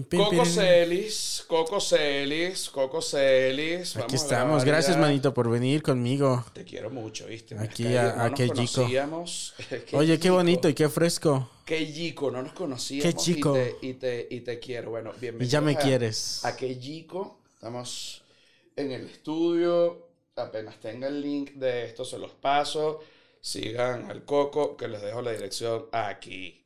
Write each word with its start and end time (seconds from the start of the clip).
Coco. 0.00 0.44
Celis, 0.46 1.44
Coco 1.46 1.80
Celis, 1.80 2.70
Coco 2.70 3.02
Celis. 3.02 3.96
Aquí 3.96 4.16
estamos. 4.16 4.64
Gracias, 4.64 4.96
manito, 4.96 5.34
por 5.34 5.50
venir 5.50 5.82
conmigo. 5.82 6.44
Te 6.54 6.64
quiero 6.64 6.88
mucho, 6.88 7.26
¿viste? 7.26 7.54
Me 7.54 7.64
Aquí 7.64 7.94
a- 7.96 8.14
no 8.16 8.34
qué. 9.86 9.96
Oye, 9.96 10.18
qué 10.18 10.30
bonito 10.30 10.68
y 10.68 10.74
qué 10.74 10.88
fresco. 10.88 11.50
Qué 11.66 11.92
chico, 11.92 12.30
no 12.30 12.42
nos 12.42 12.52
conocíamos. 12.54 13.04
Qué 13.04 13.20
chico. 13.20 13.54
Y 13.56 13.60
te, 13.60 13.86
y 13.86 13.94
te, 13.94 14.28
y 14.30 14.40
te 14.40 14.58
quiero. 14.58 14.90
Bueno, 14.90 15.12
bienvenido. 15.20 15.46
Y 15.46 15.50
ya 15.50 15.60
me 15.60 15.76
quieres. 15.76 16.42
A 16.44 16.56
qué 16.56 16.78
chico. 16.78 17.40
Estamos 17.54 18.22
en 18.76 18.92
el 18.92 19.06
estudio. 19.06 20.08
Apenas 20.36 20.80
tenga 20.80 21.08
el 21.08 21.20
link 21.20 21.52
de 21.52 21.84
esto, 21.84 22.04
se 22.06 22.18
los 22.18 22.30
paso. 22.30 23.00
Sigan 23.42 24.10
al 24.10 24.24
Coco, 24.24 24.76
que 24.76 24.88
les 24.88 25.02
dejo 25.02 25.20
la 25.20 25.32
dirección 25.32 25.86
aquí. 25.92 26.61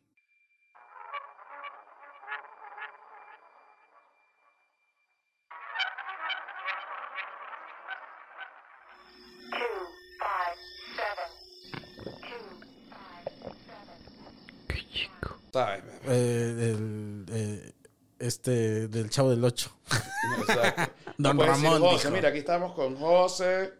¿Sabes? 15.52 15.82
Eh, 16.04 16.74
el, 16.76 17.26
eh, 17.30 17.72
este, 18.18 18.88
del 18.88 19.10
Chavo 19.10 19.30
del 19.30 19.44
Ocho. 19.44 19.70
Exacto. 20.40 20.92
Don 21.18 21.36
decir 21.36 21.52
Ramón 21.64 21.80
José. 21.82 21.96
dijo. 22.04 22.10
Mira, 22.16 22.28
aquí 22.30 22.38
estamos 22.38 22.72
con 22.74 22.96
José. 22.96 23.72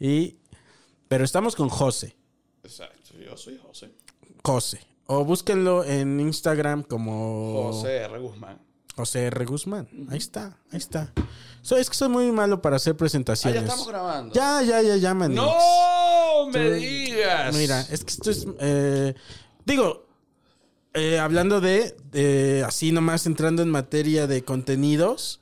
Y, 0.00 0.38
pero 1.08 1.24
estamos 1.24 1.54
con 1.56 1.68
José. 1.68 2.16
Exacto, 2.62 3.12
yo 3.18 3.36
soy 3.36 3.58
José. 3.58 3.92
José. 4.44 4.80
O 5.06 5.24
búsquenlo 5.24 5.84
en 5.84 6.18
Instagram 6.20 6.82
como 6.82 7.70
José 7.72 7.98
R. 7.98 8.18
Guzmán. 8.18 8.60
José 8.96 9.26
R. 9.26 9.44
Guzmán. 9.44 9.88
Ahí 10.10 10.18
está, 10.18 10.58
ahí 10.72 10.78
está. 10.78 11.12
So, 11.62 11.76
es 11.76 11.88
que 11.90 11.96
soy 11.96 12.08
muy 12.08 12.30
malo 12.32 12.60
para 12.62 12.76
hacer 12.76 12.94
Ah, 12.94 12.96
presentaciones. 12.96 13.60
ya 13.60 13.66
estamos 13.66 13.86
grabando. 13.88 14.34
Ya, 14.34 14.62
ya, 14.62 14.80
ya, 14.82 14.96
ya, 14.96 15.14
Manix. 15.14 15.36
¡No 15.40 16.46
me 16.48 16.68
Tú- 16.70 16.74
digas! 16.76 17.54
Mira, 17.54 17.80
es 17.82 18.04
que 18.04 18.10
esto 18.10 18.30
es. 18.30 18.46
eh, 18.58 19.14
digo, 19.64 20.05
eh, 20.96 21.18
hablando 21.20 21.60
de, 21.60 21.94
de 22.10 22.64
así 22.66 22.90
nomás 22.90 23.26
entrando 23.26 23.62
en 23.62 23.70
materia 23.70 24.26
de 24.26 24.42
contenidos. 24.42 25.40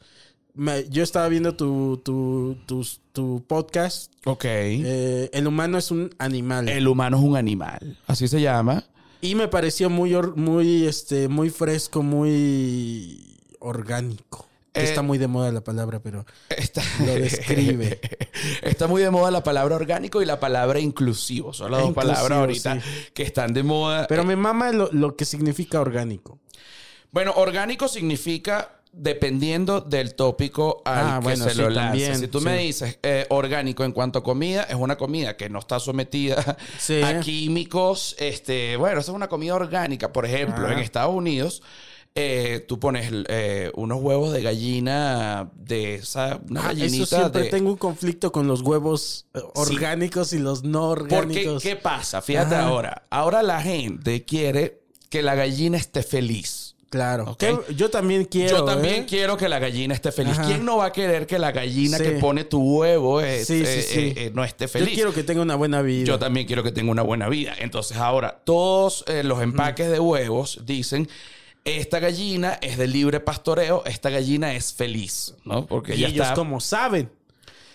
me- 0.55 0.89
yo 0.89 1.03
estaba 1.03 1.29
viendo 1.29 1.55
tu, 1.57 2.01
tu, 2.05 2.57
tus- 2.67 3.01
tu 3.13 3.43
podcast. 3.47 4.13
Ok. 4.25 4.45
eh, 4.45 5.31
el 5.33 5.47
humano 5.47 5.79
es 5.79 5.91
un 5.91 6.15
animal. 6.19 6.69
El 6.69 6.87
humano 6.89 7.17
es 7.19 7.23
un 7.25 7.37
animal. 7.37 7.99
Así 8.07 8.29
se 8.29 8.41
llama. 8.41 8.85
Y 9.21 9.35
me 9.37 9.49
pareció 9.49 9.89
muy, 9.91 10.15
muy, 10.37 10.87
este, 10.87 11.29
muy 11.29 11.49
fresco, 11.51 12.03
muy 12.03 13.39
orgánico. 13.59 14.47
Eh, 14.75 14.83
está 14.85 15.03
muy 15.03 15.19
de 15.19 15.29
moda 15.29 15.53
la 15.53 15.63
palabra, 15.63 16.01
pero 16.01 16.27
Está, 16.49 16.83
lo 17.07 17.15
describe. 17.15 18.01
Está 18.63 18.87
muy 18.89 19.03
de 19.03 19.11
moda 19.11 19.31
la 19.31 19.43
palabra 19.45 19.77
orgánico 19.77 20.21
y 20.21 20.27
la 20.27 20.41
palabra 20.41 20.81
inclusivo. 20.81 21.53
Son 21.53 21.71
las 21.71 21.81
dos 21.83 21.93
palabras 21.95 22.31
ahorita 22.39 22.81
sí. 22.81 22.87
que 23.15 23.23
están 23.23 23.55
de 23.55 23.63
moda. 23.63 24.07
Pero 24.09 24.23
Eh, 24.23 24.27
me 24.27 24.37
mama 24.37 24.73
lo, 24.73 24.89
lo 24.93 25.17
que 25.17 25.25
significa 25.25 25.81
orgánico. 25.81 26.39
Bueno, 27.13 27.33
orgánico 27.37 27.87
significa 27.89 28.81
dependiendo 28.97 29.81
del 29.81 30.15
tópico 30.15 30.81
al 30.85 30.99
Ah, 31.07 31.17
que 31.19 31.25
bueno, 31.25 31.45
se 31.45 31.51
sí, 31.51 31.59
lo 31.61 31.73
también, 31.75 32.17
si 32.19 32.29
tú 32.29 32.41
me 32.41 32.59
dices 32.59 32.99
eh, 33.03 33.27
orgánico 33.31 33.83
en 33.85 33.91
cuanto 33.93 34.21
a 34.21 34.23
comida, 34.23 34.63
es 34.65 34.77
una 34.77 34.97
comida 34.97 35.37
que 35.37 35.49
no 35.51 35.59
está 35.59 35.81
sometida 35.81 36.57
Sí. 36.79 37.03
a 37.03 37.19
químicos. 37.21 38.15
Este, 38.19 38.77
bueno, 38.77 39.01
esa 39.01 39.11
es 39.11 39.17
una 39.17 39.29
comida 39.29 39.55
orgánica. 39.55 40.13
Por 40.13 40.27
ejemplo, 40.27 40.67
Ah. 40.69 40.73
en 40.73 40.79
Estados 40.79 41.15
Unidos, 41.15 41.63
eh, 42.17 42.65
tú 42.69 42.79
pones 42.79 43.11
eh, 43.29 43.73
unos 43.75 44.01
huevos 44.01 44.33
de 44.33 44.41
gallina 44.43 45.51
de 45.57 45.97
esa, 45.97 46.41
una 46.49 46.61
Ah, 46.61 46.71
eso 46.73 46.79
gallinita 46.81 47.07
siempre 47.07 47.43
de. 47.43 47.49
tengo 47.51 47.71
un 47.71 47.77
conflicto 47.77 48.31
con 48.31 48.47
los 48.47 48.61
huevos 48.61 49.27
eh, 49.35 49.41
orgánicos 49.55 50.33
y 50.33 50.39
los 50.39 50.63
no 50.63 50.91
Porque, 50.95 51.17
orgánicos. 51.17 51.63
¿qué 51.63 51.75
pasa? 51.75 52.23
Fíjate 52.23 52.55
Ajá. 52.55 52.67
ahora. 52.69 53.03
Ahora 53.11 53.43
la 53.43 53.61
gente 53.61 54.25
quiere 54.25 54.81
que 55.11 55.23
la 55.23 55.35
gallina 55.35 55.77
esté 55.77 56.05
feliz. 56.05 56.77
Claro. 56.89 57.33
Ok. 57.33 57.39
Que 57.39 57.59
Yo 57.75 57.91
también 57.91 58.25
quiero. 58.27 58.59
Yo 58.59 58.65
también 58.65 59.03
¿eh? 59.03 59.07
quiero 59.09 59.37
que 59.37 59.49
la 59.49 59.59
gallina 59.59 59.95
esté 59.95 60.13
feliz. 60.13 60.39
Ajá. 60.39 60.47
¿Quién 60.47 60.65
no 60.65 60.77
va 60.77 60.87
a 60.87 60.93
querer 60.93 61.27
que 61.27 61.41
la 61.41 61.51
gallina 61.51 61.99
Sí. 61.99 62.05
que 62.05 62.11
pone 62.13 62.45
tu 62.45 62.61
huevo 62.79 63.21
Sí, 63.21 63.45
sí, 63.45 63.63
eh, 63.67 63.83
sí. 63.83 64.13
eh, 64.17 64.31
no 64.33 64.45
esté 64.45 64.67
Yo 64.67 64.69
feliz? 64.69 64.95
quiero 64.95 65.13
que 65.13 65.25
tenga 65.25 65.43
una 65.43 65.57
buena 65.57 65.83
vida. 65.83 66.05
Yo 66.07 66.21
también 66.21 66.47
quiero 66.47 66.63
que 66.63 66.71
tenga 66.71 66.93
una 66.93 67.03
buena 67.03 67.29
vida. 67.29 67.55
Entonces 67.59 67.97
ahora 67.97 68.41
todos 68.45 69.05
los 69.25 69.43
empaques 69.43 69.91
de 69.91 69.99
huevos 69.99 70.61
dicen 70.65 71.09
esta 71.65 71.99
gallina 71.99 72.59
es 72.61 72.77
de 72.77 72.87
libre 72.87 73.21
pastoreo, 73.21 73.83
esta 73.87 74.11
gallina 74.11 74.55
es 74.55 74.73
feliz, 74.75 75.35
¿no? 75.45 75.67
Porque 75.67 75.97
y 75.97 76.05
ellos 76.05 76.27
está. 76.27 76.35
como 76.35 76.61
saben. 76.61 77.11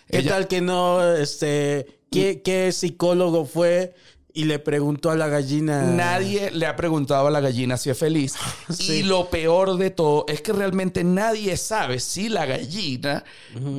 ¿Qué 0.10 0.20
Ella- 0.20 0.32
tal 0.32 0.48
que 0.48 0.62
no, 0.62 1.16
este, 1.16 2.00
qué, 2.12 2.42
qué 2.44 2.72
psicólogo 2.72 3.46
fue 3.46 3.94
y 4.34 4.44
le 4.46 4.60
preguntó 4.60 5.10
a 5.12 5.16
la 5.16 5.28
gallina? 5.28 5.84
Nadie 5.84 6.52
le 6.52 6.66
ha 6.68 6.76
preguntado 6.76 7.28
a 7.28 7.32
la 7.32 7.40
gallina 7.40 7.78
si 7.78 7.90
es 7.90 7.98
feliz. 7.98 8.36
Sí. 8.70 8.98
Y 8.98 9.04
lo 9.04 9.30
peor 9.30 9.78
de 9.78 9.90
todo 9.90 10.26
es 10.28 10.42
que 10.42 10.54
realmente 10.54 11.04
nadie 11.04 11.58
sabe 11.58 12.00
si 12.00 12.30
la 12.30 12.46
gallina 12.46 13.24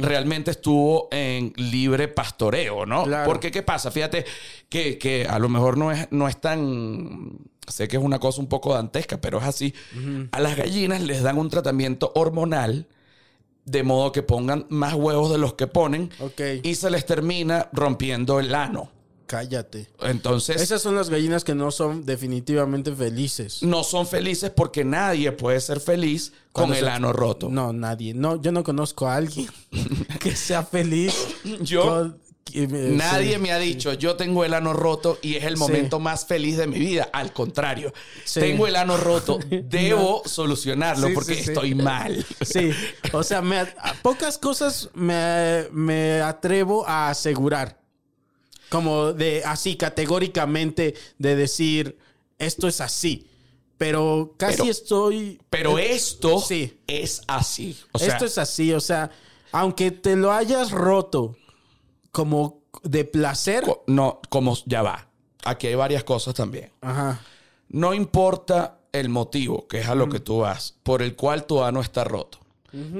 realmente 0.00 0.50
estuvo 0.50 1.08
en 1.12 1.52
libre 1.56 2.08
pastoreo, 2.08 2.84
¿no? 2.86 3.04
Claro. 3.04 3.24
Porque, 3.30 3.50
¿qué 3.52 3.62
pasa? 3.62 3.90
Fíjate 3.90 4.24
que, 4.68 4.98
que 4.98 5.26
a 5.26 5.38
lo 5.38 5.48
mejor 5.48 5.78
no 5.78 5.92
es, 5.92 6.08
no 6.10 6.26
es 6.28 6.40
tan... 6.40 7.38
Sé 7.68 7.86
que 7.86 7.96
es 7.98 8.02
una 8.02 8.18
cosa 8.18 8.40
un 8.40 8.48
poco 8.48 8.74
dantesca, 8.74 9.20
pero 9.20 9.38
es 9.38 9.44
así. 9.44 9.72
A 10.32 10.40
las 10.40 10.56
gallinas 10.56 11.00
les 11.02 11.22
dan 11.22 11.38
un 11.38 11.48
tratamiento 11.50 12.10
hormonal 12.16 12.88
de 13.64 13.82
modo 13.84 14.10
que 14.10 14.22
pongan 14.24 14.66
más 14.70 14.94
huevos 14.94 15.30
de 15.30 15.38
los 15.38 15.54
que 15.54 15.68
ponen 15.68 16.10
Ok. 16.18 16.40
y 16.64 16.74
se 16.74 16.90
les 16.90 17.06
termina 17.06 17.68
rompiendo 17.72 18.40
el 18.40 18.54
ano. 18.56 18.90
Cállate. 19.30 19.88
Entonces... 20.00 20.60
Esas 20.60 20.82
son 20.82 20.96
las 20.96 21.08
gallinas 21.08 21.44
que 21.44 21.54
no 21.54 21.70
son 21.70 22.04
definitivamente 22.04 22.92
felices. 22.92 23.62
no 23.62 23.84
son 23.84 24.04
felices 24.08 24.50
porque 24.50 24.84
nadie 24.84 25.30
puede 25.30 25.60
ser 25.60 25.78
feliz 25.78 26.32
con 26.50 26.72
el 26.74 26.80
se- 26.84 26.90
ano 26.90 27.12
roto. 27.12 27.48
No, 27.48 27.72
nadie. 27.72 28.12
No, 28.12 28.42
yo 28.42 28.50
no 28.50 28.64
conozco 28.64 29.06
a 29.06 29.14
alguien 29.14 29.46
que 30.20 30.34
sea 30.34 30.64
feliz. 30.64 31.14
Yo- 31.60 31.84
con- 31.84 32.30
Nadie 32.52 33.34
sí. 33.34 33.38
me 33.38 33.52
ha 33.52 33.58
dicho, 33.58 33.92
yo 33.92 34.16
tengo 34.16 34.44
el 34.44 34.54
ano 34.54 34.72
roto 34.72 35.20
y 35.22 35.36
es 35.36 35.44
el 35.44 35.54
Sí. 35.54 35.60
momento 35.60 36.00
más 36.00 36.26
feliz 36.26 36.56
de 36.56 36.66
mi 36.66 36.80
vida. 36.80 37.08
Al 37.12 37.32
contrario, 37.32 37.92
Sí. 38.24 38.40
tengo 38.40 38.66
el 38.66 38.74
ano 38.74 38.96
roto, 38.96 39.38
debo 39.48 40.22
solucionarlo 40.24 41.06
porque 41.14 41.34
estoy 41.34 41.76
mal. 41.76 42.26
Sí, 42.40 42.72
o 43.12 43.22
sea, 43.22 43.40
me- 43.42 43.60
a 43.60 43.94
pocas 44.02 44.36
cosas 44.36 44.90
me, 44.94 45.66
me 45.70 46.20
atrevo 46.22 46.84
a 46.88 47.10
asegurar. 47.10 47.78
Como 48.70 49.12
de 49.12 49.42
así, 49.44 49.76
categóricamente, 49.76 50.94
de 51.18 51.36
decir, 51.36 51.98
esto 52.38 52.68
es 52.68 52.80
así. 52.80 53.26
Pero 53.76 54.34
casi 54.36 54.58
Pero- 54.58 54.70
estoy... 54.70 55.40
Pero 55.50 55.78
eh, 55.78 55.92
esto 55.92 56.38
Sí. 56.40 56.78
es 56.86 57.22
así. 57.26 57.76
O 57.92 57.98
sea, 57.98 58.08
esto 58.08 58.24
es 58.26 58.38
así, 58.38 58.72
o 58.72 58.80
sea, 58.80 59.10
aunque 59.52 59.90
te 59.90 60.16
lo 60.16 60.32
hayas 60.32 60.70
roto 60.70 61.36
como 62.12 62.62
de 62.82 63.04
placer... 63.04 63.64
co- 63.64 63.84
no, 63.86 64.20
como 64.28 64.56
ya 64.66 64.82
va. 64.82 65.08
Aquí 65.44 65.66
hay 65.66 65.74
varias 65.74 66.04
cosas 66.04 66.34
también. 66.34 66.70
Ajá. 66.82 67.20
No 67.68 67.94
importa 67.94 68.78
el 68.92 69.08
motivo, 69.08 69.66
que 69.68 69.78
es 69.80 69.88
a 69.88 69.94
lo 69.94 70.08
que 70.08 70.20
tú 70.20 70.38
vas, 70.38 70.74
por 70.82 71.00
el 71.02 71.16
cual 71.16 71.46
tu 71.46 71.62
ano 71.62 71.80
está 71.80 72.04
roto. 72.04 72.38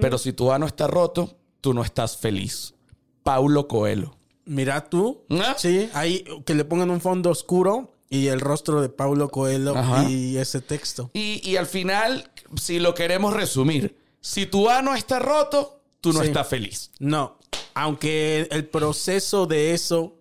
Pero 0.01 0.19
si 0.19 0.33
tu 0.33 0.51
ano 0.51 0.67
está 0.67 0.87
roto, 0.89 1.37
tú 1.61 1.75
no 1.75 1.83
estás 1.85 2.17
feliz. 2.17 2.75
Paulo 3.23 3.69
Coelho. 3.69 4.17
Mira 4.51 4.91
tú. 4.91 5.23
¿Ah? 5.31 5.55
Sí, 5.57 5.89
ahí 5.95 6.25
que 6.45 6.57
le 6.57 6.65
pongan 6.65 6.91
un 6.91 7.01
fondo 7.01 7.31
oscuro 7.31 7.93
y 8.09 8.27
el 8.27 8.41
rostro 8.41 8.81
de 8.83 8.89
Paulo 8.89 9.29
Coelho 9.29 9.77
Ajá. 9.77 10.11
y 10.11 10.37
ese 10.39 10.61
texto. 10.61 11.09
Y, 11.15 11.41
y 11.49 11.57
al 11.57 11.67
final, 11.67 12.29
si 12.61 12.81
lo 12.81 12.93
queremos 12.93 13.33
resumir, 13.33 13.97
si 14.21 14.47
tu 14.47 14.69
ano 14.69 14.97
está 14.97 15.21
roto, 15.21 15.81
tú 16.01 16.13
no 16.13 16.21
Sí. 16.23 16.27
estás 16.27 16.49
feliz. 16.49 16.91
No, 16.99 17.39
aunque 17.75 18.49
el 18.51 18.67
proceso 18.67 19.47
de 19.47 19.73
eso, 19.73 20.17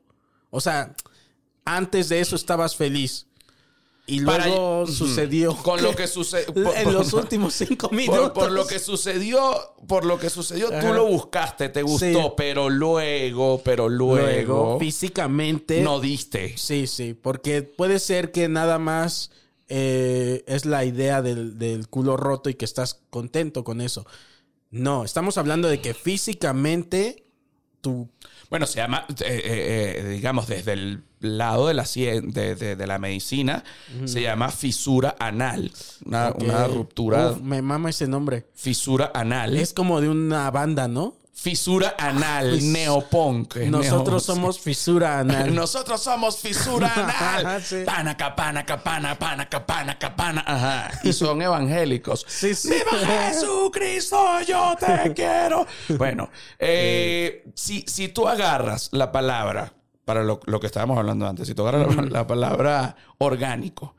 o 0.52 0.62
sea, 0.62 0.96
antes 1.66 2.10
de 2.10 2.20
eso 2.20 2.36
estabas 2.36 2.76
feliz. 2.76 3.26
Y 4.12 4.20
luego 4.22 4.88
sucedió. 4.88 5.56
Con 5.56 5.82
lo 5.84 5.96
que 5.96 6.08
suce- 6.08 6.44
por- 6.54 6.76
En 6.76 6.84
por- 6.86 6.94
los 6.94 7.14
últimos 7.14 7.54
cinco 7.54 7.90
Por, 7.90 7.98
minutos. 7.98 8.32
por 8.32 8.52
lo 8.52 8.66
que 8.66 8.80
sucedió, 8.80 9.42
por 9.88 10.06
lo 10.06 10.18
que 10.20 10.30
sucedió, 10.30 10.70
tú 10.80 10.94
lo 10.94 11.06
buscaste, 11.06 11.70
te 11.70 11.84
gustó, 11.84 12.06
Sí. 12.06 12.32
pero 12.38 12.70
luego, 12.70 13.62
pero 13.64 13.88
luego, 13.90 14.18
Luego, 14.26 14.80
físicamente. 14.80 15.82
no 15.82 16.00
diste. 16.00 16.58
Sí, 16.58 16.88
sí, 16.88 17.14
porque 17.14 17.62
puede 17.64 18.00
ser 18.00 18.32
que 18.32 18.48
nada 18.50 18.80
más 18.80 19.32
eh, 19.68 20.44
es 20.48 20.66
la 20.66 20.84
idea 20.86 21.22
del, 21.22 21.60
del 21.60 21.88
culo 21.90 22.18
roto 22.18 22.50
y 22.50 22.56
que 22.56 22.66
estás 22.66 23.02
contento 23.12 23.64
con 23.64 23.82
eso. 23.82 24.06
No, 24.72 25.04
estamos 25.06 25.38
hablando 25.38 25.68
de 25.68 25.80
que 25.82 25.94
físicamente 25.94 27.26
tu... 27.82 28.10
Bueno, 28.50 28.66
se 28.66 28.78
llama, 28.78 29.06
eh, 29.10 29.14
eh, 29.26 29.96
eh, 30.00 30.10
digamos, 30.10 30.48
desde 30.48 30.74
el 30.74 31.04
lado 31.20 31.68
de 31.68 31.76
la, 31.76 31.84
cien- 31.84 32.32
de, 32.34 32.56
de- 32.56 32.76
de 32.76 32.88
la 32.88 32.98
medicina, 32.98 33.64
se 34.06 34.22
llama 34.24 34.50
fisura 34.50 35.16
anal. 35.20 35.72
Una, 36.04 36.32
ruptura, 36.68 37.32
Uf, 37.32 37.42
me 37.42 37.62
mama 37.62 37.92
ese 37.92 38.08
nombre. 38.08 38.48
fisura 38.56 39.12
anal. 39.14 39.56
Es 39.56 39.74
como 39.74 40.02
de 40.02 40.10
una 40.10 40.50
banda, 40.50 40.88
¿no? 40.88 41.16
Fisura 41.34 41.96
anal, 41.98 42.56
Fis- 42.60 42.64
neopunk. 42.64 43.56
es 43.58 43.70
Nosotros 43.72 44.28
neo- 44.28 44.36
somos 44.36 44.60
fisura 44.60 45.20
anal. 45.20 45.54
Nosotros 45.56 46.02
somos 46.04 46.38
fisura 46.40 46.92
anal. 46.96 47.64
Sí. 47.64 47.84
Panaca, 47.86 48.36
panaca, 48.36 48.84
pana, 48.84 49.18
panaca, 49.18 49.66
panaca, 49.66 50.16
pana. 50.16 50.44
Ajá. 50.46 50.92
Y 51.04 51.14
son 51.14 51.42
evangélicos. 51.42 52.26
Sí, 52.28 52.54
sí. 52.56 52.70
¡Viva 52.70 53.06
Jesucristo! 53.30 54.18
Yo 54.48 54.76
te 54.80 55.14
quiero. 55.16 55.66
Bueno, 55.98 56.30
eh, 56.58 57.46
si, 57.56 57.84
si 57.88 58.10
tú 58.10 58.28
agarras 58.28 58.90
la 58.92 59.12
palabra, 59.12 59.74
para 60.06 60.24
lo, 60.24 60.40
lo 60.46 60.60
que 60.60 60.68
estábamos 60.68 60.98
hablando 60.98 61.28
antes, 61.28 61.48
si 61.48 61.54
tú 61.54 61.66
agarras 61.68 61.96
la, 61.96 62.02
la 62.04 62.28
palabra 62.28 62.96
orgánico 63.20 63.96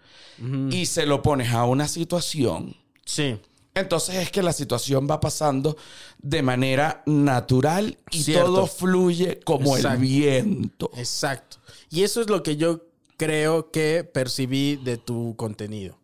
y 0.70 0.86
se 0.86 1.04
lo 1.06 1.22
pones 1.22 1.52
a 1.52 1.64
una 1.64 1.86
situación, 1.86 2.76
Sí. 3.04 3.38
Entonces 3.74 4.16
es 4.16 4.30
que 4.30 4.42
la 4.42 4.52
situación 4.52 5.06
va 5.10 5.20
pasando 5.20 5.76
de 6.18 6.42
manera 6.42 7.02
natural 7.06 7.98
y 8.10 8.22
Cierto. 8.22 8.46
todo 8.46 8.66
fluye 8.66 9.40
como 9.40 9.76
el 9.76 9.82
Exacto. 9.82 10.00
viento. 10.00 10.90
Exacto. 10.96 11.58
Y 11.90 12.02
eso 12.02 12.20
es 12.20 12.28
lo 12.28 12.42
que 12.42 12.56
yo 12.56 12.86
creo 13.16 13.70
que 13.70 14.02
percibí 14.04 14.76
de 14.76 14.96
tu 14.96 15.34
contenido. 15.36 15.98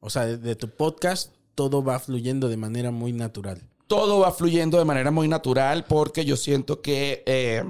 O 0.00 0.08
sea, 0.10 0.24
de, 0.26 0.38
de 0.38 0.56
tu 0.56 0.70
podcast, 0.70 1.32
todo 1.54 1.84
va 1.84 1.98
fluyendo 1.98 2.48
de 2.48 2.56
manera 2.56 2.90
muy 2.90 3.12
natural. 3.12 3.62
Todo 3.86 4.20
va 4.20 4.30
fluyendo 4.32 4.78
de 4.78 4.84
manera 4.84 5.10
muy 5.10 5.26
natural 5.28 5.84
porque 5.84 6.24
yo 6.24 6.36
siento 6.36 6.80
que, 6.80 7.22
eh, 7.26 7.62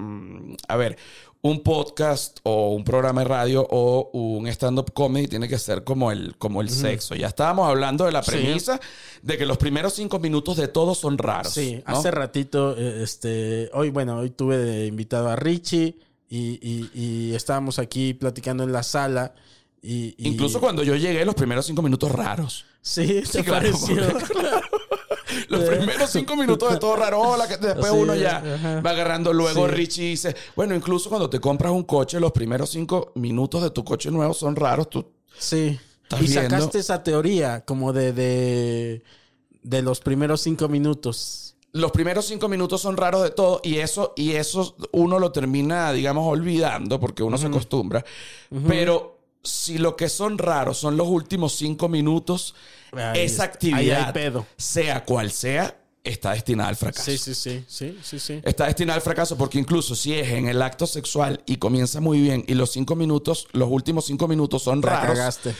a 0.69 0.77
ver, 0.77 0.99
un 1.43 1.63
podcast 1.63 2.39
o 2.43 2.75
un 2.75 2.85
programa 2.85 3.23
de 3.23 3.29
radio 3.29 3.67
o 3.71 4.11
un 4.13 4.47
stand-up 4.49 4.93
comedy 4.93 5.27
tiene 5.27 5.49
que 5.49 5.59
ser 5.59 5.85
como 5.85 6.13
el, 6.13 6.37
como 6.37 6.61
el 6.61 6.69
sexo. 6.69 7.15
Ya 7.15 7.29
estábamos 7.29 7.67
hablando 7.69 8.05
de 8.05 8.13
la 8.13 8.23
Sí. 8.23 8.33
premisa 8.33 8.79
de 9.23 9.39
que 9.39 9.47
los 9.47 9.57
primeros 9.57 9.95
cinco 9.95 10.19
minutos 10.19 10.57
de 10.59 10.69
todo 10.69 10.95
son 10.95 11.17
raros. 11.17 11.55
Sí, 11.55 11.83
¿no? 11.87 11.97
hace 11.97 12.11
ratito, 12.11 12.77
eh, 12.77 13.03
este, 13.03 13.71
hoy, 13.73 13.89
bueno, 13.91 14.19
hoy 14.19 14.31
tuve 14.31 14.59
de 14.59 14.87
invitado 14.87 15.31
a 15.31 15.37
Richie 15.37 15.97
y, 16.29 16.59
y- 16.63 16.91
y 16.95 17.35
estábamos 17.35 17.79
aquí 17.79 18.13
platicando 18.13 18.63
en 18.65 18.73
la 18.73 18.83
sala. 18.83 19.35
Y, 19.83 20.15
y- 20.19 20.29
Incluso 20.29 20.61
cuando 20.61 20.83
yo 20.83 20.95
llegué, 20.95 21.25
los 21.25 21.35
primeros 21.35 21.65
cinco 21.65 21.81
minutos 21.81 22.13
raros. 22.13 22.67
Sí, 22.83 23.23
Sí, 23.25 23.39
te 23.39 23.45
claro, 23.45 23.71
pareció. 23.71 23.97
Los 25.49 25.65
primeros 25.65 26.11
cinco 26.11 26.37
minutos 26.37 26.73
de 26.73 26.79
todo 26.79 26.97
raro, 26.97 27.21
hola, 27.21 27.47
que 27.49 27.57
después 27.57 27.91
Sí, 27.93 27.99
uno 27.99 28.15
ya 28.15 28.37
ajá. 28.39 28.81
va 28.81 28.91
agarrando. 28.91 29.33
Luego 29.33 29.67
Sí. 29.69 29.75
Richie 29.75 30.03
dice, 30.11 30.37
bueno, 30.57 30.75
incluso 30.75 31.09
cuando 31.09 31.29
te 31.31 31.41
compras 31.41 31.73
un 31.73 31.85
coche, 31.85 32.19
los 32.21 32.33
primeros 32.33 32.71
cinco 32.71 33.13
minutos 33.15 33.63
de 33.63 33.71
tu 33.71 33.85
coche 33.85 34.11
nuevo 34.11 34.35
son 34.35 34.57
raros. 34.57 34.89
Tú, 34.91 35.07
Sí. 35.39 35.79
¿Estás 36.03 36.21
Y 36.23 36.25
viendo? 36.33 36.51
sacaste 36.51 36.79
esa 36.81 37.03
teoría 37.05 37.65
como 37.65 37.93
de, 37.93 38.13
de, 38.13 39.03
de 39.63 39.83
los 39.83 40.01
primeros 40.01 40.41
cinco 40.41 40.69
minutos. 40.69 41.55
los 41.73 41.93
primeros 41.93 42.25
cinco 42.27 42.49
minutos 42.49 42.81
son 42.81 42.97
raros 42.97 43.23
de 43.23 43.31
todo 43.31 43.61
y 43.63 43.77
eso, 43.77 44.13
y 44.17 44.33
eso 44.33 44.75
uno 44.91 45.21
lo 45.21 45.31
termina, 45.31 45.93
digamos, 45.93 46.27
olvidando 46.27 46.99
porque 46.99 47.23
uno 47.23 47.39
se 47.39 47.47
acostumbra. 47.47 48.05
Pero 48.67 49.20
si 49.43 49.79
lo 49.79 49.97
que 49.97 50.09
son 50.09 50.39
raros 50.39 50.79
son 50.79 50.97
los 50.97 51.09
últimos 51.09 51.55
cinco 51.55 51.89
minutos, 51.89 52.55
Ahí 52.93 53.21
esa 53.21 53.25
está. 53.25 53.45
Actividad, 53.45 54.13
pedo. 54.13 54.47
sea 54.57 55.05
cual 55.05 55.31
sea, 55.31 55.77
está 56.03 56.33
destinada 56.33 56.69
al 56.71 56.77
fracaso. 56.77 57.11
Sí, 57.11 57.19
sí, 57.19 57.35
sí, 57.35 57.65
sí, 57.69 57.99
sí, 58.03 58.19
sí. 58.19 58.41
Está 58.45 58.67
destinada 58.67 58.97
al 58.97 59.03
fracaso 59.03 59.37
porque 59.37 59.59
incluso 59.59 59.95
si 59.95 60.15
es 60.15 60.29
en 60.31 60.49
el 60.49 60.61
acto 60.63 60.87
sexual 60.87 61.43
y 61.47 61.57
comienza 61.57 62.01
muy 62.01 62.21
bien 62.21 62.45
y 62.49 62.55
los 62.55 62.71
cinco 62.73 62.97
minutos, 62.97 63.47
los 63.53 63.69
últimos 63.71 64.07
cinco 64.07 64.27
minutos 64.29 64.63
son 64.63 64.81
La 64.81 64.89
raros, 65.01 65.17
cagaste. 65.19 65.55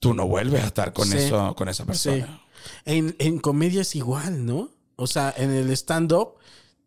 tú 0.00 0.14
no 0.14 0.26
vuelves 0.26 0.62
a 0.62 0.66
estar 0.66 0.92
con, 0.92 1.08
Sí. 1.08 1.16
eso, 1.18 1.54
con 1.56 1.68
esa 1.68 1.84
Sí. 1.84 1.86
persona. 1.86 2.42
En, 2.84 3.14
en 3.18 3.38
comedia 3.38 3.82
es 3.82 3.94
igual, 3.96 4.44
¿no? 4.44 4.70
O 4.96 5.06
sea, 5.06 5.32
en 5.36 5.52
el 5.52 5.70
stand-up 5.70 6.34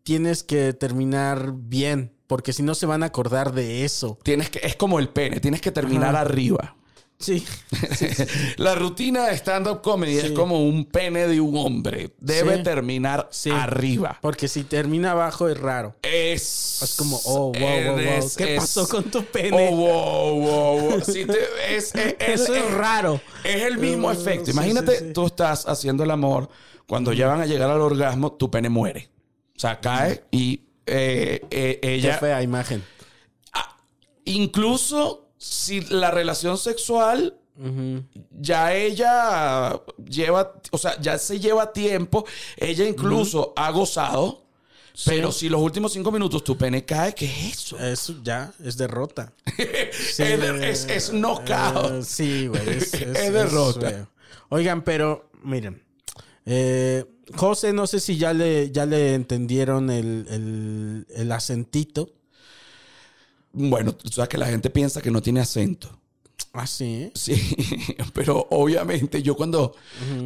tienes 0.04 0.44
que 0.44 0.74
terminar 0.74 1.54
bien, 1.56 2.14
porque 2.32 2.54
si 2.54 2.64
no 2.64 2.76
se 2.76 2.86
van 2.86 3.04
a 3.04 3.08
acordar 3.08 3.52
de 3.54 3.84
eso. 3.84 4.18
Tienes 4.24 4.50
que, 4.50 4.60
es 4.64 4.78
como 4.78 5.00
el 5.00 5.10
pene, 5.10 5.42
tienes 5.42 5.60
que 5.60 5.70
terminar 5.70 6.16
Ajá. 6.16 6.22
arriba. 6.22 6.78
Sí. 7.22 7.46
La 8.58 8.74
rutina 8.74 9.28
de 9.28 9.36
stand-up 9.36 9.82
comedy 9.82 10.18
es 10.18 10.30
Sí. 10.30 10.34
como 10.34 10.64
un 10.66 10.86
pene 10.86 11.28
de 11.28 11.40
un 11.42 11.56
hombre. 11.58 12.16
Debe 12.20 12.58
Sí. 12.58 12.64
terminar 12.64 13.28
Sí. 13.32 13.52
arriba. 13.52 14.18
Porque 14.22 14.48
si 14.48 14.64
termina 14.64 15.12
abajo 15.12 15.48
es 15.50 15.60
raro. 15.60 15.96
Es, 16.02 16.82
Es 16.82 16.96
como, 16.96 17.20
oh, 17.26 17.52
wow, 17.52 17.54
wow, 17.60 17.94
wow. 17.94 18.00
es- 18.00 18.36
¿Qué 18.38 18.56
es- 18.56 18.62
pasó 18.62 18.88
con 18.88 19.04
tu 19.12 19.20
Oh, 19.20 19.24
pene? 19.26 19.70
wow, 19.70 20.36
wow, 20.40 20.80
wow. 20.90 21.02
Sí, 21.06 21.26
te- 21.26 21.76
es, 21.76 21.94
es- 21.94 21.96
es- 21.96 22.16
Eso 22.42 22.56
es 22.56 22.64
es- 22.64 22.74
raro. 22.74 23.22
Es 23.44 23.62
el 23.64 23.78
mismo 23.78 24.08
Uh, 24.08 24.12
efecto. 24.14 24.46
sí, 24.46 24.52
Imagínate, 24.52 24.98
sí, 24.98 25.06
sí. 25.10 25.14
tú 25.14 25.28
estás 25.28 25.68
haciendo 25.68 26.04
el 26.04 26.10
amor. 26.12 26.50
Cuando 26.88 27.14
ya 27.14 27.28
van 27.28 27.42
a 27.42 27.46
llegar 27.46 27.70
al 27.70 27.82
orgasmo, 27.82 28.32
tu 28.32 28.50
pene 28.50 28.70
muere. 28.70 29.10
O 29.56 29.60
sea, 29.60 29.80
cae 29.80 30.24
y 30.32 30.62
eh, 30.92 31.42
eh, 31.52 31.80
Qué 31.82 31.94
ella. 31.96 32.18
fea 32.18 32.42
imagen. 32.44 32.84
Incluso 34.26 35.30
si 35.38 35.82
la 35.82 36.12
relación 36.12 36.58
sexual 36.58 37.38
ya 38.40 38.74
ella 38.74 39.80
lleva, 40.04 40.54
o 40.72 40.78
sea, 40.80 41.00
ya 41.00 41.18
se 41.20 41.40
lleva 41.40 41.72
tiempo, 41.74 42.26
ella 42.58 42.86
incluso 42.88 43.54
ha 43.56 43.70
gozado, 43.70 44.46
pero 45.06 45.32
si 45.32 45.48
los 45.48 45.62
últimos 45.62 45.94
cinco 45.94 46.12
minutos 46.12 46.44
tu 46.44 46.58
pene 46.58 46.84
cae, 46.86 47.14
¿qué 47.14 47.26
es 47.26 47.54
eso? 47.54 47.78
Eso 47.80 48.16
ya 48.24 48.52
es 48.64 48.78
derrota. 48.78 49.34
Sí, 49.56 49.64
es, 50.24 50.40
de- 50.42 50.70
es, 50.72 50.86
es 50.86 51.14
knockout. 51.14 52.04
Sí, 52.04 52.48
güey. 52.48 52.68
Es, 52.68 52.94
es- 52.96 53.34
derrota. 53.34 54.10
Oigan, 54.50 54.82
pero 54.84 55.30
miren. 55.44 55.84
eh, 56.46 57.06
José, 57.36 57.74
no 57.74 57.88
sé 57.88 58.00
si 58.00 58.18
ya 58.18 58.34
le, 58.34 58.72
ya 58.72 58.86
le 58.86 59.14
entendieron 59.14 59.90
el, 59.90 60.26
el, 60.30 61.08
el 61.16 61.32
acentito. 61.32 62.10
Bueno, 63.54 63.94
tú 63.94 64.10
sabes 64.10 64.30
que 64.30 64.38
la 64.38 64.46
gente 64.48 64.70
piensa 64.70 65.02
que 65.02 65.12
no 65.12 65.22
tiene 65.22 65.40
acento. 65.42 65.98
Ah, 66.54 66.68
sí. 66.68 67.12
Sí, 67.16 67.34
pero 68.14 68.48
obviamente 68.50 69.22
yo 69.24 69.36
cuando, 69.36 69.74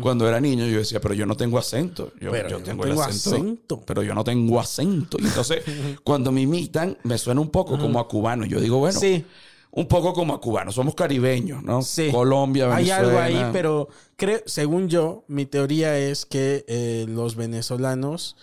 cuando 0.02 0.28
era 0.28 0.40
niño 0.42 0.66
yo 0.66 0.80
decía, 0.80 1.00
pero 1.00 1.14
yo 1.14 1.26
no 1.26 1.38
tengo 1.38 1.58
acento. 1.60 2.14
Yo, 2.20 2.32
Pero 2.32 2.50
yo 2.50 2.58
yo 2.60 2.64
tengo 2.64 2.84
no 2.84 2.84
el 2.86 2.90
tengo 2.92 3.04
acento, 3.04 3.36
acento. 3.36 3.82
Pero 3.86 4.02
yo 4.02 4.16
no 4.16 4.24
tengo 4.24 4.60
acento. 4.60 5.18
Y 5.20 5.26
entonces, 5.26 5.64
cuando 6.04 6.32
me 6.32 6.42
imitan, 6.42 6.98
me 7.04 7.18
suena 7.18 7.42
un 7.42 7.50
poco 7.50 7.78
como 7.78 8.00
a 8.00 8.08
cubano. 8.08 8.46
Yo 8.46 8.60
digo, 8.60 8.78
bueno, 8.80 9.00
Sí. 9.00 9.24
Un 9.72 9.88
poco 9.88 10.14
como 10.14 10.34
a 10.34 10.40
cubano. 10.42 10.72
Somos 10.72 10.96
caribeños, 10.96 11.64
¿no? 11.64 11.82
Sí. 11.82 12.10
Colombia, 12.12 12.66
Hay 12.74 12.86
Venezuela. 12.86 13.26
algo 13.26 13.40
ahí, 13.40 13.50
pero 13.52 13.90
creo, 14.16 14.42
según 14.46 14.88
yo, 14.90 15.26
mi 15.28 15.46
teoría 15.46 15.98
es 15.98 16.26
que 16.26 16.64
eh, 16.68 17.06
los 17.10 17.36
venezolanos 17.36 18.38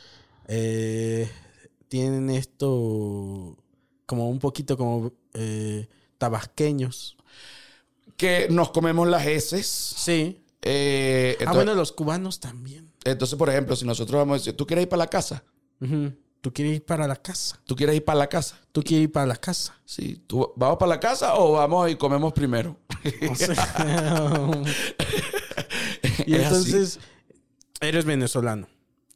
eh, 0.49 1.31
tienen 1.89 2.31
esto 2.31 3.57
como 4.07 4.29
un 4.29 4.39
poquito 4.39 4.77
como 4.77 5.13
eh, 5.35 5.89
tabasqueños. 6.19 7.17
Que 8.17 8.49
nos 8.51 8.71
comemos 8.71 9.09
las 9.09 9.27
heces. 9.27 9.67
Sí. 9.67 10.39
Eh, 10.61 11.31
ah, 11.33 11.37
entonces, 11.41 11.57
bueno, 11.57 11.75
los 11.75 11.93
cubanos 11.93 12.39
también. 12.39 12.93
entonces, 13.05 13.37
por 13.37 13.49
ejemplo, 13.49 13.75
si 13.75 13.85
nosotros 13.85 14.17
vamos 14.19 14.35
a 14.35 14.39
decir, 14.39 14.57
¿tú 14.57 14.67
quieres 14.67 14.85
ir 14.85 14.89
para 14.89 14.99
la 15.05 15.07
casa? 15.09 15.43
Ujú. 15.81 16.13
Tú 16.43 16.53
quieres 16.53 16.75
ir 16.75 16.85
para 16.85 17.07
la 17.07 17.15
casa. 17.15 17.61
¿Tú 17.65 17.77
quieres 17.77 17.95
ir 17.95 18.05
para 18.05 18.19
la 18.19 18.27
casa? 18.27 18.59
Tú 18.73 18.83
quieres 18.83 19.05
ir 19.05 19.13
para 19.13 19.27
la 19.27 19.37
casa. 19.37 19.77
Sí. 19.85 20.21
¿Tú, 20.27 20.53
¿Vamos 20.57 20.77
para 20.77 20.91
la 20.91 21.01
casa 21.01 21.37
o 21.37 21.53
vamos 21.53 21.89
y 21.89 21.95
comemos 21.95 22.33
primero? 22.33 22.77
O 23.31 23.35
sea, 23.35 23.55
y 26.27 26.35
entonces, 26.35 26.99
eres 27.81 28.05
venezolano. 28.05 28.67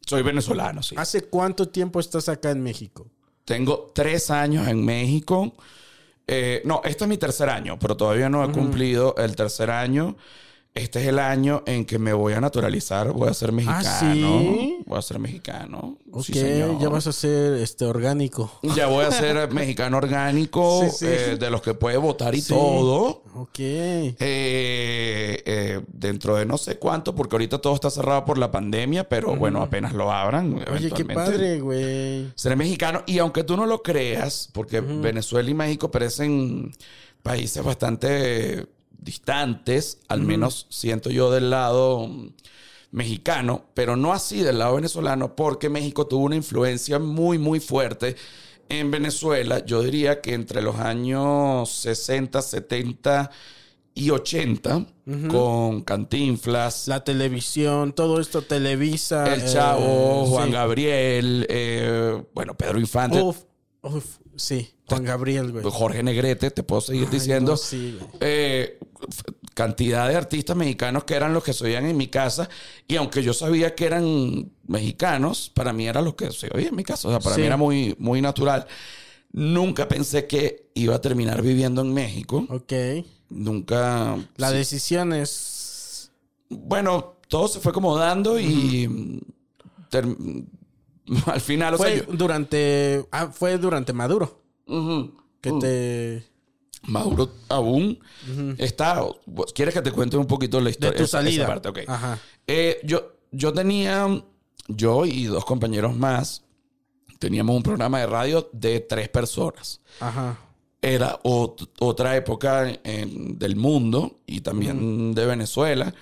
Soy 0.06 0.22
venezolano, 0.22 0.84
sí. 0.84 0.94
¿Hace 0.98 1.22
cuánto 1.22 1.68
tiempo 1.68 1.98
estás 1.98 2.28
acá 2.28 2.52
en 2.52 2.62
México? 2.62 3.08
Tengo 3.44 3.90
tres 3.92 4.30
años 4.30 4.68
en 4.68 4.84
México. 4.84 5.52
Eh, 6.28 6.62
no, 6.64 6.80
este 6.84 7.04
es 7.04 7.08
mi 7.08 7.18
tercer 7.18 7.48
año, 7.48 7.76
pero 7.78 7.96
todavía 7.96 8.28
no 8.28 8.44
he 8.44 8.52
cumplido 8.52 9.16
el 9.18 9.34
tercer 9.34 9.70
año. 9.70 10.16
Este 10.76 11.00
es 11.00 11.06
el 11.08 11.18
año 11.18 11.62
en 11.64 11.86
que 11.86 11.98
me 11.98 12.12
voy 12.12 12.34
a 12.34 12.40
naturalizar. 12.40 13.10
Voy 13.10 13.30
a 13.30 13.34
ser 13.34 13.50
mexicano. 13.50 13.80
Ah, 13.88 13.98
¿sí? 14.14 14.76
Voy 14.84 14.98
a 14.98 15.02
ser 15.02 15.18
mexicano. 15.18 15.96
Ok, 16.12 16.24
Sí, 16.24 16.34
señor. 16.34 16.78
ya 16.78 16.90
vas 16.90 17.06
a 17.06 17.12
ser 17.12 17.54
este 17.54 17.86
orgánico. 17.86 18.52
Ya 18.62 18.86
voy 18.86 19.06
a 19.06 19.10
ser 19.10 19.50
mexicano 19.54 19.96
orgánico, 19.96 20.82
Sí, 20.84 20.90
sí. 20.98 21.06
eh, 21.08 21.36
de 21.40 21.48
los 21.50 21.62
que 21.62 21.72
puede 21.72 21.96
votar 21.96 22.34
y 22.34 22.42
todo. 22.42 23.22
Ok. 23.34 23.58
Eh, 23.58 24.12
eh, 25.46 25.80
dentro 25.88 26.36
de 26.36 26.44
no 26.44 26.58
sé 26.58 26.78
cuánto, 26.78 27.14
porque 27.14 27.36
ahorita 27.36 27.58
todo 27.58 27.74
está 27.74 27.88
cerrado 27.88 28.26
por 28.26 28.36
la 28.36 28.50
pandemia, 28.50 29.08
pero 29.08 29.34
bueno, 29.34 29.62
apenas 29.62 29.94
lo 29.94 30.12
abran. 30.12 30.62
Oye, 30.70 30.90
qué 30.90 31.06
padre, 31.06 31.58
güey. 31.58 32.30
Seré 32.34 32.54
mexicano 32.54 33.02
y 33.06 33.18
aunque 33.18 33.44
tú 33.44 33.56
no 33.56 33.64
lo 33.64 33.82
creas, 33.82 34.50
porque 34.52 34.82
Venezuela 34.82 35.48
y 35.50 35.54
México 35.54 35.90
parecen 35.90 36.70
países 37.22 37.64
bastante 37.64 38.66
distantes, 39.06 40.00
al 40.08 40.20
menos 40.20 40.66
siento 40.68 41.08
yo 41.08 41.30
del 41.30 41.48
lado 41.48 42.08
mm, 42.08 42.32
mexicano, 42.90 43.64
pero 43.72 43.96
no 43.96 44.12
así 44.12 44.42
del 44.42 44.58
lado 44.58 44.74
venezolano, 44.74 45.36
porque 45.36 45.70
México 45.70 46.06
tuvo 46.06 46.24
una 46.24 46.36
influencia 46.36 46.98
muy, 46.98 47.38
muy 47.38 47.60
fuerte 47.60 48.16
en 48.68 48.90
Venezuela. 48.90 49.64
Yo 49.64 49.82
diría 49.82 50.20
que 50.20 50.34
entre 50.34 50.60
los 50.60 50.76
años 50.76 51.70
60, 51.70 52.42
70 52.42 53.30
y 53.94 54.10
80, 54.10 54.86
con 55.28 55.82
Cantinflas, 55.82 56.88
La 56.88 57.02
televisión, 57.04 57.92
todo 57.92 58.20
esto 58.20 58.42
televisa. 58.42 59.32
El 59.32 59.40
eh, 59.42 59.52
Chavo, 59.52 60.26
Juan 60.26 60.48
sí. 60.48 60.52
Gabriel, 60.52 61.46
eh, 61.48 62.22
bueno, 62.34 62.54
Pedro 62.54 62.78
Infante. 62.78 63.22
Uf, 63.22 63.44
uf, 63.86 64.18
sí. 64.36 64.70
Juan 64.88 65.04
Gabriel, 65.04 65.52
güey. 65.52 65.64
Jorge 65.68 66.02
Negrete, 66.02 66.50
te 66.50 66.62
puedo 66.62 66.80
seguir 66.80 67.04
Ay, 67.06 67.10
diciendo. 67.10 67.52
no, 67.52 67.56
sí. 67.56 67.98
Eh, 68.20 68.78
cantidad 69.54 70.08
de 70.08 70.14
artistas 70.16 70.56
mexicanos 70.56 71.04
que 71.04 71.14
eran 71.14 71.34
los 71.34 71.42
que 71.42 71.52
se 71.52 71.64
oían 71.64 71.86
en 71.86 71.96
mi 71.96 72.06
casa. 72.08 72.48
Y 72.86 72.96
aunque 72.96 73.22
yo 73.22 73.32
sabía 73.34 73.74
que 73.74 73.86
eran 73.86 74.52
mexicanos, 74.66 75.50
para 75.54 75.72
mí 75.72 75.86
era 75.88 76.02
lo 76.02 76.14
que 76.14 76.30
se 76.30 76.48
oía 76.54 76.68
en 76.68 76.76
mi 76.76 76.84
casa. 76.84 77.08
O 77.08 77.10
sea, 77.10 77.20
para 77.20 77.34
Sí. 77.34 77.40
mí 77.40 77.46
era 77.46 77.56
muy, 77.56 77.96
muy 77.98 78.20
natural. 78.20 78.66
Nunca 79.32 79.88
pensé 79.88 80.26
que 80.26 80.70
iba 80.74 80.94
a 80.94 81.00
terminar 81.00 81.42
viviendo 81.42 81.82
en 81.82 81.92
México. 81.92 82.46
Ok. 82.48 82.72
Nunca. 83.28 84.16
La 84.36 84.50
sí. 84.50 84.56
decisión 84.56 85.12
es. 85.12 86.12
Bueno, 86.48 87.16
todo 87.28 87.48
se 87.48 87.58
fue 87.60 87.72
como 87.72 87.96
dando 87.96 88.38
y. 88.38 89.20
al 91.26 91.40
final, 91.40 91.74
o 91.74 91.78
sea, 91.78 91.86
Fue 91.86 91.96
yo- 92.06 92.12
durante. 92.16 93.06
Ah, 93.10 93.28
fue 93.32 93.58
durante 93.58 93.92
Maduro. 93.92 94.42
Que 95.40 95.52
te. 95.60 96.24
Mauro 96.82 97.30
aún 97.48 97.98
está. 98.58 99.02
¿Quieres 99.54 99.74
que 99.74 99.82
te 99.82 99.90
cuente 99.92 100.16
un 100.16 100.26
poquito 100.26 100.60
la 100.60 100.70
historia? 100.70 100.92
De 100.92 100.98
tu 100.98 101.04
Esa- 101.04 101.18
esa 101.20 101.26
salida. 101.28 101.46
parte, 101.46 101.68
ok. 101.68 101.78
Ajá. 101.88 102.18
Eh, 102.46 102.80
yo, 102.84 103.12
yo 103.32 103.52
tenía. 103.52 104.06
Yo 104.68 105.04
y 105.04 105.24
dos 105.24 105.44
compañeros 105.44 105.96
más. 105.96 106.42
Teníamos 107.18 107.56
un 107.56 107.62
programa 107.62 108.00
de 108.00 108.06
radio 108.06 108.48
de 108.52 108.80
tres 108.80 109.08
personas. 109.08 109.80
Ajá. 110.00 110.38
Era 110.82 111.20
ot- 111.22 111.70
otra 111.80 112.16
época 112.16 112.68
en- 112.84 113.38
del 113.38 113.56
mundo 113.56 114.18
y 114.26 114.40
también 114.42 115.14
de 115.14 115.24
Venezuela, 115.26 115.94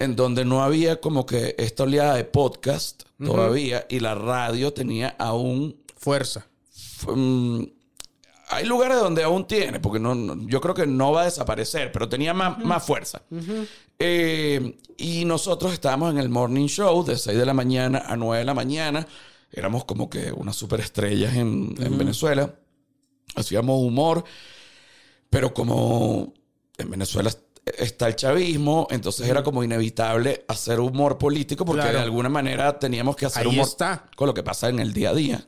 en 0.00 0.16
donde 0.16 0.44
no 0.44 0.64
había 0.64 1.00
como 1.00 1.24
que 1.26 1.54
esta 1.58 1.84
oleada 1.84 2.14
de 2.16 2.24
podcast 2.24 3.02
todavía 3.24 3.86
y 3.88 4.00
la 4.00 4.14
radio 4.16 4.72
tenía 4.72 5.14
aún 5.18 5.76
Fuerza. 5.96 6.46
Mm, 7.06 7.62
hay 8.48 8.64
lugares 8.66 8.98
donde 8.98 9.22
aún 9.22 9.46
tiene, 9.46 9.78
porque 9.78 10.00
no, 10.00 10.14
no- 10.14 10.48
yo 10.48 10.60
creo 10.60 10.74
que 10.74 10.86
no 10.86 11.12
va 11.12 11.22
a 11.22 11.24
desaparecer, 11.26 11.92
pero 11.92 12.08
tenía 12.08 12.32
más, 12.34 12.58
más 12.64 12.82
fuerza. 12.84 13.22
Eh, 13.98 14.78
y 14.96 15.24
nosotros 15.26 15.72
estábamos 15.74 16.10
en 16.12 16.18
el 16.18 16.30
morning 16.30 16.66
show 16.66 17.04
de 17.04 17.16
6 17.18 17.38
de 17.38 17.44
la 17.46 17.52
mañana 17.54 18.02
a 18.06 18.16
9 18.16 18.38
de 18.38 18.44
la 18.46 18.54
mañana. 18.54 19.06
Éramos 19.52 19.84
como 19.84 20.08
que 20.08 20.32
unas 20.32 20.56
superestrellas 20.56 21.34
en, 21.36 21.74
en 21.78 21.98
Venezuela. 21.98 22.54
Hacíamos 23.36 23.78
humor, 23.80 24.24
pero 25.28 25.52
como 25.54 26.32
en 26.78 26.90
Venezuela 26.90 27.30
está 27.78 28.08
el 28.08 28.16
chavismo, 28.16 28.86
entonces 28.90 29.28
era 29.28 29.42
como 29.42 29.62
inevitable 29.64 30.44
hacer 30.48 30.80
humor 30.80 31.18
político 31.18 31.64
porque 31.64 31.82
Claro. 31.82 31.98
de 31.98 32.04
alguna 32.04 32.28
manera 32.28 32.78
teníamos 32.78 33.16
que 33.16 33.26
hacer 33.26 33.42
Ahí 33.46 33.52
humor 33.54 33.66
está. 33.66 34.06
con 34.16 34.26
lo 34.26 34.34
que 34.34 34.42
pasa 34.42 34.68
en 34.68 34.78
el 34.80 34.92
día 34.92 35.10
a 35.10 35.14
día. 35.14 35.44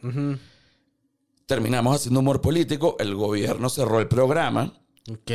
Terminamos 1.46 1.96
haciendo 1.96 2.20
humor 2.20 2.40
político, 2.40 2.96
el 2.98 3.14
gobierno 3.14 3.68
cerró 3.68 4.00
el 4.00 4.08
programa. 4.08 4.72
Ok. 5.10 5.30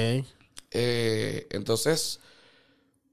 eh, 0.71 1.47
entonces, 1.51 2.19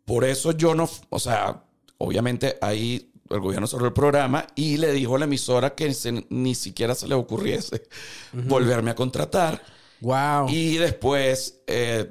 por 0.05 0.25
eso 0.25 0.53
yo 0.53 0.75
no, 0.75 0.89
o 1.11 1.19
sea, 1.19 1.65
obviamente 1.99 2.59
ahí 2.61 3.11
el 3.31 3.41
gobierno 3.41 3.67
cerró 3.67 3.87
el 3.87 3.93
programa 3.93 4.47
y 4.55 4.77
le 4.77 4.93
dijo 4.93 5.17
a 5.17 5.19
la 5.21 5.25
emisora 5.25 5.75
que 5.75 5.93
se- 5.95 6.27
ni 6.31 6.55
siquiera 6.55 6.95
se 6.95 7.07
le 7.09 7.15
ocurriese 7.15 7.87
volverme 8.33 8.91
a 8.91 8.95
contratar. 8.95 9.63
Wow. 10.01 10.49
Y 10.51 10.77
después, 10.77 11.61
eh, 11.67 12.11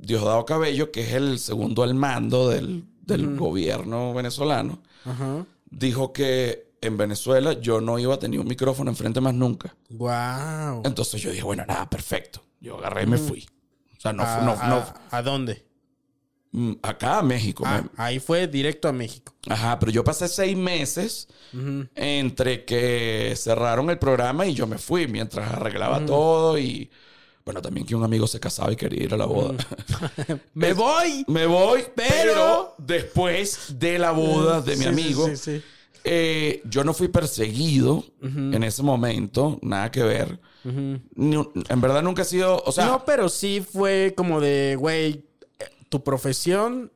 Diosdado 0.00 0.44
Cabello, 0.44 0.90
que 0.90 1.02
es 1.02 1.12
el 1.12 1.38
segundo 1.38 1.82
al 1.82 1.94
mando 1.94 2.48
del, 2.48 2.84
del 3.02 3.36
gobierno 3.36 4.14
venezolano, 4.14 4.82
dijo 5.70 6.12
que 6.12 6.70
en 6.80 6.96
Venezuela 6.96 7.52
yo 7.54 7.80
no 7.80 7.98
iba 7.98 8.14
a 8.14 8.18
tener 8.18 8.40
un 8.40 8.48
micrófono 8.48 8.90
enfrente 8.90 9.20
más 9.20 9.34
nunca. 9.34 9.76
Wow. 9.90 10.82
Entonces 10.84 11.20
yo 11.20 11.30
dije, 11.30 11.42
bueno, 11.42 11.64
nada, 11.66 11.88
perfecto. 11.90 12.42
Yo 12.60 12.78
agarré 12.78 13.02
y 13.02 13.06
me 13.06 13.18
fui. 13.18 13.46
O 13.96 14.00
sea, 14.00 14.12
no, 14.14 14.22
¿A, 14.22 14.38
no, 14.40 14.56
no- 14.68 14.76
a- 14.76 14.94
a 15.10 15.22
dónde? 15.22 15.66
mm, 16.52 16.72
acá 16.82 17.18
a 17.18 17.22
México. 17.22 17.64
Ah, 17.66 17.84
ahí 17.96 18.18
fue 18.18 18.48
directo 18.48 18.88
a 18.88 18.92
México. 18.92 19.34
Ajá, 19.48 19.78
pero 19.78 19.92
yo 19.92 20.02
pasé 20.02 20.26
seis 20.28 20.56
meses 20.56 21.28
entre 21.94 22.64
que 22.64 23.34
cerraron 23.36 23.90
el 23.90 23.98
programa 23.98 24.46
y 24.46 24.54
yo 24.54 24.66
me 24.66 24.78
fui 24.78 25.06
mientras 25.06 25.52
arreglaba 25.52 26.04
todo 26.06 26.58
y 26.58 26.90
bueno, 27.44 27.62
también 27.62 27.86
que 27.86 27.94
un 27.94 28.04
amigo 28.04 28.26
se 28.26 28.38
casaba 28.40 28.72
y 28.72 28.76
quería 28.76 29.02
ir 29.04 29.14
a 29.14 29.16
la 29.16 29.26
boda. 29.26 29.54
¡Me 30.54 30.72
voy! 30.72 31.24
me 31.28 31.46
voy, 31.46 31.84
pero, 31.94 32.08
Pero- 32.08 32.74
después 32.78 33.74
de 33.78 33.98
la 33.98 34.10
boda 34.12 34.60
de 34.60 34.76
mi 34.76 34.82
Sí, 34.82 34.88
amigo, 34.88 35.26
sí, 35.28 35.36
sí. 35.36 35.62
eh, 36.04 36.62
yo 36.64 36.84
no 36.84 36.92
fui 36.94 37.08
perseguido 37.08 38.04
en 38.22 38.62
ese 38.62 38.82
momento, 38.82 39.58
nada 39.62 39.90
que 39.90 40.02
ver. 40.02 40.38
Ni 40.64 41.36
en 41.36 41.80
verdad 41.80 42.02
nunca 42.02 42.22
he 42.22 42.26
sido, 42.26 42.62
o 42.66 42.72
sea, 42.72 42.86
no, 42.86 43.04
pero 43.04 43.28
sí 43.30 43.60
fue 43.66 44.12
como 44.16 44.40
de, 44.40 44.76
güey, 44.78 45.24
eh, 45.58 45.64
tu 45.88 46.04
profesión, 46.04 46.92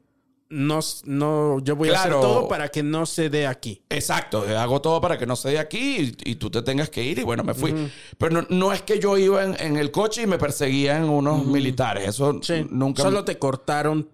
no, 0.51 0.81
no, 1.05 1.59
yo 1.61 1.75
voy 1.77 1.89
a 1.91 1.99
hacer 1.99 2.13
todo 2.13 2.47
para 2.49 2.69
que 2.69 2.83
no 2.83 3.07
se 3.07 3.29
dé 3.31 3.47
aquí. 3.47 3.83
Exacto, 3.89 4.45
hago 4.59 4.81
todo 4.81 5.01
para 5.01 5.19
que 5.19 5.27
no 5.27 5.35
se 5.37 5.51
dé 5.51 5.59
aquí 5.59 6.15
y, 6.25 6.31
y 6.31 6.35
tú 6.37 6.51
te 6.51 6.63
tengas 6.63 6.91
que 6.91 7.03
ir 7.03 7.19
y 7.19 7.23
bueno, 7.23 7.43
me 7.45 7.55
fui. 7.55 7.75
Pero 8.19 8.43
no, 8.43 8.47
no 8.51 8.73
es 8.73 8.83
que 8.83 8.99
yo 9.01 9.17
iba 9.19 9.43
en, 9.43 9.57
en 9.59 9.77
el 9.77 9.91
coche 9.91 10.23
y 10.23 10.27
me 10.27 10.39
perseguían 10.39 11.09
unos 11.09 11.45
militares, 11.47 12.09
eso 12.09 12.39
Sí. 12.43 12.67
nunca... 12.71 13.03
Solo 13.03 13.25
te 13.25 13.39
cortaron. 13.39 14.09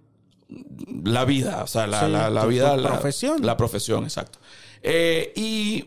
La 1.05 1.25
vida, 1.25 1.63
o 1.63 1.67
sea, 1.69 1.87
la, 1.87 2.07
Sí, 2.07 2.11
la- 2.11 2.29
la 2.31 2.45
vida... 2.47 2.77
la, 2.77 2.89
profesión. 2.89 3.45
La 3.47 3.57
profesión, 3.57 4.03
exacto. 4.05 4.39
Eh, 4.83 5.33
y 5.37 5.85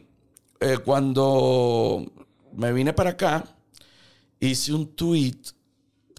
eh, 0.62 0.78
cuando 0.86 2.06
me 2.54 2.72
vine 2.72 2.94
para 2.94 3.10
acá, 3.12 3.44
hice 4.40 4.72
un 4.74 4.96
tweet 4.96 5.36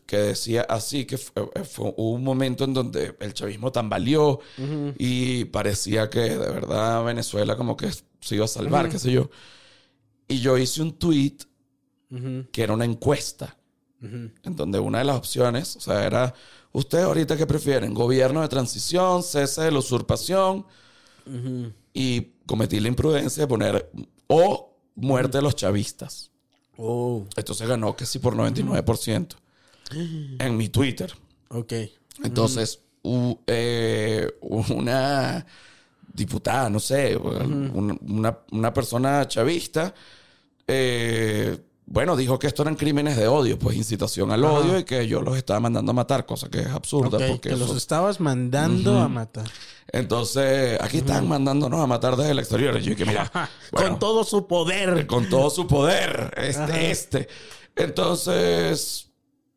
que 0.07 0.17
decía 0.19 0.63
así, 0.69 1.05
que 1.07 1.17
fue, 1.19 1.43
eh, 1.55 1.65
fue- 1.65 1.93
hubo 1.97 2.11
un 2.11 2.23
momento 2.25 2.65
en 2.65 2.75
donde 2.75 3.17
el 3.21 3.33
chavismo 3.35 3.73
tambaleó 3.73 4.41
y 4.99 5.45
parecía 5.47 6.11
que 6.11 6.21
de 6.21 6.37
verdad 6.39 7.05
Venezuela 7.05 7.57
como 7.57 7.77
que 7.77 7.91
se 8.21 8.35
iba 8.37 8.45
a 8.45 8.49
salvar, 8.49 8.89
qué 8.89 8.99
sé 8.99 9.11
yo. 9.13 9.31
Y 10.29 10.41
yo 10.41 10.57
hice 10.59 10.83
un 10.83 10.93
tweet 10.99 11.37
que 12.53 12.63
era 12.63 12.73
una 12.75 12.85
encuesta, 12.85 13.57
en 14.01 14.57
donde 14.57 14.79
una 14.79 14.99
de 14.99 15.05
las 15.05 15.17
opciones, 15.17 15.77
o 15.77 15.81
sea, 15.81 16.05
era, 16.05 16.35
¿ustedes 16.73 17.05
ahorita 17.05 17.37
qué 17.39 17.47
prefieren? 17.47 17.95
¿Gobierno 17.95 18.43
de 18.43 18.49
transición, 18.49 19.23
cese 19.23 19.63
de 19.63 19.71
la 19.73 19.79
usurpación? 19.79 20.67
Y 21.95 22.21
cometí 22.47 22.81
la 22.81 22.89
imprudencia 22.89 23.43
de 23.43 23.47
poner, 23.47 23.91
o 24.27 24.77
muerte 24.95 25.39
de 25.39 25.43
los 25.43 25.57
chavistas. 25.57 26.31
Oh, 26.77 27.25
Entonces 27.37 27.67
ganó 27.69 27.97
que 27.97 28.05
sí 28.05 28.19
por 28.19 28.35
99% 28.37 29.37
en 29.93 30.57
mi 30.57 30.69
Twitter. 30.69 31.13
ok. 31.49 31.73
Entonces, 32.23 32.81
u- 33.03 33.37
eh, 33.47 34.31
una 34.41 35.45
diputada, 36.13 36.71
no 36.71 36.79
sé, 36.81 37.17
una, 37.17 37.97
una- 38.03 38.39
una 38.53 38.73
persona 38.73 39.27
chavista 39.27 39.93
eh, 40.67 41.59
bueno, 41.87 42.17
dijo 42.17 42.39
que 42.39 42.47
esto 42.47 42.63
eran 42.63 42.77
crímenes 42.77 43.17
de 43.19 43.29
odio, 43.29 43.59
pues 43.59 43.77
incitación 43.77 44.31
al 44.33 44.43
Ajá. 44.43 44.55
odio 44.55 44.79
y 44.79 44.85
que 44.85 45.07
yo 45.07 45.21
los 45.21 45.37
estaba 45.37 45.61
mandando 45.61 45.91
a 45.91 45.95
matar, 45.95 46.25
cosa 46.25 46.49
que 46.49 46.61
es 46.61 46.69
absurda. 46.69 47.19
Ok, 47.19 47.25
porque 47.29 47.51
que 47.51 47.57
los 47.57 47.77
estabas 47.77 48.21
mandando 48.21 48.99
a 49.01 49.07
matar. 49.09 49.45
Entonces, 49.93 50.81
aquí 50.81 50.99
están 50.99 51.29
mandándonos 51.29 51.79
a 51.81 51.87
matar 51.87 52.17
desde 52.17 52.31
el 52.31 52.39
exterior. 52.39 52.79
Y 52.79 52.83
yo 52.85 52.97
que 52.97 53.05
mira, 53.05 53.31
bueno, 53.73 53.91
Con 53.91 53.99
todo 53.99 54.25
su 54.25 54.47
poder. 54.47 55.07
con 55.07 55.29
todo 55.29 55.51
su 55.51 55.67
poder, 55.67 56.33
este, 56.39 56.63
Ajá. 56.63 56.81
este. 56.81 57.29
Entonces, 57.77 59.11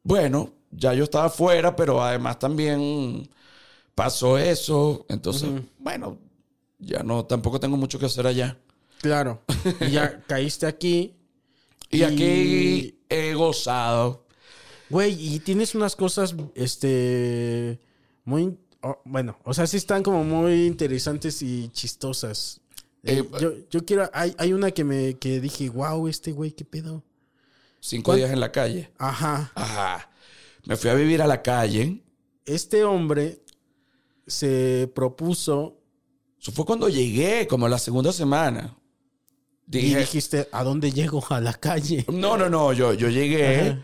bueno, 0.07 0.53
ya 0.71 0.93
yo 0.93 1.03
estaba 1.03 1.29
fuera, 1.29 1.75
pero 1.75 2.01
además 2.01 2.39
también 2.39 3.27
pasó 3.93 4.37
eso. 4.37 5.05
Entonces, 5.09 5.49
bueno, 5.79 6.17
ya 6.79 7.03
no, 7.03 7.25
tampoco 7.25 7.59
tengo 7.59 7.75
mucho 7.77 7.99
que 7.99 8.05
hacer 8.05 8.25
allá. 8.25 8.57
Claro. 9.01 9.41
Y 9.81 9.91
ya 9.91 10.23
caíste 10.27 10.65
aquí. 10.65 11.13
Y 11.89 11.97
Y- 11.99 12.03
aquí 12.03 12.99
he 13.09 13.33
gozado. 13.33 14.25
Güey, 14.89 15.13
y 15.35 15.39
tienes 15.39 15.75
unas 15.75 15.95
cosas, 15.97 16.33
este, 16.55 17.79
muy, 18.23 18.57
oh, 18.81 19.01
bueno, 19.03 19.37
o 19.43 19.53
sea, 19.53 19.67
sí 19.67 19.75
están 19.75 20.01
como 20.01 20.23
muy 20.23 20.65
interesantes 20.65 21.41
y 21.41 21.67
chistosas. 21.69 22.61
Eh, 23.03 23.19
Eh, 23.19 23.29
yo, 23.41 23.51
yo 23.69 23.85
quiero, 23.85 24.09
hay, 24.13 24.33
hay 24.37 24.53
una 24.53 24.71
que 24.71 24.83
me, 24.85 25.15
que 25.15 25.41
dije, 25.41 25.67
wow, 25.69 26.07
este 26.07 26.31
güey, 26.31 26.51
qué 26.51 26.63
pedo. 26.63 27.03
Cinco 27.79 28.05
¿Cuál? 28.11 28.17
días 28.19 28.31
en 28.31 28.39
la 28.39 28.51
calle. 28.51 28.91
Ajá. 28.97 29.51
Ajá. 29.55 30.09
Me 30.65 30.75
fui 30.75 30.89
a 30.89 30.93
vivir 30.95 31.21
a 31.21 31.27
la 31.27 31.41
calle. 31.41 32.01
Este 32.45 32.83
hombre 32.83 33.39
se 34.25 34.91
propuso 34.93 35.77
Eso 36.41 36.51
fue 36.51 36.65
cuando 36.65 36.89
llegué, 36.89 37.47
como 37.47 37.67
la 37.67 37.77
segunda 37.79 38.11
semana. 38.11 38.75
y 39.71 39.95
dijiste, 39.95 40.47
¿a 40.51 40.63
dónde 40.63 40.91
llego? 40.91 41.23
A 41.29 41.39
la 41.41 41.53
calle. 41.53 42.05
no, 42.11 42.37
no, 42.37 42.49
no, 42.49 42.73
yo, 42.73 42.93
yo 42.93 43.09
llegué. 43.09 43.59
Ajá. 43.71 43.81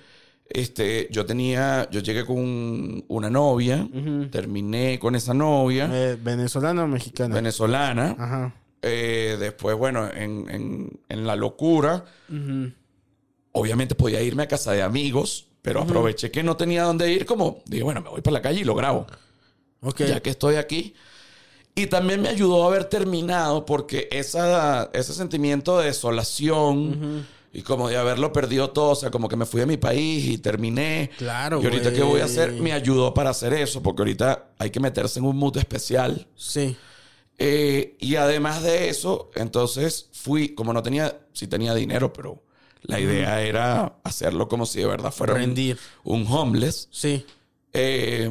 Este, 0.49 1.07
yo 1.09 1.25
tenía, 1.25 1.89
yo 1.89 2.01
llegué 2.01 2.25
con 2.25 2.37
un- 2.37 3.05
una 3.07 3.29
novia, 3.29 3.87
terminé 4.29 4.99
con 4.99 5.15
esa 5.15 5.33
novia 5.33 5.89
Eh, 5.91 6.17
¿Venezolana 6.21 6.83
o 6.83 6.87
mexicana? 6.87 7.33
venezolana. 7.33 8.15
Ajá. 8.19 8.53
Eh, 8.81 9.37
después, 9.39 9.75
bueno, 9.77 10.05
en, 10.13 10.47
en- 10.49 10.99
en 11.09 11.25
la 11.25 11.35
locura, 11.37 12.03
Ujú. 12.29 12.71
Obviamente 13.53 13.95
podía 13.95 14.21
irme 14.21 14.43
a 14.43 14.47
casa 14.47 14.73
de 14.73 14.81
amigos, 14.81 15.47
pero 15.61 15.81
aproveché 15.81 16.29
que 16.29 16.43
no 16.43 16.57
tenía 16.57 16.83
dónde 16.83 17.11
ir, 17.11 17.25
como 17.25 17.61
dije, 17.65 17.83
bueno, 17.83 18.01
me 18.01 18.09
voy 18.09 18.21
para 18.21 18.33
la 18.33 18.41
calle 18.41 18.59
y 18.61 18.63
lo 18.65 18.75
grabo. 18.75 19.07
Ok. 19.81 20.01
ya 20.03 20.21
que 20.21 20.29
estoy 20.29 20.55
aquí. 20.55 20.93
Y 21.75 21.87
también 21.87 22.21
me 22.21 22.29
ayudó 22.29 22.63
a 22.63 22.67
haber 22.67 22.85
terminado 22.85 23.65
porque 23.65 24.07
esa, 24.11 24.89
ese 24.93 25.13
sentimiento 25.13 25.79
de 25.79 25.87
desolación 25.87 27.25
y 27.51 27.61
como 27.63 27.89
de 27.89 27.97
haberlo 27.97 28.31
perdido 28.31 28.69
todo, 28.71 28.91
o 28.91 28.95
sea, 28.95 29.09
como 29.11 29.27
que 29.29 29.35
me 29.35 29.45
fui 29.45 29.61
a 29.61 29.65
mi 29.65 29.77
país 29.77 30.25
y 30.25 30.37
terminé. 30.37 31.09
Claro, 31.17 31.61
Y 31.61 31.65
ahorita 31.65 31.89
güey. 31.89 31.95
qué 31.95 32.03
voy 32.03 32.21
a 32.21 32.25
hacer, 32.25 32.53
me 32.53 32.73
ayudó 32.73 33.13
para 33.13 33.29
hacer 33.31 33.53
eso, 33.53 33.81
porque 33.81 34.01
ahorita 34.01 34.51
hay 34.59 34.69
que 34.69 34.79
meterse 34.79 35.19
en 35.19 35.25
un 35.25 35.37
mood 35.37 35.57
especial. 35.57 36.27
Sí. 36.35 36.75
Eh, 37.37 37.95
y 37.99 38.15
además 38.15 38.61
de 38.63 38.89
eso, 38.89 39.31
entonces 39.35 40.09
fui, 40.13 40.49
como 40.55 40.73
no 40.73 40.83
tenía, 40.83 41.19
sí 41.33 41.47
tenía 41.47 41.73
dinero, 41.73 42.13
pero 42.13 42.43
la 42.83 42.99
idea 42.99 43.41
era 43.41 43.95
hacerlo 44.03 44.47
como 44.47 44.65
si 44.65 44.79
de 44.79 44.85
verdad 44.87 45.11
fuera 45.11 45.33
un- 45.33 45.39
Rendir. 45.39 45.77
un 46.03 46.25
homeless. 46.27 46.87
Sí. 46.91 47.25
Eh, 47.73 48.29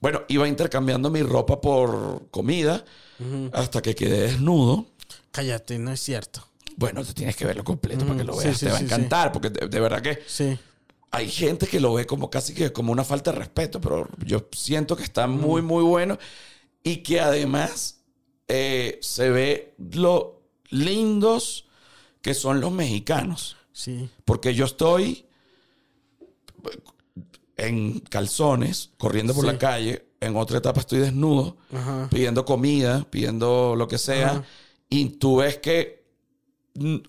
bueno, 0.00 0.22
iba 0.28 0.46
intercambiando 0.48 1.10
mi 1.10 1.22
ropa 1.22 1.60
por 1.60 2.28
comida 2.30 2.84
hasta 3.52 3.80
que 3.82 3.94
quedé 3.94 4.22
desnudo. 4.22 4.86
Cállate, 5.30 5.78
no 5.78 5.92
es 5.92 6.00
cierto. 6.00 6.44
Bueno, 6.76 7.04
tú 7.04 7.12
tienes 7.12 7.36
que 7.36 7.44
verlo 7.46 7.62
completo 7.64 8.04
para 8.04 8.18
que 8.18 8.24
lo 8.24 8.36
veas. 8.36 8.56
sí, 8.58 8.66
Te 8.66 8.72
va 8.72 8.78
a 8.78 8.80
encantar, 8.80 9.30
porque 9.32 9.50
de, 9.50 9.68
de 9.68 9.80
verdad 9.80 10.02
que 10.02 10.18
Sí. 10.26 10.58
hay 11.12 11.30
gente 11.30 11.66
que 11.68 11.78
lo 11.78 11.94
ve 11.94 12.04
como 12.06 12.30
casi 12.30 12.52
que 12.54 12.72
como 12.72 12.90
una 12.92 13.04
falta 13.04 13.30
de 13.32 13.38
respeto, 13.38 13.80
pero 13.80 14.08
yo 14.24 14.48
siento 14.52 14.96
que 14.96 15.04
está 15.04 15.26
muy, 15.28 15.62
muy 15.62 15.84
bueno 15.84 16.18
y 16.82 16.96
que 16.98 17.20
además 17.20 18.00
eh, 18.48 18.98
se 19.02 19.30
ve 19.30 19.74
lo 19.92 20.42
lindos 20.70 21.66
que 22.22 22.32
son 22.34 22.60
los 22.60 22.72
mexicanos. 22.72 23.56
Sí. 23.72 24.08
Porque 24.24 24.54
yo 24.54 24.64
estoy 24.64 25.26
en 27.56 28.00
calzones, 28.00 28.90
corriendo 28.98 29.34
por 29.34 29.44
Sí. 29.44 29.50
la 29.52 29.58
calle. 29.58 30.06
En 30.20 30.36
otra 30.36 30.58
etapa 30.58 30.80
estoy 30.80 31.00
desnudo, 31.00 31.56
Ajá. 31.72 32.08
pidiendo 32.10 32.44
comida, 32.44 33.04
pidiendo 33.10 33.74
lo 33.76 33.88
que 33.88 33.98
sea. 33.98 34.30
Ajá. 34.30 34.44
Y 34.88 35.06
tú 35.10 35.36
ves 35.38 35.58
que 35.58 36.04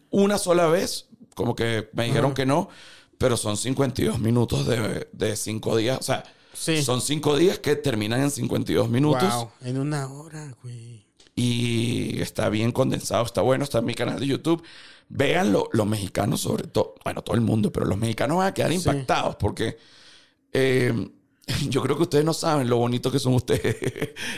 una 0.10 0.38
sola 0.38 0.68
vez, 0.68 1.08
como 1.36 1.56
que 1.56 1.90
me 1.94 2.06
dijeron 2.06 2.28
Ajá. 2.32 2.34
que 2.36 2.46
no, 2.46 2.70
pero 3.18 3.38
son 3.38 3.56
52 3.56 4.20
minutos 4.20 4.66
de, 4.68 5.08
de 5.12 5.36
cinco 5.36 5.78
días. 5.78 6.00
O 6.00 6.04
sea, 6.04 6.24
Sí. 6.54 6.84
son 6.84 7.02
cinco 7.02 7.36
días 7.38 7.60
que 7.60 7.76
terminan 7.76 8.22
en 8.22 8.32
52 8.32 8.90
minutos. 8.90 9.32
Wow. 9.34 9.50
En 9.62 9.78
una 9.80 10.08
hora, 10.12 10.56
güey. 10.64 11.06
Y 11.36 12.20
está 12.22 12.50
bien 12.50 12.72
condensado, 12.72 13.26
está 13.26 13.42
bueno, 13.42 13.64
está 13.64 13.80
en 13.80 13.86
mi 13.86 13.96
canal 13.96 14.20
de 14.20 14.28
YouTube. 14.28 14.62
Véanlo, 15.10 15.70
los 15.74 15.86
mexicanos 15.86 16.42
sobre 16.42 16.68
todo, 16.68 16.96
bueno, 17.04 17.22
todo 17.24 17.36
el 17.36 17.42
mundo, 17.42 17.72
pero 17.72 17.86
los 17.86 17.98
mexicanos 17.98 18.38
van 18.38 18.48
a 18.48 18.54
quedar 18.54 18.72
Sí. 18.72 18.78
impactados 18.78 19.36
porque 19.36 19.78
eh, 20.54 21.10
yo 21.70 21.82
creo 21.82 21.98
que 21.98 22.04
ustedes 22.04 22.26
no 22.26 22.34
saben 22.34 22.70
lo 22.70 22.78
bonito 22.78 23.12
que 23.12 23.20
son 23.20 23.34
ustedes. 23.34 23.76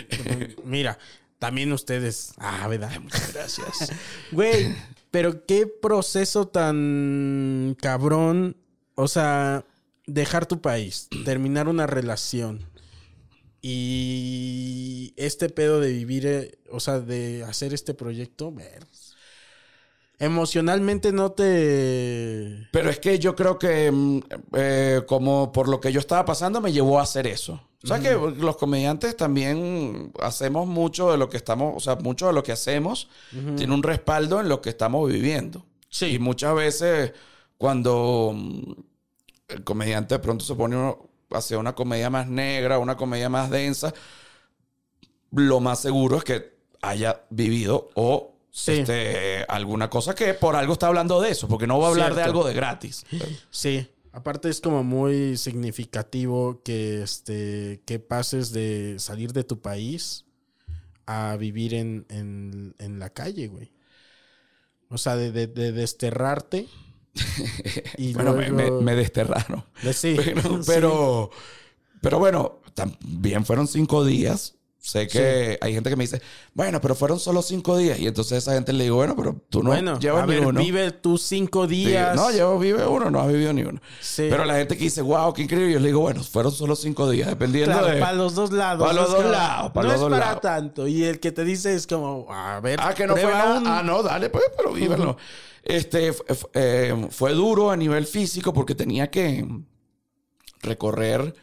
Mira, 0.66 0.98
también 1.40 1.72
ustedes. 1.72 2.34
Ah, 2.38 2.68
¿verdad? 2.68 3.00
Muchas 3.02 3.34
gracias. 3.34 3.92
Güey, 4.32 4.74
pero 5.12 5.46
qué 5.46 5.68
proceso 5.68 6.48
tan 6.48 7.76
cabrón. 7.80 8.58
O 8.96 9.08
sea, 9.10 9.66
dejar 10.08 10.46
tu 10.46 10.62
país, 10.62 11.08
terminar 11.26 11.68
una 11.68 11.86
relación. 11.86 12.66
Y 13.62 15.14
este 15.18 15.50
pedo 15.50 15.80
de 15.80 15.92
vivir, 15.92 16.26
eh, 16.28 16.58
o 16.72 16.80
sea, 16.80 17.00
de 17.00 17.44
hacer 17.44 17.74
este 17.74 17.94
proyecto, 17.94 18.52
ver. 18.52 18.86
Emocionalmente 20.18 21.12
no 21.12 21.32
te. 21.34 22.68
Pero 22.72 22.90
es 22.90 23.00
que 23.00 23.20
yo 23.20 23.36
creo 23.36 23.60
que 23.60 23.92
mm, 23.92 24.20
eh, 24.56 25.02
como 25.08 25.52
por 25.52 25.68
lo 25.68 25.80
que 25.82 25.92
yo 25.92 26.00
estaba 26.00 26.24
pasando 26.26 26.62
me 26.62 26.72
llevó 26.72 27.00
a 27.00 27.04
hacer 27.04 27.28
eso. 27.28 27.62
O 27.84 27.88
sea 27.88 28.00
que 28.00 28.14
los 28.16 28.58
comediantes 28.58 29.16
también 29.16 30.12
hacemos 30.20 30.66
mucho 30.66 31.12
de 31.12 31.18
lo 31.20 31.30
que 31.30 31.38
estamos, 31.38 31.74
o 31.76 31.80
sea, 31.80 31.96
mucho 31.98 32.26
de 32.28 32.34
lo 32.34 32.42
que 32.42 32.52
hacemos 32.52 33.10
tiene 33.58 33.72
un 33.76 33.84
respaldo 33.84 34.40
en 34.40 34.50
lo 34.50 34.60
que 34.62 34.70
estamos 34.70 35.08
viviendo. 35.12 35.64
Sí. 35.90 36.14
Y 36.16 36.20
muchas 36.20 36.56
veces 36.56 37.14
cuando 37.60 38.32
mm, 38.34 38.72
el 39.50 39.64
comediante 39.64 40.16
de 40.16 40.20
pronto 40.20 40.44
se 40.44 40.56
pone 40.56 40.76
uno- 40.76 41.10
hacia 41.30 41.60
una 41.60 41.76
comedia 41.76 42.10
más 42.10 42.28
negra, 42.28 42.80
una 42.80 42.98
comedia 42.98 43.30
más 43.30 43.50
densa, 43.52 43.94
lo 45.32 45.60
más 45.60 45.80
seguro 45.80 46.18
es 46.18 46.24
que 46.24 46.56
haya 46.82 47.22
vivido 47.30 47.90
o 47.96 48.35
Sí. 48.58 48.72
este, 48.72 49.44
alguna 49.50 49.90
cosa 49.90 50.16
que 50.16 50.34
por 50.34 50.56
algo 50.56 50.72
está 50.74 50.88
hablando 50.88 51.20
de 51.20 51.30
eso, 51.30 51.46
porque 51.50 51.68
no 51.68 51.78
va 51.78 51.88
a 51.88 51.90
hablar 51.90 52.16
de 52.16 52.22
algo 52.24 52.48
de 52.48 52.54
gratis. 52.54 53.06
Sí, 53.50 53.86
aparte 54.14 54.48
es 54.50 54.62
como 54.62 54.82
muy 54.82 55.36
significativo 55.36 56.62
que 56.64 57.04
este 57.04 57.82
que 57.86 58.00
pases 58.00 58.54
de 58.54 58.96
salir 58.98 59.34
de 59.34 59.44
tu 59.44 59.60
país 59.60 60.24
a 61.06 61.36
vivir 61.38 61.74
en, 61.74 62.06
en, 62.08 62.76
en 62.80 62.98
la 62.98 63.10
calle, 63.10 63.48
güey. 63.48 63.74
O 64.90 64.98
sea, 64.98 65.18
de, 65.18 65.34
de- 65.34 65.48
de 65.48 65.72
desterrarte. 65.74 66.68
Y 67.98 68.14
bueno, 68.14 68.34
me, 68.34 68.50
luego- 68.50 68.78
me- 68.80 68.86
me 68.86 68.96
desterraron. 68.96 69.66
de- 69.84 69.92
sí, 69.94 70.16
Pero, 70.18 70.42
sí. 70.64 70.72
pero, 70.72 71.30
pero 72.02 72.20
bueno, 72.20 72.62
también 72.74 73.46
fueron 73.46 73.68
cinco 73.68 74.06
días. 74.06 74.55
Sé 74.86 75.08
que 75.08 75.58
hay 75.62 75.74
gente 75.74 75.90
que 75.90 75.96
me 75.96 76.04
dice, 76.04 76.22
bueno, 76.54 76.80
pero 76.80 76.94
fueron 76.94 77.20
solo 77.20 77.42
cinco 77.42 77.76
días. 77.76 77.98
Y 77.98 78.06
entonces 78.06 78.34
a 78.34 78.38
esa 78.38 78.54
gente 78.54 78.72
le 78.72 78.84
digo, 78.84 78.98
bueno, 78.98 79.16
pero 79.16 79.36
tú 79.50 79.64
no 79.64 79.72
bueno, 79.72 79.98
llevas 79.98 80.22
a 80.22 80.28
ni 80.28 80.34
ver, 80.36 80.46
uno. 80.46 80.60
vive 80.62 80.92
tus 80.92 81.24
cinco 81.24 81.66
días. 81.66 82.16
No, 82.16 82.32
yo 82.32 82.60
vive 82.60 82.86
uno, 82.86 83.10
no 83.10 83.20
has 83.20 83.28
vivido 83.30 83.52
ni 83.52 83.64
uno. 83.64 83.82
Sí. 84.00 84.28
Pero 84.30 84.46
la 84.46 84.54
gente 84.58 84.78
que 84.78 84.84
dice, 84.84 85.02
wow, 85.02 85.34
qué 85.34 85.42
increíble, 85.42 85.74
yo 85.74 85.80
le 85.80 85.88
digo, 85.88 86.02
bueno, 86.02 86.22
fueron 86.24 86.52
solo 86.52 86.76
cinco 86.76 87.10
días, 87.10 87.28
dependiendo 87.30 87.72
Claro, 87.72 87.88
de. 87.96 88.00
para 88.00 88.14
los 88.14 88.36
dos 88.36 88.52
lados. 88.52 88.84
Para 88.88 88.94
los 89.02 89.10
dos 89.12 89.26
lados, 89.26 89.72
para 89.72 89.88
no 89.88 89.94
los 89.94 89.96
es 89.96 90.02
dos 90.02 90.12
para 90.12 90.26
lados. 90.28 90.42
tanto. 90.42 90.88
Y 90.88 91.04
el 91.04 91.20
que 91.20 91.32
te 91.32 91.44
dice 91.44 91.74
es 91.74 91.88
como, 91.88 92.28
a 92.32 92.60
ver, 92.60 92.80
Ah, 92.80 92.94
que 92.94 93.08
no 93.08 93.16
fue 93.16 93.24
nada. 93.24 93.58
un- 93.58 93.66
Ah, 93.68 93.82
no, 93.84 94.04
dale, 94.04 94.30
pues, 94.30 94.44
pero 94.56 94.72
vívenlo. 94.72 95.18
Este, 95.68 96.14
eh, 96.54 97.08
fue 97.10 97.34
duro 97.34 97.72
a 97.72 97.76
nivel 97.76 98.06
físico 98.06 98.54
porque 98.54 98.76
tenía 98.76 99.10
que 99.10 99.44
recorrer 100.62 101.34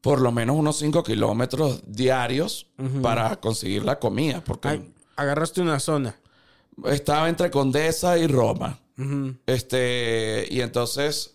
por 0.00 0.20
lo 0.20 0.30
menos 0.32 0.56
unos 0.56 0.78
5 0.78 1.02
kilómetros 1.02 1.82
diarios 1.86 2.66
para 3.02 3.36
conseguir 3.36 3.84
la 3.84 3.98
comida, 3.98 4.42
porque 4.44 4.68
Ay, 4.68 4.92
agarraste 5.16 5.60
una 5.60 5.80
zona. 5.80 6.16
estaba 6.86 7.28
entre 7.28 7.50
Condesa 7.50 8.16
y 8.18 8.26
Roma. 8.26 8.78
Este, 9.46 10.46
y 10.50 10.60
entonces 10.60 11.34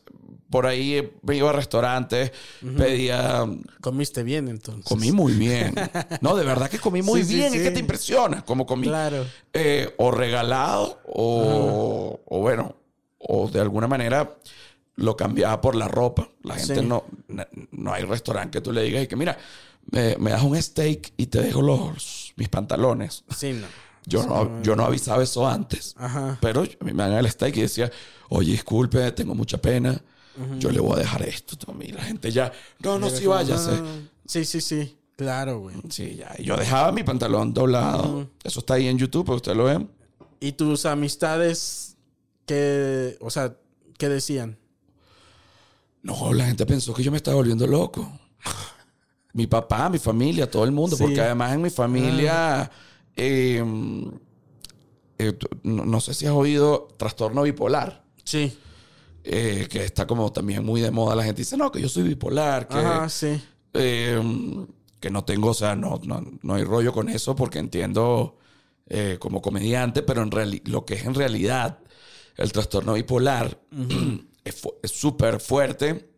por 0.50 0.68
ahí 0.68 1.12
me 1.24 1.36
iba 1.36 1.50
a 1.50 1.54
restaurantes, 1.54 2.32
pedía, 2.78 3.44
Comiste 3.82 4.22
bien 4.22 4.48
entonces. 4.50 4.86
comí 4.86 5.12
muy 5.12 5.34
bien. 5.34 5.74
No, 6.22 6.36
de 6.36 6.46
verdad 6.46 6.70
que 6.70 6.78
comí 6.78 7.02
muy 7.02 7.24
Sí, 7.24 7.36
bien, 7.36 7.52
sí. 7.52 7.58
es 7.58 7.64
que 7.64 7.72
te 7.72 7.80
impresiona 7.80 8.46
cómo 8.46 8.66
comí. 8.68 8.86
Claro. 8.88 9.26
Eh, 9.52 9.94
o 9.98 10.12
regalado 10.12 11.00
o, 11.08 12.20
o 12.26 12.40
bueno, 12.40 12.76
o 13.18 13.50
de 13.50 13.62
alguna 13.62 13.88
manera 13.88 14.36
lo 14.96 15.16
cambiaba 15.16 15.60
por 15.62 15.76
la 15.76 15.88
ropa. 15.88 16.30
La 16.44 16.56
gente 16.56 16.82
Sí. 16.82 16.86
no, 16.86 17.06
no, 17.72 17.94
hay 17.94 18.04
restaurante 18.04 18.58
que 18.58 18.62
tú 18.62 18.72
le 18.72 18.84
digas 18.84 19.04
y 19.04 19.08
que 19.08 19.16
mira, 19.16 19.38
me, 19.92 20.16
me 20.18 20.32
das 20.32 20.44
un 20.44 20.62
steak 20.62 21.14
y 21.18 21.28
te 21.28 21.42
dejo 21.42 21.62
los, 21.62 22.34
mis 22.36 22.50
pantalones. 22.50 23.24
Sí, 23.36 23.54
no. 23.54 23.68
Yo 24.06 24.26
no, 24.26 24.62
yo 24.62 24.76
no 24.76 24.84
avisaba 24.86 25.24
eso 25.24 25.48
antes. 25.48 25.96
Ajá. 25.98 26.38
Pero 26.42 26.62
a 26.62 26.84
mí 26.84 26.92
me 26.94 27.04
dan 27.04 27.14
el 27.14 27.30
steak 27.30 27.56
y 27.58 27.62
decía, 27.62 27.92
oye, 28.30 28.52
disculpe, 28.52 29.12
tengo 29.14 29.34
mucha 29.34 29.58
pena. 29.58 30.02
Yo 30.58 30.72
le 30.72 30.80
voy 30.80 30.96
a 30.96 31.00
dejar 31.00 31.22
esto. 31.22 31.56
Y 31.80 31.92
la 31.92 32.02
gente 32.02 32.32
ya, 32.32 32.52
no, 32.80 32.98
no, 32.98 33.10
sí, 33.10 33.28
váyase. 33.28 33.72
Sí, 34.26 34.46
sí, 34.46 34.62
sí. 34.62 34.98
Claro, 35.16 35.60
güey. 35.60 35.76
Sí, 35.90 36.16
ya. 36.16 36.34
Y 36.40 36.44
yo 36.44 36.58
dejaba 36.58 36.92
mi 36.92 37.04
pantalón 37.04 37.54
doblado. 37.54 38.30
Eso 38.44 38.60
está 38.60 38.74
ahí 38.74 38.88
en 38.88 38.98
YouTube, 38.98 39.30
ustedes 39.30 39.56
lo 39.56 39.66
vean. 39.66 39.90
¿Y 40.40 40.54
tus 40.54 40.86
amistades 40.86 41.98
qué, 42.46 43.16
o 43.22 43.30
sea, 43.30 43.56
qué 43.98 44.10
decían? 44.10 44.58
No, 46.04 46.32
la 46.34 46.46
gente 46.46 46.66
pensó 46.66 46.94
que 46.94 47.02
yo 47.04 47.10
me 47.12 47.18
estaba 47.18 47.36
volviendo 47.36 47.66
loco. 47.66 48.20
Mi 49.34 49.48
papá, 49.48 49.90
mi 49.90 49.98
familia, 49.98 50.50
todo 50.52 50.64
el 50.66 50.72
mundo. 50.72 50.96
Sí. 50.96 51.04
Porque 51.04 51.22
además 51.22 51.54
en 51.54 51.62
mi 51.64 51.70
familia, 51.72 52.70
eh, 53.16 53.64
eh, 55.18 55.34
tú- 55.34 55.48
no, 55.64 55.86
no 55.86 56.00
sé 56.02 56.14
si 56.14 56.26
has 56.26 56.34
oído 56.34 56.88
trastorno 56.98 57.42
bipolar. 57.44 58.04
Sí. 58.24 58.58
eh, 59.26 59.68
que 59.70 59.86
está 59.86 60.06
como 60.06 60.32
también 60.34 60.66
muy 60.66 60.82
de 60.82 60.92
moda. 60.92 61.16
La 61.16 61.24
gente 61.24 61.42
dice, 61.44 61.56
no, 61.56 61.72
que 61.72 61.82
yo 61.82 61.88
soy 61.88 62.04
bipolar, 62.04 62.68
que, 62.68 62.76
Ajá, 62.78 63.08
sí. 63.08 63.42
eh, 63.74 64.22
que 65.00 65.10
no 65.10 65.24
tengo, 65.24 65.50
o 65.52 65.54
sea, 65.54 65.76
no, 65.78 66.00
no, 66.04 66.22
no 66.42 66.54
hay 66.56 66.64
rollo 66.66 66.92
con 66.92 67.08
eso 67.08 67.34
porque 67.34 67.60
entiendo 67.60 68.38
eh, 68.88 69.16
como 69.22 69.42
comediante, 69.42 70.04
pero 70.04 70.24
en 70.24 70.62
lo 70.66 70.84
que 70.86 70.96
es 70.96 71.06
en 71.06 71.14
realidad 71.16 71.80
el 72.36 72.52
trastorno 72.52 72.94
bipolar 72.96 73.58
es 74.44 74.92
súper 74.92 75.40
fuerte. 75.40 76.10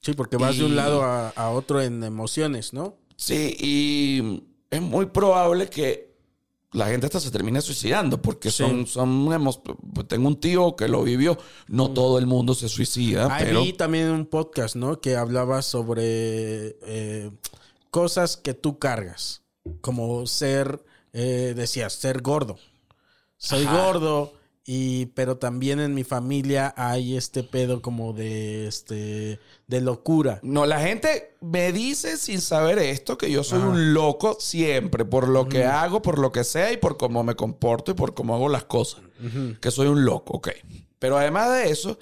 Sí, 0.00 0.12
porque 0.12 0.36
vas 0.36 0.58
de 0.58 0.64
un 0.64 0.76
lado 0.76 1.02
a, 1.02 1.30
a 1.30 1.50
otro 1.50 1.80
en 1.80 2.02
emociones, 2.04 2.72
¿no? 2.72 2.98
Sí, 3.16 3.56
y 3.58 4.42
es 4.70 4.82
muy 4.82 5.06
probable 5.06 5.68
que 5.70 6.12
la 6.72 6.88
gente 6.88 7.06
hasta 7.06 7.20
se 7.20 7.30
termine 7.30 7.60
suicidando 7.62 8.20
porque 8.20 8.50
Sí. 8.50 8.58
son, 8.64 8.86
son 8.86 9.32
hemos- 9.32 9.60
tengo 10.08 10.26
un 10.28 10.40
tío 10.40 10.74
que 10.76 10.88
lo 10.88 11.04
vivió, 11.04 11.38
no 11.68 11.92
todo 11.92 12.18
el 12.18 12.26
mundo 12.26 12.54
se 12.54 12.68
suicida, 12.68 13.34
Ahí 13.34 13.44
pero 13.46 13.62
vi 13.62 13.72
también 13.72 14.10
un 14.10 14.26
podcast, 14.26 14.74
¿no? 14.76 15.00
Que 15.00 15.16
hablaba 15.16 15.62
sobre 15.62 16.76
eh, 16.82 17.30
cosas 17.90 18.36
que 18.36 18.54
tú 18.54 18.78
cargas. 18.78 19.42
Como 19.80 20.26
ser, 20.26 20.84
eh, 21.12 21.54
decías, 21.56 21.94
ser 21.94 22.20
gordo. 22.20 22.58
Soy 23.38 23.64
Ajá. 23.64 23.86
gordo, 23.86 24.34
y, 24.66 25.06
pero 25.06 25.36
también 25.36 25.78
en 25.80 25.94
mi 25.94 26.04
familia 26.04 26.72
hay 26.76 27.16
este 27.16 27.42
pedo 27.42 27.82
como 27.82 28.12
de, 28.14 28.66
este, 28.66 29.38
de 29.66 29.80
locura. 29.82 30.40
No, 30.42 30.64
la 30.64 30.80
gente 30.80 31.36
me 31.40 31.70
dice 31.72 32.16
sin 32.16 32.40
saber 32.40 32.78
esto 32.78 33.18
que 33.18 33.30
yo 33.30 33.44
soy 33.44 33.58
Ajá. 33.58 33.68
un 33.68 33.92
loco 33.92 34.36
siempre, 34.40 35.04
por 35.04 35.28
lo 35.28 35.48
que 35.48 35.64
hago, 35.64 36.00
por 36.00 36.18
lo 36.18 36.32
que 36.32 36.44
sea 36.44 36.72
y 36.72 36.78
por 36.78 36.96
cómo 36.96 37.22
me 37.24 37.34
comporto 37.34 37.90
y 37.90 37.94
por 37.94 38.14
cómo 38.14 38.34
hago 38.34 38.48
las 38.48 38.64
cosas. 38.64 39.02
Que 39.60 39.70
soy 39.70 39.86
un 39.88 40.04
loco, 40.04 40.38
ok. 40.38 40.48
Pero 40.98 41.18
además 41.18 41.50
de 41.52 41.70
eso, 41.70 41.98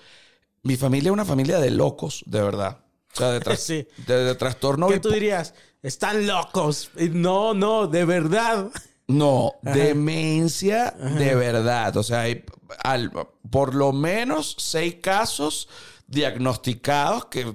mi 0.63 0.77
familia 0.77 1.09
es 1.09 1.13
una 1.13 1.25
familia 1.25 1.59
de 1.59 1.71
locos, 1.73 2.23
de 2.27 2.43
verdad. 2.43 2.79
O 3.15 3.17
sea, 3.19 3.31
de, 3.33 3.41
tras- 3.41 3.57
Sí. 3.61 3.87
de- 4.07 4.25
de 4.25 4.35
trastorno 4.37 4.87
¿Qué 4.89 5.01
tú 5.01 5.11
dirías? 5.11 5.55
Están 5.83 6.27
locos. 6.29 6.91
No, 7.11 7.55
no, 7.55 7.89
de 7.89 8.05
verdad. 8.05 8.71
No, 9.13 9.55
demencia 9.63 10.91
de 11.19 11.35
verdad. 11.35 11.97
O 11.97 12.03
sea, 12.03 12.23
hay 12.23 12.45
al- 12.83 13.13
por 13.51 13.75
lo 13.75 13.93
menos 13.93 14.55
seis 14.59 14.97
casos 15.03 15.69
diagnosticados 16.07 17.27
que 17.27 17.55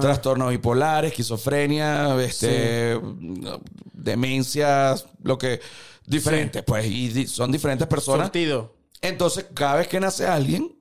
trastorno 0.00 0.48
bipolar, 0.48 1.04
esquizofrenia, 1.04 2.14
este, 2.22 2.98
demencias, 3.92 5.06
lo 5.22 5.38
que 5.38 5.60
diferentes, 6.06 6.62
pues, 6.64 6.86
y 6.86 7.08
di- 7.08 7.26
son 7.26 7.50
diferentes 7.52 7.86
personas. 7.86 8.26
Entonces, 9.00 9.46
cada 9.54 9.76
vez 9.76 9.88
que 9.88 10.00
nace 10.00 10.26
alguien, 10.26 10.76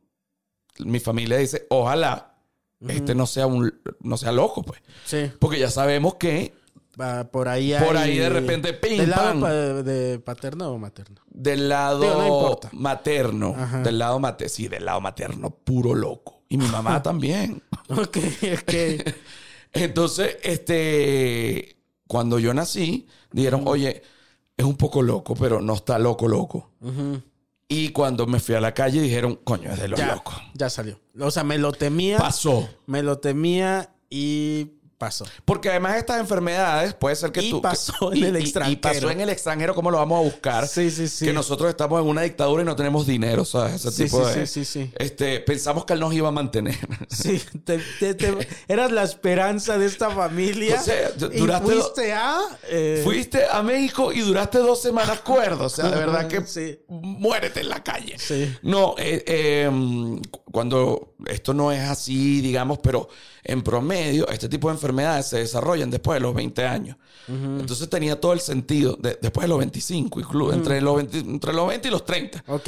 mi 0.80 1.00
familia 1.00 1.38
dice, 1.38 1.66
ojalá 1.70 2.30
este 2.88 3.16
no 3.16 3.26
sea 3.26 3.48
un 3.48 3.74
no 4.02 4.18
sea 4.18 4.32
loco, 4.34 4.62
pues. 4.64 4.82
Sí. 5.06 5.32
Porque 5.40 5.60
ya 5.60 5.70
sabemos 5.70 6.16
que 6.16 6.54
Por 7.32 7.47
ahí 7.47 7.73
Por 7.84 7.97
hay- 7.97 8.12
ahí 8.12 8.17
de 8.19 8.29
repente, 8.29 8.73
pim, 8.73 8.97
¿Del 8.99 9.10
lado 9.10 9.39
pa- 9.41 9.51
de 9.51 10.19
paterno 10.19 10.71
o 10.71 10.77
materno? 10.77 11.21
Del 11.32 11.67
lado 11.67 12.01
Digo, 12.01 12.13
no 12.15 12.23
importa. 12.27 12.69
materno. 12.71 13.56
Ajá. 13.58 13.79
Del 13.82 13.97
lado 13.97 14.19
materno. 14.19 14.49
Sí, 14.53 14.67
del 14.67 14.86
lado 14.86 15.01
materno, 15.01 15.49
puro 15.49 15.95
loco. 15.95 16.43
Y 16.49 16.58
mi 16.58 16.67
mamá 16.67 17.01
también. 17.03 17.63
Ok, 17.89 18.17
ok. 18.62 18.73
Entonces, 19.73 20.38
este. 20.43 21.77
Cuando 22.08 22.38
yo 22.38 22.53
nací, 22.53 23.08
dijeron, 23.32 23.63
oye, 23.65 24.03
es 24.56 24.65
un 24.65 24.75
poco 24.77 25.01
loco, 25.01 25.34
pero 25.36 25.62
no 25.62 25.73
está 25.73 25.97
loco, 25.97 26.27
loco. 26.27 26.69
Y 27.67 27.89
cuando 27.89 28.27
me 28.27 28.39
fui 28.39 28.53
a 28.53 28.62
la 28.62 28.71
calle, 28.75 29.01
dijeron, 29.01 29.39
coño, 29.43 29.71
es 29.71 29.79
de 29.79 29.88
los 29.88 29.99
ya, 29.99 30.13
locos. 30.13 30.36
ya 30.53 30.69
salió. 30.69 30.99
O 31.19 31.32
sea, 31.32 31.43
me 31.43 31.58
lo 31.58 31.71
temía. 31.71 32.19
Pasó. 32.19 32.69
Me 32.86 33.01
lo 33.01 33.17
temía 33.17 33.89
y 34.12 34.73
pasó. 35.06 35.26
Porque 35.46 35.70
además 35.70 35.98
estas 35.98 36.20
enfermedades 36.20 36.94
puede 36.94 37.16
ser 37.16 37.32
que 37.32 37.42
Y 37.42 37.50
tú... 37.52 37.62
pasó 37.62 37.94
que- 38.12 38.18
en 38.20 38.24
el 38.26 38.36
y- 38.38 38.39
Y 38.39 38.44
extranjero. 38.44 38.82
pasó 38.82 39.10
en 39.10 39.22
el 39.22 39.30
extranjero, 39.30 39.76
¿cómo 39.76 39.92
lo 39.92 39.98
vamos 39.98 40.20
a 40.20 40.24
buscar? 40.24 40.68
Sí, 40.68 40.89
sí, 40.92 41.08
sí. 41.08 41.26
Que 41.26 41.34
nosotros 41.34 41.70
estamos 41.70 42.02
en 42.02 42.08
una 42.08 42.22
dictadura 42.22 42.63
y 42.63 42.66
no 42.66 42.76
tenemos 42.76 43.06
dinero, 43.08 43.46
¿sabes? 43.46 43.76
Ese 43.86 43.92
Sí, 43.92 44.04
tipo 44.06 44.28
sí, 44.30 44.39
de... 44.39 44.48
sí, 44.48 44.66
sí, 44.66 44.84
sí. 44.86 44.92
Este, 44.98 45.39
pensamos 45.42 45.86
que 45.86 45.94
él 45.94 46.00
nos 46.00 46.13
iba 46.13 46.28
a 46.30 46.32
mantener. 46.32 46.78
Sí, 47.10 47.42
te- 47.63 47.80
te- 48.00 48.16
te- 48.16 48.48
eras 48.68 48.92
la 48.92 49.04
esperanza 49.04 49.78
de 49.78 49.86
esta 49.86 50.10
familia. 50.10 50.80
O 50.80 50.84
sea, 50.84 51.12
du- 51.12 51.30
y 51.32 51.38
duraste 51.38 51.72
fuiste 51.72 52.13
a. 52.13 52.39
eh, 52.70 53.02
Fuiste 53.04 53.46
a 53.52 53.62
México 53.62 54.12
y 54.12 54.20
duraste 54.22 54.58
dos 54.60 54.82
semanas 54.82 55.20
cuerdo. 55.20 55.66
O 55.66 55.70
sea, 55.70 55.89
de 55.89 55.96
verdad 55.98 56.28
que 56.28 56.46
Sí. 56.46 56.80
muérete 56.89 57.60
en 57.62 57.70
la 57.70 57.84
calle. 57.84 58.18
Sí. 58.20 58.54
No, 58.63 58.96
eh, 58.98 59.24
eh, 59.28 59.70
cu- 60.32 60.42
cuando 60.52 61.13
esto 61.28 61.54
no 61.54 61.72
es 61.72 61.82
así, 61.82 62.42
digamos, 62.42 62.80
pero 62.80 63.08
en 63.44 63.62
promedio, 63.62 64.28
este 64.30 64.48
tipo 64.50 64.68
de 64.70 64.76
enfermedades 64.76 64.92
se 65.23 65.38
desarrollan 65.39 65.89
después 65.89 66.17
de 66.17 66.21
los 66.21 66.34
20 66.34 66.65
años. 66.65 66.97
Entonces 67.27 67.89
tenía 67.89 68.19
todo 68.19 68.34
el 68.34 68.39
sentido, 68.41 68.97
de- 68.99 69.17
después 69.21 69.43
de 69.45 69.47
los 69.49 69.58
25, 69.60 70.19
incluso 70.19 70.53
entre, 70.53 70.82
los 70.82 70.97
20, 70.97 71.17
entre 71.19 71.53
los 71.53 71.67
20 71.67 71.88
y 71.88 71.91
los 71.91 72.03
30. 72.06 72.43
Ok, 72.47 72.67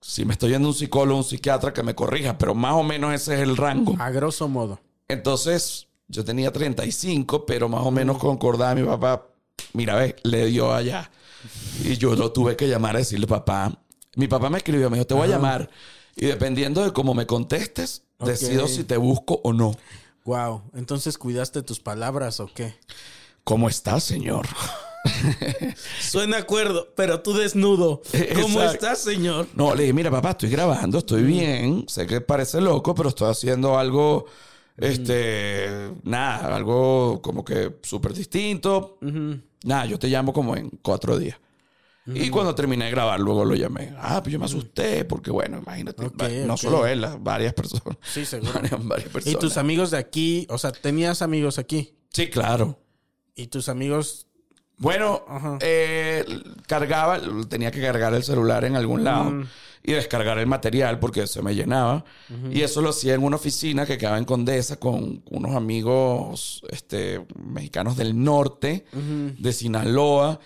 Si 0.00 0.24
me 0.24 0.32
estoy 0.34 0.50
yendo 0.50 0.68
un 0.68 0.74
psicólogo, 0.74 1.16
un 1.18 1.24
psiquiatra 1.24 1.72
que 1.72 1.82
me 1.82 1.94
corrija, 1.94 2.36
pero 2.36 2.54
más 2.54 2.74
o 2.74 2.82
menos 2.82 3.14
ese 3.14 3.34
es 3.34 3.40
el 3.40 3.56
rango. 3.56 3.94
a 3.98 4.10
grosso 4.10 4.48
modo. 4.48 4.78
Entonces, 5.08 5.86
yo 6.08 6.24
tenía 6.24 6.52
35, 6.52 7.46
pero 7.46 7.68
más 7.68 7.86
o 7.86 7.90
menos 7.90 8.18
concordaba 8.18 8.74
mi 8.74 8.82
papá. 8.82 9.26
Mira, 9.72 9.94
ve, 9.96 10.16
le 10.24 10.46
dio 10.46 10.74
allá. 10.74 11.10
Y 11.84 11.96
yo 11.96 12.14
lo 12.16 12.32
tuve 12.32 12.56
que 12.56 12.68
llamar 12.68 12.96
a 12.96 12.98
decirle, 12.98 13.26
papá. 13.26 13.72
Mi 14.16 14.28
papá 14.28 14.50
me 14.50 14.58
escribió, 14.58 14.90
me 14.90 14.96
dijo, 14.98 15.06
te 15.06 15.14
voy 15.14 15.24
a 15.24 15.30
llamar. 15.30 15.70
Y 16.16 16.26
dependiendo 16.26 16.84
de 16.84 16.92
cómo 16.92 17.14
me 17.14 17.26
contestes, 17.26 18.02
decido 18.18 18.66
si 18.68 18.84
te 18.84 18.96
busco 18.96 19.40
o 19.42 19.52
no. 19.52 19.74
Wow. 20.24 20.62
Entonces, 20.74 21.18
¿cuidaste 21.18 21.62
tus 21.62 21.80
palabras 21.80 22.40
o 22.40 22.46
qué? 22.46 22.74
¿Cómo 23.44 23.68
estás, 23.68 24.04
señor? 24.04 24.46
Suena 26.00 26.38
acuerdo, 26.38 26.88
pero 26.96 27.20
tú 27.20 27.34
desnudo. 27.34 28.00
¿Cómo 28.34 28.60
Exacto. 28.60 28.72
estás, 28.72 28.98
señor? 29.00 29.46
No, 29.54 29.74
le 29.74 29.82
dije, 29.82 29.92
mira, 29.92 30.10
papá, 30.10 30.30
estoy 30.30 30.48
grabando, 30.48 30.98
estoy 30.98 31.24
bien. 31.24 31.84
Sé 31.88 32.06
que 32.06 32.22
parece 32.22 32.60
loco, 32.62 32.94
pero 32.94 33.10
estoy 33.10 33.30
haciendo 33.30 33.78
algo, 33.78 34.24
este, 34.78 35.90
nada, 36.04 36.56
algo 36.56 37.20
como 37.20 37.44
que 37.44 37.76
súper 37.82 38.14
distinto. 38.14 38.96
Nada, 39.62 39.84
yo 39.84 39.98
te 39.98 40.08
llamo 40.08 40.32
como 40.32 40.56
en 40.56 40.70
cuatro 40.80 41.18
días. 41.18 41.36
Y 42.06 42.28
cuando 42.28 42.54
terminé 42.54 42.84
de 42.84 42.90
grabar, 42.90 43.18
luego 43.18 43.44
lo 43.44 43.54
llamé. 43.54 43.94
Ah, 43.98 44.22
pues 44.22 44.32
yo 44.32 44.38
me 44.38 44.44
asusté, 44.44 45.04
porque 45.06 45.30
bueno, 45.30 45.58
imagínate, 45.58 46.02
no 46.46 46.56
solo 46.56 46.86
él, 46.86 47.06
varias 47.20 47.54
personas. 47.54 47.96
Sí, 48.02 48.24
seguro. 48.26 48.52
Varias, 48.54 48.84
varias 48.84 49.06
¿Y 49.08 49.12
personas. 49.12 49.40
tus 49.40 49.56
amigos 49.56 49.90
de 49.90 49.98
aquí? 49.98 50.46
O 50.50 50.58
sea, 50.58 50.72
¿tenías 50.72 51.22
amigos 51.22 51.58
aquí? 51.58 51.94
Sí, 52.10 52.28
claro. 52.28 52.78
¿Y 53.34 53.46
tus 53.46 53.68
amigos? 53.68 54.26
Bueno, 54.76 55.24
Ajá. 55.28 55.58
eh, 55.60 56.24
cargaba, 56.66 57.20
tenía 57.48 57.70
que 57.70 57.80
cargar 57.80 58.12
el 58.12 58.22
celular 58.24 58.64
en 58.64 58.74
algún 58.76 59.04
lado 59.04 59.44
y 59.82 59.92
descargar 59.92 60.38
el 60.38 60.46
material 60.46 60.98
porque 60.98 61.26
se 61.26 61.42
me 61.42 61.54
llamaba. 61.54 62.04
Y 62.50 62.62
eso 62.62 62.82
lo 62.82 62.90
hacía 62.90 63.14
en 63.14 63.22
una 63.22 63.36
oficina 63.36 63.86
que 63.86 63.96
quedaba 63.98 64.18
en 64.18 64.24
Condesa 64.24 64.78
con 64.78 65.22
unos 65.30 65.54
amigos 65.54 66.62
este, 66.70 67.24
mexicanos 67.36 67.96
del 67.96 68.20
norte, 68.22 68.84
de 68.92 69.52
Sinaloa, 69.52 70.40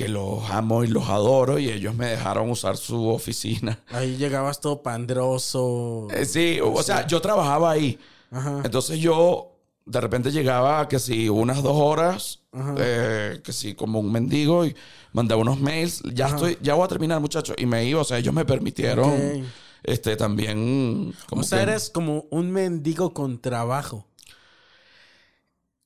que 0.00 0.08
los 0.08 0.48
amo 0.48 0.82
y 0.82 0.86
los 0.86 1.10
adoro 1.10 1.58
y 1.58 1.68
ellos 1.68 1.94
me 1.94 2.06
dejaron 2.06 2.48
usar 2.48 2.78
su 2.78 3.08
oficina. 3.08 3.80
Ahí 3.90 4.16
llegabas 4.16 4.58
todo 4.58 4.82
pandroso. 4.82 6.08
Eh, 6.10 6.24
sí, 6.24 6.58
o 6.62 6.82
sea, 6.82 7.06
yo 7.06 7.20
trabajaba 7.20 7.70
ahí. 7.72 7.98
Ajá. 8.30 8.62
Entonces 8.64 8.98
yo 8.98 9.58
de 9.84 10.00
repente 10.00 10.32
llegaba 10.32 10.88
que 10.88 10.98
si 10.98 11.28
unas 11.28 11.62
dos 11.62 11.76
horas, 11.76 12.40
eh, 12.78 13.42
que 13.44 13.52
si 13.52 13.74
como 13.74 14.00
un 14.00 14.10
mendigo 14.10 14.64
y 14.64 14.74
mandaba 15.12 15.42
unos 15.42 15.60
mails. 15.60 16.02
Ya 16.14 16.28
estoy, 16.28 16.56
ya 16.62 16.72
voy 16.72 16.86
a 16.86 16.88
terminar, 16.88 17.20
muchachos. 17.20 17.54
Y 17.58 17.66
me 17.66 17.84
iba, 17.84 18.00
o 18.00 18.04
sea, 18.04 18.16
ellos 18.16 18.32
me 18.32 18.46
permitieron 18.46 19.44
este, 19.82 20.16
también... 20.16 21.12
Como 21.28 21.42
o 21.42 21.44
sea, 21.44 21.58
que- 21.58 21.72
eres 21.72 21.90
como 21.90 22.24
un 22.30 22.50
mendigo 22.50 23.12
con 23.12 23.38
trabajo. 23.38 24.06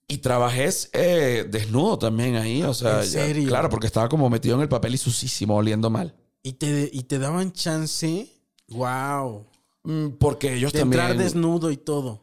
Y 0.06 0.18
trabajé 0.18 0.68
eh, 0.92 1.46
desnudo 1.50 1.98
también 1.98 2.36
ahí, 2.36 2.62
o 2.62 2.74
sea, 2.74 2.98
¿En 2.98 3.04
ya- 3.04 3.10
serio? 3.24 3.48
claro, 3.48 3.70
porque 3.70 3.86
estaba 3.86 4.08
como 4.08 4.28
metido 4.28 4.54
en 4.56 4.60
el 4.62 4.68
papel 4.68 4.94
y 4.94 4.98
sucísimo, 4.98 5.56
oliendo 5.56 5.88
mal. 5.90 6.14
Y 6.42 6.52
te, 6.54 6.90
y 6.92 7.04
te 7.04 7.18
daban 7.18 7.52
chance. 7.52 8.28
Wow. 8.68 9.46
Mm, 9.82 10.08
Porque 10.18 10.54
ellos 10.54 10.72
De 10.72 10.80
también... 10.80 11.00
entrar 11.02 11.18
desnudo 11.18 11.70
y 11.70 11.76
todo. 11.78 12.22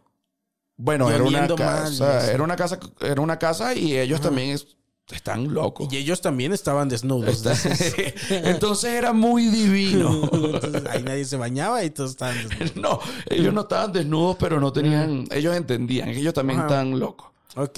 Bueno, 0.78 1.10
y 1.12 1.14
era 1.14 1.24
una 1.24 1.40
mal, 1.48 1.56
casa, 1.56 2.14
y 2.16 2.18
eso. 2.24 2.32
era 2.32 2.44
una 2.44 2.56
casa, 2.56 2.80
era 3.02 3.22
una 3.22 3.38
casa 3.40 3.74
y 3.76 3.98
ellos 3.98 4.22
también 4.22 4.50
es- 4.52 4.68
están 5.12 5.54
locos. 5.54 5.92
Y 5.92 5.98
ellos 5.98 6.22
también 6.22 6.54
estaban 6.54 6.88
desnudos. 6.88 7.44
Está- 7.46 7.56
Entonces 8.50 8.92
era 8.92 9.12
muy 9.14 9.48
divino. 9.48 10.24
Entonces, 10.32 10.84
ahí 10.90 11.04
nadie 11.04 11.26
se 11.26 11.36
bañaba 11.38 11.84
y 11.84 11.90
todos 11.90 12.12
estaban 12.12 12.38
desnudos. 12.48 12.76
No, 12.76 13.00
ellos 13.30 13.54
no 13.54 13.62
estaban 13.62 13.92
desnudos, 13.92 14.38
pero 14.40 14.60
no 14.60 14.72
tenían, 14.72 15.26
ellos 15.32 15.56
entendían, 15.56 16.10
ellos 16.10 16.34
también 16.34 16.60
Ajá. 16.60 16.68
están 16.68 17.00
locos. 17.00 17.31
Ok, 17.56 17.78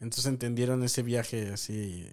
entonces 0.00 0.26
entendieron 0.26 0.82
ese 0.82 1.02
viaje 1.02 1.50
así. 1.52 2.08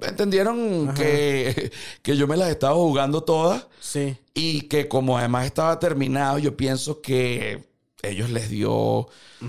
Entendieron 0.00 0.92
que, 0.94 1.70
que 2.02 2.16
yo 2.16 2.26
me 2.26 2.36
las 2.36 2.50
estaba 2.50 2.74
jugando 2.74 3.22
todas 3.22 3.68
Sí. 3.80 4.16
y 4.34 4.62
que 4.62 4.88
como 4.88 5.16
además 5.16 5.46
estaba 5.46 5.78
terminado, 5.78 6.38
yo 6.38 6.56
pienso 6.56 7.00
que 7.00 7.72
ellos 8.02 8.28
les 8.30 8.50
dio 8.50 9.08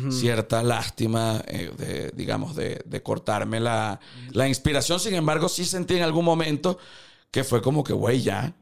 cierta 0.10 0.62
lástima, 0.62 1.42
eh, 1.48 1.72
de, 1.78 2.12
digamos, 2.16 2.56
de, 2.56 2.82
de 2.86 3.02
cortarme 3.04 3.60
la, 3.60 4.00
la 4.32 4.48
inspiración. 4.48 5.00
Sin 5.00 5.14
embargo, 5.14 5.48
sí 5.50 5.66
sentí 5.66 5.96
en 5.96 6.04
algún 6.04 6.26
momento 6.26 6.78
que 7.32 7.44
fue 7.44 7.62
como 7.62 7.84
que, 7.84 7.94
güey, 7.94 8.22
ya, 8.22 8.56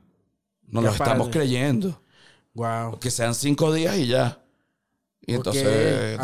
nos 0.68 0.84
lo 0.84 0.92
estamos 0.92 1.30
creyendo. 1.30 2.02
Wow. 2.54 3.00
Que 3.00 3.10
sean 3.12 3.34
cinco 3.36 3.74
días 3.74 3.98
y 3.98 4.08
ya. 4.08 4.44
Y 5.26 5.34
entonces... 5.36 6.20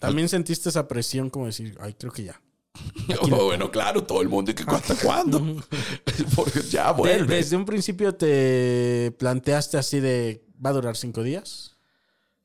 También 0.00 0.28
sentiste 0.28 0.68
esa 0.70 0.88
presión 0.88 1.30
como 1.30 1.46
decir, 1.46 1.76
ay, 1.80 1.94
creo 1.94 2.10
que 2.12 2.24
ya. 2.24 2.40
Oh, 3.22 3.44
bueno, 3.46 3.70
claro, 3.70 4.02
todo 4.04 4.22
el 4.22 4.28
mundo. 4.28 4.50
¿Y 4.50 4.54
que 4.54 4.64
hasta 4.66 4.94
cuándo? 5.06 5.40
Porque 6.34 6.62
ya 6.62 6.90
vuelve. 6.92 7.36
desde 7.36 7.56
un 7.56 7.64
principio 7.64 8.14
te 8.14 9.14
planteaste 9.18 9.76
así 9.78 10.00
de, 10.00 10.44
¿va 10.64 10.70
a 10.70 10.72
durar 10.74 10.96
cinco 10.96 11.22
días? 11.22 11.76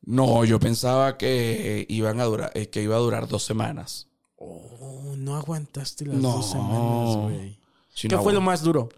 No, 0.01 0.45
yo 0.45 0.59
pensaba 0.59 1.17
que 1.17 1.85
iban 1.89 2.19
a 2.19 2.25
durar, 2.25 2.51
eh, 2.53 2.69
que 2.69 2.83
iba 2.83 2.95
a 2.95 2.99
durar 2.99 3.27
dos 3.27 3.43
semanas. 3.43 4.07
Oh, 4.37 5.15
no 5.17 5.35
aguantaste 5.35 6.05
las 6.05 6.17
No. 6.17 6.33
dos 6.33 6.51
semanas, 6.51 7.15
güey. 7.17 7.57
Si 7.93 8.07
¿Qué 8.07 8.15
no, 8.15 8.21
fue 8.21 8.33
lo 8.33 8.41
más 8.41 8.61
duro? 8.61 8.89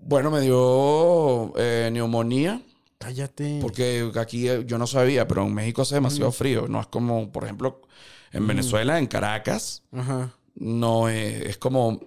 Bueno, 0.00 0.30
me 0.30 0.40
dio 0.40 1.52
eh, 1.56 1.88
neumonía. 1.92 2.60
Cállate. 2.98 3.58
Porque 3.60 4.10
aquí 4.16 4.48
eh, 4.48 4.64
yo 4.66 4.78
no 4.78 4.86
sabía, 4.86 5.26
pero 5.28 5.42
en 5.44 5.54
México 5.54 5.82
hace 5.82 5.96
demasiado 5.96 6.32
frío. 6.32 6.66
No 6.68 6.80
es 6.80 6.86
como, 6.86 7.30
por 7.30 7.44
ejemplo, 7.44 7.82
en 8.32 8.46
Venezuela, 8.46 8.98
en 8.98 9.06
Caracas, 9.06 9.82
Ajá. 9.92 10.32
no 10.54 11.08
es, 11.08 11.42
es 11.42 11.58
como, 11.58 12.00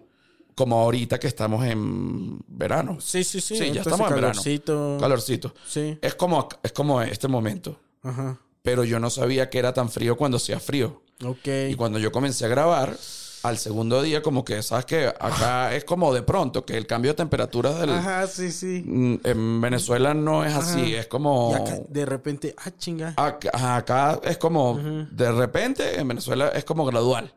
como 0.55 0.79
ahorita 0.79 1.19
que 1.19 1.27
estamos 1.27 1.65
en 1.65 2.39
verano. 2.47 2.97
Sí, 2.99 3.23
sí, 3.23 3.39
sí. 3.39 3.57
Sí, 3.57 3.71
ya 3.71 3.81
estamos 3.81 4.09
en 4.09 4.15
verano. 4.15 4.33
calorcito. 4.33 4.97
Calorcito. 4.99 5.53
Sí. 5.67 5.97
Es 6.01 6.15
como, 6.15 6.49
es 6.63 6.71
como 6.71 7.01
este 7.01 7.27
momento. 7.27 7.79
Ajá. 8.03 8.39
Pero 8.61 8.83
yo 8.83 8.99
no 8.99 9.09
sabía 9.09 9.49
que 9.49 9.59
era 9.59 9.73
tan 9.73 9.89
frío 9.89 10.17
cuando 10.17 10.37
hacía 10.37 10.59
frío. 10.59 11.01
Ok. 11.23 11.47
Y 11.69 11.75
cuando 11.75 11.99
yo 11.99 12.11
comencé 12.11 12.45
a 12.45 12.49
grabar, 12.49 12.97
al 13.43 13.57
segundo 13.57 14.01
día, 14.01 14.21
como 14.21 14.43
que, 14.43 14.61
¿sabes 14.63 14.85
qué? 14.85 15.07
Acá 15.07 15.73
es 15.75 15.83
como 15.85 16.13
de 16.13 16.21
pronto, 16.21 16.65
que 16.65 16.77
el 16.77 16.85
cambio 16.87 17.11
de 17.11 17.15
temperatura 17.15 17.73
del... 17.73 17.89
Ajá, 17.91 18.27
sí, 18.27 18.51
sí. 18.51 18.83
Mm, 18.85 19.15
En 19.23 19.61
Venezuela 19.61 20.13
no 20.13 20.43
es 20.43 20.53
así, 20.53 20.93
Ajá. 20.93 21.01
es 21.01 21.07
como... 21.07 21.51
Y 21.51 21.55
acá, 21.61 21.79
de 21.87 22.05
repente, 22.05 22.55
ah, 22.57 22.71
chinga. 22.77 23.13
Acá 23.15 24.19
es 24.23 24.37
como 24.37 24.77
de 25.11 25.31
repente, 25.31 25.99
en 25.99 26.07
Venezuela 26.07 26.49
es 26.49 26.63
como 26.65 26.85
gradual. 26.85 27.33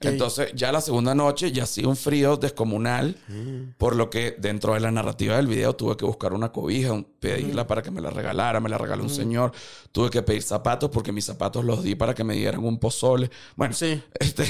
Entonces, 0.00 0.52
ya 0.54 0.70
la 0.72 0.80
segunda 0.80 1.14
noche 1.14 1.50
ya 1.52 1.64
hacía 1.64 1.88
un 1.88 1.96
frío 1.96 2.36
descomunal, 2.36 3.16
Mm. 3.28 3.72
por 3.78 3.96
lo 3.96 4.10
que 4.10 4.36
dentro 4.38 4.74
de 4.74 4.80
la 4.80 4.90
narrativa 4.90 5.36
del 5.36 5.46
video 5.46 5.74
tuve 5.74 5.96
que 5.96 6.04
buscar 6.04 6.32
una 6.32 6.52
cobija, 6.52 6.92
un- 6.92 7.04
pedirla 7.04 7.66
para 7.66 7.82
que 7.82 7.90
me 7.90 8.00
la 8.00 8.10
regalara, 8.10 8.60
me 8.60 8.68
la 8.68 8.78
regaló 8.78 9.02
un 9.04 9.10
señor. 9.10 9.52
Tuve 9.92 10.10
que 10.10 10.22
pedir 10.22 10.42
zapatos 10.42 10.90
porque 10.90 11.12
mis 11.12 11.24
zapatos 11.24 11.64
los 11.64 11.82
di 11.82 11.94
para 11.94 12.14
que 12.14 12.24
me 12.24 12.34
dieran 12.34 12.64
un 12.64 12.78
pozole. 12.78 13.30
Bueno, 13.56 13.74
Sí. 13.74 14.00
este, 14.18 14.44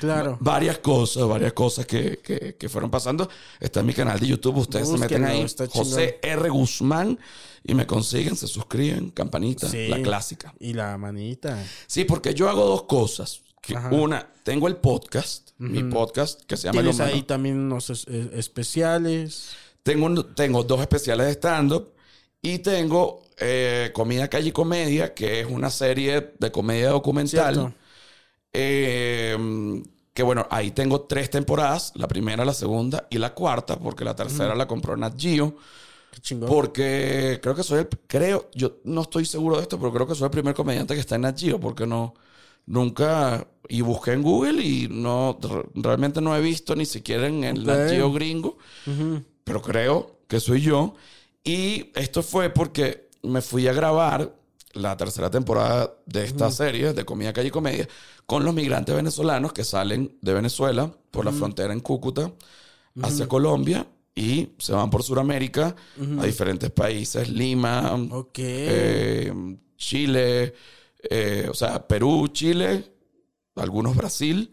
Claro. 0.00 0.38
varias 0.40 0.78
cosas, 0.78 1.26
varias 1.28 1.52
cosas 1.52 1.86
que, 1.86 2.18
que- 2.22 2.56
que 2.56 2.68
fueron 2.68 2.90
pasando. 2.90 3.28
Está 3.60 3.80
en 3.80 3.86
mi 3.86 3.94
canal 3.94 4.18
de 4.20 4.26
YouTube, 4.26 4.56
ustedes 4.58 4.88
se 4.88 4.98
meten 4.98 5.24
ahí. 5.24 5.46
José 5.70 6.18
R. 6.22 6.48
Guzmán, 6.48 7.18
y 7.62 7.74
me 7.74 7.86
consiguen, 7.86 8.36
se 8.36 8.46
suscriben, 8.46 9.10
campanita, 9.10 9.68
Sí. 9.68 9.88
la 9.88 10.00
clásica. 10.00 10.54
Y 10.58 10.72
la 10.72 10.96
manita. 10.96 11.62
Sí, 11.86 12.04
porque 12.04 12.32
yo 12.32 12.48
hago 12.48 12.64
dos 12.64 12.84
cosas. 12.84 13.42
Que 13.60 13.74
una, 13.76 14.26
tengo 14.42 14.68
el 14.68 14.76
podcast, 14.76 15.50
mi 15.58 15.82
podcast 15.84 16.42
que 16.44 16.56
se 16.56 16.64
llama 16.68 16.80
Tienes 16.80 17.00
ahí 17.00 17.22
también 17.22 17.58
unos 17.58 17.90
es- 17.90 18.06
especiales. 18.08 19.50
Tengo, 19.82 20.06
un- 20.06 20.34
tengo 20.34 20.62
dos 20.64 20.80
especiales 20.80 21.26
de 21.26 21.32
stand-up 21.32 21.92
y 22.42 22.58
tengo 22.60 23.22
eh, 23.36 23.90
Comida 23.94 24.28
Calle 24.28 24.48
y 24.48 24.52
Comedia, 24.52 25.12
que 25.14 25.40
es 25.40 25.46
una 25.46 25.70
serie 25.70 26.32
de 26.38 26.50
comedia 26.50 26.88
documental. 26.90 27.74
Eh, 28.52 29.82
que 30.12 30.22
bueno, 30.22 30.46
ahí 30.50 30.72
tengo 30.72 31.02
tres 31.02 31.30
temporadas, 31.30 31.92
la 31.94 32.08
primera, 32.08 32.44
la 32.44 32.52
segunda 32.54 33.06
y 33.10 33.18
la 33.18 33.32
cuarta, 33.34 33.78
porque 33.78 34.04
la 34.04 34.16
tercera 34.16 34.54
la 34.54 34.66
compró 34.66 34.96
Nat 34.96 35.14
Geo. 35.18 35.56
Qué 36.12 36.20
chingón. 36.20 36.48
Porque 36.48 37.38
creo 37.40 37.54
que 37.54 37.62
soy 37.62 37.80
el, 37.80 37.88
creo, 38.06 38.50
yo 38.54 38.78
no 38.84 39.02
estoy 39.02 39.24
seguro 39.24 39.56
de 39.56 39.62
esto, 39.62 39.78
pero 39.78 39.92
creo 39.92 40.06
que 40.06 40.14
soy 40.16 40.24
el 40.24 40.30
primer 40.30 40.54
comediante 40.54 40.94
que 40.94 41.00
está 41.00 41.14
en 41.14 41.22
Nat 41.22 41.38
Geo, 41.38 41.60
porque 41.60 41.86
no, 41.86 42.14
nunca, 42.66 43.46
y 43.68 43.82
busqué 43.82 44.12
en 44.12 44.22
Google 44.22 44.62
y 44.62 44.88
no, 44.90 45.38
realmente 45.74 46.20
no 46.20 46.36
he 46.36 46.40
visto 46.40 46.74
ni 46.74 46.86
siquiera 46.86 47.26
en 47.26 47.44
el 47.44 47.64
Nat 47.64 47.88
Ok. 47.88 47.90
Geo 47.90 48.12
gringo, 48.12 48.58
pero 49.44 49.62
creo 49.62 50.20
que 50.26 50.40
soy 50.40 50.60
yo. 50.60 50.94
Y 51.44 51.90
esto 51.94 52.22
fue 52.22 52.50
porque 52.50 53.08
me 53.22 53.40
fui 53.40 53.66
a 53.68 53.72
grabar 53.72 54.34
la 54.72 54.96
tercera 54.96 55.30
temporada 55.30 55.94
de 56.06 56.24
esta 56.24 56.50
serie 56.50 56.92
de 56.92 57.04
Comida 57.04 57.32
Calle 57.32 57.48
y 57.48 57.50
Comedia 57.50 57.88
con 58.26 58.44
los 58.44 58.54
migrantes 58.54 58.94
venezolanos 58.94 59.52
que 59.52 59.64
salen 59.64 60.16
de 60.20 60.34
Venezuela 60.34 60.92
por 61.10 61.24
la 61.24 61.32
frontera 61.32 61.72
en 61.72 61.80
Cúcuta 61.80 62.32
hacia 63.02 63.26
Colombia 63.26 63.86
y 64.14 64.50
se 64.58 64.72
van 64.72 64.90
por 64.90 65.02
Sudamérica 65.02 65.74
a 66.18 66.24
diferentes 66.24 66.70
países, 66.70 67.28
Lima, 67.28 67.96
eh, 68.36 69.32
Chile, 69.76 70.54
eh, 71.08 71.46
o 71.50 71.54
sea, 71.54 71.86
Perú, 71.86 72.28
Chile, 72.28 72.84
algunos 73.56 73.96
Brasil, 73.96 74.52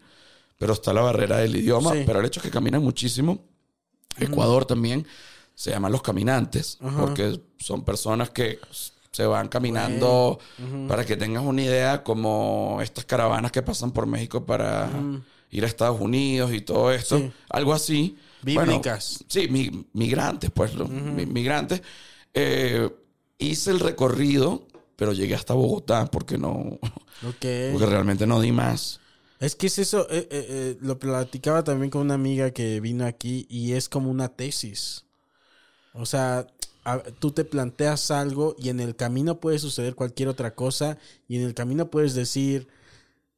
pero 0.58 0.72
está 0.72 0.92
la 0.92 1.02
barrera 1.02 1.38
del 1.38 1.56
idioma, 1.56 1.92
Sí. 1.92 2.02
pero 2.06 2.20
el 2.20 2.26
hecho 2.26 2.40
es 2.40 2.44
que 2.44 2.50
caminan 2.50 2.82
muchísimo. 2.82 3.44
Ecuador 4.18 4.64
también 4.64 5.06
se 5.54 5.70
llaman 5.70 5.92
los 5.92 6.02
caminantes, 6.02 6.78
porque 6.98 7.40
son 7.58 7.84
personas 7.84 8.30
que 8.30 8.58
se 9.10 9.26
van 9.26 9.48
caminando, 9.48 10.38
para 10.88 11.04
que 11.04 11.16
tengas 11.16 11.42
una 11.44 11.62
idea, 11.62 12.02
como 12.04 12.78
estas 12.82 13.04
caravanas 13.04 13.50
que 13.52 13.62
pasan 13.62 13.90
por 13.92 14.06
México 14.06 14.44
para 14.44 14.88
ir 15.50 15.64
a 15.64 15.66
Estados 15.66 16.00
Unidos 16.00 16.52
y 16.52 16.60
todo 16.60 16.92
esto, 16.92 17.18
Sí. 17.18 17.32
algo 17.50 17.72
así. 17.72 18.16
Bueno, 18.42 18.62
Bíblicas. 18.72 19.24
sí, 19.26 19.48
mi- 19.48 19.86
migrantes, 19.94 20.50
pues, 20.52 20.74
los 20.74 20.88
mi- 20.88 21.26
migrantes. 21.26 21.82
Eh, 22.34 22.88
hice 23.38 23.70
el 23.72 23.80
recorrido, 23.80 24.67
pero 24.98 25.12
llegué 25.12 25.36
hasta 25.36 25.54
Bogotá 25.54 26.06
porque 26.10 26.36
no, 26.36 26.78
Ok. 27.22 27.46
porque 27.72 27.86
realmente 27.86 28.26
no 28.26 28.40
di 28.40 28.50
más. 28.50 28.98
Es 29.38 29.54
que 29.54 29.68
es 29.68 29.78
eso, 29.78 30.08
eh, 30.10 30.26
eh, 30.30 30.46
eh, 30.50 30.78
lo 30.80 30.98
platicaba 30.98 31.62
también 31.62 31.90
con 31.90 32.02
una 32.02 32.14
amiga 32.14 32.50
que 32.50 32.80
vino 32.80 33.06
aquí 33.06 33.46
y 33.48 33.74
es 33.74 33.88
como 33.88 34.10
una 34.10 34.28
tesis. 34.30 35.04
O 35.92 36.04
sea, 36.04 36.48
a- 36.84 37.02
tú 37.20 37.30
te 37.30 37.44
planteas 37.44 38.10
algo 38.10 38.56
y 38.58 38.70
en 38.70 38.80
el 38.80 38.96
camino 38.96 39.38
puede 39.38 39.60
suceder 39.60 39.94
cualquier 39.94 40.28
otra 40.28 40.56
cosa 40.56 40.98
y 41.28 41.36
en 41.36 41.42
el 41.44 41.54
camino 41.54 41.88
puedes 41.88 42.14
decir, 42.14 42.66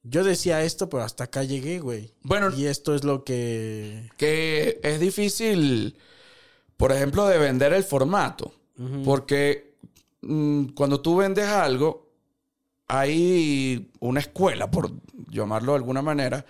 yo 0.02 0.24
decía 0.24 0.64
esto, 0.64 0.88
pero 0.88 1.02
hasta 1.02 1.24
acá 1.24 1.42
llegué, 1.44 1.78
güey. 1.80 2.14
Bueno, 2.22 2.48
Y 2.56 2.64
esto 2.64 2.94
es 2.94 3.04
lo 3.04 3.22
que... 3.22 4.08
que 4.16 4.80
es 4.82 4.98
difícil, 5.00 5.98
por 6.78 6.92
ejemplo, 6.92 7.26
de 7.28 7.36
vender 7.36 7.74
el 7.74 7.84
formato. 7.84 8.54
Porque 9.04 9.69
cuando 10.20 11.00
tú 11.00 11.16
vendes 11.16 11.46
algo, 11.48 12.10
hay 12.86 13.90
una 14.00 14.20
escuela, 14.20 14.70
por 14.70 14.90
llamarlo 15.30 15.72
de 15.72 15.76
alguna 15.78 16.02
manera, 16.02 16.44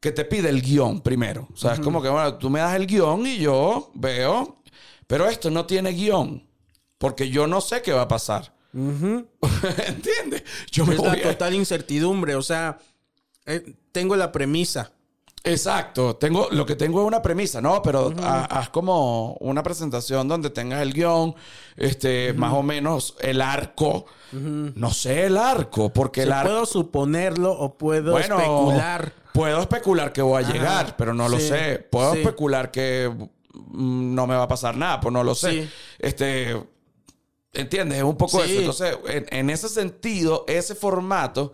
que 0.00 0.12
te 0.12 0.24
pide 0.24 0.48
el 0.48 0.60
guion 0.62 1.00
primero. 1.00 1.48
O 1.52 1.56
sea, 1.56 1.72
es 1.74 1.80
como 1.80 2.02
que, 2.02 2.08
bueno, 2.08 2.34
tú 2.34 2.50
me 2.50 2.60
das 2.60 2.76
el 2.76 2.86
guion 2.86 3.26
y 3.26 3.38
yo 3.38 3.90
veo, 3.94 4.62
pero 5.06 5.28
esto 5.28 5.50
no 5.50 5.64
tiene 5.66 5.90
guion, 5.92 6.46
porque 6.98 7.28
yo 7.30 7.46
no 7.46 7.60
sé 7.60 7.82
qué 7.82 7.92
va 7.92 8.02
a 8.02 8.08
pasar. 8.08 8.54
¿Entiendes? 9.86 10.42
Yo 10.70 10.86
me 10.86 10.94
Es 10.94 11.02
la 11.02 11.12
a- 11.12 11.22
total 11.22 11.54
incertidumbre, 11.54 12.34
o 12.34 12.42
sea, 12.42 12.78
eh, 13.46 13.74
tengo 13.92 14.16
la 14.16 14.32
premisa. 14.32 14.92
Exacto, 15.44 16.14
tengo, 16.16 16.48
lo 16.52 16.64
que 16.64 16.76
tengo 16.76 17.00
es 17.00 17.06
una 17.08 17.20
premisa, 17.20 17.60
¿no? 17.60 17.82
Pero 17.82 18.12
ha- 18.22 18.44
haz 18.44 18.68
como 18.68 19.32
una 19.40 19.62
presentación 19.64 20.28
donde 20.28 20.50
tengas 20.50 20.80
el 20.82 20.92
guion, 20.92 21.34
este, 21.76 22.32
más 22.34 22.52
o 22.52 22.62
menos 22.62 23.16
el 23.20 23.40
arco. 23.42 24.06
No 24.32 24.90
sé 24.92 25.26
el 25.26 25.36
arco, 25.36 25.92
porque 25.92 26.22
el 26.22 26.32
arco. 26.32 26.48
puedo 26.48 26.66
suponerlo 26.66 27.52
o 27.52 27.76
puedo 27.76 28.12
Bueno, 28.12 28.38
especular. 28.38 29.12
Puedo 29.34 29.60
especular 29.60 30.12
que 30.12 30.22
voy 30.22 30.42
a 30.42 30.46
Ajá, 30.46 30.52
llegar, 30.54 30.96
pero 30.96 31.12
no 31.12 31.28
lo 31.28 31.38
sé. 31.40 31.86
Puedo 31.90 32.12
sí. 32.12 32.20
especular 32.20 32.70
que 32.70 33.10
mm, 33.52 34.14
no 34.14 34.26
me 34.26 34.34
va 34.36 34.44
a 34.44 34.48
pasar 34.48 34.76
nada, 34.76 35.00
pues 35.00 35.12
no 35.12 35.24
lo 35.24 35.34
sé. 35.34 35.50
Sí. 35.64 35.70
Este, 35.98 36.56
¿entiendes? 37.52 37.98
Es 37.98 38.04
un 38.04 38.16
poco 38.16 38.42
eso. 38.44 38.58
Entonces, 38.60 38.96
en, 39.08 39.26
en 39.30 39.50
ese 39.50 39.68
sentido, 39.68 40.44
ese 40.48 40.74
formato, 40.74 41.52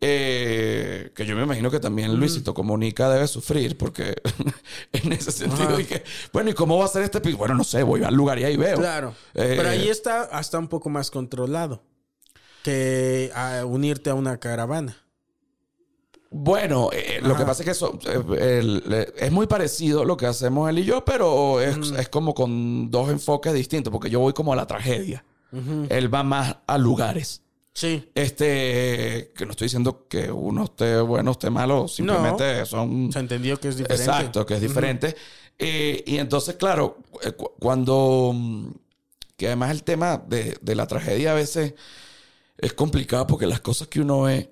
eh, 0.00 1.10
que 1.14 1.24
yo 1.24 1.34
me 1.36 1.42
imagino 1.44 1.70
que 1.70 1.80
también 1.80 2.14
Luisito 2.16 2.52
Comunica 2.54 3.08
debe 3.08 3.26
sufrir, 3.26 3.78
porque 3.78 4.14
en 4.92 5.12
ese 5.12 5.32
sentido 5.32 5.68
Ajá. 5.68 5.76
dije, 5.78 6.02
bueno, 6.32 6.50
¿y 6.50 6.54
cómo 6.54 6.78
va 6.78 6.84
a 6.84 6.88
ser 6.88 7.02
este 7.02 7.18
episodio? 7.18 7.38
Bueno, 7.38 7.54
no 7.54 7.64
sé, 7.64 7.82
voy 7.82 8.02
al 8.04 8.14
lugar 8.14 8.38
y 8.38 8.44
ahí 8.44 8.56
veo. 8.56 8.76
Claro. 8.78 9.14
Eh, 9.34 9.54
Pero 9.56 9.68
ahí 9.68 9.88
está 9.88 10.22
hasta 10.24 10.58
un 10.58 10.68
poco 10.68 10.90
más 10.90 11.10
controlado 11.10 11.82
que 12.62 13.30
a 13.34 13.64
unirte 13.64 14.10
a 14.10 14.14
una 14.14 14.38
caravana. 14.38 14.96
Bueno, 16.30 16.90
eh, 16.92 17.20
lo 17.22 17.36
que 17.36 17.44
pasa 17.44 17.62
es 17.62 17.64
que 17.64 17.70
eso, 17.70 17.98
eh, 18.04 18.58
el- 18.58 19.12
es 19.16 19.32
muy 19.32 19.46
parecido 19.46 20.04
lo 20.04 20.16
que 20.16 20.26
hacemos 20.26 20.68
él 20.68 20.80
y 20.80 20.84
yo, 20.84 21.04
pero 21.04 21.60
es, 21.60 21.92
es 21.92 22.08
como 22.08 22.34
con 22.34 22.90
dos 22.90 23.08
enfoques 23.10 23.54
distintos, 23.54 23.92
porque 23.92 24.10
yo 24.10 24.20
voy 24.20 24.32
como 24.32 24.52
a 24.52 24.56
la 24.56 24.66
tragedia. 24.66 25.24
Él 25.88 26.12
va 26.12 26.22
más 26.22 26.56
a 26.66 26.76
lugares. 26.76 27.40
Sí. 27.76 28.08
Este, 28.14 29.32
que 29.36 29.44
no 29.44 29.50
estoy 29.50 29.66
diciendo 29.66 30.06
que 30.08 30.30
uno 30.32 30.64
esté 30.64 30.98
bueno, 31.00 31.32
esté 31.32 31.50
malo, 31.50 31.86
simplemente 31.88 32.64
son... 32.64 33.12
Se 33.12 33.18
entendió 33.18 33.60
que 33.60 33.68
es 33.68 33.76
diferente. 33.76 34.02
Exacto, 34.02 34.46
que 34.46 34.54
es 34.54 34.60
diferente. 34.62 35.14
Eh, 35.58 36.02
y 36.06 36.16
entonces, 36.16 36.56
claro, 36.56 36.96
eh, 37.22 37.32
cu- 37.32 37.52
cuando... 37.60 38.32
mm, 38.34 38.68
Que 39.36 39.48
además 39.48 39.72
el 39.72 39.82
tema 39.82 40.16
de, 40.26 40.56
de 40.62 40.74
la 40.74 40.86
tragedia 40.86 41.32
a 41.32 41.34
veces 41.34 41.74
es 42.56 42.72
complicado 42.72 43.26
porque 43.26 43.46
las 43.46 43.60
cosas 43.60 43.88
que 43.88 44.00
uno 44.00 44.22
ve 44.22 44.50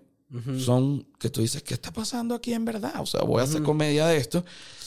son 0.59 1.07
que 1.19 1.31
tú 1.31 1.41
dices, 1.41 1.63
¿qué 1.63 1.75
está 1.75 1.93
pasando 1.93 2.35
aquí 2.35 2.53
en 2.53 2.65
verdad? 2.65 2.95
O 3.01 3.07
sea, 3.07 3.23
voy 3.23 3.41
a 3.41 3.45
hacer 3.45 3.63
comedia 3.63 4.07
de 4.09 4.17
esto. 4.19 4.45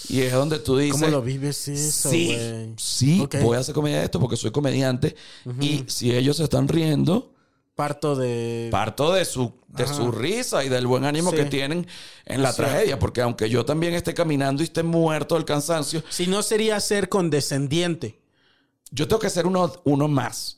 Y 0.10 0.20
es 0.22 0.34
donde 0.34 0.60
tú 0.60 0.78
dices... 0.78 1.00
¿Cómo 1.00 1.08
lo 1.12 1.22
vives 1.22 1.68
eso, 1.70 2.10
Sí, 2.12 2.38
sí, 2.78 3.26
voy 3.42 3.56
a 3.58 3.62
hacer 3.62 3.74
comedia 3.74 4.00
de 4.00 4.04
esto 4.06 4.20
porque 4.20 4.36
soy 4.38 4.52
comediante. 4.52 5.16
Y 5.62 5.84
si 5.88 6.14
ellos 6.14 6.38
se 6.38 6.44
están 6.44 6.68
riendo, 6.68 7.34
Parto 7.78 8.16
de... 8.16 8.70
parto 8.72 9.14
de 9.14 9.24
su, 9.24 9.54
de 9.68 9.84
Ajá. 9.84 9.94
su 9.94 10.12
risa 10.12 10.64
y 10.64 10.70
del 10.70 10.88
buen 10.88 11.06
ánimo 11.06 11.30
Sí. 11.30 11.36
que 11.38 11.46
tienen 11.46 11.86
en 12.26 12.42
la 12.42 12.52
tragedia. 12.52 12.98
Porque 12.98 13.22
aunque 13.22 13.50
yo 13.52 13.64
también 13.66 13.94
esté 13.94 14.16
caminando 14.16 14.64
y 14.64 14.66
esté 14.66 14.82
muerto 14.82 15.36
del 15.36 15.46
cansancio, 15.46 16.02
Si 16.10 16.26
no 16.26 16.42
sería 16.42 16.80
ser 16.80 17.08
condescendiente. 17.08 18.20
yo 18.90 19.08
tengo 19.08 19.20
que 19.20 19.30
ser 19.30 19.46
uno, 19.46 19.72
uno 19.86 20.08
más. 20.08 20.56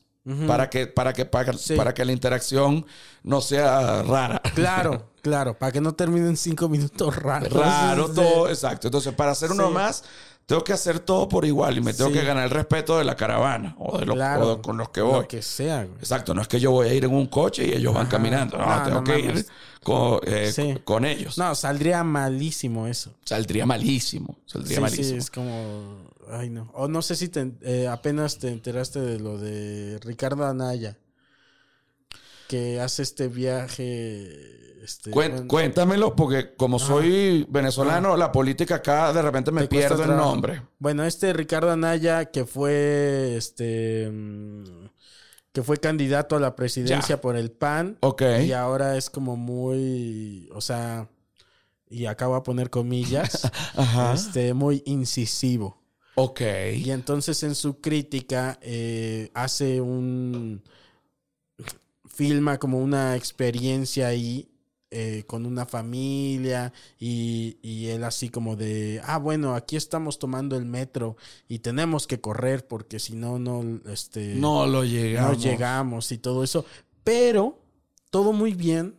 para, 0.48 0.70
que, 0.70 0.88
para, 0.88 1.12
que, 1.12 1.26
para, 1.26 1.52
Sí. 1.54 1.76
para 1.76 1.94
que 1.94 2.06
la 2.06 2.12
interacción 2.14 2.86
no 3.24 3.42
sea 3.42 4.02
rara. 4.04 4.42
Claro, 4.56 5.10
claro. 5.22 5.58
Para 5.58 5.72
que 5.74 5.82
no 5.82 5.94
terminen 5.96 6.38
cinco 6.38 6.70
minutos 6.70 7.16
raros. 7.18 7.52
Raro 7.52 8.10
todo, 8.14 8.48
exacto. 8.48 8.88
Entonces, 8.88 9.14
para 9.14 9.36
ser 9.36 9.52
uno 9.52 9.72
más, 9.72 10.04
tengo 10.50 10.64
que 10.64 10.74
hacer 10.74 11.00
todo 11.00 11.30
por 11.30 11.46
igual 11.46 11.78
y 11.78 11.82
me 11.82 11.94
tengo 11.94 12.10
Sí. 12.10 12.16
que 12.18 12.26
ganar 12.26 12.46
el 12.46 12.50
respeto 12.50 12.98
de 12.98 13.04
la 13.04 13.16
caravana 13.16 13.76
o 13.78 14.00
de 14.00 14.06
los 14.08 14.16
Claro. 14.16 14.48
o 14.48 14.56
de- 14.56 14.62
con 14.64 14.78
los 14.78 14.90
que 14.90 15.00
voy. 15.02 15.22
Lo 15.22 15.28
que 15.28 15.44
sea, 15.44 15.84
güey. 15.86 16.00
Exacto, 16.00 16.34
no 16.34 16.42
es 16.42 16.48
que 16.48 16.60
yo 16.60 16.72
voy 16.72 16.88
a 16.90 16.94
ir 16.96 17.06
en 17.06 17.14
un 17.14 17.28
coche 17.28 17.68
y 17.68 17.72
ellos 17.74 17.94
van 17.94 18.08
caminando. 18.08 18.58
No, 18.58 18.66
No, 18.66 18.84
tengo 18.84 18.98
no 19.02 19.04
que 19.04 19.20
ir 19.20 19.46
con, 19.84 20.20
eh, 20.26 20.52
Sí. 20.52 20.76
con 20.84 21.06
ellos. 21.06 21.38
No, 21.38 21.54
saldría 21.54 22.04
malísimo 22.04 22.88
eso. 22.88 23.14
Saldría 23.24 23.68
malísimo. 23.68 24.38
Saldría 24.48 24.78
Sí, 24.78 24.82
malísimo. 24.82 25.08
sí, 25.10 25.16
es 25.18 25.30
como... 25.30 26.10
Ay, 26.32 26.50
no. 26.50 26.72
O 26.74 26.88
no 26.88 27.04
sé 27.04 27.16
si 27.16 27.30
te, 27.30 27.52
eh, 27.62 27.88
apenas 27.88 28.40
te 28.40 28.48
enteraste 28.50 29.00
de 29.00 29.20
lo 29.20 29.38
de 29.38 30.00
Ricardo 30.02 30.46
Anaya. 30.48 30.98
Que 32.48 32.82
hace 32.82 33.04
este 33.04 33.28
viaje... 33.28 34.69
Este, 34.82 35.12
cuéntamelo, 35.48 36.16
porque 36.16 36.56
como 36.56 36.80
soy 36.80 37.46
venezolano, 37.50 38.16
la 38.16 38.32
política 38.32 38.76
acá 38.76 39.12
de 39.12 39.22
repente 39.22 39.52
me 39.52 39.62
te 39.62 39.68
pierdo 39.68 40.04
el 40.04 40.16
nombre. 40.16 40.62
Bueno, 40.80 41.04
este 41.04 41.34
Ricardo 41.34 41.72
Anaya 41.72 42.26
que 42.26 42.46
fue... 42.46 43.36
Este... 43.36 44.10
mm, 44.10 44.64
Que 45.52 45.64
fue 45.64 45.78
candidato 45.78 46.36
a 46.36 46.40
la 46.40 46.56
presidencia 46.56 47.16
Ya. 47.16 47.22
por 47.22 47.36
el 47.36 47.52
PAN. 47.52 47.98
Ok. 48.02 48.22
Y 48.46 48.54
ahora 48.54 48.96
es 48.98 49.10
como 49.10 49.36
muy... 49.36 50.48
O 50.54 50.62
sea... 50.62 51.10
Y 51.90 52.06
acá 52.06 52.28
voy 52.28 52.38
a 52.38 52.44
poner 52.44 52.70
comillas. 52.70 53.50
Ajá. 53.76 54.14
este, 54.14 54.54
muy 54.54 54.84
incisivo. 54.86 55.82
Ok. 56.16 56.42
Y 56.76 56.92
entonces 56.92 57.42
en 57.44 57.56
su 57.56 57.82
crítica 57.82 58.60
eh, 58.62 59.32
hace 59.34 59.82
un... 59.82 60.62
filma 62.06 62.58
como 62.60 62.80
una 62.80 63.16
experiencia 63.16 64.08
ahí 64.08 64.48
eh, 64.92 65.24
con 65.28 65.46
una 65.46 65.66
familia 65.66 66.74
y, 67.00 67.58
y 67.62 67.88
él 67.88 68.04
así 68.04 68.30
como 68.30 68.56
de, 68.56 69.02
ah, 69.06 69.18
bueno, 69.20 69.54
aquí 69.56 69.76
estamos 69.76 70.18
tomando 70.20 70.56
el 70.56 70.66
metro 70.66 71.16
y 71.48 71.60
tenemos 71.60 72.08
que 72.08 72.20
correr 72.20 72.68
porque 72.68 73.00
si 73.00 73.14
no, 73.16 73.38
no, 73.40 73.64
este, 73.92 74.36
No 74.36 74.66
lo 74.66 74.80
no 74.80 74.84
llegamos. 74.86 75.44
llegamos 75.44 76.12
y 76.12 76.18
todo 76.18 76.44
eso. 76.44 76.66
Pero, 77.04 77.60
todo 78.10 78.34
muy 78.34 78.54
bien, 78.54 78.96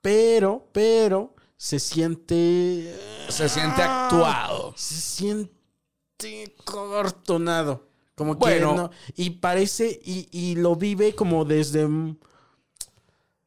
pero, 0.00 0.68
pero, 0.72 1.34
se 1.56 1.78
siente... 1.80 2.94
Se 3.28 3.48
siente 3.48 3.82
actuado. 3.82 4.72
Se 4.76 4.94
siente 4.94 6.54
cortonado. 6.64 7.88
Como 8.14 8.34
Bueno. 8.36 8.70
que 8.70 8.76
no. 8.76 8.90
Y 9.16 9.30
parece, 9.30 10.00
y, 10.04 10.28
y 10.32 10.56
lo 10.56 10.76
vive 10.76 11.14
como 11.14 11.44
desde. 11.44 11.86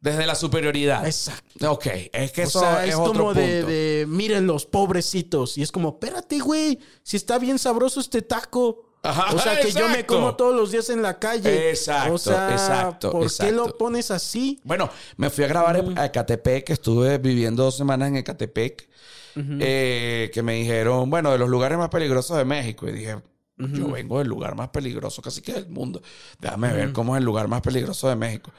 Desde 0.01 0.25
la 0.25 0.33
superioridad. 0.33 1.05
Exacto. 1.05 1.71
Ok, 1.71 1.85
es 2.11 2.31
que 2.31 2.41
O 2.41 2.45
eso 2.45 2.59
sea, 2.59 2.83
es, 2.83 2.89
es 2.89 2.95
otro 2.95 3.13
como 3.13 3.33
de, 3.35 3.57
punto. 3.57 3.67
de, 3.67 4.05
miren 4.09 4.47
los 4.47 4.65
pobrecitos. 4.65 5.59
Y 5.59 5.61
es 5.61 5.71
como, 5.71 5.89
espérate, 5.89 6.39
güey, 6.39 6.79
si 7.03 7.17
está 7.17 7.37
bien 7.37 7.59
sabroso 7.59 7.99
este 7.99 8.23
taco. 8.23 8.87
Ajá, 9.03 9.33
o 9.33 9.39
sea, 9.39 9.59
que 9.59 9.71
yo 9.71 9.89
me 9.89 10.05
como 10.05 10.35
todos 10.35 10.55
los 10.55 10.71
días 10.71 10.89
en 10.89 11.01
la 11.03 11.17
calle. 11.19 11.69
Exacto, 11.69 12.13
o 12.13 12.17
sea, 12.17 12.51
exacto, 12.51 13.11
¿Por 13.11 13.21
qué 13.21 13.27
exacto. 13.27 13.53
lo 13.55 13.77
pones 13.77 14.11
así? 14.11 14.59
Bueno, 14.63 14.89
me 15.17 15.29
fui 15.29 15.43
a 15.43 15.47
grabar 15.47 15.83
a 15.95 16.05
Ecatepec, 16.05 16.69
estuve 16.69 17.17
viviendo 17.17 17.63
dos 17.63 17.77
semanas 17.77 18.09
en 18.09 18.17
Ecatepec, 18.17 18.89
eh, 19.35 20.29
que 20.33 20.43
me 20.43 20.53
dijeron, 20.53 21.09
bueno, 21.09 21.31
de 21.31 21.37
los 21.39 21.49
lugares 21.49 21.77
más 21.79 21.89
peligrosos 21.89 22.37
de 22.37 22.45
México. 22.45 22.87
Y 22.87 22.91
dije, 22.91 23.17
yo 23.57 23.89
vengo 23.89 24.19
del 24.19 24.27
lugar 24.27 24.55
más 24.55 24.69
peligroso 24.69 25.21
casi 25.21 25.41
que 25.41 25.53
del 25.53 25.69
mundo. 25.69 26.01
Déjame 26.39 26.71
ver 26.73 26.91
cómo 26.93 27.15
es 27.15 27.19
el 27.19 27.25
lugar 27.25 27.47
más 27.47 27.61
peligroso 27.61 28.07
de 28.09 28.15
México. 28.15 28.51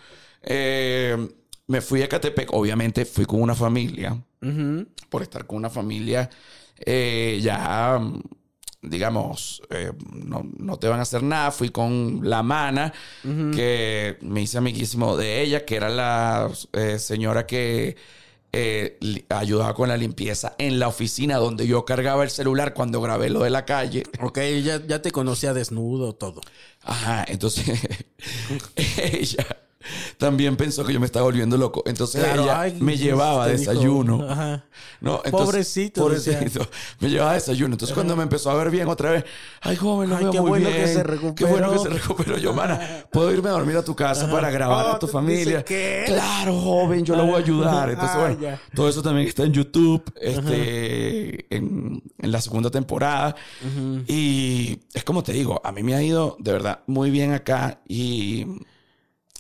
Eh, 0.43 1.17
me 1.67 1.81
fui 1.81 2.03
a 2.03 2.05
Ecatepec, 2.05 2.53
obviamente 2.53 3.05
fui 3.05 3.25
con 3.25 3.41
una 3.41 3.55
familia, 3.55 4.17
por 5.09 5.23
estar 5.23 5.47
con 5.47 5.59
una 5.59 5.71
familia 5.71 6.29
eh, 6.85 7.39
ya, 7.43 7.99
mm, 7.99 8.21
digamos, 8.83 9.63
eh, 9.71 9.93
no, 10.13 10.45
no 10.59 10.77
te 10.79 10.89
van 10.89 10.99
a 10.99 11.03
hacer 11.03 11.23
nada. 11.23 11.51
Fui 11.51 11.71
con 11.71 12.21
la 12.23 12.43
mana, 12.43 12.93
que 13.23 14.19
me 14.23 14.43
hice 14.43 14.59
amiguísimo 14.59 15.17
de 15.17 15.43
ella, 15.43 15.65
que 15.65 15.77
era 15.77 15.89
la 15.89 16.51
eh, 16.73 16.99
señora 16.99 17.47
que 17.47 17.97
ayudaba 19.31 19.73
con 19.73 19.89
la 19.89 19.97
limpieza 19.97 20.55
en 20.59 20.79
la 20.79 20.87
oficina 20.89 21.39
donde 21.39 21.67
yo 21.67 21.87
cargaba 21.87 22.23
el 22.23 22.29
celular 22.29 22.75
cuando 22.75 23.01
grabé 23.01 23.31
lo 23.31 23.41
de 23.45 23.51
la 23.51 23.65
calle. 23.65 24.03
Ok, 24.21 24.41
ya, 24.63 24.85
ya 24.87 25.01
te 25.01 25.11
conocía 25.11 25.55
desnudo, 25.55 26.15
todo. 26.15 26.43
Ajá, 26.83 27.25
entonces 27.29 27.81
ella 28.77 29.47
también 30.19 30.57
pensó 30.57 30.85
que 30.85 30.93
yo 30.93 31.01
me 31.01 31.07
estaba 31.07 31.25
volviendo 31.25 31.57
loco. 31.57 31.83
Entonces 31.87 32.23
Claro, 32.23 32.43
ella 32.45 32.61
ay, 32.61 32.77
me 32.81 32.97
llevaba 32.97 33.47
desayuno. 33.49 34.27
ajá. 34.29 34.65
No, 35.01 35.21
Pobrecito, 35.31 36.09
decía. 36.09 36.39
pobrecito. 36.39 36.67
Me 37.01 37.11
llevaba 37.11 37.35
desayuno. 37.35 37.75
Entonces, 37.75 37.93
cuando 37.93 38.15
me 38.17 38.23
empezó 38.23 38.51
a 38.51 38.55
ver 38.55 38.71
bien 38.71 38.87
otra 38.89 39.11
vez, 39.11 39.25
ay, 39.61 39.75
joven, 39.77 40.09
lo 40.11 40.17
Ay, 40.17 40.23
veo 40.25 40.33
qué 40.33 40.41
muy 40.41 40.49
bueno 40.51 40.69
bien. 40.69 40.81
que 40.81 40.87
se 40.89 41.03
Qué 41.35 41.45
bueno 41.45 41.69
que 41.73 41.75
recuperó. 41.79 41.83
se 41.83 41.89
recuperó. 41.89 42.39
Yo, 42.39 42.53
mana, 42.55 43.05
¿puedo 43.11 43.33
irme 43.33 43.49
a 43.49 43.53
dormir 43.53 43.77
a 43.77 43.83
tu 43.85 43.97
casa 43.97 44.31
para 44.31 44.51
grabar 44.51 44.87
a 44.95 44.99
tu 45.01 45.07
Oh, 45.07 45.09
familia? 45.09 45.65
¿qué? 45.65 46.05
Claro, 46.07 46.59
joven, 46.61 47.05
yo 47.05 47.17
lo 47.17 47.25
voy 47.27 47.35
a 47.35 47.39
ayudar. 47.39 47.91
Entonces, 47.91 48.17
Ah, 48.17 48.21
bueno, 48.21 48.41
ya. 48.41 48.61
todo 48.75 48.89
eso 48.89 49.03
también 49.03 49.27
está 49.27 49.43
en 49.43 49.53
YouTube, 49.53 50.05
este, 50.21 51.47
en, 51.55 52.03
en 52.19 52.33
la 52.33 52.41
segunda 52.41 52.71
temporada. 52.71 53.35
Y 54.07 54.79
es 54.95 55.05
como 55.05 55.23
te 55.23 55.33
digo, 55.33 55.61
a 55.65 55.73
mí 55.73 55.83
me 55.83 55.95
ha 55.95 56.03
ido 56.03 56.37
de 56.39 56.53
verdad 56.53 56.81
muy 56.87 57.11
bien 57.11 57.33
acá 57.33 57.81
y... 57.89 58.47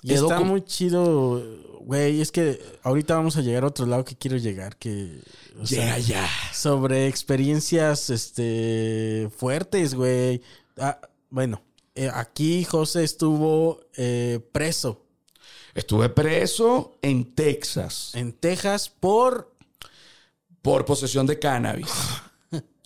Y 0.03 0.09
quedó 0.09 0.26
está 0.26 0.38
como- 0.38 0.50
muy 0.53 0.64
chido, 0.64 1.42
güey. 1.80 2.20
Es 2.20 2.32
que 2.32 2.61
ahorita 2.82 3.14
vamos 3.14 3.36
a 3.36 3.40
llegar 3.40 3.64
a 3.64 3.68
otro 3.68 3.86
lado 3.86 4.05
que 4.05 4.16
quiero 4.16 4.36
llegar, 4.36 4.76
que... 4.76 5.20
o 5.61 5.66
sea, 5.66 5.96
Llega 5.96 5.98
ya. 5.98 6.28
sobre 6.53 7.07
experiencias, 7.09 8.11
este, 8.11 9.30
fuertes, 9.36 9.94
güey. 9.94 10.42
Ah, 10.76 11.00
bueno, 11.30 11.62
eh, 11.94 12.11
aquí 12.12 12.64
José 12.64 13.05
estuvo 13.05 13.80
eh, 13.96 14.40
preso 14.53 14.98
Estuve 15.74 16.09
preso 16.11 16.98
en 17.00 17.34
Texas. 17.34 18.11
en 18.14 18.32
Texas 18.32 18.88
por... 18.90 19.55
por 20.61 20.84
posesión 20.84 21.26
de 21.26 21.38
cannabis 21.38 21.88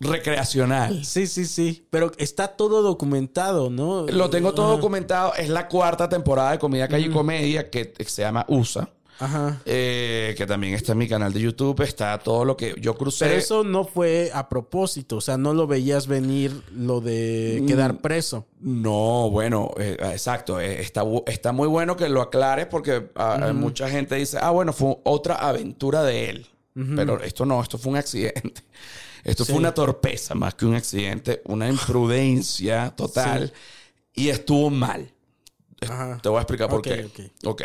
recreacional. 0.01 1.05
Sí, 1.05 1.27
sí, 1.27 1.45
sí. 1.47 1.87
Pero 1.91 2.13
está 2.19 2.49
todo 2.49 2.83
documentado, 2.83 3.71
¿no? 3.71 4.07
Lo 4.07 4.31
tengo 4.31 4.53
todo 4.55 4.69
documentado. 4.77 5.35
Es 5.35 5.49
la 5.49 5.69
cuarta 5.69 6.09
temporada 6.09 6.53
de 6.53 6.59
Comida 6.59 6.89
Calle 6.89 7.07
y 7.07 7.11
Comedia 7.11 7.71
que 7.71 7.93
se 8.07 8.23
llama 8.23 8.45
USA. 8.49 8.89
Ajá. 9.19 9.63
eh, 9.65 10.35
que 10.37 10.45
también 10.47 10.75
está 10.75 10.93
en 10.93 10.99
mi 10.99 11.09
canal 11.09 11.33
de 11.33 11.41
YouTube. 11.41 11.81
Está 11.81 12.19
todo 12.19 12.45
lo 12.45 12.55
que 12.55 12.75
yo 12.79 12.95
crucé. 12.99 13.25
Pero 13.25 13.39
eso 13.39 13.65
no 13.65 13.85
fue 13.87 14.31
a 14.35 14.47
propósito. 14.51 15.17
O 15.17 15.21
sea, 15.23 15.39
no 15.39 15.55
lo 15.55 15.67
veías 15.67 16.07
venir 16.07 16.53
lo 16.77 17.01
de 17.01 17.61
Mm. 17.63 17.67
quedar 17.67 17.97
preso. 18.03 18.45
No, 18.61 19.31
bueno, 19.31 19.71
eh, 19.79 19.97
exacto. 20.13 20.61
eh, 20.61 20.83
está, 20.83 21.03
está 21.29 21.53
muy 21.53 21.67
bueno 21.67 21.97
que 21.97 22.11
lo 22.11 22.21
aclares 22.21 22.67
porque 22.67 23.09
ah, 23.15 23.53
mucha 23.55 23.89
gente 23.89 24.17
dice, 24.17 24.37
ah, 24.39 24.51
bueno, 24.51 24.75
fue 24.75 24.99
otra 25.05 25.37
aventura 25.37 26.03
de 26.03 26.29
él. 26.29 26.47
Pero 26.95 27.23
esto 27.23 27.47
no, 27.47 27.63
esto 27.63 27.79
fue 27.79 27.93
un 27.93 27.97
accidente. 27.97 28.61
Esto 29.25 29.45
Sí. 29.45 29.53
fue 29.53 29.59
una 29.61 29.75
torpeza 29.75 30.35
más 30.35 30.55
que 30.55 30.67
un 30.67 30.75
accidente, 30.75 31.43
una 31.45 31.69
imprudencia 31.71 32.91
total 32.97 33.53
y 34.15 34.29
estuvo 34.29 34.71
mal. 34.71 35.13
Ajá. 35.83 36.19
Te 36.23 36.29
voy 36.29 36.39
a 36.39 36.41
explicar 36.43 36.69
por 36.69 36.79
Ok, 36.81 36.85
qué. 36.85 37.05
ok. 37.05 37.47
ok. 37.47 37.63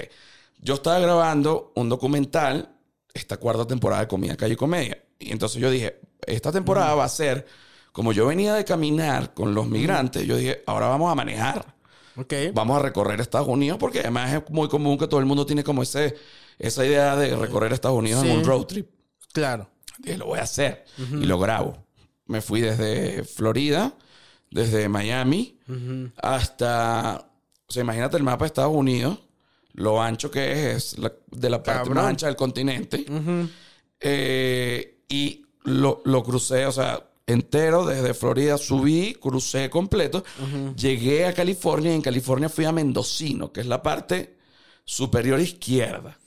Yo 0.59 0.75
estaba 0.75 0.99
grabando 0.99 1.71
un 1.75 1.89
documental, 1.89 2.75
esta 3.13 3.37
cuarta 3.37 3.65
temporada 3.65 4.01
de 4.03 4.07
Comida 4.07 4.35
Calle 4.37 4.53
y 4.53 4.57
Comedia. 4.57 5.01
Y 5.19 5.31
entonces 5.31 5.59
yo 5.61 5.69
dije, 5.71 5.99
esta 6.27 6.51
temporada 6.51 6.93
va 6.95 7.03
a 7.05 7.09
ser, 7.09 7.45
como 7.91 8.11
yo 8.13 8.25
venía 8.27 8.53
de 8.53 8.63
caminar 8.65 9.33
con 9.33 9.53
los 9.55 9.67
migrantes, 9.67 10.25
yo 10.25 10.35
dije, 10.37 10.63
ahora 10.67 10.87
vamos 10.87 11.11
a 11.11 11.15
manejar. 11.15 11.75
Ok. 12.17 12.33
Vamos 12.53 12.77
a 12.77 12.81
recorrer 12.81 13.21
Estados 13.21 13.47
Unidos 13.47 13.77
porque 13.79 13.99
además 14.01 14.33
es 14.33 14.41
muy 14.49 14.67
común 14.67 14.97
que 14.97 15.07
todo 15.07 15.19
el 15.19 15.25
mundo 15.25 15.45
tiene 15.45 15.63
como 15.63 15.81
ese, 15.81 16.15
esa 16.59 16.85
idea 16.85 17.15
de 17.15 17.35
recorrer 17.35 17.71
Estados 17.73 17.97
Unidos 17.97 18.23
en 18.23 18.31
Sí. 18.31 18.37
un 18.37 18.43
road 18.43 18.65
trip. 18.65 18.89
Claro. 19.33 19.69
Dije, 20.01 20.17
lo 20.17 20.25
voy 20.27 20.39
a 20.39 20.43
hacer. 20.43 20.85
Y 20.97 21.25
lo 21.25 21.37
grabo. 21.39 21.77
Me 22.27 22.41
fui 22.41 22.61
desde 22.61 23.23
Florida, 23.23 23.93
desde 24.49 24.87
Miami, 24.89 25.57
hasta... 26.21 27.27
O 27.67 27.73
sea, 27.73 27.81
imagínate 27.83 28.17
el 28.17 28.23
mapa 28.23 28.43
de 28.43 28.47
Estados 28.47 28.75
Unidos, 28.75 29.19
lo 29.73 30.01
ancho 30.01 30.29
que 30.29 30.71
es, 30.71 30.93
es 30.93 30.97
la- 30.99 31.13
de 31.31 31.49
la 31.49 31.63
parte 31.63 31.79
Cabrón. 31.83 31.95
más 31.95 32.05
ancha 32.05 32.27
del 32.27 32.35
continente. 32.35 33.05
Eh, 33.99 35.03
y 35.07 35.45
lo, 35.63 36.01
lo 36.05 36.23
crucé, 36.23 36.65
o 36.65 36.71
sea, 36.71 37.03
entero 37.27 37.85
desde 37.85 38.13
Florida, 38.13 38.57
subí, 38.57 39.13
crucé 39.21 39.69
completo, 39.69 40.23
llegué 40.75 41.25
a 41.25 41.33
California 41.33 41.91
y 41.91 41.95
en 41.95 42.01
California 42.01 42.49
fui 42.49 42.65
a 42.65 42.71
Mendocino, 42.71 43.51
que 43.51 43.61
es 43.61 43.67
la 43.67 43.81
parte 43.81 44.37
superior 44.83 45.39
izquierda. 45.39 46.17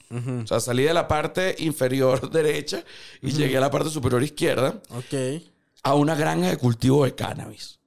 O 0.43 0.47
sea, 0.47 0.61
salí 0.61 0.85
de 0.85 0.95
la 0.95 1.09
parte 1.09 1.57
inferior 1.59 2.31
derecha 2.33 2.85
y 3.21 3.33
llegué 3.33 3.57
a 3.57 3.61
la 3.61 3.71
parte 3.71 3.91
superior 3.91 4.23
izquierda 4.23 4.81
Ok. 4.91 5.43
a 5.83 5.95
una 5.95 6.15
granja 6.15 6.51
de 6.51 6.57
cultivo 6.57 7.05
de 7.05 7.15
cannabis. 7.15 7.79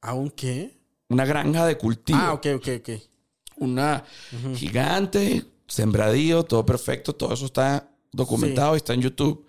¿Aún 0.00 0.30
qué? 0.30 0.76
Una 1.08 1.24
granja 1.24 1.64
de 1.66 1.78
cultivo. 1.78 2.18
Ah, 2.20 2.32
ok, 2.32 2.46
ok, 2.56 2.68
ok. 2.80 2.90
Una 3.56 4.04
gigante, 4.56 5.44
sembradío, 5.66 6.42
todo 6.42 6.66
perfecto. 6.66 7.14
Todo 7.14 7.34
eso 7.34 7.46
está 7.46 7.88
documentado 8.12 8.74
y 8.74 8.78
está 8.78 8.94
en 8.94 9.02
YouTube. 9.02 9.46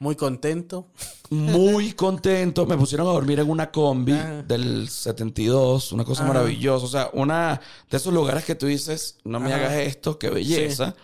Muy 0.00 0.14
contento. 0.14 0.86
Muy 1.30 1.92
contento. 1.92 2.66
Me 2.66 2.76
pusieron 2.76 3.08
a 3.08 3.10
dormir 3.10 3.40
en 3.40 3.50
una 3.50 3.70
combi 3.72 4.12
Ajá. 4.12 4.42
del 4.44 4.88
72, 4.88 5.92
una 5.92 6.04
cosa 6.04 6.24
maravillosa. 6.24 6.84
O 6.86 6.88
sea, 6.88 7.10
una 7.14 7.60
de 7.90 7.96
esos 7.96 8.12
lugares 8.14 8.44
que 8.44 8.54
tú 8.54 8.66
dices, 8.66 9.18
no 9.24 9.40
me 9.40 9.52
hagas 9.52 9.72
esto, 9.74 10.18
qué 10.18 10.30
belleza. 10.30 10.94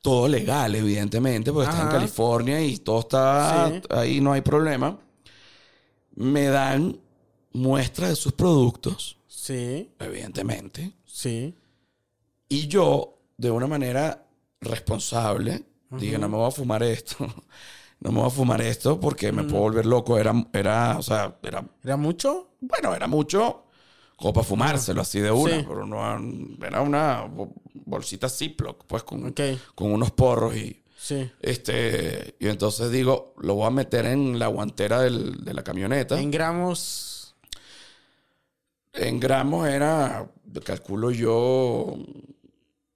Todo 0.00 0.28
legal, 0.28 0.74
evidentemente, 0.74 1.52
porque 1.52 1.68
está 1.68 1.82
en. 1.82 1.88
California 1.88 2.62
y 2.62 2.78
todo 2.78 3.00
está 3.00 3.68
Sí. 3.70 3.82
ahí, 3.90 4.20
no 4.20 4.32
hay 4.32 4.40
problema. 4.40 4.98
Me 6.14 6.46
dan 6.46 6.98
muestras 7.52 8.10
de 8.10 8.16
sus 8.16 8.32
productos, 8.32 9.18
Sí, 9.26 9.90
evidentemente. 9.98 10.92
sí. 11.04 11.54
Y 12.48 12.68
yo, 12.68 13.18
de 13.36 13.50
una 13.50 13.66
manera 13.66 14.24
responsable, 14.60 15.64
dije, 15.90 16.16
no 16.18 16.28
me 16.28 16.36
voy 16.36 16.46
a 16.48 16.50
fumar 16.52 16.82
esto. 16.82 17.16
No 18.00 18.12
me 18.12 18.18
voy 18.20 18.26
a 18.26 18.30
fumar 18.30 18.60
esto 18.60 19.00
porque 19.00 19.32
me 19.32 19.42
puedo 19.44 19.62
volver 19.62 19.86
loco. 19.86 20.18
Era, 20.18 20.32
era, 20.52 20.98
o 20.98 21.02
sea, 21.02 21.36
era, 21.42 21.64
¿Era 21.82 21.96
mucho? 21.96 22.50
bueno, 22.60 22.94
era 22.94 23.06
mucho 23.06 23.62
como 24.16 24.32
para 24.32 24.46
fumárselo 24.46 25.00
así 25.02 25.20
de 25.20 25.30
una, 25.30 25.58
Sí. 25.60 25.64
pero 25.68 25.86
no, 25.86 26.66
era 26.66 26.80
una 26.80 27.22
bo- 27.22 27.52
bolsita 27.74 28.28
Ziploc, 28.30 28.84
pues 28.86 29.02
con, 29.02 29.34
con 29.74 29.92
unos 29.92 30.10
porros 30.12 30.56
y, 30.56 30.82
Sí. 30.98 31.30
este, 31.40 32.34
y 32.40 32.48
entonces 32.48 32.90
digo, 32.90 33.34
lo 33.38 33.54
voy 33.56 33.66
a 33.66 33.70
meter 33.70 34.06
en 34.06 34.38
la 34.38 34.46
guantera 34.46 35.00
del- 35.02 35.44
de 35.44 35.52
la 35.52 35.62
camioneta. 35.62 36.18
En 36.18 36.30
gramos. 36.30 37.34
En 38.94 39.20
gramos 39.20 39.68
era, 39.68 40.26
calculo 40.64 41.10
yo, 41.10 41.94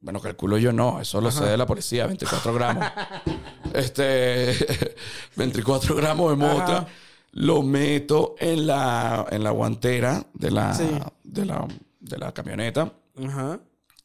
bueno, 0.00 0.20
calculo 0.20 0.56
yo 0.56 0.72
no, 0.72 1.00
eso 1.02 1.20
lo 1.20 1.30
sé 1.30 1.44
de 1.44 1.58
la 1.58 1.66
policía, 1.66 2.06
24 2.06 2.54
gramos. 2.54 2.86
este, 3.74 4.54
24 5.36 5.94
gramos 5.96 6.30
de 6.30 6.36
mota. 6.36 6.76
Ajá. 6.78 6.88
Lo 7.32 7.62
meto 7.62 8.34
en 8.38 8.66
la, 8.66 9.26
en 9.30 9.44
la 9.44 9.50
guantera 9.50 10.26
de 10.34 10.50
la, 10.50 10.74
Sí. 10.74 10.88
de 11.22 11.44
la, 11.44 11.66
de 12.00 12.18
la 12.18 12.32
camioneta. 12.32 12.92
Ajá. 13.24 13.60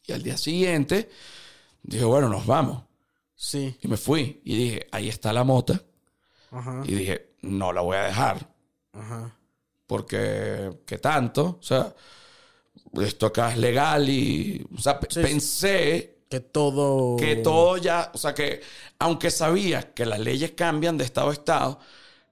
Y 0.05 0.11
al 0.13 0.22
día 0.22 0.38
siguiente 0.38 1.09
dije, 1.82 2.03
bueno, 2.05 2.30
nos 2.30 2.45
vamos. 2.45 2.84
Sí. 3.36 3.76
Y 3.82 3.88
me 3.88 3.97
fui. 3.97 4.41
Y 4.45 4.55
dije, 4.57 4.88
ahí 4.91 5.09
está 5.09 5.34
la 5.34 5.43
mota. 5.43 5.82
Ajá. 6.51 6.84
Y 6.86 6.93
dije, 6.93 7.32
no 7.41 7.74
la 7.74 7.82
voy 7.82 7.97
a 7.97 8.03
dejar. 8.03 8.47
Ajá. 8.93 9.36
porque 9.88 10.80
qué 10.86 10.97
tanto, 10.97 11.57
o 11.59 11.63
sea, 11.63 11.93
esto 13.01 13.26
acá 13.28 13.51
es 13.51 13.57
legal 13.57 14.09
y, 14.09 14.66
o 14.76 14.80
sea, 14.82 14.99
Sí. 15.09 15.22
pensé 15.22 16.14
Que 16.30 16.39
todo. 16.39 17.17
que 17.17 17.36
todo 17.38 17.78
ya, 17.78 18.11
o 18.13 18.17
sea, 18.17 18.34
que 18.34 18.61
aunque 18.99 19.30
sabía 19.32 19.93
que 19.93 20.05
las 20.05 20.19
leyes 20.19 20.51
cambian 20.51 20.97
de 20.97 21.05
estado 21.05 21.30
a 21.30 21.34
estado, 21.34 21.80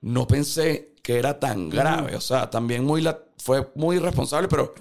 no 0.02 0.26
pensé 0.28 0.94
que 1.04 1.20
era 1.20 1.40
tan 1.40 1.70
grave, 1.70 2.16
o 2.16 2.22
sea, 2.22 2.50
también 2.50 2.84
muy 2.84 3.02
la- 3.02 3.20
fue 3.38 3.70
muy 3.76 3.98
irresponsable, 3.98 4.48
pero 4.48 4.74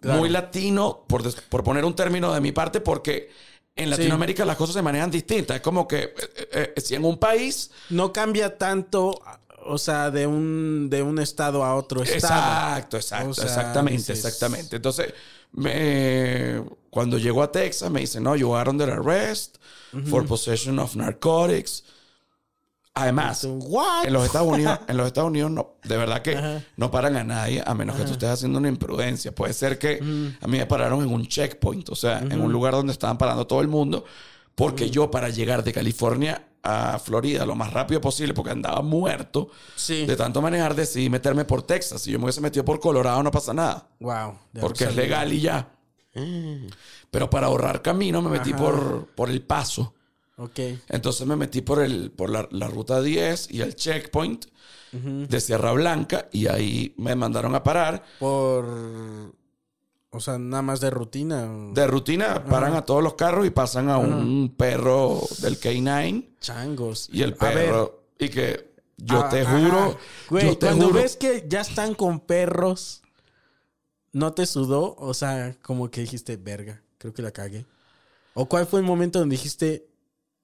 Claro. 0.00 0.18
muy 0.20 0.28
latino, 0.28 1.04
por, 1.08 1.22
des- 1.22 1.34
por 1.36 1.64
poner 1.64 1.84
un 1.84 1.94
término 1.96 2.32
de 2.34 2.40
mi 2.40 2.52
parte, 2.52 2.80
porque 2.80 3.30
en 3.74 3.84
Sí. 3.86 3.90
Latinoamérica 3.90 4.44
las 4.44 4.56
cosas 4.56 4.74
se 4.74 4.82
manejan 4.82 5.10
distintas. 5.10 5.56
Es 5.56 5.62
como 5.62 5.88
que 5.88 5.98
eh, 6.02 6.14
eh, 6.52 6.72
eh, 6.76 6.80
si 6.80 6.94
en 6.96 7.04
un 7.04 7.18
país 7.18 7.70
No 7.88 8.12
cambia 8.12 8.58
tanto, 8.58 9.20
o 9.64 9.78
sea, 9.78 10.10
de 10.10 10.26
un, 10.26 10.88
de 10.90 11.02
un 11.02 11.18
estado 11.18 11.64
a 11.64 11.74
otro 11.76 12.02
estado. 12.02 12.16
Exacto, 12.16 12.96
exacto, 12.98 13.30
O 13.30 13.34
sea, 13.34 13.44
exactamente, 13.46 13.98
dices- 14.12 14.24
exactamente. 14.24 14.76
Entonces, 14.76 15.12
me- 15.52 16.62
cuando 16.90 17.18
llegó 17.18 17.42
a 17.42 17.52
Texas, 17.52 17.90
me 17.90 18.00
dice, 18.00 18.20
no, 18.20 18.34
you 18.36 18.54
are 18.54 18.68
under 18.68 18.90
arrest 18.90 19.56
for 20.08 20.26
possession 20.26 20.78
of 20.78 20.94
narcotics. 20.96 21.84
Además, 22.94 23.46
¿What? 23.48 24.06
en 24.06 24.12
los 24.12 24.26
Estados 24.26 24.48
Unidos, 24.48 24.80
en 24.88 24.96
los 24.96 25.06
Estados 25.06 25.30
Unidos 25.30 25.50
no, 25.52 25.76
de 25.84 25.96
verdad 25.96 26.22
que 26.22 26.36
Ajá. 26.36 26.64
no 26.76 26.90
paran 26.90 27.16
a 27.16 27.22
nadie 27.24 27.62
a 27.64 27.72
menos 27.74 27.96
que 27.96 28.02
tú 28.04 28.12
estés 28.12 28.28
haciendo 28.28 28.58
una 28.58 28.68
imprudencia. 28.68 29.32
Puede 29.32 29.52
ser 29.52 29.78
que 29.78 29.98
a 30.40 30.46
mí 30.48 30.58
me 30.58 30.66
pararon 30.66 31.02
en 31.04 31.12
un 31.14 31.24
checkpoint, 31.26 31.88
o 31.90 31.94
sea, 31.94 32.18
en 32.18 32.40
un 32.40 32.52
lugar 32.52 32.72
donde 32.74 32.92
estaban 32.92 33.16
parando 33.16 33.46
todo 33.46 33.60
el 33.60 33.68
mundo, 33.68 34.04
porque 34.56 34.90
yo 34.90 35.10
para 35.10 35.28
llegar 35.28 35.62
de 35.62 35.72
California 35.72 36.44
a 36.62 36.98
Florida 36.98 37.46
lo 37.46 37.54
más 37.54 37.72
rápido 37.72 38.00
posible, 38.00 38.34
porque 38.34 38.50
andaba 38.50 38.82
muerto 38.82 39.48
Sí. 39.76 40.04
de 40.06 40.16
tanto 40.16 40.42
manejar, 40.42 40.74
decidí 40.74 41.08
meterme 41.08 41.44
por 41.44 41.62
Texas. 41.62 42.02
Si 42.02 42.10
yo 42.10 42.18
me 42.18 42.24
hubiese 42.24 42.40
metido 42.40 42.64
por 42.64 42.80
Colorado 42.80 43.22
no 43.22 43.30
pasa 43.30 43.52
nada, 43.54 43.88
Wow. 44.00 44.34
porque 44.60 44.84
es 44.84 44.94
legal 44.96 45.32
y 45.32 45.40
ya. 45.40 45.70
Pero 47.10 47.30
para 47.30 47.46
ahorrar 47.46 47.82
camino 47.82 48.20
me 48.22 48.30
metí 48.30 48.50
Ajá. 48.52 48.58
por, 48.62 49.06
por 49.14 49.30
el 49.30 49.42
paso. 49.42 49.94
Ok. 50.36 50.58
Entonces 50.88 51.26
me 51.26 51.36
metí 51.36 51.60
por, 51.60 51.80
el, 51.82 52.10
por 52.10 52.30
la, 52.30 52.48
la 52.50 52.66
ruta 52.66 53.00
10 53.02 53.50
y 53.50 53.60
el 53.60 53.74
checkpoint 53.76 54.46
de 54.92 55.40
Sierra 55.40 55.70
Blanca 55.72 56.28
y 56.32 56.46
ahí 56.48 56.94
me 56.98 57.14
mandaron 57.14 57.54
a 57.54 57.62
parar. 57.62 58.04
Por. 58.18 59.32
O 60.12 60.18
sea, 60.18 60.38
nada 60.38 60.62
más 60.62 60.80
de 60.80 60.90
rutina. 60.90 61.48
De 61.72 61.86
rutina 61.86 62.44
paran 62.44 62.74
a 62.74 62.84
todos 62.84 63.02
los 63.02 63.14
carros 63.14 63.46
y 63.46 63.50
pasan 63.50 63.88
a 63.88 63.98
un 63.98 64.52
perro 64.56 65.20
del 65.40 65.58
K9 65.60 66.36
Changos. 66.40 67.08
y 67.12 67.22
el 67.22 67.34
perro. 67.34 68.02
Y 68.18 68.28
que 68.28 68.70
yo 68.96 69.20
ah, 69.20 69.28
te 69.28 69.44
juro, 69.44 69.96
Güey, 70.28 70.46
yo 70.46 70.58
te 70.58 70.66
cuando 70.66 70.88
juro. 70.88 71.00
ves 71.00 71.16
que 71.16 71.46
ya 71.48 71.60
están 71.60 71.94
con 71.94 72.20
perros, 72.20 73.02
¿no 74.12 74.32
te 74.34 74.46
sudó? 74.46 74.94
O 74.98 75.14
sea, 75.14 75.56
como 75.62 75.90
que 75.90 76.02
dijiste, 76.02 76.36
verga, 76.36 76.82
creo 76.98 77.14
que 77.14 77.22
la 77.22 77.30
cagué. 77.30 77.64
¿O 78.34 78.46
cuál 78.46 78.66
fue 78.66 78.80
el 78.80 78.86
momento 78.86 79.20
donde 79.20 79.36
dijiste, 79.36 79.88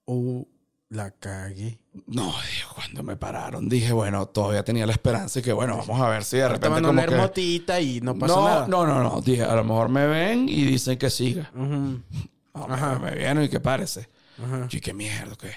oh, 0.04 0.46
la 0.88 1.10
cagué? 1.10 1.78
No, 2.06 2.24
Dios, 2.32 2.72
cuando 2.74 3.02
me 3.02 3.16
pararon 3.16 3.68
dije, 3.68 3.92
bueno, 3.92 4.26
todavía 4.28 4.64
tenía 4.64 4.86
la 4.86 4.92
esperanza 4.92 5.40
y 5.40 5.42
que 5.42 5.52
bueno, 5.52 5.76
vamos 5.78 6.00
a 6.00 6.08
ver 6.08 6.24
si 6.24 6.36
de 6.36 6.42
Te 6.44 6.48
repente 6.50 6.82
como 6.82 6.90
oler 6.90 7.08
que... 7.10 7.16
motita 7.16 7.80
y 7.80 8.00
no 8.00 8.16
pasó 8.18 8.36
no, 8.40 8.44
nada. 8.48 8.68
no, 8.68 8.86
no, 8.86 9.02
no. 9.02 9.20
Dije, 9.20 9.42
a 9.42 9.54
lo 9.56 9.64
mejor 9.64 9.88
me 9.88 10.06
ven 10.06 10.48
y 10.48 10.64
dicen 10.64 10.98
que 10.98 11.10
siga. 11.10 11.50
Ujú, 11.54 12.00
No, 12.54 12.72
Ajá. 12.72 12.98
me, 12.98 13.10
me 13.10 13.16
vieron 13.16 13.42
y 13.44 13.48
que 13.48 13.60
párese. 13.60 14.08
ajá. 14.42 14.68
Y 14.70 14.80
qué 14.80 14.94
mierda, 14.94 15.36
¿qué? 15.36 15.50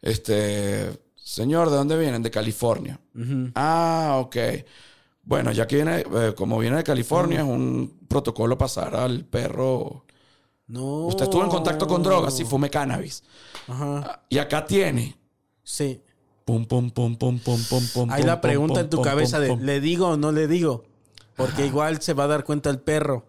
Este, 0.00 0.90
Señor, 1.16 1.70
¿de 1.70 1.76
dónde 1.76 1.98
vienen? 1.98 2.22
De 2.22 2.30
California. 2.30 3.00
Ah, 3.54 4.16
ok. 4.20 4.36
Bueno, 5.24 5.52
ya 5.52 5.66
que 5.66 5.76
viene, 5.76 6.00
eh, 6.00 6.34
como 6.36 6.58
viene 6.58 6.76
de 6.78 6.84
California, 6.84 7.38
es 7.38 7.44
un 7.44 7.98
protocolo 8.08 8.58
pasar 8.58 8.94
al 8.96 9.24
perro. 9.24 10.04
No. 10.72 11.04
Usted 11.04 11.24
estuvo 11.24 11.44
en 11.44 11.50
contacto 11.50 11.86
con 11.86 12.02
drogas 12.02 12.40
y 12.40 12.46
fume 12.46 12.70
cannabis. 12.70 13.22
Ajá. 13.68 14.22
Y 14.30 14.38
acá 14.38 14.64
tiene. 14.64 15.18
Sí. 15.62 16.00
Pum, 16.46 16.64
pum, 16.64 16.90
pum, 16.90 17.14
pum, 17.14 17.38
pum, 17.38 17.62
pum, 17.68 17.86
pum. 17.92 18.10
Hay 18.10 18.22
la 18.22 18.40
pregunta 18.40 18.80
en 18.80 18.88
tu 18.88 19.02
cabeza 19.02 19.38
de. 19.38 19.54
¿le 19.54 19.82
digo 19.82 20.08
o 20.08 20.16
no 20.16 20.32
le 20.32 20.48
digo? 20.48 20.84
Porque 21.36 21.66
igual 21.66 22.00
se 22.00 22.14
va 22.14 22.24
a 22.24 22.28
dar 22.28 22.44
cuenta 22.44 22.70
el 22.70 22.80
perro. 22.80 23.26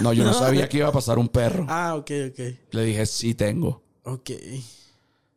No, 0.00 0.14
yo 0.14 0.24
no 0.24 0.32
sabía 0.38 0.66
que 0.66 0.78
iba 0.78 0.88
a 0.88 0.92
pasar 0.92 1.18
un 1.18 1.28
perro. 1.28 1.66
Ah, 1.68 1.94
ok, 1.94 2.10
ok. 2.30 2.40
Le 2.70 2.84
dije, 2.84 3.04
sí 3.04 3.34
tengo. 3.34 3.82
Ok. 4.04 4.30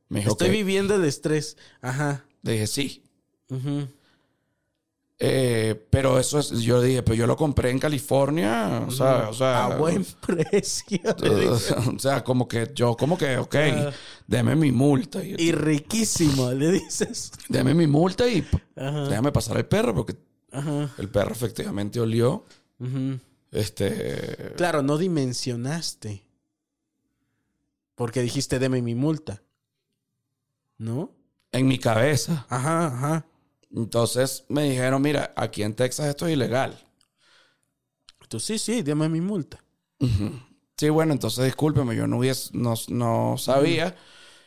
Me 0.07 0.20
dijo, 0.22 0.32
Estoy 0.32 0.51
viviendo 0.51 0.95
el 0.95 1.03
estrés. 1.03 1.57
Ajá. 1.82 2.24
Le 2.43 2.53
dije, 2.53 2.67
sí. 2.67 3.03
Ujú. 3.49 3.89
Eh, 5.22 5.76
pero 5.89 6.17
eso 6.17 6.39
es, 6.39 6.49
yo 6.61 6.82
dije, 6.82 7.03
pero 7.03 7.13
yo 7.15 7.28
lo 7.28 7.36
compré 7.36 7.72
en 7.72 7.80
California. 7.80 8.86
O 8.88 8.91
sea, 8.91 9.28
o 9.30 9.34
sea. 9.34 9.65
A 9.65 9.76
buen 9.78 10.05
precio. 10.26 10.99
dice. 11.22 11.74
o 11.74 11.99
sea, 11.99 12.24
como 12.24 12.47
que 12.47 12.72
yo, 12.74 12.95
como 12.95 13.17
que, 13.17 13.38
ok, 13.38 13.55
deme 14.28 14.55
mi 14.55 14.72
multa. 14.72 15.22
Y, 15.22 15.36
Y 15.38 15.51
riquísimo, 15.51 16.51
le 16.51 16.72
dices. 16.72 17.32
deme 17.49 17.74
mi 17.74 17.86
multa 17.86 18.28
y 18.30 18.47
déjame 18.76 19.32
pasar 19.34 19.57
el 19.57 19.65
perro, 19.65 19.93
porque 19.93 20.15
el 20.97 21.09
perro 21.09 21.34
efectivamente 21.34 21.99
olió. 21.99 22.45
Este. 23.51 24.53
Claro, 24.55 24.82
no 24.84 24.97
dimensionaste. 24.97 26.24
Porque 27.95 28.22
dijiste, 28.22 28.57
deme 28.59 28.82
mi 28.82 28.95
multa. 28.95 29.41
¿No? 30.78 31.11
En 31.51 31.67
mi 31.67 31.78
cabeza. 31.78 32.45
Ajá, 32.47 32.86
ajá. 32.88 33.26
Entonces 33.76 34.45
me 34.49 34.63
dijeron, 34.70 35.01
mira, 35.01 35.34
aquí 35.36 35.63
en 35.63 35.74
Texas 35.76 36.07
esto 36.07 36.26
es 36.28 36.34
ilegal. 36.34 36.78
Tú 38.28 38.39
sí, 38.39 38.59
sí, 38.59 38.82
deme 38.84 39.09
mi 39.09 39.22
multa. 39.22 39.63
Sí, 40.78 40.89
bueno, 40.89 41.13
entonces 41.13 41.45
discúlpeme, 41.45 41.95
yo 41.95 42.07
no, 42.07 42.17
hubies- 42.20 42.51
no, 42.53 42.76
no 42.89 43.38
sabía. 43.38 43.95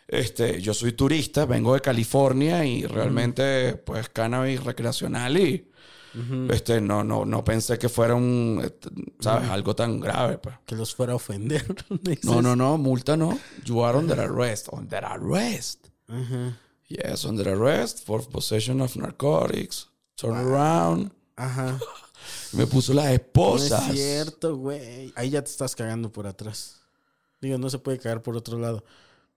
Este, 0.08 0.60
yo 0.62 0.72
soy 0.74 0.92
turista, 0.92 1.46
vengo 1.46 1.74
de 1.74 1.80
California 1.80 2.64
y 2.64 2.84
realmente, 2.86 3.74
pues, 3.76 4.08
cannabis 4.08 4.62
recreacional 4.62 5.36
y 5.38 5.68
este, 6.50 6.80
no, 6.80 7.02
no, 7.02 7.24
no 7.24 7.42
pensé 7.42 7.78
que 7.78 7.88
fuera 7.88 8.14
un, 8.14 8.62
¿sabes? 9.20 9.48
Algo 9.48 9.74
tan 9.74 9.98
grave, 9.98 10.38
pues. 10.38 10.54
Que 10.66 10.76
los 10.76 10.94
fuera 10.94 11.12
a 11.14 11.16
ofender. 11.16 11.64
No, 12.24 12.40
no, 12.42 12.54
no, 12.54 12.76
multa 12.78 13.16
no. 13.16 13.38
You 13.64 13.82
are 13.84 13.96
under 13.98 14.20
arrest. 14.20 14.68
Under 14.72 15.04
arrest. 15.04 15.86
Ajá. 16.08 16.58
Yes, 16.93 17.24
under 17.24 17.49
arrest 17.49 18.05
for 18.05 18.22
possession 18.28 18.80
of 18.80 18.95
narcotics. 18.97 19.88
Turn 20.16 20.36
around. 20.36 21.11
Ajá. 21.36 21.78
Me 22.53 22.66
puso 22.66 22.93
las 22.93 23.07
No 23.07 23.11
esposas. 23.12 23.88
es 23.88 23.95
cierto, 23.95 24.57
güey. 24.57 25.12
Ahí 25.16 25.30
ya 25.30 25.43
te 25.43 25.51
estás 25.51 25.74
cagando 25.74 26.11
por 26.12 26.26
atrás. 26.26 26.80
Digo, 27.40 27.59
no 27.59 27.70
se 27.70 27.78
puede 27.78 27.99
cagar 27.99 28.22
por 28.22 28.36
otro 28.36 28.59
lado. 28.59 28.84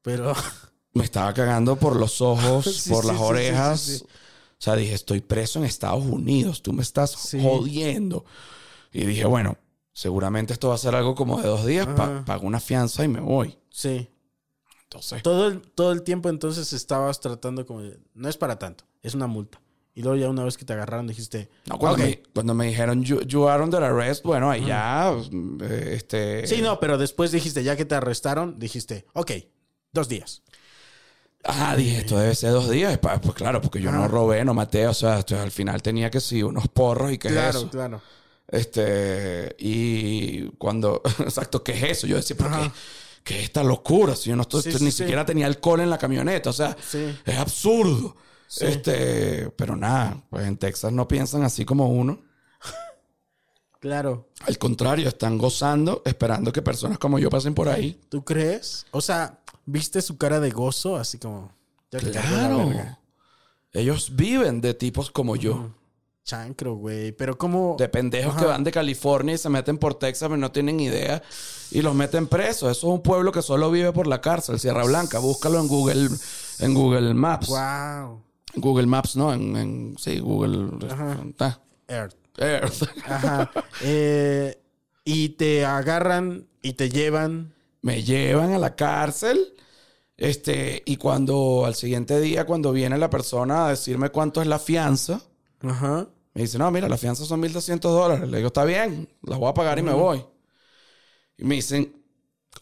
Pero 0.02 0.34
Me 0.94 1.04
estaba 1.04 1.34
cagando 1.34 1.76
por 1.78 1.96
los 1.96 2.22
ojos, 2.22 2.66
Sí, 2.76 2.90
por 2.90 3.04
sí, 3.04 3.08
las 3.08 3.18
sí, 3.18 3.24
orejas. 3.24 4.04
O 4.04 4.62
sea, 4.66 4.76
dije, 4.76 4.94
estoy 4.94 5.22
preso 5.22 5.60
en 5.60 5.66
Estados 5.66 6.04
Unidos. 6.06 6.62
Tú 6.62 6.74
me 6.74 6.82
estás 6.84 7.16
jodiendo. 7.42 8.26
Y 8.92 9.06
dije, 9.06 9.26
bueno, 9.26 9.58
seguramente 9.94 10.54
esto 10.54 10.70
va 10.70 10.76
a 10.76 10.80
ser 10.80 10.96
algo 10.96 11.16
como 11.16 11.42
de 11.42 11.48
dos 11.48 11.66
días. 11.66 11.88
pa- 11.88 12.24
pago 12.26 12.46
una 12.48 12.60
fianza 12.60 13.04
y 13.04 13.08
me 13.08 13.20
voy. 13.22 13.58
sí. 13.70 14.10
Todo 15.24 15.48
el, 15.48 15.62
todo 15.62 15.92
el 15.92 16.04
tiempo 16.04 16.30
entonces 16.30 16.72
estabas 16.74 17.20
tratando 17.20 17.66
como 17.66 17.82
de, 17.82 17.98
no 18.14 18.30
es 18.30 18.38
para 18.38 18.58
tanto, 18.60 18.86
es 19.02 19.14
una 19.16 19.28
multa. 19.28 19.60
Y 19.94 20.02
luego 20.02 20.18
ya 20.18 20.30
una 20.30 20.44
vez 20.44 20.58
que 20.58 20.66
te 20.66 20.74
agarraron 20.74 21.08
dijiste, 21.08 21.50
no, 21.68 21.80
cuando, 21.80 22.00
me, 22.04 22.22
cuando 22.34 22.54
me 22.54 22.68
dijeron, 22.68 23.04
you, 23.04 23.22
you 23.22 23.48
are 23.48 23.64
under 23.64 23.82
arrest, 23.82 24.24
bueno, 24.26 24.52
ahí 24.52 24.66
ya, 24.66 25.14
eh, 25.62 25.94
este... 25.96 26.46
Sí, 26.48 26.62
no, 26.62 26.80
pero 26.82 26.98
después 26.98 27.32
dijiste, 27.32 27.64
ya 27.64 27.78
que 27.78 27.86
te 27.86 27.96
arrestaron, 27.96 28.60
dijiste, 28.60 29.06
ok, 29.14 29.32
dos 29.94 30.10
días. 30.10 30.42
Ah, 31.48 31.76
dije, 31.78 32.00
esto 32.00 32.18
debe 32.18 32.34
ser 32.34 32.52
dos 32.52 32.70
días. 32.70 32.98
Pues 32.98 33.36
claro, 33.36 33.62
porque 33.62 33.80
yo 33.80 33.92
no 33.92 34.08
robé, 34.08 34.44
no 34.44 34.56
maté. 34.56 34.88
O 34.88 34.94
sea, 34.96 35.20
esto- 35.20 35.40
al 35.40 35.52
final 35.52 35.82
tenía 35.82 36.10
que 36.10 36.20
sí, 36.20 36.42
unos 36.42 36.68
porros 36.68 37.12
y 37.12 37.20
qué 37.20 37.30
claro, 37.30 37.50
es 37.50 37.56
eso. 37.58 37.70
claro. 37.70 38.02
Este, 38.48 39.56
y 39.60 40.48
cuando, 40.58 41.02
exacto, 41.20 41.64
¿qué 41.64 41.74
es 41.74 41.84
eso? 41.84 42.08
Yo 42.08 42.16
decía, 42.16 42.36
¿pero 42.38 42.50
qué, 42.50 42.72
qué 43.26 43.40
es 43.40 43.44
esta 43.46 43.62
locura? 43.64 44.16
Si 44.16 44.30
yo 44.30 44.38
no 44.38 44.44
estoy, 44.44 44.62
Sí, 44.62 44.70
esto- 44.70 44.80
sí, 44.80 44.86
ni 44.86 44.92
sí. 44.92 44.98
siquiera 45.00 45.26
tenía 45.26 45.48
alcohol 45.48 45.82
en 45.82 45.90
la 45.90 45.98
camioneta, 45.98 46.50
o 46.52 46.54
sea, 46.54 46.78
es 47.26 47.38
absurdo. 47.38 48.16
Este, 48.62 49.50
pero 49.58 49.76
nada, 49.76 50.24
pues 50.30 50.46
en 50.48 50.56
Texas 50.56 50.94
no 50.94 51.08
piensan 51.08 51.44
así 51.44 51.66
como 51.66 51.90
uno. 51.90 52.22
Claro. 53.80 54.30
Al 54.48 54.58
contrario, 54.58 55.08
están 55.08 55.38
gozando, 55.38 56.02
esperando 56.06 56.52
que 56.52 56.62
personas 56.62 56.98
como 56.98 57.20
yo 57.20 57.30
pasen 57.30 57.54
por 57.54 57.70
ahí. 57.70 58.00
¿Tú 58.10 58.24
crees? 58.24 58.86
O 58.92 59.02
sea, 59.02 59.40
¿viste 59.66 60.02
su 60.02 60.18
cara 60.18 60.40
de 60.40 60.50
gozo? 60.50 60.96
Así 60.96 61.18
como, 61.20 61.52
ya 61.92 62.00
Claro. 62.00 62.72
Ellos 63.74 64.16
viven 64.16 64.62
de 64.62 64.74
tipos 64.74 65.12
como 65.12 65.36
yo. 65.36 65.70
Chancro, 66.26 66.74
güey. 66.76 67.12
Pero 67.12 67.38
como... 67.38 67.76
De 67.78 67.88
pendejos 67.88 68.36
que 68.36 68.46
van 68.46 68.64
de 68.64 68.72
California 68.72 69.36
y 69.36 69.38
se 69.38 69.48
meten 69.48 69.78
por 69.78 69.94
Texas, 69.96 70.28
pero 70.28 70.38
no 70.38 70.52
tienen 70.52 70.80
idea. 70.80 71.22
Y 71.72 71.82
los 71.82 71.94
meten 71.96 72.28
presos. 72.28 72.72
Eso 72.72 72.88
es 72.88 72.94
un 72.94 73.02
pueblo 73.02 73.32
que 73.32 73.42
solo 73.44 73.70
vive 73.72 73.94
por 73.94 74.08
la 74.08 74.20
cárcel, 74.22 74.60
Sierra 74.60 74.84
Blanca. 74.84 75.20
Búscalo 75.20 75.60
en 75.60 75.68
Google, 75.68 76.10
en 76.60 76.74
Google 76.74 77.14
Maps. 77.14 77.48
Wow. 77.48 78.22
Google 78.56 78.88
Maps, 78.88 79.16
no, 79.16 79.34
en, 79.34 79.56
en- 79.56 79.96
sí, 80.00 80.20
Google 80.20 80.70
Earth. 81.88 82.16
Earth. 82.38 82.84
Ajá. 83.08 83.52
Eh, 83.82 84.60
y 85.04 85.30
te 85.30 85.64
agarran 85.64 86.48
y 86.62 86.74
te 86.74 86.90
llevan. 86.90 87.54
Me 87.82 88.02
llevan 88.04 88.54
a 88.54 88.58
la 88.58 88.76
cárcel. 88.76 89.54
Este, 90.18 90.82
y 90.86 90.96
cuando 90.98 91.66
al 91.66 91.76
siguiente 91.76 92.20
día, 92.20 92.46
cuando 92.46 92.72
viene 92.72 92.98
la 92.98 93.10
persona 93.10 93.68
a 93.68 93.70
decirme 93.70 94.10
cuánto 94.10 94.42
es 94.42 94.48
la 94.48 94.58
fianza, 94.60 95.22
Ajá. 95.62 96.08
Me 96.36 96.42
dice, 96.44 96.58
no, 96.60 96.70
mira, 96.70 96.88
la 96.88 96.98
fianza 96.98 97.26
son 97.26 97.42
1.200 97.42 97.80
dólares. 97.80 98.30
Le 98.30 98.38
digo, 98.38 98.48
está 98.48 98.64
bien, 98.66 99.08
las 99.24 99.40
voy 99.40 99.50
a 99.50 99.54
pagar 99.54 99.80
y 99.80 99.82
me 99.82 99.94
voy. 99.94 100.24
Y 101.38 101.46
me 101.46 101.56
dicen, 101.56 101.96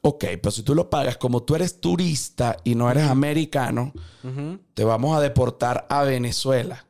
ok, 0.01 0.25
pero 0.41 0.51
si 0.51 0.63
tú 0.63 0.73
lo 0.75 0.89
pagas 0.89 1.17
como 1.17 1.43
tú 1.43 1.55
eres 1.55 1.81
turista 1.81 2.55
y 2.63 2.75
no 2.75 2.89
eres 2.89 3.03
americano, 3.03 3.91
te 4.73 4.83
vamos 4.83 5.17
a 5.17 5.19
deportar 5.21 5.85
a 5.89 6.03
Venezuela. 6.03 6.85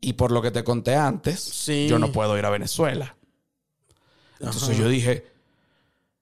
Y 0.00 0.14
por 0.14 0.32
lo 0.32 0.42
que 0.42 0.50
te 0.50 0.64
conté 0.64 0.96
antes, 0.96 1.38
Sí. 1.40 1.86
yo 1.88 1.98
no 1.98 2.10
puedo 2.10 2.36
ir 2.38 2.44
a 2.44 2.50
Venezuela. 2.50 3.14
Entonces 4.40 4.76
yo 4.76 4.88
dije, 4.88 5.26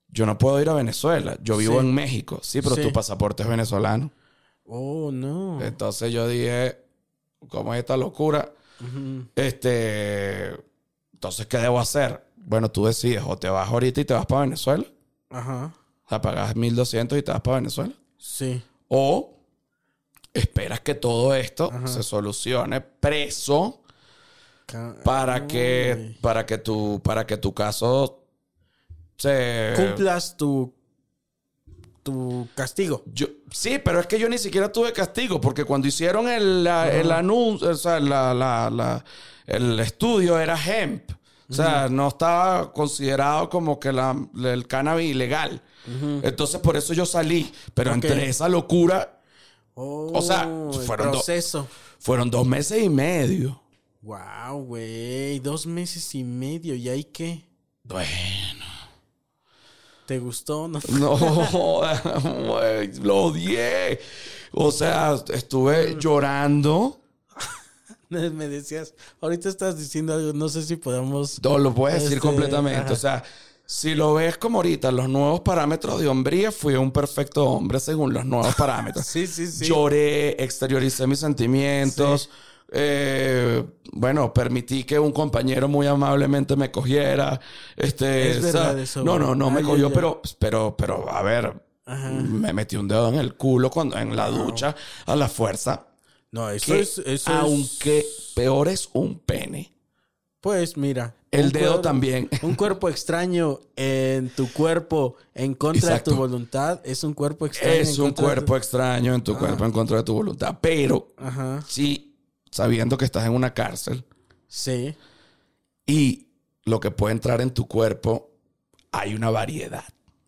yo 0.09 0.27
no 0.27 0.37
puedo 0.37 0.61
ir 0.61 0.69
a 0.69 0.75
Venezuela. 0.75 1.39
Yo 1.43 1.57
vivo 1.57 1.75
Sí. 1.75 1.87
en 1.87 1.95
México. 1.95 2.41
Sí, 2.43 2.61
pero 2.61 2.75
Sí. 2.75 2.83
tu 2.83 2.93
pasaporte 2.93 3.43
es 3.45 3.49
venezolano. 3.49 4.11
Oh, 4.67 5.11
no. 5.13 5.63
Entonces 5.63 6.13
yo 6.13 6.29
dije, 6.29 6.79
¿cómo 7.49 7.73
es 7.73 7.81
esta 7.81 7.97
locura? 7.97 8.53
Este, 9.37 10.51
entonces, 11.13 11.47
¿qué 11.47 11.59
debo 11.59 11.79
hacer? 11.81 12.25
Bueno, 12.37 12.71
tú 12.71 12.87
decides, 12.87 13.23
o 13.27 13.37
te 13.37 13.49
vas 13.49 13.69
ahorita 13.69 14.01
y 14.01 14.05
te 14.05 14.15
vas 14.15 14.27
para 14.27 14.43
Venezuela, 14.43 14.85
Ajá. 15.31 15.73
o 16.07 16.09
sea, 16.09 16.21
pagas 16.21 16.57
1200 16.57 17.19
y 17.19 17.23
te 17.23 17.31
vas 17.33 17.41
para 17.43 17.57
Venezuela, 17.59 17.93
Sí. 18.19 18.63
o 18.89 19.37
esperas 20.33 20.81
que 20.81 20.95
todo 20.95 21.35
esto 21.35 21.71
se 21.87 22.03
solucione 22.03 22.81
preso 22.81 23.83
Ca- 24.67 24.97
para 25.05 25.47
que, 25.47 26.17
para 26.21 26.47
que 26.47 26.59
tu, 26.59 27.01
para 27.03 27.27
que 27.27 27.37
tu 27.37 27.53
caso 27.53 28.25
se 29.17 29.73
Cumplas 29.77 30.37
tu, 30.37 30.73
tu 32.03 32.49
castigo. 32.55 33.03
Yo, 33.13 33.27
sí, 33.51 33.79
pero 33.85 34.01
es 34.01 34.07
que 34.07 34.19
yo 34.19 34.29
ni 34.29 34.39
siquiera 34.39 34.71
tuve 34.73 34.93
castigo, 34.93 35.41
porque 35.41 35.65
cuando 35.65 35.87
hicieron 35.89 36.29
el, 36.29 36.65
la- 36.65 36.91
el 36.93 37.11
anuncio, 37.13 37.69
o 37.71 37.75
sea, 37.75 38.01
la- 38.01 38.33
la- 38.35 39.05
el 39.47 39.79
estudio 39.81 40.39
era 40.39 40.57
hemp. 40.63 41.11
O 41.49 41.53
sea, 41.53 41.89
no 41.89 42.07
estaba 42.09 42.73
considerado 42.73 43.51
como 43.51 43.81
que 43.81 43.91
la- 43.93 44.17
el 44.45 44.67
cannabis 44.69 45.11
ilegal. 45.11 45.61
Entonces, 46.23 46.61
por 46.61 46.77
eso 46.77 46.93
yo 46.95 47.05
salí. 47.07 47.51
Pero 47.75 47.93
entre 47.93 48.29
esa 48.29 48.49
locura, 48.49 49.17
Oh, 49.75 50.11
O 50.15 50.21
sea, 50.21 50.47
fueron 50.85 51.13
do- 51.13 51.19
fueron 51.99 52.31
dos 52.31 52.47
meses 52.47 52.83
y 52.83 52.89
medio. 52.91 53.63
Wow, 54.03 54.63
güey. 54.65 55.39
Dos 55.39 55.65
meses 55.67 56.15
y 56.15 56.23
medio. 56.25 56.75
¿Y 56.75 56.89
ahí 56.89 57.05
qué? 57.05 57.49
Bueno. 57.85 58.65
¿Te 60.11 60.19
gustó? 60.19 60.67
No. 60.67 60.81
Lo 63.03 63.17
odié. 63.17 64.01
O 64.51 64.73
sea, 64.73 65.15
estuve 65.33 65.97
llorando. 66.01 67.01
Me 68.09 68.49
decías, 68.49 68.93
ahorita 69.21 69.49
estás 69.49 69.79
diciendo 69.79 70.13
algo, 70.13 70.33
no 70.33 70.49
sé 70.49 70.65
si 70.65 70.75
podemos. 70.75 71.41
No, 71.45 71.59
lo 71.59 71.73
puedes 71.73 72.03
decir 72.03 72.19
Este, 72.19 72.27
completamente. 72.29 72.81
ajá. 72.81 72.93
O 72.93 72.97
sea, 72.97 73.23
Si 73.67 73.95
lo 73.95 74.15
ves 74.15 74.37
como 74.37 74.59
ahorita, 74.59 74.91
los 74.91 75.09
nuevos 75.09 75.43
parámetros 75.43 76.01
de 76.01 76.09
hombría, 76.09 76.51
fui 76.51 76.75
un 76.75 76.91
perfecto 76.91 77.45
hombre 77.45 77.79
según 77.79 78.13
los 78.13 78.25
nuevos 78.25 78.53
parámetros. 78.57 79.07
Sí, 79.07 79.29
sí, 79.29 79.47
sí. 79.47 79.67
Lloré, 79.67 80.43
exterioricé 80.43 81.07
mis 81.07 81.21
sentimientos. 81.21 82.31
Eh, 82.73 83.65
bueno, 83.93 84.33
permití 84.33 84.85
que 84.85 84.99
un 84.99 85.13
compañero 85.13 85.69
muy 85.69 85.87
amablemente 85.87 86.57
me 86.57 86.71
cogiera. 86.71 87.41
Este, 87.77 88.31
Es 88.31 88.43
verdad 88.43 88.79
eso, 88.79 89.03
no, 89.03 89.19
no, 89.19 89.35
no 89.35 89.51
me 89.51 89.63
cogió, 89.63 89.93
pero, 89.93 90.23
pero, 90.39 90.77
pero, 90.77 91.11
a 91.11 91.23
ver, 91.23 91.55
me 91.87 92.53
metí 92.53 92.77
un 92.77 92.87
dedo 92.89 93.09
en 93.09 93.17
el 93.17 93.35
culo 93.35 93.71
cuando 93.71 93.99
en 93.99 94.15
la 94.15 94.29
ducha 94.29 94.75
a 95.07 95.17
la 95.17 95.29
fuerza. 95.29 95.87
No, 96.33 96.49
eso 96.49 96.67
Que 96.73 96.81
es. 96.81 96.99
Eso 96.99 97.03
es- 97.07 97.27
aunque 97.29 98.07
peor 98.37 98.69
es 98.69 98.89
un 98.93 99.19
pene. 99.19 99.73
Pues 100.41 100.77
mira. 100.77 101.15
El 101.33 101.53
dedo 101.53 101.75
cuerpo- 101.75 101.81
también. 101.83 102.29
Un 102.43 102.55
cuerpo 102.57 102.89
extraño 102.89 103.61
en 103.77 104.31
tu 104.31 104.53
cuerpo 104.53 105.17
en 105.35 105.55
contra 105.55 105.79
Exacto. 105.91 106.11
de 106.11 106.17
tu 106.17 106.21
voluntad 106.23 106.81
es 106.85 107.05
un 107.05 107.15
cuerpo 107.15 107.47
extraño. 107.47 107.75
Es 107.75 107.99
un 108.01 108.15
tu- 108.15 108.23
cuerpo 108.25 108.57
extraño 108.57 109.15
en 109.15 109.23
tu 109.23 109.37
cuerpo 109.39 109.65
en 109.65 109.71
contra 109.71 109.99
de 109.99 110.03
tu 110.03 110.15
voluntad. 110.15 110.59
Pero 110.61 111.09
Ajá. 111.19 111.63
sí, 111.69 112.10
sabiendo 112.51 112.97
que 112.99 113.05
estás 113.05 113.25
en 113.27 113.33
una 113.33 113.55
cárcel 113.55 114.05
Sí. 114.49 114.95
y 115.87 116.27
lo 116.65 116.81
que 116.81 116.91
puede 116.91 117.13
entrar 117.13 117.41
en 117.41 117.51
tu 117.53 117.67
cuerpo, 117.67 118.31
hay 118.93 119.15
una 119.15 119.31
variedad. 119.31 119.85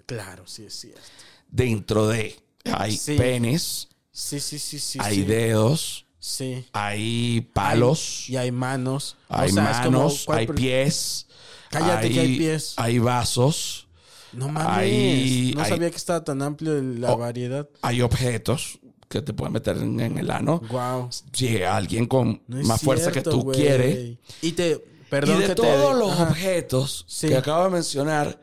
Claro, 0.06 0.46
sí 0.46 0.64
es 0.64 0.74
cierto. 0.74 1.00
Dentro 1.48 2.08
de 2.08 2.36
hay 2.64 2.96
Sí. 2.96 3.16
penes, 3.16 3.88
Sí, 4.12 4.40
sí, 4.40 4.58
sí, 4.58 4.78
sí. 4.78 4.98
hay 5.00 5.16
sí. 5.16 5.22
dedos, 5.24 6.06
Sí. 6.18 6.64
hay 6.72 7.48
palos, 7.52 8.28
Y 8.28 8.36
hay 8.36 8.52
manos. 8.52 9.16
O 9.28 9.34
hay 9.36 9.48
es 9.50 9.54
como, 9.56 9.66
manos, 9.68 10.22
¿cuál 10.24 10.38
hay 10.38 10.46
pies. 10.46 11.26
Cállate 11.70 12.10
que 12.10 12.20
hay 12.20 12.36
pies. 12.38 12.74
Hay 12.76 12.98
vasos, 12.98 13.88
No 14.32 14.48
mames. 14.48 14.68
hay- 14.78 15.52
no 15.56 15.62
hay- 15.62 15.68
sabía 15.70 15.90
que 15.90 15.96
estaba 15.96 16.22
tan 16.22 16.42
amplio 16.42 16.80
la 16.80 17.12
Oh. 17.12 17.16
variedad. 17.18 17.68
hay 17.82 18.02
objetos 18.02 18.78
que 19.12 19.22
te 19.22 19.34
pueden 19.34 19.52
meter 19.52 19.76
en, 19.76 20.00
en 20.00 20.16
el 20.18 20.30
ano. 20.30 20.60
Wow. 20.70 21.08
Si 21.32 21.62
alguien 21.62 22.06
con 22.06 22.42
No 22.48 22.62
más 22.66 22.80
fuerza 22.80 23.12
que 23.12 23.20
tú 23.20 23.42
güey. 23.42 23.58
quieres. 23.58 24.16
Y 24.40 24.52
te. 24.52 24.78
Perdón 25.10 25.36
y 25.36 25.40
de 25.42 25.46
que 25.48 25.54
te- 25.54 25.62
todos 25.62 25.94
los 25.98 26.12
Ajá. 26.12 26.30
objetos 26.30 27.04
Sí. 27.06 27.28
que 27.28 27.36
acabo 27.36 27.64
de 27.64 27.70
mencionar, 27.70 28.40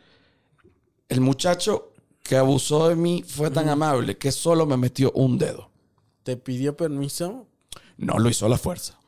el 1.08 1.20
muchacho 1.22 1.92
que 2.22 2.36
abusó 2.38 2.88
de 2.90 2.96
mí 2.96 3.24
fue 3.28 3.50
tan 3.50 3.68
amable 3.70 4.18
que 4.20 4.32
solo 4.32 4.68
me 4.68 4.78
metió 4.78 5.12
un 5.14 5.40
dedo. 5.40 5.72
Te 6.22 6.38
pidió 6.38 6.78
permiso 6.78 7.48
No 7.98 8.20
lo 8.20 8.30
hizo 8.30 8.46
a 8.46 8.50
la 8.50 8.58
fuerza. 8.60 9.00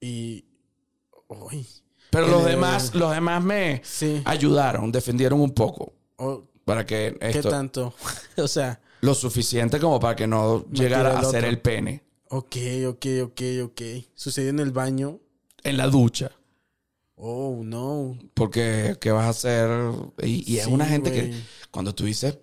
y. 0.00 0.44
Uy. 1.28 1.66
Pero 2.10 2.28
los 2.28 2.42
el- 2.42 2.52
demás, 2.52 2.94
los 2.94 3.10
demás 3.12 3.42
me 3.42 3.82
Sí. 3.84 4.22
ayudaron, 4.24 4.90
defendieron 4.92 5.40
un 5.40 5.50
poco 5.52 5.92
Oh, 6.16 6.44
para 6.64 6.86
que 6.86 7.16
¿Qué 7.32 7.42
tanto? 7.42 7.92
o 8.38 8.48
sea. 8.48 8.80
Lo 9.06 9.14
suficiente 9.14 9.80
como 9.80 9.98
para 9.98 10.14
que 10.16 10.26
no 10.26 10.66
llegara 10.70 11.18
a 11.18 11.24
ser 11.24 11.44
el 11.44 11.60
pene 11.60 12.02
Ok, 12.28 12.56
ok, 12.88 13.06
ok, 13.22 13.40
ok. 13.64 13.82
Sucedió 14.14 14.50
en 14.50 14.58
el 14.58 14.72
baño. 14.72 15.20
en 15.62 15.76
la 15.76 15.86
ducha. 15.86 16.32
Oh, 17.14 17.62
no. 17.64 18.18
Porque, 18.34 18.96
¿qué 19.00 19.10
vas 19.12 19.24
a 19.26 19.28
hacer? 19.28 19.70
Y, 20.22 20.52
y 20.52 20.58
es 20.58 20.64
Sí, 20.64 20.72
una 20.72 20.86
gente 20.86 21.12
que, 21.12 21.32
cuando 21.70 21.94
tú 21.94 22.04
dices, 22.04 22.36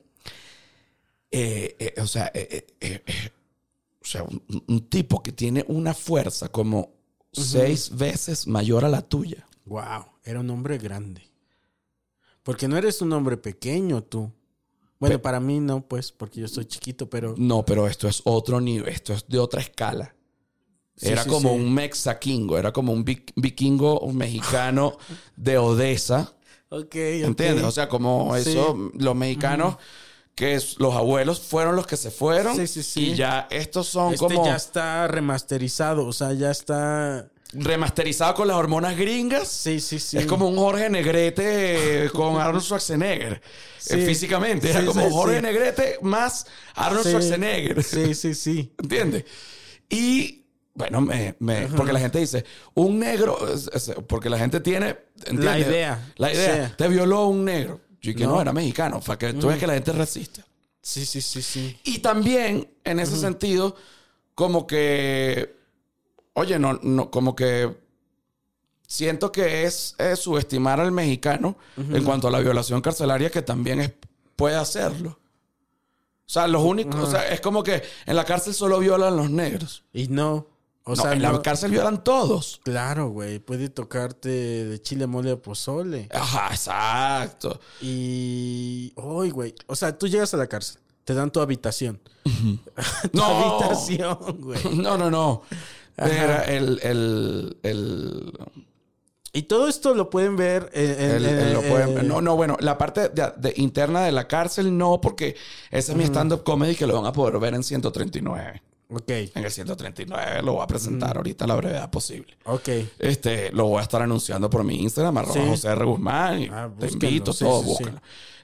eh, 1.31 1.75
eh, 1.79 1.93
o 2.01 2.07
sea, 2.07 2.31
eh, 2.33 2.65
o 4.01 4.05
sea, 4.05 4.23
un, 4.23 4.41
un 4.67 4.89
tipo 4.89 5.21
que 5.21 5.31
tiene 5.33 5.65
una 5.67 5.93
fuerza 5.93 6.47
como 6.49 6.93
seis 7.31 7.95
veces 7.95 8.47
mayor 8.47 8.85
a 8.85 8.89
la 8.89 9.01
tuya. 9.01 9.45
Wow, 9.65 10.05
era 10.23 10.39
un 10.39 10.49
hombre 10.49 10.77
grande. 10.77 11.29
Porque 12.41 12.67
no 12.67 12.77
eres 12.77 13.01
un 13.01 13.11
hombre 13.13 13.37
pequeño 13.37 14.03
tú. 14.03 14.31
Bueno, 14.99 15.21
para 15.21 15.39
mí 15.39 15.59
no, 15.59 15.85
pues, 15.85 16.11
porque 16.11 16.39
yo 16.39 16.47
soy 16.47 16.65
chiquito, 16.65 17.09
pero... 17.09 17.35
No, 17.37 17.65
pero 17.65 17.87
esto 17.87 18.07
es 18.07 18.21
otro 18.23 18.61
nivel, 18.61 18.87
esto 18.87 19.13
es 19.13 19.27
de 19.27 19.37
otra 19.39 19.59
escala. 19.61 20.15
Sí, 20.95 21.09
era 21.09 21.23
sí, 21.23 21.29
como 21.29 21.49
sí. 21.49 21.55
un 21.55 21.73
mexaquingo, 21.73 22.57
era 22.57 22.71
como 22.71 22.93
un 22.93 23.03
vikingo 23.03 23.99
un 23.99 24.15
mexicano 24.17 24.97
de 25.35 25.57
Odessa. 25.57 26.33
Ok, 26.69 26.85
ok. 26.85 26.95
¿Entiendes? 26.95 27.65
O 27.65 27.71
sea, 27.71 27.87
como 27.87 28.35
eso, 28.35 28.89
los 28.95 29.15
mexicanos, 29.15 29.75
que 30.33 30.55
es- 30.55 30.79
los 30.79 30.95
abuelos 30.95 31.39
fueron 31.39 31.75
los 31.75 31.85
que 31.85 31.97
se 31.97 32.09
fueron. 32.09 32.55
Sí, 32.55 32.65
sí, 32.65 32.81
sí. 32.81 33.11
Y 33.11 33.15
ya 33.15 33.47
estos 33.51 33.87
son 33.89 34.13
este 34.15 34.25
como 34.25 34.43
ya 34.43 34.55
está 34.55 35.07
remasterizado, 35.07 36.07
o 36.07 36.13
sea, 36.13 36.33
ya 36.33 36.49
está... 36.49 37.29
remasterizados 37.53 38.35
con 38.35 38.47
las 38.47 38.57
hormonas 38.57 38.97
gringas. 38.97 39.47
Sí, 39.47 39.79
sí, 39.79 39.99
sí. 39.99 40.17
Es 40.17 40.25
como 40.25 40.47
un 40.47 40.55
Jorge 40.57 40.89
Negrete 40.89 42.09
con 42.13 42.39
Arnold 42.41 42.63
Schwarzenegger. 42.63 43.41
Sí. 43.77 43.95
Eh, 43.99 44.05
Físicamente. 44.05 44.69
Era 44.69 44.81
Sí, 44.81 44.85
como 44.87 45.01
sí, 45.01 45.07
Jorge 45.11 45.35
sí. 45.37 45.41
Negrete 45.41 45.97
más 46.01 46.45
Arnold. 46.75 47.07
Schwarzenegger. 47.07 47.83
Sí, 47.83 48.13
sí, 48.15 48.33
sí. 48.33 48.73
¿Entiendes? 48.81 49.25
Y 49.89 50.45
bueno, 50.73 51.01
me, 51.01 51.35
me- 51.39 51.67
porque 51.67 51.93
la 51.93 51.99
gente 51.99 52.19
dice, 52.19 52.43
un 52.73 52.97
negro, 52.99 53.37
es- 53.53 53.69
es- 53.73 53.95
porque 54.07 54.29
la 54.29 54.39
gente 54.39 54.59
tiene 54.59 54.97
¿entiendes? 55.17 55.45
La 55.45 55.59
idea. 55.59 56.13
La 56.17 56.33
idea. 56.33 56.67
Sí. 56.69 56.73
Te 56.77 56.87
violó 56.87 57.27
un 57.27 57.45
negro. 57.45 57.79
Yo 58.01 58.13
que 58.15 58.23
no, 58.25 58.35
No. 58.35 58.41
era 58.41 58.51
mexicano. 58.53 58.99
Para 58.99 59.17
que 59.17 59.33
tú 59.33 59.47
veas 59.47 59.59
que 59.59 59.67
la 59.67 59.75
gente 59.75 59.91
resiste. 59.93 60.43
Sí, 60.81 61.05
sí, 61.05 61.21
sí, 61.21 61.41
sí. 61.41 61.79
Y 61.85 61.99
también, 61.99 62.67
en 62.83 62.99
ese 62.99 63.17
sentido, 63.17 63.75
como 64.35 64.67
que, 64.67 65.55
oye, 66.33 66.59
no, 66.59 66.79
no, 66.81 67.09
como 67.11 67.35
que 67.35 67.75
siento 68.87 69.31
que 69.31 69.63
es, 69.63 69.95
subestimar 70.15 70.79
al 70.79 70.91
mexicano 70.91 71.57
en 71.77 72.03
cuanto 72.03 72.27
a 72.27 72.31
la 72.31 72.39
violación 72.39 72.81
carcelaria, 72.81 73.29
que 73.29 73.41
también 73.41 73.79
es, 73.79 73.91
puede 74.35 74.55
hacerlo. 74.55 75.19
O 76.25 76.29
sea, 76.33 76.47
los 76.47 76.63
únicos, 76.63 76.95
o 76.95 77.09
sea, 77.11 77.27
es 77.27 77.41
como 77.41 77.63
que 77.63 77.83
en 78.05 78.15
la 78.15 78.23
cárcel 78.25 78.53
solo 78.53 78.79
violan 78.79 79.15
los 79.17 79.29
negros. 79.29 79.83
Y 79.93 80.07
no, 80.07 80.47
o 80.83 80.95
no, 80.95 81.01
sea, 81.01 81.13
en 81.13 81.21
la 81.21 81.41
cárcel 81.41 81.71
violan 81.71 82.03
todos. 82.03 82.59
Claro, 82.63 83.09
güey, 83.09 83.39
puede 83.39 83.69
tocarte 83.69 84.29
de 84.29 84.81
chile, 84.81 85.05
mole 85.05 85.31
a 85.31 85.35
pozole. 85.37 86.09
Ajá, 86.13 86.49
exacto. 86.51 87.59
Y... 87.81 88.93
Uy, 88.95 89.29
güey, 89.31 89.53
o 89.67 89.75
sea, 89.75 89.97
tú 89.97 90.07
llegas 90.07 90.33
a 90.33 90.37
la 90.37 90.47
cárcel, 90.47 90.81
te 91.03 91.13
dan 91.13 91.29
tu 91.31 91.39
habitación. 91.39 91.99
tu 92.23 92.59
No. 93.17 93.25
habitación, 93.25 94.41
güey. 94.41 94.59
No, 94.75 94.97
no, 94.97 95.11
no. 95.11 95.43
Era 95.97 96.43
el, 96.45 96.79
el, 96.83 97.57
el, 97.63 98.33
Y 99.31 99.43
todo 99.43 99.67
esto 99.67 99.93
lo 99.95 100.09
pueden 100.09 100.35
ver 100.35 100.69
en... 100.73 101.25
en- 101.27 101.53
lo 101.53 101.61
pueden- 101.61 101.97
en- 101.97 102.07
no, 102.07 102.21
no, 102.21 102.35
bueno, 102.35 102.57
la 102.59 102.77
parte 102.77 103.09
de, 103.09 103.31
de 103.37 103.53
interna 103.57 104.03
de 104.03 104.11
la 104.11 104.27
cárcel 104.27 104.77
no, 104.77 104.99
porque 105.01 105.35
ese 105.71 105.91
es 105.91 105.97
mi 105.97 106.03
stand-up 106.05 106.43
comedy 106.43 106.75
que 106.75 106.85
lo 106.87 106.95
van 106.95 107.05
a 107.05 107.13
poder 107.13 107.37
ver 107.39 107.53
en 107.53 107.63
139. 107.63 108.61
Ok, 108.89 109.09
En 109.09 109.43
el 109.43 109.49
139 109.49 110.43
lo 110.43 110.53
voy 110.53 110.63
a 110.63 110.67
presentar 110.67 111.17
ahorita 111.17 111.45
a 111.45 111.47
la 111.47 111.55
brevedad 111.55 111.89
posible. 111.89 112.37
ok. 112.45 112.69
Este, 112.99 113.51
lo 113.51 113.65
voy 113.65 113.79
a 113.79 113.81
estar 113.83 114.01
anunciando 114.03 114.49
por 114.51 114.63
mi 114.63 114.75
Instagram, 114.83 115.17
arroba 115.17 115.33
Sí. 115.33 115.47
José 115.47 115.69
R. 115.69 115.83
Guzmán. 115.85 116.41
y 116.41 116.47
Ah, 116.51 116.69
te 116.79 116.87
invito, 116.87 117.33
sí, 117.33 117.43
todo, 117.43 117.63
sí. 117.75 117.85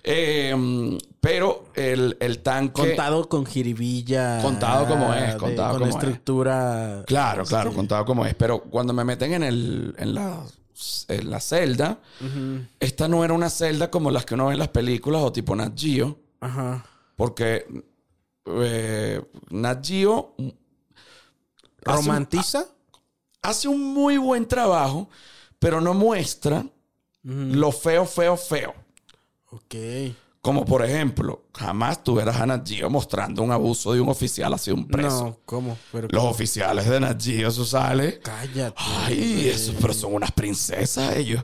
Eh, 0.03 0.97
pero 1.19 1.65
el, 1.75 2.15
el 2.19 2.39
tanque... 2.39 2.73
Contado 2.81 3.27
con 3.27 3.45
jiribilla. 3.45 4.41
Contado 4.41 4.87
como 4.87 5.13
es, 5.13 5.33
de- 5.33 5.39
contado 5.39 5.71
con 5.71 5.79
como 5.79 5.89
es. 5.89 5.95
estructura. 5.95 7.03
Claro, 7.05 7.43
claro, 7.45 7.73
contado 7.73 8.05
como 8.05 8.25
es. 8.25 8.33
Pero 8.35 8.61
cuando 8.61 8.93
me 8.93 9.03
meten 9.03 9.33
en, 9.33 9.43
el, 9.43 9.95
en, 9.97 10.13
la, 10.15 10.41
en 11.09 11.29
la 11.29 11.39
celda, 11.41 11.99
esta 12.79 13.07
no 13.07 13.23
era 13.25 13.33
una 13.33 13.49
celda 13.49 13.91
como 13.91 14.09
las 14.11 14.25
que 14.25 14.35
uno 14.35 14.47
ve 14.47 14.53
en 14.53 14.59
las 14.59 14.69
películas 14.69 15.21
o 15.21 15.31
tipo 15.33 15.55
Nat 15.55 15.77
Geo. 15.77 16.17
Ajá. 16.39 16.85
Porque 17.17 17.65
eh, 18.45 19.21
Nat 19.49 19.85
Geo 19.85 20.35
hace 21.85 21.99
un- 21.99 22.05
¿Romantiza? 22.05 22.65
hace 23.41 23.67
un 23.67 23.93
muy 23.93 24.17
buen 24.17 24.47
trabajo, 24.47 25.09
pero 25.59 25.81
no 25.81 25.93
muestra 25.93 26.65
lo 27.23 27.71
feo, 27.73 28.05
feo, 28.05 28.37
feo. 28.37 28.73
Ok. 29.51 29.75
Como 30.41 30.63
por 30.63 30.85
ejemplo, 30.85 31.43
jamás 31.53 32.01
tú 32.01 32.15
verás 32.15 32.37
a 32.37 32.45
Nat 32.45 32.65
Geo 32.67 32.89
mostrando 32.89 33.41
un 33.41 33.51
abuso 33.51 33.93
de 33.93 33.99
un 33.99 34.07
oficial 34.07 34.53
hacia 34.53 34.73
un 34.73 34.87
preso. 34.87 35.25
No, 35.25 35.37
¿cómo? 35.45 35.77
Pero 35.91 36.07
Los 36.11 36.23
oficiales 36.23 36.89
de 36.89 36.99
Nat 36.99 37.21
Geo, 37.21 37.49
eso 37.49 37.65
sale. 37.65 38.19
cállate. 38.21 38.75
Ay, 38.77 39.49
eso, 39.49 39.73
pero 39.81 39.93
son 39.93 40.13
unas 40.13 40.31
princesas 40.31 41.15
ellos. 41.17 41.43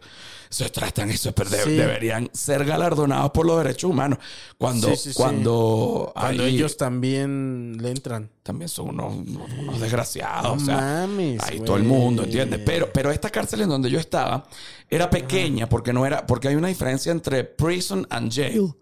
Eso 0.55 0.71
tratan, 0.71 1.09
eso 1.11 1.33
pero 1.33 1.49
de- 1.49 1.63
Sí. 1.63 1.71
deberían 1.71 2.29
ser 2.31 2.63
galardonados 2.63 3.31
por 3.31 3.45
los 3.45 3.57
derechos 3.61 3.89
humanos. 3.91 4.19
Cuando, 4.57 4.87
Sí, 4.91 4.95
sí, 4.95 5.09
sí. 5.09 5.15
cuando, 5.17 6.13
Cuando 6.15 6.45
ellos 6.45 6.77
también 6.77 7.77
le 7.81 7.91
entran. 7.91 8.31
también 8.41 8.69
son 8.69 8.89
unos, 8.89 9.15
unos- 9.15 9.81
desgraciados. 9.81 10.55
No 10.57 10.63
o 10.63 10.65
sea, 10.65 10.77
mames, 10.77 11.43
ahí 11.43 11.59
todo 11.59 11.75
el 11.75 11.83
mundo, 11.83 12.23
¿entiendes? 12.23 12.61
Pero, 12.65 12.89
pero 12.93 13.11
esta 13.11 13.29
cárcel 13.29 13.61
en 13.61 13.69
donde 13.69 13.89
yo 13.89 13.99
estaba 13.99 14.47
era 14.89 15.09
pequeña 15.09 15.67
porque 15.67 15.91
no 15.91 16.05
era, 16.05 16.25
porque 16.25 16.47
hay 16.47 16.55
una 16.55 16.69
diferencia 16.69 17.11
entre 17.11 17.43
prison 17.43 18.07
and 18.09 18.31
jail. 18.33 18.73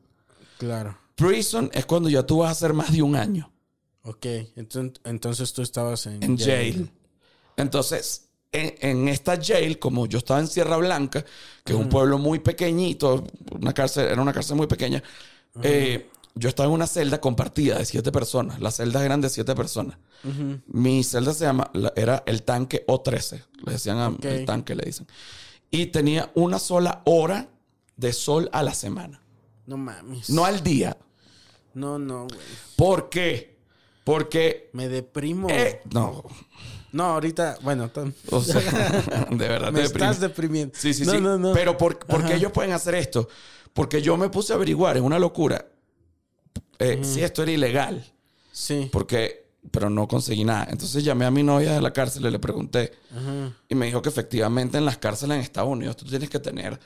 Claro. 0.59 0.95
Prison 1.15 1.71
es 1.73 1.85
cuando 1.87 2.07
ya 2.09 2.23
tú 2.23 2.39
vas 2.39 2.49
a 2.49 2.51
hacer 2.51 2.73
más 2.73 2.91
de 2.91 3.01
un 3.01 3.15
año 3.15 3.51
Ok. 4.03 4.25
Entonces, 4.57 5.01
entonces 5.05 5.53
tú 5.53 5.61
estabas 5.63 6.05
en, 6.05 6.21
en 6.21 6.37
jail. 6.37 6.91
Entonces, 7.57 8.29
en, 8.53 8.75
en 8.79 9.07
esta 9.09 9.37
jail, 9.41 9.79
como 9.79 10.05
yo 10.05 10.19
estaba 10.19 10.39
en 10.39 10.47
Sierra 10.47 10.77
Blanca, 10.77 11.25
que 11.65 11.73
es 11.73 11.77
un 11.79 11.89
pueblo 11.89 12.17
muy 12.17 12.39
pequeñito, 12.39 13.25
una 13.51 13.73
cárcel, 13.73 14.07
era 14.07 14.21
una 14.21 14.31
cárcel 14.33 14.55
muy 14.55 14.67
pequeña, 14.67 15.03
eh, 15.61 16.07
yo 16.35 16.49
estaba 16.49 16.67
en 16.67 16.73
una 16.73 16.87
celda 16.87 17.19
compartida 17.21 17.77
de 17.77 17.85
siete 17.85 18.11
personas. 18.11 18.59
Las 18.59 18.77
celdas 18.77 19.03
eran 19.03 19.21
de 19.21 19.29
siete 19.29 19.53
personas. 19.55 19.97
Mi 20.67 21.03
celda 21.03 21.33
se 21.33 21.45
llama, 21.45 21.69
la- 21.73 21.93
era 21.95 22.23
el 22.25 22.43
tanque 22.43 22.85
O13. 22.87 23.43
Le 23.65 23.73
decían 23.73 23.97
a- 23.97 24.07
Ok. 24.09 24.25
el 24.25 24.45
tanque, 24.45 24.73
le 24.75 24.83
dicen. 24.85 25.05
Y 25.69 25.87
tenía 25.87 26.31
una 26.33 26.59
sola 26.59 27.01
hora 27.05 27.49
de 27.97 28.13
sol 28.13 28.49
a 28.53 28.63
la 28.63 28.73
semana. 28.73 29.21
No 29.67 29.77
mames. 29.77 30.29
No 30.29 30.45
al 30.45 30.63
día. 30.63 30.97
No, 31.73 31.99
no, 31.99 32.23
güey. 32.27 32.39
¿Por 32.75 33.09
qué? 33.09 33.57
Porque... 34.03 34.69
Me 34.73 34.89
deprimo. 34.89 35.49
eh, 35.49 35.81
no, 35.91 36.23
No, 36.93 37.05
ahorita, 37.05 37.57
bueno, 37.61 37.89
o 38.29 38.41
sea, 38.41 38.61
de 39.31 39.47
verdad 39.47 39.71
me 39.71 39.79
te 39.79 39.85
estás 39.87 40.19
deprimiendo. 40.19 40.73
Sí, 40.77 40.93
sí, 40.93 41.03
no, 41.05 41.11
sí. 41.11 41.19
No, 41.19 41.37
no. 41.37 41.53
Pero 41.53 41.75
¿por, 41.77 41.97
por 41.99 42.23
qué 42.23 42.35
ellos 42.35 42.51
pueden 42.51 42.71
hacer 42.71 42.95
esto? 42.95 43.27
Porque 43.73 44.01
yo 44.01 44.15
me 44.15 44.29
puse 44.29 44.53
a 44.53 44.55
averiguar, 44.55 44.95
es 44.95 45.01
una 45.01 45.17
locura. 45.19 45.65
Eh, 46.79 46.99
Si 47.03 47.21
esto 47.21 47.41
era 47.43 47.51
ilegal. 47.51 48.05
Sí. 48.51 48.89
Porque, 48.91 49.49
pero 49.71 49.89
no 49.89 50.07
conseguí 50.07 50.43
nada. 50.43 50.67
Entonces 50.69 51.03
llamé 51.03 51.25
a 51.25 51.31
mi 51.31 51.41
novia 51.41 51.73
de 51.73 51.81
la 51.81 51.91
cárcel 51.91 52.25
y 52.27 52.29
le 52.29 52.37
pregunté. 52.39 52.93
Y 53.67 53.73
me 53.75 53.87
dijo 53.87 54.01
que 54.01 54.09
efectivamente 54.09 54.77
en 54.77 54.85
las 54.85 54.99
cárceles 54.99 55.35
en 55.35 55.41
Estados 55.41 55.71
Unidos 55.71 55.97
tú 55.97 56.05
tienes 56.05 56.29
que 56.29 56.39
tener 56.39 56.79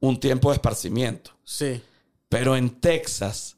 un 0.00 0.18
tiempo 0.18 0.50
de 0.50 0.54
esparcimiento. 0.56 1.30
Sí. 1.44 1.80
Pero 2.28 2.56
en 2.56 2.70
Texas 2.80 3.56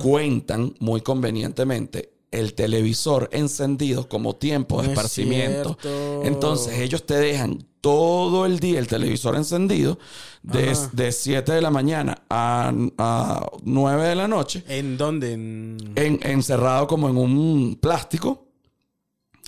cuentan 0.00 0.74
muy 0.78 1.02
convenientemente 1.02 2.14
el 2.30 2.54
televisor 2.54 3.28
encendido 3.32 4.08
como 4.08 4.36
tiempo 4.36 4.80
de 4.80 4.88
No 4.88 4.92
esparcimiento. 4.92 5.78
Entonces 6.24 6.78
ellos 6.80 7.04
te 7.06 7.14
dejan 7.14 7.64
todo 7.80 8.44
el 8.44 8.58
día 8.58 8.78
el 8.80 8.86
televisor 8.88 9.36
encendido 9.36 9.98
de, 10.42 10.70
Ajá. 10.70 10.90
de 10.92 11.12
7 11.12 11.52
de 11.52 11.60
la 11.62 11.70
mañana 11.70 12.22
a, 12.28 12.72
a 12.98 13.46
9 13.62 14.08
de 14.08 14.14
la 14.16 14.26
noche 14.28 14.64
¿En 14.68 14.98
dónde? 14.98 15.32
En... 15.32 15.78
en- 15.94 16.20
encerrado 16.22 16.86
como 16.86 17.08
en 17.08 17.16
un 17.16 17.78
plástico, 17.80 18.46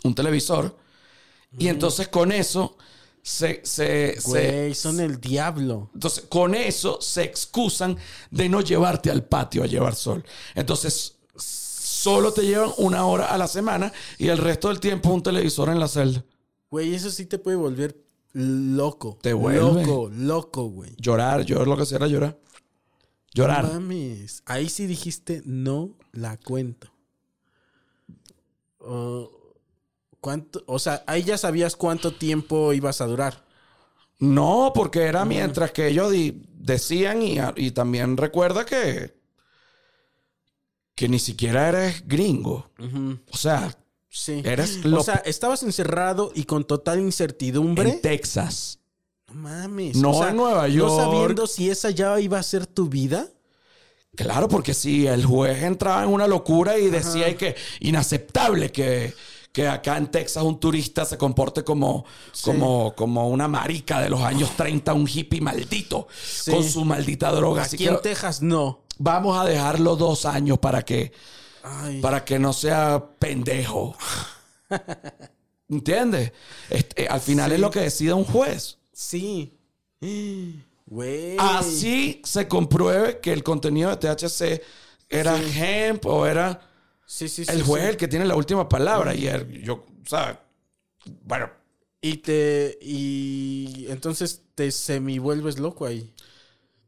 un 0.05 0.15
televisor. 0.15 0.77
Y 1.59 1.69
entonces 1.69 2.09
con 2.09 2.31
eso 2.33 2.77
se, 3.23 3.61
se, 3.65 4.19
se- 4.21 4.29
Güey, 4.31 4.75
son 4.75 5.01
el 5.01 5.21
diablo. 5.21 5.91
entonces, 5.93 6.25
con 6.29 6.55
eso 6.55 6.99
se 7.01 7.25
excusan 7.25 7.97
de 8.31 8.49
no 8.49 8.61
llevarte 8.63 9.11
al 9.11 9.25
patio 9.25 9.63
a 9.65 9.67
llevar 9.67 9.95
sol. 9.97 10.25
Entonces, 10.55 11.17
solo 12.01 12.33
te 12.33 12.47
llevan 12.47 12.71
una 12.79 13.05
hora 13.05 13.27
a 13.27 13.37
la 13.37 13.47
semana 13.47 13.93
y 14.17 14.29
el 14.29 14.39
resto 14.39 14.69
del 14.69 14.81
tiempo 14.81 15.11
un 15.11 15.23
televisor 15.23 15.69
en 15.69 15.79
la 15.79 15.87
celda. 15.87 16.25
Güey, 16.71 16.95
eso 16.95 17.11
sí 17.11 17.27
te 17.27 17.39
puede 17.39 17.59
volver 17.59 18.03
loco. 18.33 19.19
Te 19.21 19.35
vuelve. 19.35 19.85
Loco, 19.85 20.11
loco, 20.11 20.65
güey. 20.65 20.95
Llorar, 20.99 21.43
yo 21.43 21.65
lo 21.65 21.77
que 21.77 21.95
era 21.95 22.07
llorar. 22.07 22.39
Llorar. 23.35 23.65
No 23.65 23.75
mames. 23.75 24.43
Ahí 24.47 24.71
sí 24.71 24.87
dijiste, 24.87 25.43
no 25.45 25.91
la 26.13 26.39
cuento. 26.39 26.91
¿Cuánto? 30.21 30.63
O 30.67 30.79
sea, 30.79 31.05
ahí 31.07 31.23
ya 31.23 31.37
sabías 31.37 31.77
cuánto 31.77 32.15
tiempo 32.15 32.73
ibas 32.73 33.03
a 33.03 33.07
durar. 33.07 33.45
No, 34.19 34.73
porque 34.75 35.03
era 35.03 35.27
mientras 35.27 35.73
que 35.73 35.89
ellos 35.89 36.13
decían 36.55 37.23
y, 37.23 37.37
y 37.57 37.73
también 37.73 38.17
recuerda 38.17 38.65
que 38.65 39.20
que 41.01 41.09
ni 41.09 41.19
siquiera 41.19 41.67
eres 41.71 42.07
gringo. 42.07 42.71
O 43.33 43.37
sea, 43.39 43.75
Sí. 44.11 44.43
Eres 44.45 44.81
o 44.85 44.89
lo- 44.89 45.03
sea, 45.03 45.23
estabas 45.25 45.63
encerrado 45.63 46.31
y 46.35 46.43
con 46.45 46.65
total 46.65 46.99
incertidumbre. 47.01 47.89
en 47.89 48.03
Texas. 48.03 48.81
No 49.29 49.35
mames. 49.35 49.97
No 49.97 50.11
o 50.11 50.19
sea, 50.21 50.29
en 50.31 50.37
Nueva 50.37 50.63
No 50.69 50.75
York. 50.75 50.93
sabiendo 51.01 51.47
si 51.47 51.71
esa 51.71 51.89
ya 51.89 52.21
iba 52.21 52.39
a 52.39 52.43
ser 52.43 52.67
tu 52.67 52.87
vida. 52.89 53.29
Claro, 54.15 54.47
porque 54.49 54.75
si 54.75 55.07
el 55.07 55.25
juez 55.25 55.63
entraba 55.63 56.03
en 56.03 56.11
una 56.11 56.27
locura 56.27 56.77
y 56.79 56.91
decía 56.91 57.35
que 57.37 57.55
inaceptable 57.79 58.71
que, 58.73 59.15
que 59.53 59.69
acá 59.69 59.97
en 59.97 60.11
Texas 60.11 60.43
un 60.43 60.61
turista 60.61 61.07
se 61.07 61.17
comporte 61.17 61.65
como, 61.65 62.05
como, 62.43 62.93
como 62.95 63.29
una 63.31 63.49
marica 63.49 64.01
de 64.03 64.11
los 64.11 64.21
años 64.21 64.51
30, 64.57 64.93
un 64.93 65.09
hippie 65.09 65.41
maldito, 65.41 66.09
Sí. 66.23 66.51
con 66.51 66.63
su 66.63 66.85
maldita 66.85 67.31
droga. 67.33 67.63
Así 67.63 67.77
Aquí 67.77 67.85
que 67.85 67.91
en 67.91 68.03
Texas 68.03 68.43
no. 68.43 68.83
Vamos 69.03 69.39
a 69.39 69.45
dejarlo 69.47 69.97
dos 69.97 70.27
años 70.27 70.59
para 70.59 70.83
que, 70.85 71.13
Ay, 71.63 72.01
para 72.03 72.23
que 72.25 72.39
no 72.39 72.53
sea 72.53 73.03
pendejo. 73.19 73.97
¿Entiendes? 75.69 76.33
Este, 76.69 77.09
al 77.09 77.21
final 77.21 77.51
Sí. 77.51 77.55
es 77.55 77.61
lo 77.61 77.71
que 77.71 77.81
decida 77.81 78.15
un 78.15 78.25
juez. 78.25 78.79
sí. 78.93 79.57
Así 81.39 82.21
se 82.25 82.49
compruebe 82.49 83.21
que 83.21 83.33
el 83.33 83.43
contenido 83.45 83.91
de 83.91 83.97
THC 83.97 84.63
era 85.09 85.37
hemp 85.41 86.05
o 86.07 86.27
era... 86.27 86.61
Sí, 87.07 87.29
sí, 87.29 87.45
sí. 87.45 87.51
el 87.53 87.63
juez 87.63 87.85
el 87.85 87.97
que 87.97 88.09
tiene 88.09 88.25
la 88.25 88.35
última 88.37 88.69
palabra. 88.69 89.15
Y 89.15 89.27
el- 89.29 89.63
yo, 89.63 89.75
o 90.05 90.09
sea, 90.09 90.43
bueno, 91.25 91.49
Y 92.03 92.17
te. 92.19 92.79
Y 92.81 93.87
entonces 93.91 94.43
te 94.55 94.71
semi 94.71 95.19
vuelves 95.19 95.59
loco 95.59 95.85
ahí. 95.87 96.13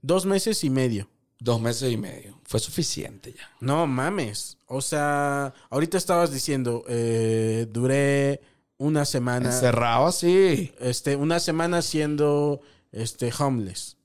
Dos 0.00 0.24
meses 0.26 0.64
y 0.64 0.70
medio. 0.70 1.08
Dos 1.42 1.60
meses 1.60 1.92
y 1.92 1.96
medio. 1.96 2.38
Fue 2.44 2.60
suficiente 2.60 3.32
ya. 3.32 3.50
No 3.60 3.86
mames. 3.86 4.58
O 4.66 4.80
sea, 4.80 5.52
ahorita 5.70 5.98
estabas 5.98 6.30
diciendo, 6.32 6.84
eh, 6.88 7.66
duré 7.70 8.40
una 8.78 9.04
semana. 9.04 9.46
Encerrado 9.50 10.06
así. 10.06 10.72
Este, 10.78 11.16
una 11.16 11.40
semana 11.40 11.82
siendo 11.82 12.60
este 12.92 13.32
homeless. 13.38 13.96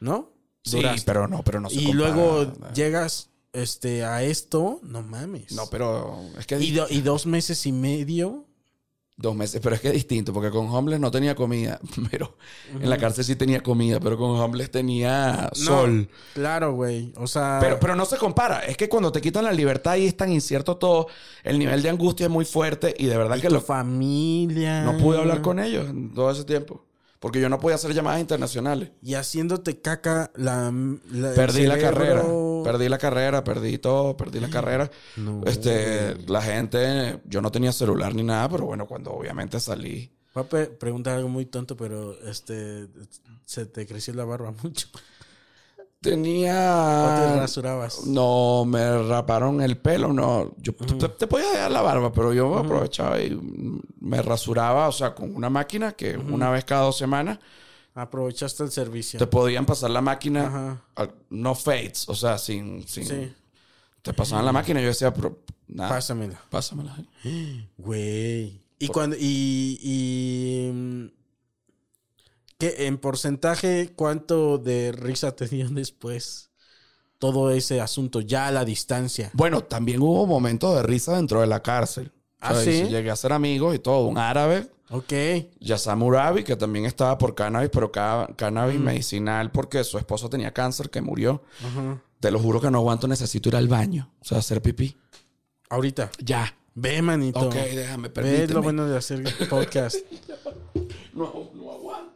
¿No? 0.00 0.30
Sí, 0.62 0.76
Duraste. 0.76 1.02
pero 1.04 1.28
no, 1.28 1.42
pero 1.42 1.60
no 1.60 1.68
se 1.68 1.76
y 1.76 1.86
compara. 1.86 2.14
luego 2.14 2.52
llegas 2.74 3.28
este, 3.52 4.04
a 4.04 4.22
esto, 4.22 4.80
no 4.82 5.02
mames. 5.02 5.52
No, 5.52 5.66
pero 5.70 6.20
es 6.38 6.46
que 6.46 6.58
y, 6.58 6.72
do- 6.72 6.86
y 6.88 7.00
dos 7.02 7.26
meses 7.26 7.66
y 7.66 7.72
medio. 7.72 8.46
Dos 9.16 9.34
meses, 9.36 9.60
pero 9.62 9.76
es 9.76 9.80
que 9.80 9.88
es 9.88 9.94
distinto, 9.94 10.32
porque 10.32 10.50
con 10.50 10.66
Homeless 10.68 10.98
no 11.00 11.10
tenía 11.10 11.34
comida, 11.34 11.78
pero 12.10 12.36
en 12.80 12.90
la 12.90 12.98
cárcel 12.98 13.24
sí 13.24 13.36
tenía 13.36 13.62
comida, 13.62 14.00
pero 14.00 14.16
con 14.16 14.30
Homeless 14.38 14.70
tenía 14.70 15.50
No, 15.50 15.54
sol. 15.54 16.08
Claro, 16.34 16.72
güey. 16.74 17.12
O 17.16 17.26
sea. 17.26 17.58
Pero, 17.60 17.78
pero 17.78 17.94
no 17.94 18.04
se 18.06 18.16
compara. 18.16 18.60
Es 18.60 18.76
que 18.76 18.88
cuando 18.88 19.12
te 19.12 19.20
quitan 19.20 19.44
la 19.44 19.52
libertad 19.52 19.96
y 19.96 20.06
es 20.06 20.16
tan 20.16 20.32
incierto 20.32 20.76
todo, 20.76 21.06
el 21.44 21.58
nivel 21.58 21.82
de 21.82 21.90
angustia 21.90 22.24
es 22.26 22.30
muy 22.30 22.44
fuerte 22.44 22.94
y 22.98 23.06
de 23.06 23.16
verdad 23.16 23.36
y 23.36 23.40
que 23.40 23.48
tu 23.48 23.54
lo, 23.54 23.60
familia. 23.60 24.82
no 24.82 24.98
pude 24.98 25.18
hablar 25.18 25.42
con 25.42 25.58
ellos 25.60 25.88
en 25.88 26.12
todo 26.12 26.30
ese 26.30 26.44
tiempo. 26.44 26.84
Porque 27.24 27.40
yo 27.40 27.48
no 27.48 27.58
podía 27.58 27.76
hacer 27.76 27.94
llamadas 27.94 28.20
internacionales. 28.20 28.90
Y 29.00 29.14
haciéndote 29.14 29.80
caca 29.80 30.30
la. 30.34 30.70
Perdí 31.34 31.64
la 31.64 31.78
carrera. 31.78 32.22
Perdí 32.62 32.86
la 32.90 32.98
carrera, 32.98 33.42
perdí 33.42 33.78
todo, 33.78 34.14
perdí 34.14 34.40
la 34.40 34.50
carrera. 34.50 34.90
No. 35.16 35.40
Este, 35.46 36.18
la 36.26 36.42
gente, 36.42 37.22
yo 37.24 37.40
no 37.40 37.50
tenía 37.50 37.72
celular 37.72 38.14
ni 38.14 38.24
nada, 38.24 38.46
pero 38.50 38.66
bueno, 38.66 38.86
cuando 38.86 39.12
obviamente 39.12 39.58
salí. 39.58 40.12
Voy 40.34 40.44
a 40.44 40.78
preguntar 40.78 41.16
algo 41.16 41.30
muy 41.30 41.46
tonto, 41.46 41.78
pero 41.78 42.14
este. 42.28 42.88
Se 43.46 43.64
te 43.64 43.86
creció 43.86 44.12
la 44.12 44.26
barba 44.26 44.52
mucho. 44.62 44.88
¿O 46.10 46.10
te 46.10 46.10
Tenía. 46.10 47.36
rasurabas? 47.36 48.06
No, 48.06 48.64
me 48.66 49.02
raparon 49.02 49.60
el 49.62 49.76
pelo, 49.78 50.12
no. 50.12 50.54
Yo 50.58 50.72
te, 50.74 51.08
te 51.08 51.26
podía 51.26 51.50
dejar 51.50 51.70
la 51.70 51.80
barba, 51.82 52.12
pero 52.12 52.32
yo 52.32 52.56
aprovechaba 52.58 53.20
y 53.20 53.38
me 54.00 54.20
rasuraba, 54.22 54.88
o 54.88 54.92
sea, 54.92 55.14
con 55.14 55.34
una 55.34 55.48
máquina 55.50 55.92
que 55.92 56.16
una 56.16 56.50
vez 56.50 56.64
cada 56.64 56.82
dos 56.82 56.96
semanas 56.96 57.38
Aprovechaste 57.96 58.64
el 58.64 58.70
servicio. 58.72 59.18
te 59.20 59.26
podían 59.28 59.64
pasar 59.66 59.88
la 59.90 60.00
máquina, 60.00 60.82
al- 60.96 61.14
no 61.30 61.54
fades, 61.54 62.08
o 62.08 62.14
sea, 62.14 62.38
sin. 62.38 62.86
sin 62.88 63.06
Sí. 63.06 63.32
Te 64.02 64.12
pasaban 64.12 64.44
la 64.44 64.52
máquina 64.52 64.80
y 64.80 64.82
yo 64.82 64.88
decía, 64.88 65.14
pero 65.14 65.38
nada, 65.68 65.88
Pásamela. 65.90 66.38
pásamela. 66.50 66.94
Güey. 67.78 68.60
Y 68.80 68.88
cuando. 68.88 69.16
Y. 69.18 69.78
y 69.80 71.12
¿Qué? 72.58 72.86
En 72.86 72.98
porcentaje, 72.98 73.92
¿cuánto 73.96 74.58
de 74.58 74.92
risa 74.92 75.34
te 75.34 75.46
dieron 75.48 75.74
después? 75.74 76.50
Todo 77.18 77.50
ese 77.50 77.80
asunto, 77.80 78.20
ya 78.20 78.48
a 78.48 78.50
la 78.52 78.64
distancia. 78.64 79.30
Bueno, 79.34 79.62
también 79.64 80.02
hubo 80.02 80.26
momentos 80.26 80.74
de 80.76 80.82
risa 80.82 81.16
dentro 81.16 81.40
de 81.40 81.46
la 81.46 81.62
cárcel. 81.62 82.12
O 82.14 82.46
¿Ah, 82.46 82.54
sea, 82.54 82.62
sí? 82.64 82.84
y 82.86 82.88
Llegué 82.90 83.10
a 83.10 83.16
ser 83.16 83.32
amigos 83.32 83.74
y 83.74 83.78
todo. 83.78 84.06
Un 84.06 84.18
árabe, 84.18 84.68
Ok. 84.90 85.12
Yassam 85.60 86.02
Urabi, 86.02 86.44
que 86.44 86.56
también 86.56 86.84
estaba 86.84 87.16
por 87.16 87.34
cannabis, 87.34 87.70
pero 87.72 87.90
ca- 87.90 88.28
cannabis 88.36 88.78
medicinal 88.78 89.50
porque 89.50 89.82
su 89.82 89.96
esposo 89.96 90.28
tenía 90.28 90.52
cáncer 90.52 90.90
que 90.90 91.00
murió. 91.00 91.42
Te 92.20 92.30
lo 92.30 92.38
juro 92.38 92.60
que 92.60 92.70
no 92.70 92.78
aguanto, 92.78 93.08
necesito 93.08 93.48
ir 93.48 93.56
al 93.56 93.66
baño. 93.68 94.12
O 94.20 94.24
sea, 94.24 94.38
hacer 94.38 94.60
pipí. 94.60 94.94
Ahorita. 95.70 96.10
Ya. 96.22 96.54
Ve, 96.74 97.00
manito. 97.00 97.40
Ok, 97.40 97.54
déjame, 97.54 98.08
Ve 98.08 98.14
permíteme. 98.14 98.52
lo 98.54 98.62
bueno 98.62 98.86
de 98.86 98.96
hacer 98.98 99.22
podcast. 99.50 99.96
No, 101.14 101.50
no 101.54 101.72
aguanto. 101.72 102.13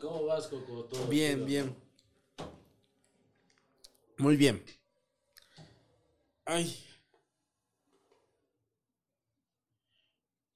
¿Cómo 0.00 0.24
vas, 0.26 0.46
Coco? 0.48 0.88
Bien, 1.08 1.44
bien. 1.44 1.74
Muy 4.18 4.36
bien. 4.36 4.62
Ay. 6.44 6.76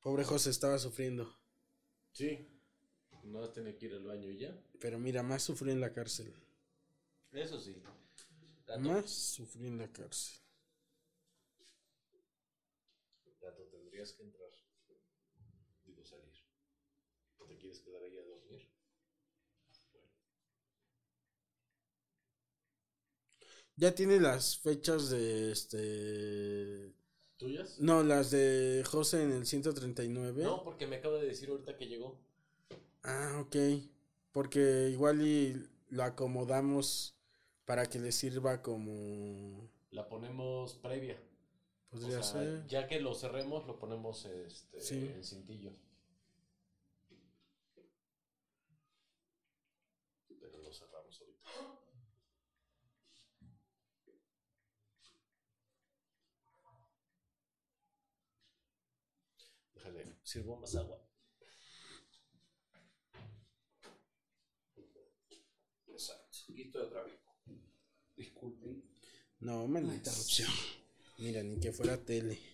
Pobre 0.00 0.24
José 0.24 0.50
estaba 0.50 0.78
sufriendo. 0.78 1.34
Sí. 2.12 2.46
No 3.24 3.42
a 3.42 3.52
tener 3.52 3.78
que 3.78 3.86
ir 3.86 3.94
al 3.94 4.04
baño 4.04 4.30
y 4.30 4.38
ya. 4.38 4.54
Pero 4.80 4.98
mira, 4.98 5.22
más 5.22 5.42
sufrió 5.42 5.72
en 5.72 5.80
la 5.80 5.92
cárcel. 5.92 6.34
Eso 7.32 7.58
sí. 7.60 7.82
Más 8.80 9.10
sufrió 9.10 9.66
en 9.68 9.78
la 9.78 9.90
cárcel. 9.90 10.40
Tato, 13.40 13.62
tendrías 13.64 14.12
que 14.12 14.22
entrar. 14.24 14.50
Digo, 15.84 16.04
salir. 16.04 16.34
¿O 17.38 17.44
te 17.46 17.56
quieres 17.56 17.80
quedar 17.80 18.02
ahí 18.02 18.18
a 18.18 18.22
dormir? 18.22 18.70
Ya 23.76 23.94
tiene 23.94 24.20
las 24.20 24.56
fechas 24.58 25.10
de 25.10 25.50
este. 25.52 26.94
¿Tuyas? 27.36 27.80
No, 27.80 28.02
las 28.04 28.30
de 28.30 28.84
José 28.86 29.22
en 29.24 29.32
el 29.32 29.46
139. 29.46 30.44
No, 30.44 30.62
porque 30.62 30.86
me 30.86 30.96
acaba 30.96 31.16
de 31.18 31.26
decir 31.26 31.48
ahorita 31.48 31.76
que 31.76 31.88
llegó. 31.88 32.16
Ah, 33.02 33.40
ok. 33.44 33.56
Porque 34.32 34.88
igual 34.90 35.20
y 35.26 35.68
lo 35.90 36.04
acomodamos 36.04 37.16
para 37.64 37.86
que 37.86 37.98
le 37.98 38.12
sirva 38.12 38.62
como. 38.62 39.68
La 39.90 40.08
ponemos 40.08 40.74
previa. 40.74 41.20
Podría 41.90 42.20
O 42.20 42.22
sea, 42.22 42.40
ser. 42.40 42.66
Ya 42.68 42.86
que 42.86 43.00
lo 43.00 43.14
cerremos, 43.14 43.66
lo 43.66 43.78
ponemos 43.78 44.24
este, 44.26 44.80
Sí. 44.80 45.10
en 45.14 45.24
cintillo. 45.24 45.72
Pero 50.40 50.58
lo 50.58 50.72
cerramos 50.72 51.20
ahorita. 51.20 51.50
Déjale, 59.84 60.16
sirvo 60.22 60.56
más 60.56 60.74
agua. 60.76 60.98
Exacto. 65.86 66.38
Aquí 66.50 66.62
estoy 66.62 66.82
otra 66.82 67.02
vez. 67.02 67.14
Disculpen. 68.16 68.82
No, 69.40 69.66
mala 69.66 69.94
interrupción. 69.94 70.50
Mira, 71.18 71.42
ni 71.42 71.60
que 71.60 71.70
fuera 71.72 72.02
tele. 72.02 72.53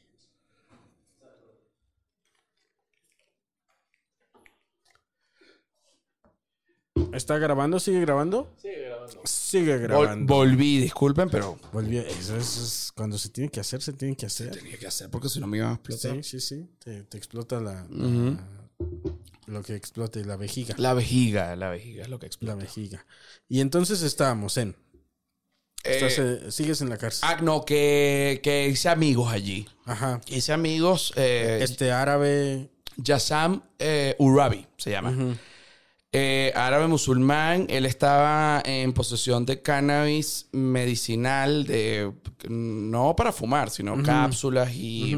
¿Está 7.13 7.39
grabando? 7.39 7.81
¿Sigue 7.81 8.01
grabando? 8.01 8.53
Sigue 8.61 8.83
grabando. 8.85 9.21
Sigue 9.25 9.77
Vol- 9.77 9.81
grabando. 9.83 10.35
volví, 10.35 10.79
disculpen, 10.81 11.29
pero 11.29 11.59
Volvió. 11.73 12.03
Eso, 12.03 12.37
eso 12.37 12.63
es 12.65 12.93
cuando 12.95 13.19
se 13.19 13.29
tiene 13.31 13.51
que 13.51 13.61
hacer, 13.61 13.83
se 13.83 13.93
tiene 13.93 14.17
que 14.17 14.27
hacer. 14.27 14.51
tenía 14.51 14.79
que 14.79 14.87
hacer 14.87 15.11
porque 15.11 15.29
si 15.29 15.41
no 15.41 15.47
me 15.47 15.59
iba 15.59 15.71
a 15.71 15.75
explotar. 15.75 16.13
Sí, 16.23 16.23
sí, 16.23 16.41
sí. 16.41 16.71
Te, 16.79 17.03
te 17.05 17.19
explota 17.19 17.61
la, 17.61 17.87
la- 17.91 18.47
Lo 19.47 19.63
que 19.63 19.75
explote, 19.75 20.25
la 20.25 20.37
vejiga. 20.37 20.75
La 20.79 20.95
vejiga, 20.95 21.57
la 21.57 21.71
vejiga 21.71 22.03
es 22.05 22.09
lo 22.09 22.19
que 22.19 22.27
La 22.27 22.29
explota. 22.29 22.55
vejiga. 22.55 23.05
Y 23.49 23.61
entonces 23.61 24.03
estábamos 24.03 24.57
en. 24.57 24.77
Eh, 25.83 25.95
Estás, 25.95 26.19
eh, 26.19 26.53
sigues 26.53 26.81
en 26.83 26.91
la 26.91 26.99
cárcel. 26.99 27.29
ah, 27.29 27.41
no, 27.43 27.65
que, 27.65 28.41
que 28.43 28.69
hice 28.69 28.89
amigos 28.89 29.33
allí. 29.33 29.67
Ajá. 29.87 30.21
Hice 30.29 30.53
amigos, 30.53 31.13
eh, 31.17 31.59
Este 31.63 31.91
árabe. 31.91 32.71
Yassam 32.97 33.63
eh, 33.79 34.15
Urabi 34.19 34.67
se 34.77 34.91
llama. 34.91 35.37
Eh, 36.13 36.53
árabe 36.57 36.89
musulmán, 36.89 37.67
él 37.69 37.87
estaba 37.87 38.61
en 38.65 38.93
posesión 38.93 39.47
de 39.47 39.63
cannabis 39.63 40.49
medicinal, 40.51 41.65
de 41.67 42.13
no 42.49 43.15
para 43.15 43.31
fumar, 43.31 43.71
sino 43.71 44.03
cápsulas 44.03 44.73
y 44.75 45.17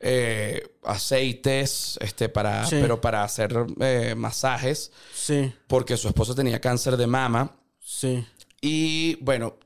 eh, 0.00 0.62
aceites, 0.84 1.98
este, 2.00 2.28
para, 2.30 2.64
Sí. 2.66 2.78
pero 2.80 2.98
para 3.00 3.24
hacer 3.24 3.54
eh, 3.80 4.14
masajes, 4.16 4.90
Sí, 5.14 5.52
porque 5.66 5.96
su 5.96 6.08
esposa 6.08 6.34
tenía 6.34 6.60
cáncer 6.60 6.96
de 6.96 7.06
mama. 7.06 7.54
sí. 7.80 8.24
Y 8.62 9.16
bueno, 9.16 9.58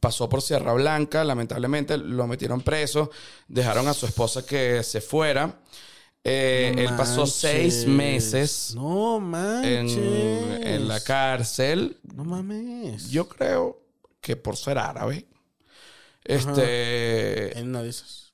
pasó 0.00 0.28
por 0.28 0.40
Sierra 0.42 0.72
Blanca, 0.72 1.22
lamentablemente 1.22 1.96
lo 1.98 2.26
metieron 2.26 2.62
preso, 2.62 3.10
dejaron 3.46 3.86
a 3.88 3.94
su 3.94 4.06
esposa 4.06 4.44
que 4.44 4.82
se 4.82 5.00
fuera. 5.02 5.60
Eh, 6.28 6.72
No 6.74 6.80
él 6.82 6.88
pasó 6.96 7.24
seis 7.26 7.86
meses 7.86 8.72
No 8.74 9.18
en, 9.18 9.22
manches. 9.24 10.66
en 10.66 10.88
la 10.88 11.00
cárcel. 11.00 11.98
No 12.14 12.24
mames. 12.24 13.10
Yo 13.10 13.28
creo 13.28 13.80
que 14.20 14.34
por 14.36 14.56
ser 14.56 14.78
árabe. 14.78 15.26
Este. 16.24 17.58
En 17.58 17.68
una 17.68 17.82
de 17.82 17.90
esas. 17.90 18.32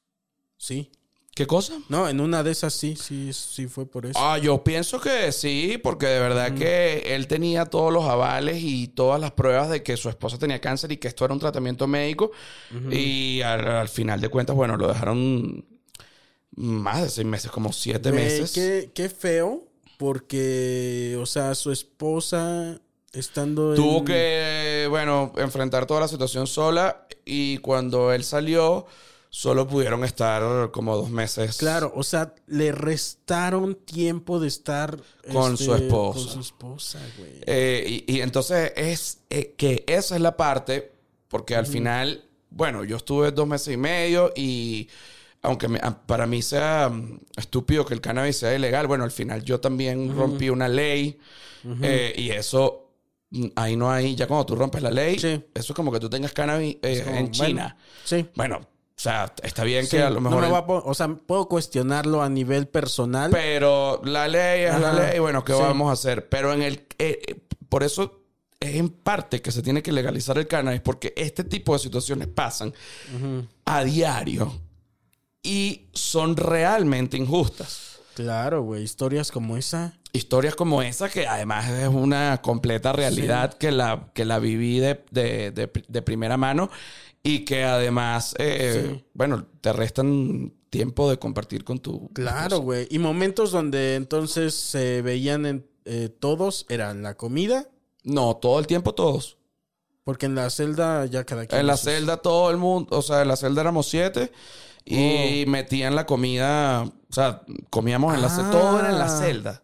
Sí. 0.56 0.90
¿Qué 1.34 1.46
cosa? 1.46 1.78
No, 1.88 2.10
en 2.10 2.20
una 2.20 2.42
de 2.42 2.50
esas 2.50 2.74
sí, 2.74 2.94
sí, 2.94 3.32
sí 3.32 3.66
fue 3.66 3.86
por 3.86 4.04
eso. 4.04 4.18
Ah, 4.22 4.36
yo 4.36 4.62
pienso 4.62 5.00
que 5.00 5.32
sí, 5.32 5.78
porque 5.82 6.04
de 6.06 6.20
verdad 6.20 6.54
que 6.54 7.14
él 7.14 7.26
tenía 7.26 7.64
todos 7.64 7.90
los 7.90 8.04
avales 8.04 8.58
y 8.62 8.88
todas 8.88 9.18
las 9.18 9.30
pruebas 9.32 9.70
de 9.70 9.82
que 9.82 9.96
su 9.96 10.10
esposa 10.10 10.36
tenía 10.38 10.60
cáncer 10.60 10.92
y 10.92 10.98
que 10.98 11.08
esto 11.08 11.24
era 11.24 11.32
un 11.32 11.40
tratamiento 11.40 11.86
médico. 11.86 12.32
Y 12.90 13.40
al, 13.40 13.66
al 13.66 13.88
final 13.88 14.20
de 14.20 14.28
cuentas, 14.28 14.54
bueno, 14.54 14.76
lo 14.76 14.88
dejaron 14.88 15.64
más 16.56 17.02
de 17.02 17.08
seis 17.10 17.26
meses, 17.26 17.50
como 17.50 17.72
siete 17.72 18.12
meses. 18.12 18.52
Qué, 18.52 18.90
qué 18.94 19.08
feo, 19.08 19.64
porque, 19.98 21.16
o 21.20 21.26
sea, 21.26 21.54
su 21.54 21.70
esposa 21.72 22.80
estando 23.12 23.74
Tuvo 23.74 23.98
en- 23.98 24.04
que, 24.04 24.86
bueno, 24.90 25.32
enfrentar 25.36 25.86
toda 25.86 26.00
la 26.00 26.08
situación 26.08 26.46
sola 26.46 27.06
y 27.24 27.58
cuando 27.58 28.12
él 28.12 28.24
salió, 28.24 28.86
solo 29.30 29.66
pudieron 29.66 30.04
estar 30.04 30.70
como 30.70 30.96
dos 30.96 31.10
meses. 31.10 31.56
Claro, 31.56 31.92
o 31.94 32.02
sea, 32.02 32.34
le 32.46 32.72
restaron 32.72 33.74
tiempo 33.74 34.40
de 34.40 34.48
estar 34.48 34.98
Con 35.32 35.52
este, 35.54 35.64
su 35.66 35.74
esposa. 35.74 36.20
Con 36.20 36.28
su 36.34 36.40
esposa, 36.40 36.98
güey. 37.18 37.32
Eh, 37.46 38.04
y, 38.06 38.16
y 38.16 38.20
entonces 38.20 38.72
es 38.76 39.18
eh, 39.30 39.54
que 39.56 39.84
esa 39.86 40.14
es 40.16 40.20
la 40.20 40.36
parte, 40.36 40.92
porque 41.28 41.54
al 41.56 41.66
final, 41.66 42.24
bueno, 42.50 42.84
yo 42.84 42.96
estuve 42.96 43.30
dos 43.32 43.46
meses 43.46 43.72
y 43.72 43.78
medio 43.78 44.32
y 44.36 44.88
aunque 45.42 45.68
me- 45.68 45.80
a- 45.82 46.06
para 46.06 46.26
mí 46.26 46.40
sea 46.42 46.88
mm, 46.88 47.20
estúpido 47.36 47.84
que 47.84 47.94
el 47.94 48.00
cannabis 48.00 48.36
sea 48.38 48.54
ilegal, 48.54 48.86
bueno, 48.86 49.04
al 49.04 49.10
final 49.10 49.42
yo 49.44 49.60
también 49.60 50.14
rompí 50.16 50.48
una 50.50 50.68
ley 50.68 51.18
eh, 51.82 52.12
y 52.16 52.30
eso, 52.30 52.90
mm, 53.30 53.46
ahí 53.56 53.76
no 53.76 53.90
hay, 53.90 54.14
ya 54.16 54.26
cuando 54.26 54.46
tú 54.46 54.54
rompes 54.56 54.82
la 54.82 54.90
ley, 54.90 55.18
Sí. 55.18 55.44
eso 55.54 55.72
es 55.72 55.76
como 55.76 55.90
que 55.92 56.00
tú 56.00 56.08
tengas 56.10 56.32
cannabis 56.32 56.76
eh, 56.82 57.02
como, 57.04 57.16
en 57.16 57.22
bueno, 57.26 57.32
China. 57.32 57.76
Sí. 58.04 58.26
Bueno, 58.34 58.56
o 58.58 59.00
sea, 59.02 59.32
está 59.42 59.64
bien 59.64 59.84
Sí, 59.86 59.96
que 59.96 60.02
a 60.02 60.10
lo 60.10 60.20
mejor... 60.20 60.36
no 60.36 60.40
me 60.42 60.46
el- 60.48 60.52
va 60.54 60.58
a 60.58 60.66
po- 60.66 60.82
o 60.84 60.94
sea, 60.94 61.08
puedo 61.08 61.48
cuestionarlo 61.48 62.22
a 62.22 62.28
nivel 62.28 62.68
personal. 62.68 63.30
pero 63.32 64.00
la 64.04 64.28
ley 64.28 64.62
es 64.64 64.78
la 64.80 64.92
ley, 64.92 65.18
bueno, 65.18 65.44
¿qué 65.44 65.54
Sí. 65.54 65.58
vamos 65.60 65.88
a 65.90 65.92
hacer? 65.92 66.28
Pero 66.28 66.52
en 66.52 66.62
el... 66.62 66.74
eh, 66.98 67.20
eh, 67.26 67.40
por 67.68 67.82
eso 67.82 68.20
es 68.60 68.76
en 68.76 68.90
parte 68.90 69.40
que 69.42 69.50
se 69.50 69.60
tiene 69.62 69.82
que 69.82 69.90
legalizar 69.90 70.38
el 70.38 70.46
cannabis, 70.46 70.82
porque 70.82 71.12
este 71.16 71.42
tipo 71.42 71.72
de 71.72 71.80
situaciones 71.80 72.28
pasan 72.28 72.72
a 73.64 73.82
diario 73.82 74.52
y 75.42 75.86
son 75.92 76.36
realmente 76.36 77.16
injustas. 77.16 77.98
Claro, 78.14 78.62
güey, 78.62 78.82
historias 78.82 79.30
como 79.30 79.56
esa. 79.56 79.98
Historias 80.12 80.54
como 80.54 80.82
esa, 80.82 81.08
que 81.08 81.26
además 81.26 81.70
es 81.70 81.88
una 81.88 82.40
completa 82.42 82.92
realidad 82.92 83.54
que, 83.54 83.70
la, 83.72 84.10
que 84.14 84.24
la 84.26 84.38
viví 84.38 84.78
de, 84.78 85.02
de- 85.10 85.50
de- 85.50 85.72
de 85.88 86.02
primera 86.02 86.36
mano 86.36 86.70
y 87.22 87.44
que 87.46 87.64
además, 87.64 88.34
eh, 88.38 88.90
Sí. 88.98 89.04
bueno, 89.14 89.46
te 89.62 89.72
restan 89.72 90.52
tiempo 90.68 91.08
de 91.08 91.18
compartir 91.18 91.64
con 91.64 91.78
tu... 91.78 92.10
Claro, 92.12 92.58
güey. 92.58 92.86
Y 92.90 92.98
momentos 92.98 93.50
donde 93.52 93.94
entonces 93.94 94.54
se 94.54 95.00
veían 95.00 95.46
en, 95.46 95.66
eh, 95.86 96.08
todos, 96.10 96.66
eran 96.68 97.02
la 97.02 97.14
comida, 97.16 97.68
No, 98.04 98.36
todo 98.36 98.58
el 98.58 98.66
tiempo 98.66 98.94
todos. 98.94 99.38
porque 100.04 100.26
en 100.26 100.34
la 100.34 100.50
celda 100.50 101.06
ya 101.06 101.24
cada 101.24 101.46
quien. 101.46 101.60
En 101.60 101.66
la 101.66 101.76
celda 101.78 102.16
todo 102.18 102.50
el 102.50 102.56
mundo, 102.58 102.88
o 102.96 103.02
sea, 103.02 103.22
en 103.22 103.28
la 103.28 103.36
celda 103.36 103.60
éramos 103.62 103.86
siete 103.88 104.32
y 104.84 105.44
metían 105.46 105.94
la 105.94 106.06
comida, 106.06 106.82
o 106.84 107.12
sea, 107.12 107.42
comíamos 107.70 108.14
en 108.14 108.22
la 108.22 108.28
celda, 108.28 108.50
todo 108.50 108.78
era 108.80 108.90
en 108.90 108.98
la 108.98 109.04
Ah. 109.06 109.18
celda. 109.18 109.62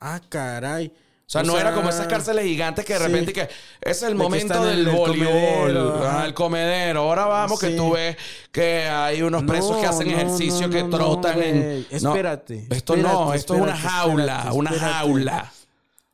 Ah, 0.00 0.20
caray. 0.28 0.92
O 0.96 1.32
sea, 1.32 1.44
no 1.44 1.56
era 1.56 1.72
como 1.72 1.88
esas 1.90 2.08
cárceles 2.08 2.44
gigantes 2.44 2.84
que 2.84 2.94
de 2.94 2.98
sí. 2.98 3.04
repente 3.06 3.32
que 3.32 3.48
es 3.80 4.02
el 4.02 4.08
De 4.10 4.14
momento 4.16 4.64
del 4.64 4.80
el 4.80 4.88
voleibol, 4.88 5.28
comedero, 5.32 6.04
ajá. 6.06 6.26
el 6.26 6.34
comedero. 6.34 7.00
Ahora 7.02 7.26
vamos 7.26 7.60
que 7.60 7.70
tú 7.70 7.92
ves 7.92 8.16
que 8.50 8.88
hay 8.88 9.22
unos 9.22 9.44
presos 9.44 9.76
que 9.76 9.86
hacen 9.86 10.08
no, 10.10 10.16
ejercicio, 10.16 10.66
no, 10.66 10.72
que 10.72 10.82
trotan 10.84 11.40
en... 11.40 11.86
Espérate, 11.88 12.66
esto 12.70 12.96
no, 12.96 13.32
espérate, 13.32 13.36
esto 13.36 13.54
es 13.54 13.60
una 13.60 13.76
jaula, 13.76 14.34
espérate, 14.38 14.56
una 14.58 14.70
jaula. 14.72 15.52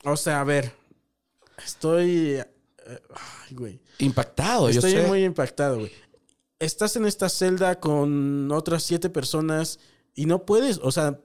O 0.04 0.16
sea, 0.18 0.40
a 0.42 0.44
ver. 0.44 0.72
Estoy. 1.64 2.34
eh, 2.34 2.44
ay, 3.48 3.54
güey. 3.54 3.80
Impactado, 3.98 4.68
yo 4.70 4.80
Estoy 4.80 4.92
sé. 4.92 5.06
muy 5.06 5.24
impactado, 5.24 5.78
güey. 5.78 5.92
Estás 6.58 6.96
en 6.96 7.06
esta 7.06 7.28
celda 7.28 7.80
con 7.80 8.50
otras 8.50 8.82
siete 8.82 9.10
personas 9.10 9.78
y 10.14 10.26
no 10.26 10.46
puedes, 10.46 10.78
o 10.82 10.90
sea, 10.90 11.20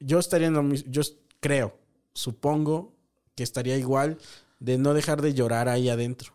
yo 0.00 0.18
estaría 0.18 0.48
en 0.48 0.54
lo 0.54 0.62
mismo, 0.62 0.90
yo 0.90 1.02
creo, 1.40 1.78
supongo 2.12 2.92
que 3.34 3.44
estaría 3.44 3.76
igual 3.76 4.18
de 4.58 4.78
no 4.78 4.94
dejar 4.94 5.22
de 5.22 5.34
llorar 5.34 5.68
ahí 5.68 5.88
adentro. 5.88 6.34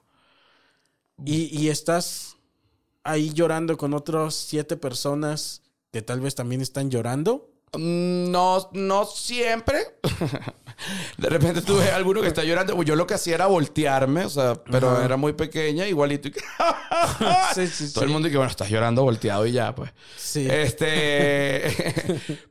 Y, 1.25 1.55
y 1.55 1.69
estás 1.69 2.37
ahí 3.03 3.31
llorando 3.33 3.77
con 3.77 3.93
otros 3.93 4.35
siete 4.35 4.77
personas 4.77 5.61
que 5.91 6.01
tal 6.01 6.21
vez 6.21 6.35
también 6.35 6.61
están 6.61 6.89
llorando? 6.89 7.50
Mm, 7.77 8.31
No, 8.31 8.69
no 8.73 9.05
siempre. 9.05 9.79
De 11.17 11.29
repente 11.29 11.61
tuve 11.61 11.91
alguno 11.91 12.21
que 12.21 12.27
está 12.27 12.43
llorando. 12.43 12.81
Yo 12.83 12.95
lo 12.95 13.05
que 13.05 13.13
hacía 13.13 13.35
era 13.35 13.45
voltearme, 13.45 14.25
o 14.25 14.29
sea, 14.29 14.55
pero 14.63 14.99
era 15.01 15.15
muy 15.15 15.33
pequeña, 15.33 15.85
igualito. 15.87 16.27
y 16.27 16.33
Sí, 17.55 17.67
sí, 17.67 17.93
Todo 17.93 18.05
el 18.05 18.09
mundo 18.09 18.27
y 18.27 18.31
que 18.31 18.37
bueno, 18.37 18.49
estás 18.49 18.69
llorando 18.69 19.03
volteado 19.03 19.45
y 19.45 19.51
ya, 19.51 19.75
pues. 19.75 19.91
Sí. 20.17 20.47
Este, 20.49 21.61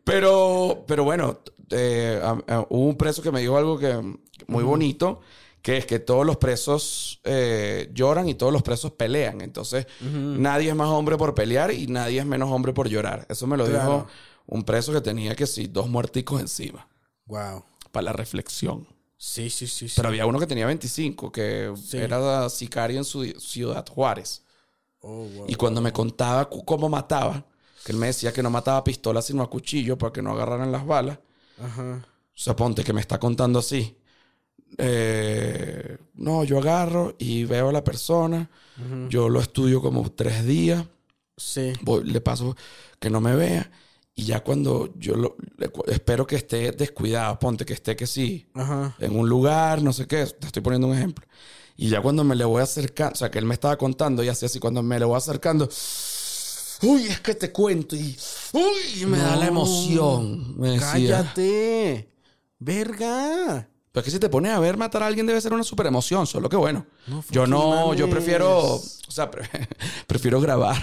pero, 0.05 0.85
pero 0.87 1.05
bueno, 1.05 1.41
eh, 1.71 2.21
hubo 2.69 2.87
un 2.87 2.97
preso 2.97 3.21
que 3.23 3.33
me 3.33 3.41
dijo 3.41 3.57
algo 3.57 3.79
que 3.79 4.01
muy 4.47 4.63
bonito, 4.65 5.21
que 5.63 5.77
es 5.77 5.87
que 5.87 5.99
todos 5.99 6.25
los 6.25 6.37
presos 6.37 7.21
eh, 7.25 7.91
lloran 7.93 8.29
y 8.29 8.35
todos 8.35 8.53
los 8.53 8.63
presos 8.63 8.93
pelean. 8.93 9.41
Entonces, 9.41 9.87
nadie 10.01 10.69
es 10.71 10.77
más 10.77 10.89
hombre 10.89 11.17
por 11.17 11.35
pelear 11.35 11.73
y 11.73 11.87
nadie 11.89 12.21
es 12.21 12.27
menos 12.27 12.51
hombre 12.51 12.73
por 12.73 12.89
llorar. 12.89 13.27
Eso 13.29 13.47
me 13.49 13.57
lo 13.57 13.67
Claro. 13.67 13.81
dijo 13.83 14.07
un 14.51 14.63
preso 14.65 14.93
que 14.93 15.01
tenía 15.01 15.35
que 15.35 15.47
sí, 15.47 15.67
dos 15.67 15.89
muerticos 15.89 16.41
encima, 16.41 16.87
Wow. 17.27 17.65
para 17.91 18.05
la 18.05 18.13
reflexión. 18.13 18.87
Sí, 19.17 19.51
sí, 19.51 19.67
sí. 19.67 19.89
sí. 19.89 19.95
Pero 19.97 20.09
había 20.09 20.27
uno 20.27 20.39
que 20.39 20.47
tenía 20.47 20.67
25, 20.67 21.31
que 21.33 21.73
Sí. 21.83 21.97
era 21.99 22.49
sicario 22.49 22.99
en 22.99 23.05
su 23.05 23.25
ciudad 23.39 23.87
Juárez. 23.89 24.43
Oh, 25.01 25.25
wow. 25.25 25.47
Y 25.49 25.55
cuando 25.55 25.81
me 25.81 25.93
contaba 25.93 26.49
cómo 26.49 26.89
mataba, 26.89 27.47
que 27.85 27.93
él 27.93 27.99
me 27.99 28.09
decía 28.09 28.33
que 28.33 28.43
no 28.43 28.51
mataba 28.51 28.79
a 28.79 28.85
pistola 28.85 29.23
sino 29.23 29.43
a 29.43 29.49
cuchillo 29.51 29.97
para 29.97 30.13
que 30.13 30.21
no 30.23 30.33
agarraran 30.33 30.71
las 30.73 30.85
balas. 30.87 31.19
Ajá. 31.59 32.05
O 32.05 32.39
sea, 32.43 32.55
ponte 32.57 32.83
que 32.85 32.93
me 32.93 33.01
está 33.01 33.19
contando 33.19 33.59
así. 33.59 33.97
Eh, 34.79 35.99
no, 36.15 36.45
yo 36.45 36.59
agarro 36.59 37.15
y 37.19 37.45
veo 37.45 37.69
a 37.69 37.73
la 37.73 37.85
persona. 37.85 38.51
Yo 39.11 39.29
lo 39.29 39.41
estudio 39.41 39.83
como 39.83 40.11
tres 40.13 40.45
días. 40.47 40.85
Sí. 41.37 41.73
voy- 41.83 42.05
le 42.05 42.21
paso 42.21 42.55
que 42.99 43.09
no 43.11 43.21
me 43.21 43.35
vea. 43.35 43.71
Y 44.21 44.25
ya 44.25 44.41
cuando 44.45 44.93
yo 44.99 45.15
lo, 45.17 45.37
espero 45.87 46.27
que 46.27 46.37
esté 46.37 46.73
descuidado, 46.73 47.39
ponte 47.39 47.65
que 47.65 47.73
esté 47.73 47.97
que 47.97 48.07
sí, 48.07 48.47
Ajá. 48.53 48.95
en 48.99 49.19
un 49.19 49.27
lugar, 49.31 49.81
no 49.81 49.95
sé 49.95 50.07
qué, 50.07 50.27
te 50.27 50.47
estoy 50.49 50.61
poniendo 50.61 50.89
un 50.89 50.95
ejemplo. 50.95 51.27
Y 51.75 51.89
ya 51.89 52.03
cuando 52.03 52.23
me 52.23 52.37
le 52.37 52.45
voy 52.45 52.61
acercando, 52.61 53.15
o 53.15 53.17
sea, 53.17 53.31
que 53.31 53.39
él 53.39 53.47
me 53.47 53.55
estaba 53.55 53.79
contando 53.79 54.23
y 54.23 54.29
así, 54.29 54.45
así, 54.45 54.61
cuando 54.61 54.83
me 54.83 54.99
le 54.99 55.07
voy 55.07 55.17
acercando, 55.17 55.71
uy, 56.83 57.05
es 57.07 57.21
que 57.21 57.35
te 57.35 57.51
cuento 57.51 57.97
y, 57.97 58.15
uy, 58.53 59.07
me 59.07 59.17
da 59.17 59.37
la 59.37 59.47
emoción. 59.47 60.55
Me. 60.61 60.79
Cállate. 60.79 62.11
Verga. 62.59 63.71
Pero 63.93 64.01
es 64.03 64.05
que 64.05 64.11
si 64.11 64.19
te 64.21 64.29
pones 64.29 64.53
a 64.53 64.61
ver 64.61 64.77
matar 64.77 65.03
a 65.03 65.07
alguien 65.07 65.27
debe 65.27 65.41
ser 65.41 65.53
una 65.55 65.65
super 65.65 65.87
emoción, 65.87 66.27
solo 66.27 66.49
que 66.51 66.57
bueno. 66.57 66.87
No 67.07 67.25
yo 67.31 67.47
no, 67.47 67.93
yo 67.95 68.09
prefiero, 68.09 68.75
o 68.77 69.11
sea, 69.11 69.31
pre- 69.31 69.49
prefiero 70.07 70.41
grabar. 70.41 70.77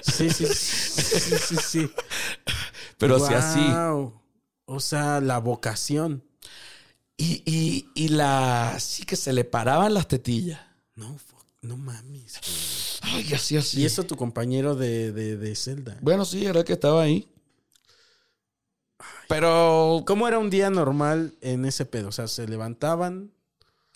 Sí, 0.00 0.28
sí, 0.30 0.46
sí, 0.46 1.20
sí, 1.20 1.36
sí, 1.38 1.56
sí. 1.56 1.90
Pero 3.02 3.18
si 3.18 3.34
así. 3.34 3.60
O 4.64 4.80
sea, 4.80 5.20
la 5.20 5.38
vocación. 5.38 6.22
Y, 7.16 7.42
y, 7.44 7.88
y 7.94 8.08
la, 8.08 8.76
sí 8.78 9.04
que 9.04 9.16
se 9.16 9.32
le 9.32 9.44
paraban 9.44 9.92
las 9.92 10.08
tetillas. 10.08 10.60
No, 10.94 11.18
fuck, 11.18 11.44
no 11.60 11.76
mames. 11.76 12.38
Ay, 13.02 13.32
así, 13.34 13.56
así. 13.56 13.80
Y 13.80 13.84
eso 13.84 14.04
tu 14.04 14.16
compañero 14.16 14.76
de, 14.76 15.12
de, 15.12 15.36
de 15.36 15.54
celda. 15.56 15.98
Bueno, 16.00 16.24
sí, 16.24 16.46
era 16.46 16.60
el 16.60 16.64
que 16.64 16.74
estaba 16.74 17.02
ahí. 17.02 17.28
Pero 19.28 20.04
¿Cómo 20.06 20.28
era 20.28 20.38
un 20.38 20.50
día 20.50 20.70
normal 20.70 21.34
en 21.40 21.64
ese 21.64 21.84
pedo? 21.84 22.08
O 22.08 22.12
sea, 22.12 22.28
se 22.28 22.46
levantaban. 22.46 23.32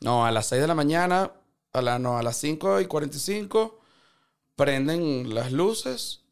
No, 0.00 0.26
a 0.26 0.30
las 0.30 0.46
6 0.48 0.62
de 0.62 0.66
la 0.68 0.74
mañana, 0.74 1.30
a 1.72 1.80
la, 1.80 1.98
no, 1.98 2.18
a 2.18 2.22
las 2.22 2.36
5 2.38 2.80
y 2.80 2.86
45, 2.86 3.80
prenden 4.56 5.34
las 5.34 5.52
luces, 5.52 6.22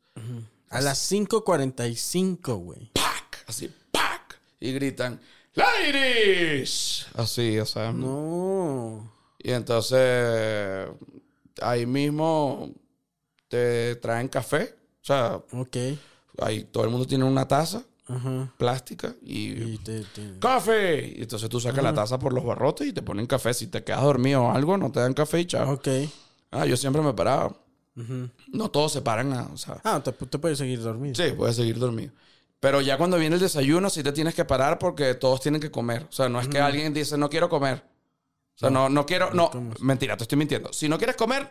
A 0.71 0.81
las 0.81 1.11
5.45, 1.13 2.57
güey. 2.59 2.91
¡pac! 2.95 3.45
Así, 3.47 3.71
¡pac! 3.93 4.39
Y 4.61 4.73
gritan, 4.73 5.21
¡Ladies! 5.55 7.07
Así, 7.15 7.59
o 7.59 7.67
sea. 7.67 7.93
No. 7.93 9.13
Y 9.39 9.53
entonces, 9.53 10.89
ahí 11.61 11.87
mismo 11.87 12.71
te 13.49 13.97
traen 13.97 14.29
café. 14.29 14.75
O 15.03 15.05
sea, 15.07 15.37
Ok. 15.53 15.77
ahí 16.41 16.65
todo 16.65 16.85
el 16.85 16.91
mundo 16.91 17.07
tiene 17.07 17.25
una 17.25 17.47
taza 17.47 17.83
Ajá. 18.09 18.51
plástica 18.57 19.15
y... 19.23 19.51
Y 19.53 19.79
te, 19.79 20.01
te- 20.05 20.39
¡Café! 20.39 21.13
Y 21.17 21.23
entonces 21.23 21.49
tú 21.51 21.61
sacas 21.61 21.85
la 21.85 21.93
taza 21.95 22.19
por 22.19 22.33
los 22.33 22.45
barrotes 22.45 22.87
y 22.89 22.93
te 22.93 23.03
ponen 23.03 23.27
café. 23.27 23.53
Si 23.55 23.67
te 23.67 23.85
quedas 23.85 24.03
dormido 24.03 24.45
o 24.45 24.51
algo, 24.51 24.77
no 24.79 24.91
te 24.91 25.01
dan 25.01 25.13
café 25.15 25.41
y 25.41 25.45
chao. 25.47 25.73
Ok. 25.75 25.89
Ah, 26.51 26.65
yo 26.67 26.77
siempre 26.77 27.03
me 27.03 27.13
paraba. 27.13 27.55
No 28.53 28.71
todos 28.71 28.93
se 28.93 29.03
paran, 29.03 29.33
a- 29.33 29.47
o 29.53 29.57
sea, 29.57 29.81
Ah, 29.85 30.01
te, 30.03 30.13
te 30.13 30.39
puedes 30.39 30.59
seguir 30.59 30.81
dormido. 30.83 31.15
sí, 31.15 31.33
puedes 31.37 31.57
seguir 31.57 31.79
dormido. 31.79 32.13
Pero 32.61 32.81
ya 32.81 32.97
cuando 32.97 33.19
viene 33.19 33.35
el 33.37 33.41
desayuno, 33.41 33.91
sí 33.91 34.03
te 34.03 34.11
tienes 34.13 34.35
que 34.35 34.45
parar 34.45 34.79
porque 34.79 35.15
todos 35.15 35.41
tienen 35.41 35.61
que 35.61 35.71
comer. 35.71 36.07
O 36.09 36.13
sea, 36.13 36.29
no 36.29 36.41
es 36.41 36.49
que 36.49 36.59
alguien 36.59 36.93
dice, 36.95 37.17
no 37.19 37.29
quiero 37.29 37.49
comer. 37.49 37.83
O 38.57 38.59
sea, 38.59 38.71
no, 38.71 38.89
no 38.89 39.05
quiero, 39.05 39.33
no, 39.35 39.51
mentira, 39.81 40.17
te 40.17 40.25
estoy 40.25 40.39
mintiendo. 40.39 40.73
Si 40.73 40.89
no 40.89 40.97
quieres 40.97 41.17
comer, 41.17 41.49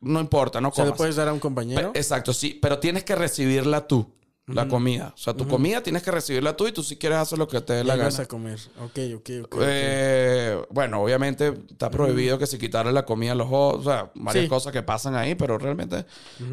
no 0.00 0.20
importa, 0.20 0.60
no 0.60 0.70
¿Se 0.70 0.82
le 0.82 0.86
comas. 0.88 0.98
puedes 0.98 1.16
dar 1.16 1.28
a 1.28 1.32
un 1.32 1.40
compañero? 1.40 1.92
Pe- 1.92 1.98
Exacto, 1.98 2.32
sí, 2.32 2.58
pero 2.60 2.78
tienes 2.78 3.02
que 3.04 3.14
recibirla 3.16 3.86
tú, 3.88 4.12
la 4.46 4.68
comida. 4.68 5.12
O 5.14 5.16
sea, 5.18 5.32
tu 5.34 5.48
comida 5.48 5.82
tienes 5.82 6.02
que 6.02 6.10
recibirla 6.10 6.54
tú 6.56 6.66
y 6.66 6.72
tú 6.72 6.82
si 6.82 6.96
quieres 6.96 7.18
hacer 7.18 7.38
lo 7.38 7.48
que 7.48 7.60
te 7.62 7.72
dé 7.72 7.84
la 7.84 7.94
gana. 7.96 8.08
vas 8.10 8.18
a 8.20 8.26
comer. 8.26 8.58
Ok, 8.82 8.98
ok, 9.16 9.30
ok. 9.44 9.54
ok. 9.54 9.62
Eh, 9.62 10.62
bueno, 10.70 11.02
obviamente 11.02 11.54
está 11.70 11.90
prohibido 11.90 12.38
que 12.38 12.46
se 12.46 12.58
quitara 12.58 12.92
la 12.92 13.06
comida 13.06 13.32
a 13.32 13.34
los 13.36 13.46
ojos, 13.46 13.76
o 13.78 13.82
sea, 13.84 14.10
varias 14.14 14.44
Sí. 14.44 14.48
cosas 14.50 14.72
que 14.72 14.82
pasan 14.82 15.14
ahí, 15.14 15.34
pero 15.34 15.56
realmente 15.56 16.04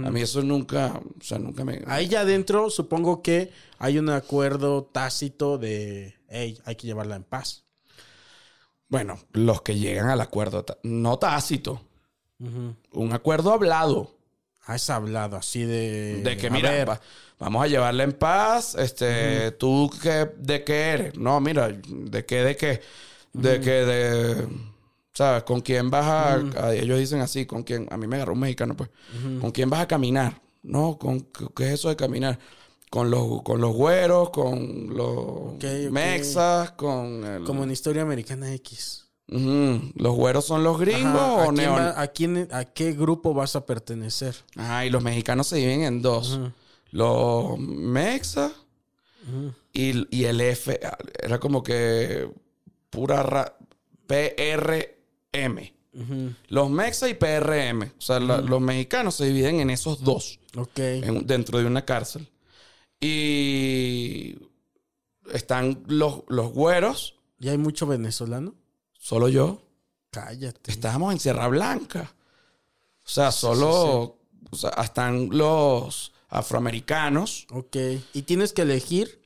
a 0.05 0.09
mí 0.09 0.21
eso 0.21 0.41
nunca, 0.41 0.93
o 1.19 1.23
sea, 1.23 1.37
nunca 1.37 1.65
me... 1.65 1.81
Ahí 1.87 2.07
ya 2.07 2.21
adentro 2.21 2.69
supongo 2.69 3.21
que 3.21 3.51
hay 3.77 3.97
un 3.97 4.09
acuerdo 4.09 4.83
tácito 4.91 5.57
de, 5.57 6.15
hey, 6.29 6.59
hay 6.63 6.75
que 6.75 6.87
llevarla 6.87 7.17
en 7.17 7.23
paz. 7.23 7.65
Bueno, 8.87 9.19
los 9.33 9.61
que 9.61 9.75
llegan 9.77 10.09
al 10.09 10.21
acuerdo, 10.21 10.65
no 10.83 11.17
tácito, 11.19 11.81
un 12.39 13.13
acuerdo 13.13 13.51
hablado, 13.53 14.15
Has 14.63 14.89
hablado 14.89 15.37
así 15.37 15.63
de... 15.63 16.21
de 16.23 16.37
que 16.37 16.47
a 16.47 16.49
mira, 16.51 16.85
va- 16.85 17.01
vamos 17.39 17.63
a 17.63 17.67
llevarla 17.67 18.03
en 18.03 18.11
paz, 18.13 18.75
este, 18.75 19.51
tú 19.53 19.89
qué, 20.01 20.29
de 20.37 20.63
qué 20.63 20.81
eres, 20.91 21.17
no, 21.17 21.39
mira, 21.39 21.69
de 21.69 22.25
qué, 22.25 22.43
de 22.43 22.55
qué, 22.55 22.81
de 23.33 23.59
qué, 23.59 23.71
de, 23.71 24.47
¿sabes? 25.13 25.43
¿Con 25.43 25.61
quién 25.61 25.89
vas 25.89 26.05
a, 26.05 26.35
a- 26.67 26.73
ellos 26.75 26.99
dicen 26.99 27.21
así, 27.21 27.45
con 27.45 27.63
quién, 27.63 27.87
a 27.91 27.97
mí 27.97 28.05
me 28.07 28.17
agarró 28.17 28.33
un 28.33 28.39
mexicano, 28.39 28.75
pues, 28.77 28.89
¿con 29.39 29.51
quién 29.51 29.69
vas 29.69 29.81
a 29.81 29.87
caminar? 29.87 30.39
No, 30.63 30.97
¿con 30.99 31.21
qué 31.55 31.63
es 31.67 31.73
eso 31.73 31.89
de 31.89 31.95
caminar? 31.95 32.37
Con 32.91 33.09
los, 33.09 33.41
con 33.43 33.61
los 33.61 33.73
güeros, 33.73 34.29
con 34.29 34.89
los 34.95 35.07
Ok, 35.07 35.63
ok. 35.63 35.91
mexas, 35.91 36.71
con 36.73 37.23
el- 37.25 37.43
Como 37.45 37.63
en 37.63 37.71
Historia 37.71 38.03
Americana 38.03 38.53
X. 38.53 39.07
¿Los 39.31 40.15
güeros 40.15 40.45
son 40.45 40.63
los 40.63 40.77
gringos 40.79 41.15
Ajá, 41.15 41.47
o 41.47 41.53
va- 41.55 42.01
a 42.01 42.07
quién- 42.07 42.49
¿A 42.51 42.65
qué 42.65 42.91
grupo 42.93 43.33
vas 43.33 43.55
a 43.55 43.65
pertenecer? 43.65 44.35
Ajá, 44.57 44.85
y 44.85 44.89
los 44.89 45.01
mexicanos 45.01 45.47
se 45.47 45.55
dividen 45.57 45.83
en 45.83 46.01
dos. 46.01 46.39
Los 46.91 47.57
mexas 47.57 48.51
y, 49.73 50.05
y 50.15 50.25
el 50.25 50.41
F. 50.41 50.79
Era 51.23 51.39
como 51.39 51.63
que 51.63 52.29
pura 52.89 53.23
ra- 53.23 53.57
PRM. 54.07 55.73
Los 56.49 56.69
mexas 56.69 57.09
y 57.09 57.13
PRM. 57.13 57.83
O 57.97 58.01
sea, 58.01 58.19
la- 58.19 58.41
los 58.41 58.59
mexicanos 58.59 59.15
se 59.15 59.25
dividen 59.27 59.61
en 59.61 59.69
esos 59.69 60.03
dos 60.03 60.39
Ok. 60.57 60.77
en- 60.79 61.25
dentro 61.25 61.59
de 61.59 61.65
una 61.65 61.85
cárcel. 61.85 62.27
Y 62.99 64.37
están 65.33 65.83
los, 65.87 66.23
los 66.27 66.51
güeros, 66.51 67.15
¿Y 67.39 67.49
hay 67.49 67.57
mucho 67.57 67.87
venezolano? 67.87 68.53
Solo 69.01 69.27
yo. 69.29 69.61
Cállate. 70.11 70.71
Estábamos 70.71 71.13
en 71.13 71.19
Sierra 71.19 71.47
Blanca. 71.47 72.13
O 73.03 73.09
sea, 73.09 73.31
solo 73.31 74.17
o 74.51 74.55
sea, 74.55 74.69
están 74.83 75.29
los 75.31 76.11
afroamericanos. 76.29 77.47
Ok. 77.51 77.75
¿Y 78.13 78.21
tienes 78.23 78.53
que 78.53 78.61
elegir? 78.61 79.21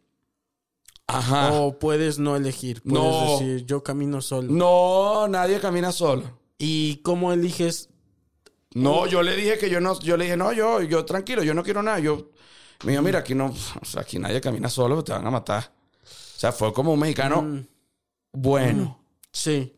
Ajá. 1.08 1.54
¿O 1.54 1.78
puedes 1.78 2.18
no 2.20 2.36
elegir? 2.36 2.82
Puedes 2.82 3.00
No. 3.00 3.32
decir, 3.40 3.66
yo 3.66 3.84
camino 3.84 4.22
solo. 4.22 4.52
No, 4.52 5.28
nadie 5.28 5.60
camina 5.60 5.92
solo. 5.92 6.24
¿Y 6.58 6.98
cómo 6.98 7.34
eliges? 7.34 7.90
No, 8.74 9.08
yo 9.08 9.22
le 9.24 9.36
dije 9.36 9.58
que 9.58 9.70
yo 9.70 9.80
no, 9.80 10.00
yo 10.00 10.18
le 10.18 10.26
dije, 10.26 10.38
no, 10.38 10.52
yo, 10.54 10.82
yo 10.82 11.06
tranquilo, 11.06 11.44
yo 11.44 11.54
no 11.54 11.64
quiero 11.64 11.82
nada. 11.84 12.00
Yo, 12.00 12.30
me 12.84 12.92
dijo, 12.92 13.04
mira, 13.04 13.20
aquí 13.20 13.34
no, 13.36 13.48
o 13.82 13.86
sea, 13.86 14.02
aquí 14.02 14.20
nadie 14.20 14.42
camina 14.42 14.70
solo, 14.70 15.04
te 15.04 15.12
van 15.14 15.26
a 15.26 15.32
matar. 15.32 15.72
O 16.04 16.40
sea, 16.40 16.52
fue 16.52 16.74
como 16.74 16.94
un 16.94 17.00
mexicano 17.00 17.42
Mm. 17.42 17.66
bueno. 18.34 19.00
Sí. 19.36 19.74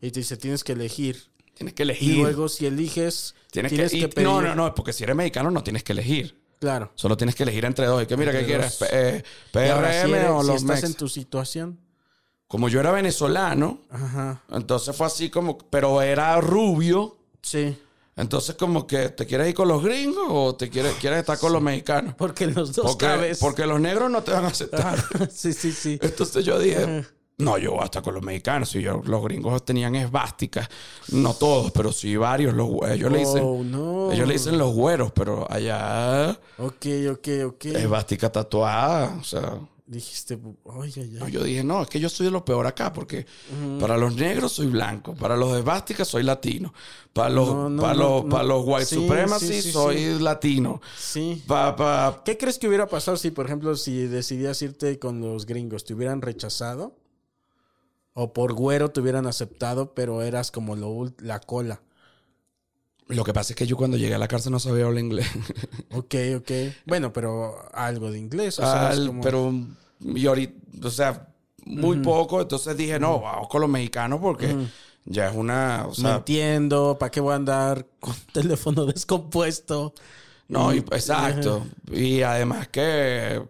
Y 0.00 0.10
te 0.12 0.20
dice, 0.20 0.36
tienes 0.36 0.62
que 0.62 0.72
elegir. 0.72 1.20
Tienes 1.54 1.74
que 1.74 1.82
Y 1.82 1.84
elegir. 1.84 2.16
luego, 2.18 2.48
si 2.48 2.66
eliges, 2.66 3.34
tienes, 3.50 3.70
tienes 3.72 3.90
que, 3.90 3.98
que, 3.98 4.04
y- 4.04 4.08
pedir. 4.08 4.28
No, 4.28 4.40
no, 4.40 4.54
no, 4.54 4.72
porque 4.74 4.92
si 4.92 5.02
eres 5.02 5.16
mexicano 5.16 5.50
no 5.50 5.64
tienes 5.64 5.82
que 5.82 5.92
elegir. 5.92 6.40
Claro. 6.60 6.92
Solo 6.94 7.16
tienes 7.16 7.34
que 7.34 7.42
elegir 7.42 7.64
entre 7.64 7.86
dos. 7.86 8.02
Y 8.02 8.06
que 8.06 8.16
mira, 8.16 8.30
¿qué 8.32 8.44
quieres? 8.46 8.78
dos. 8.78 8.88
P- 8.88 8.94
eh, 9.16 9.22
Y 9.24 9.26
si 9.26 9.50
PRM 9.52 10.14
eres- 10.14 10.30
o 10.30 10.40
si 10.42 10.46
los 10.46 10.56
estás 10.62 10.84
en 10.84 10.94
tu 10.94 11.08
situación. 11.08 11.80
Como 12.46 12.68
yo 12.68 12.80
era 12.80 12.92
venezolano, 12.92 13.80
Ajá. 13.90 14.42
entonces 14.50 14.94
fue 14.96 15.06
así 15.06 15.28
como, 15.30 15.58
pero 15.58 16.00
era 16.02 16.40
rubio. 16.40 17.18
Sí. 17.42 17.76
Entonces, 18.16 18.54
como 18.56 18.86
que 18.86 19.08
te 19.10 19.24
quieres 19.26 19.48
ir 19.48 19.54
con 19.54 19.68
los 19.68 19.82
gringos 19.82 20.26
o 20.28 20.54
te 20.54 20.68
quieres, 20.68 20.94
quieres 21.00 21.20
estar 21.20 21.38
con 21.38 21.52
los 21.52 21.62
mexicanos. 21.62 22.14
Porque 22.18 22.46
los 22.46 22.74
dos 22.74 22.86
Porque, 22.86 23.06
cabes. 23.06 23.38
porque 23.38 23.66
los 23.66 23.80
negros 23.80 24.10
no 24.10 24.22
te 24.22 24.32
van 24.32 24.44
a 24.44 24.48
aceptar. 24.48 24.98
sí, 25.32 25.52
sí, 25.52 25.72
sí. 25.72 25.98
Entonces 26.02 26.44
yo 26.44 26.58
dije, 26.58 27.04
no, 27.40 27.58
yo 27.58 27.72
voy 27.72 27.80
a 27.82 27.84
estar 27.84 28.02
con 28.02 28.14
los 28.14 28.22
mexicanos. 28.22 28.74
Y 28.76 28.82
yo, 28.82 29.00
los 29.04 29.22
gringos 29.24 29.64
tenían 29.64 29.94
esvásticas. 29.96 30.68
No 31.12 31.34
todos, 31.34 31.70
pero 31.72 31.92
sí 31.92 32.16
varios. 32.16 32.54
Los, 32.54 32.68
ellos, 32.90 33.10
le 33.10 33.18
dicen, 33.18 33.42
Oh, 33.44 33.62
no. 33.64 34.12
ellos 34.12 34.26
le 34.26 34.34
dicen 34.34 34.58
los 34.58 34.72
güeros, 34.74 35.12
pero 35.12 35.50
allá 35.50 36.30
Ok, 36.58 36.86
ok, 37.12 37.28
ok. 37.46 37.64
esvástica 37.66 38.30
tatuada. 38.30 39.16
O 39.20 39.24
sea, 39.24 39.58
Dijiste, 39.86 40.38
ay, 40.80 40.92
ay, 40.98 41.16
no, 41.18 41.28
yo 41.28 41.42
dije, 41.42 41.64
no, 41.64 41.82
es 41.82 41.88
que 41.88 41.98
yo 41.98 42.08
soy 42.08 42.26
de 42.26 42.30
lo 42.30 42.44
peor 42.44 42.64
acá, 42.64 42.92
porque 42.92 43.26
para 43.80 43.96
los 43.96 44.14
negros 44.14 44.52
soy 44.52 44.68
blanco, 44.68 45.16
para 45.16 45.36
los 45.36 45.58
esvásticas 45.58 46.06
soy 46.06 46.22
latino, 46.22 46.72
para 47.12 47.28
los, 47.28 47.48
No, 47.48 47.68
no, 47.68 47.82
para 47.82 47.94
los, 47.94 48.24
para 48.26 48.44
los 48.44 48.62
white 48.64 48.86
Sí, 48.86 48.94
supremacy 48.94 49.46
sí, 49.48 49.62
sí, 49.62 49.72
soy 49.72 50.20
latino. 50.20 50.80
Sí. 50.96 51.42
Pa, 51.44 51.74
pa- 51.74 52.22
¿Qué 52.24 52.38
crees 52.38 52.56
que 52.60 52.68
hubiera 52.68 52.86
pasado 52.86 53.16
si, 53.16 53.32
por 53.32 53.46
ejemplo, 53.46 53.74
si 53.74 54.06
decidías 54.06 54.62
irte 54.62 54.96
con 55.00 55.20
los 55.20 55.44
gringos, 55.44 55.82
te 55.84 55.92
hubieran 55.94 56.22
rechazado? 56.22 56.94
O 58.22 58.34
por 58.34 58.52
güero 58.52 58.90
te 58.90 59.00
hubieran 59.00 59.26
aceptado, 59.26 59.94
pero 59.94 60.20
eras 60.20 60.50
como 60.50 60.76
lo 60.76 61.10
la 61.20 61.40
cola. 61.40 61.80
Lo 63.08 63.24
que 63.24 63.32
pasa 63.32 63.52
es 63.52 63.56
que 63.56 63.66
yo 63.66 63.76
cuando 63.78 63.96
llegué 63.96 64.14
a 64.14 64.18
la 64.18 64.28
cárcel 64.28 64.52
no 64.52 64.60
sabía 64.60 64.84
hablar 64.84 65.02
inglés. 65.02 65.26
Ok, 65.92 66.14
ok. 66.36 66.50
Bueno, 66.86 67.12
pero 67.12 67.56
algo 67.72 68.10
de 68.12 68.18
inglés. 68.18 68.58
O 68.58 68.62
sea, 68.62 68.90
es 68.92 68.98
Al- 68.98 69.06
como- 69.06 69.22
Pero, 69.22 69.52
y 70.00 70.26
ahorita, 70.26 70.86
o 70.86 70.90
sea, 70.90 71.28
muy 71.64 71.96
poco. 71.98 72.40
Entonces 72.42 72.76
dije, 72.76 73.00
no, 73.00 73.20
vamos 73.20 73.48
con 73.48 73.62
los 73.62 73.70
mexicanos 73.70 74.20
porque 74.20 74.54
ya 75.06 75.30
es 75.30 75.34
una, 75.36 75.86
o 75.88 76.08
entiendo, 76.16 76.98
¿para 76.98 77.10
qué 77.10 77.20
voy 77.20 77.32
a 77.32 77.36
andar 77.36 77.86
con 78.00 78.14
teléfono 78.34 78.84
descompuesto? 78.92 79.94
no, 80.48 80.74
y- 80.74 80.78
exacto. 80.78 81.66
Y 81.90 82.20
además 82.22 82.68
que, 82.68 83.42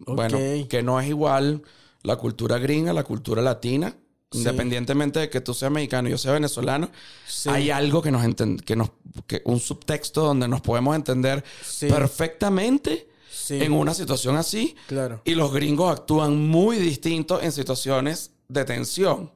bueno, 0.00 0.36
que 0.68 0.82
no 0.82 1.00
es 1.00 1.08
igual 1.08 1.62
la 2.02 2.16
cultura 2.16 2.58
gringa, 2.58 2.92
la 2.92 3.04
cultura 3.04 3.42
latina. 3.42 3.96
Sí. 4.30 4.38
Independientemente 4.38 5.20
de 5.20 5.28
que 5.30 5.40
tú 5.42 5.52
seas 5.52 5.70
mexicano 5.70 6.08
y 6.08 6.12
yo 6.12 6.18
sea 6.18 6.32
venezolano, 6.32 6.90
Sí. 7.26 7.50
hay 7.50 7.70
algo 7.70 8.00
que 8.00 8.10
nos 8.10 8.24
que 8.64 8.76
nos, 8.76 8.90
que 9.26 9.42
un 9.44 9.60
subtexto 9.60 10.22
donde 10.22 10.48
nos 10.48 10.62
podemos 10.62 10.96
entender 10.96 11.44
Sí. 11.62 11.86
perfectamente 11.88 13.08
en 13.50 13.72
una 13.72 13.92
situación 13.92 14.36
así. 14.36 14.74
Claro. 14.86 15.20
Y 15.24 15.34
los 15.34 15.52
gringos 15.52 15.92
actúan 15.92 16.36
muy 16.48 16.78
distintos 16.78 17.42
en 17.42 17.52
situaciones 17.52 18.30
de 18.48 18.64
tensión. 18.64 19.30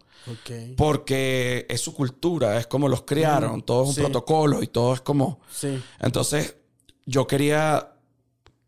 Porque 0.77 1.67
es 1.69 1.81
su 1.81 1.95
cultura, 1.95 2.59
es 2.59 2.67
como 2.67 2.89
los 2.89 3.03
criaron, 3.03 3.62
todo 3.62 3.85
es 3.85 3.91
un 3.97 4.05
protocolo 4.05 4.62
y 4.62 4.67
todo 4.67 4.95
es 4.95 5.01
como... 5.01 5.41
Entonces, 6.01 6.57
yo 7.05 7.27
quería 7.27 7.93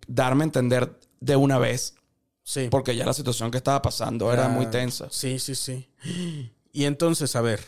darme 0.07 0.45
a 0.45 0.47
entender 0.47 0.99
de 1.21 1.37
una 1.37 1.59
vez, 1.59 1.95
Sí. 2.51 2.69
porque 2.71 2.97
ya 2.97 3.05
la 3.05 3.13
situación 3.13 3.51
que 3.51 3.59
estaba 3.59 3.83
pasando 3.83 4.33
era 4.33 4.47
Ah, 4.47 4.49
muy 4.49 4.65
tensa. 4.69 5.07
Sí, 5.11 5.39
sí, 5.39 5.55
sí. 5.55 5.87
Y 6.73 6.85
entonces, 6.85 7.37
a 7.37 7.43
ver, 7.43 7.61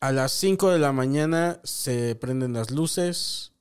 a 0.00 0.12
las 0.12 0.30
5 0.32 0.70
de 0.70 0.78
la 0.78 0.92
mañana 0.92 1.58
se 1.64 2.14
prenden 2.14 2.52
las 2.52 2.70
luces, 2.70 3.52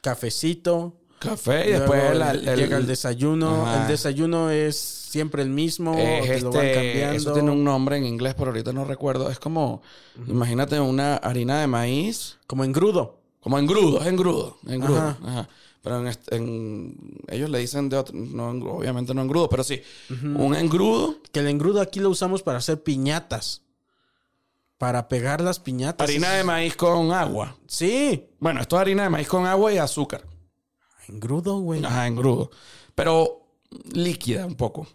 cafecito. 0.00 0.94
Café 1.18 1.68
y 1.68 1.72
después 1.72 2.16
la- 2.16 2.30
el, 2.30 2.56
llega 2.56 2.78
el 2.78 2.86
desayuno. 2.86 3.66
Ajá. 3.66 3.82
El 3.82 3.88
desayuno 3.88 4.50
es 4.50 4.78
siempre 4.78 5.42
el 5.42 5.50
mismo. 5.50 5.94
es 5.98 6.22
o 6.22 6.24
te 6.32 6.40
lo 6.40 6.50
van 6.52 6.64
este, 6.66 6.74
cambiando. 6.74 7.16
eso 7.16 7.32
tiene 7.34 7.50
un 7.50 7.64
nombre 7.64 7.96
en 7.98 8.04
inglés, 8.06 8.34
pero 8.38 8.50
ahorita 8.52 8.72
no 8.72 8.84
recuerdo. 8.86 9.28
Es 9.28 9.38
como, 9.38 9.82
imagínate 10.28 10.78
una 10.80 11.16
harina 11.16 11.60
de 11.60 11.66
maíz 11.66 12.38
Como 12.46 12.64
engrudo. 12.64 13.18
Como 13.40 13.58
engrudo, 13.58 14.00
es 14.00 14.06
engrudo. 14.06 14.58
engrudo 14.66 14.98
Ajá. 14.98 15.18
ajá. 15.24 15.48
Pero 15.88 16.06
en, 16.32 16.94
ellos 17.28 17.48
le 17.48 17.60
dicen 17.60 17.88
de 17.88 17.96
otro, 17.96 18.14
no, 18.14 18.50
obviamente 18.74 19.14
no 19.14 19.22
engrudo, 19.22 19.48
pero 19.48 19.64
sí. 19.64 19.80
Un 20.20 20.54
engrudo, 20.54 21.16
Que 21.32 21.40
el 21.40 21.48
engrudo 21.48 21.80
aquí 21.80 21.98
lo 21.98 22.10
usamos 22.10 22.42
para 22.42 22.58
hacer 22.58 22.82
piñatas. 22.82 23.62
Para 24.76 25.08
pegar 25.08 25.40
las 25.40 25.58
piñatas. 25.58 26.06
harina 26.06 26.30
de 26.32 26.44
maíz 26.44 26.76
con 26.76 27.10
agua. 27.10 27.56
Sí. 27.66 28.28
Bueno, 28.38 28.60
esto 28.60 28.76
es 28.76 28.82
harina 28.82 29.04
de 29.04 29.08
maíz 29.08 29.28
con 29.28 29.46
agua 29.46 29.72
y 29.72 29.78
azúcar. 29.78 30.26
Engrudo, 31.08 31.58
güey. 31.60 31.82
Ajá, 31.82 32.06
engrudo. 32.06 32.50
Pero 32.94 33.46
líquida 33.90 34.44
un 34.44 34.56
poco. 34.56 34.86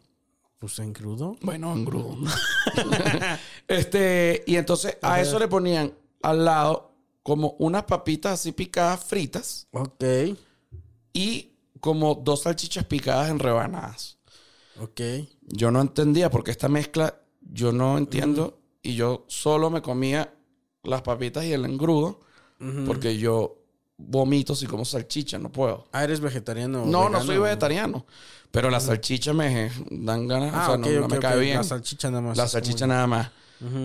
Pues 0.59 0.77
engrudo. 0.77 1.37
Bueno, 1.41 1.73
engrudo. 1.73 2.17
este, 3.67 4.43
y 4.45 4.57
entonces 4.57 4.99
a 5.01 5.19
eso 5.19 5.39
le 5.39 5.47
ponían 5.47 5.91
al 6.21 6.45
lado 6.45 6.93
como 7.23 7.55
unas 7.57 7.85
papitas 7.85 8.33
así 8.33 8.51
picadas 8.51 9.03
fritas 9.03 9.65
Ok. 9.71 10.03
Y 11.13 11.51
como 11.79 12.15
dos 12.15 12.43
salchichas 12.43 12.85
picadas 12.85 13.29
en 13.29 13.39
rebanadas. 13.39 14.17
Ok. 14.81 15.01
Yo 15.47 15.71
no 15.71 15.81
entendía 15.81 16.29
porque 16.29 16.51
esta 16.51 16.67
mezcla 16.67 17.19
yo 17.41 17.71
no 17.71 17.97
entiendo 17.97 18.59
y 18.81 18.95
yo 18.95 19.25
solo 19.27 19.69
me 19.69 19.81
comía 19.81 20.33
las 20.83 21.01
papitas 21.01 21.43
y 21.45 21.53
el 21.53 21.65
engrudo 21.65 22.19
porque 22.85 23.17
yo 23.17 23.57
vomito 23.97 24.55
si 24.55 24.65
como 24.67 24.85
salchicha, 24.85 25.37
no 25.37 25.51
puedo. 25.51 25.87
Ah, 25.91 26.03
eres 26.03 26.19
vegetariano. 26.21 26.79
No, 26.85 26.85
no 26.85 27.05
vegano? 27.09 27.25
soy 27.25 27.37
vegetariano, 27.37 28.05
pero 28.51 28.69
la 28.69 28.79
salchicha 28.79 29.33
me 29.33 29.69
dan 29.91 30.27
ganas, 30.27 30.51
Ah, 30.53 30.63
o 30.63 30.67
sea, 30.67 30.77
no, 30.77 31.01
no 31.01 31.07
me 31.09 31.19
cae 31.19 31.39
bien. 31.39 31.57
La 31.57 31.63
salchicha 31.63 32.09
nada 32.09 32.21
más. 32.21 32.37
La 32.37 32.47
salchicha 32.47 32.87
nada 32.87 33.05
más. 33.05 33.31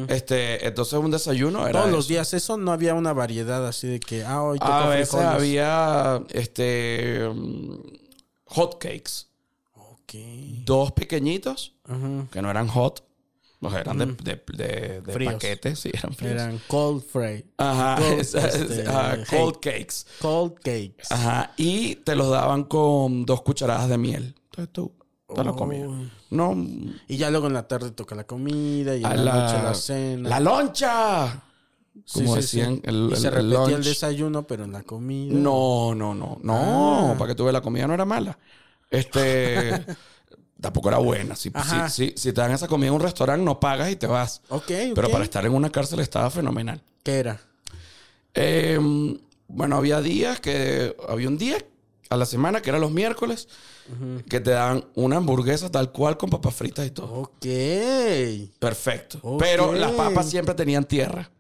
Este, 0.09 0.67
entonces 0.67 0.99
un 0.99 1.11
desayuno 1.11 1.67
era 1.67 1.81
Todos 1.81 1.93
los 1.93 2.05
eso. 2.07 2.09
días 2.15 2.35
eso 2.35 2.57
no 2.57 2.73
había 2.73 2.95
una 2.95 3.13
variedad 3.13 3.67
así 3.67 3.87
de 3.87 4.01
que, 4.01 4.25
ah, 4.25 4.43
hoy 4.43 4.59
toca 4.59 4.85
A 4.85 4.89
veces 4.89 5.11
frijoles. 5.11 5.33
había 5.35 6.23
este 6.31 7.29
mm, 7.33 7.75
hot 8.47 8.79
cakes, 8.79 9.27
Ok. 9.75 10.15
dos 10.65 10.93
pequeñitos 10.93 11.75
que 12.33 12.43
no 12.43 12.51
eran 12.51 12.69
hot, 12.69 13.05
o 13.61 13.71
sea, 13.71 13.81
eran 13.81 13.99
de, 13.99 14.07
de, 14.07 14.43
de- 14.57 15.01
de 15.01 15.13
Fríos. 15.13 15.33
paquete, 15.35 15.75
sí, 15.77 15.91
eran 15.93 16.15
fríos. 16.15 16.33
Eran 16.35 16.61
cold 16.69 17.03
fry. 17.05 17.45
Ajá, 17.57 17.97
Cold, 18.01 18.21
este, 18.21 18.85
hey. 18.87 19.25
cold 19.31 19.55
cakes. 19.61 19.95
Cold 20.21 20.55
cakes. 20.57 21.07
Ajá, 21.11 21.53
y 21.57 21.97
te 21.97 22.15
los 22.15 22.31
daban 22.31 22.65
con 22.65 23.25
dos 23.27 23.43
cucharadas 23.43 23.89
de 23.89 23.99
miel. 23.99 24.35
Entonces 24.51 24.73
tú 24.73 24.93
te 25.35 25.45
lo 25.45 25.55
comías. 25.57 25.89
Uy. 25.89 26.11
No, 26.31 26.55
Y 27.09 27.17
ya 27.17 27.31
luego 27.31 27.47
en 27.47 27.55
la 27.55 27.67
tarde 27.69 27.91
toca 27.93 28.15
la 28.15 28.25
comida 28.25 28.95
y 28.97 29.01
en 29.01 29.07
a 29.07 29.15
la, 29.15 29.33
noche 29.35 29.63
la 29.63 29.75
cena. 29.75 30.29
¡La 30.29 30.41
loncha! 30.41 31.43
Sí, 32.05 32.21
Como 32.25 32.37
sí, 32.37 32.43
sí. 32.43 32.57
decían, 32.61 32.81
el, 32.85 33.11
y 33.13 33.17
se 33.17 33.29
el- 33.29 33.35
repetía 33.35 33.77
el 33.77 33.85
desayuno, 33.85 34.47
pero 34.47 34.65
en 34.65 34.73
la 34.73 34.83
comida. 34.85 35.35
No, 35.35 35.95
no, 35.95 36.15
no, 36.15 36.39
no, 36.43 37.11
Ah. 37.13 37.15
para 37.19 37.29
que 37.31 37.35
tú 37.35 37.45
veas, 37.45 37.53
la 37.55 37.61
comida 37.61 37.87
no 37.87 37.95
era 37.95 38.05
mala. 38.05 38.39
Este, 38.91 39.85
tampoco 40.61 40.89
era 40.89 40.99
buena. 40.99 41.35
Si, 41.37 41.51
si, 41.91 42.13
si, 42.17 42.33
te 42.33 42.41
dan 42.41 42.53
esa 42.53 42.69
comida 42.69 42.89
en 42.89 42.95
un 42.95 43.01
restaurante, 43.01 43.45
no 43.45 43.59
pagas 43.59 43.91
y 43.91 43.97
te 43.97 44.07
vas. 44.07 44.43
Ok, 44.49 44.71
Pero 44.95 45.11
para 45.11 45.25
estar 45.25 45.45
en 45.45 45.53
una 45.55 45.71
cárcel 45.71 46.01
estaba 46.01 46.31
fenomenal. 46.31 46.81
¿Qué 47.03 47.17
era? 47.19 47.41
Eh, 48.35 48.79
bueno, 49.49 49.77
había 49.77 50.01
días 50.01 50.41
que, 50.41 50.95
había 51.09 51.29
un 51.29 51.39
día 51.39 51.59
a 52.11 52.17
la 52.17 52.27
semana, 52.27 52.61
que 52.63 52.71
era 52.71 52.79
los 52.79 52.91
miércoles, 52.91 53.49
que 54.29 54.41
te 54.41 54.51
daban 54.51 54.85
una 54.95 55.17
hamburguesa 55.17 55.71
tal 55.71 55.93
cual 55.93 56.17
con 56.17 56.31
papas 56.31 56.55
fritas 56.55 56.87
y 56.87 56.91
todo. 56.91 57.07
Ok. 57.13 57.47
Perfecto. 58.59 59.37
Pero 59.39 59.73
las 59.75 59.93
papas 59.93 60.29
siempre 60.29 60.55
tenían 60.55 60.85
tierra. 60.85 61.31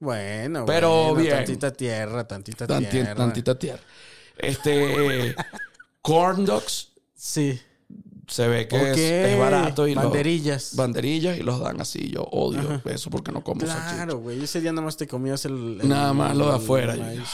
Bueno, 0.00 0.64
Pero 0.64 0.90
bueno, 1.08 1.14
bien. 1.16 1.34
Tantita 1.36 1.72
tierra, 1.72 2.26
tantita 2.26 2.66
Tanti- 2.66 2.88
tierra. 2.90 3.14
tantita 3.16 3.58
tierra. 3.58 3.82
Este, 4.36 5.34
corn 6.02 6.44
dogs 6.44 6.92
Sí. 7.16 7.58
se 8.28 8.46
ve 8.46 8.68
que 8.68 8.92
es- 8.92 8.98
es, 8.98 9.38
barato 9.38 9.88
y 9.88 9.94
los- 9.96 10.04
Banderillas. 10.04 10.76
banderillas 10.76 11.36
y 11.38 11.42
los 11.42 11.58
dan 11.58 11.80
así. 11.80 12.10
Yo 12.10 12.22
odio 12.22 12.80
eso 12.84 13.10
porque 13.10 13.32
no 13.32 13.42
como. 13.42 13.60
Claro, 13.62 14.18
güey. 14.18 14.44
Ese 14.44 14.60
día 14.60 14.70
nada 14.70 14.84
más 14.84 14.96
te 14.96 15.08
comías 15.08 15.44
el. 15.46 15.80
el- 15.82 15.88
Nada 15.88 16.12
más 16.12 16.36
lo 16.36 16.52
de 16.56 16.58
el 16.58 17.24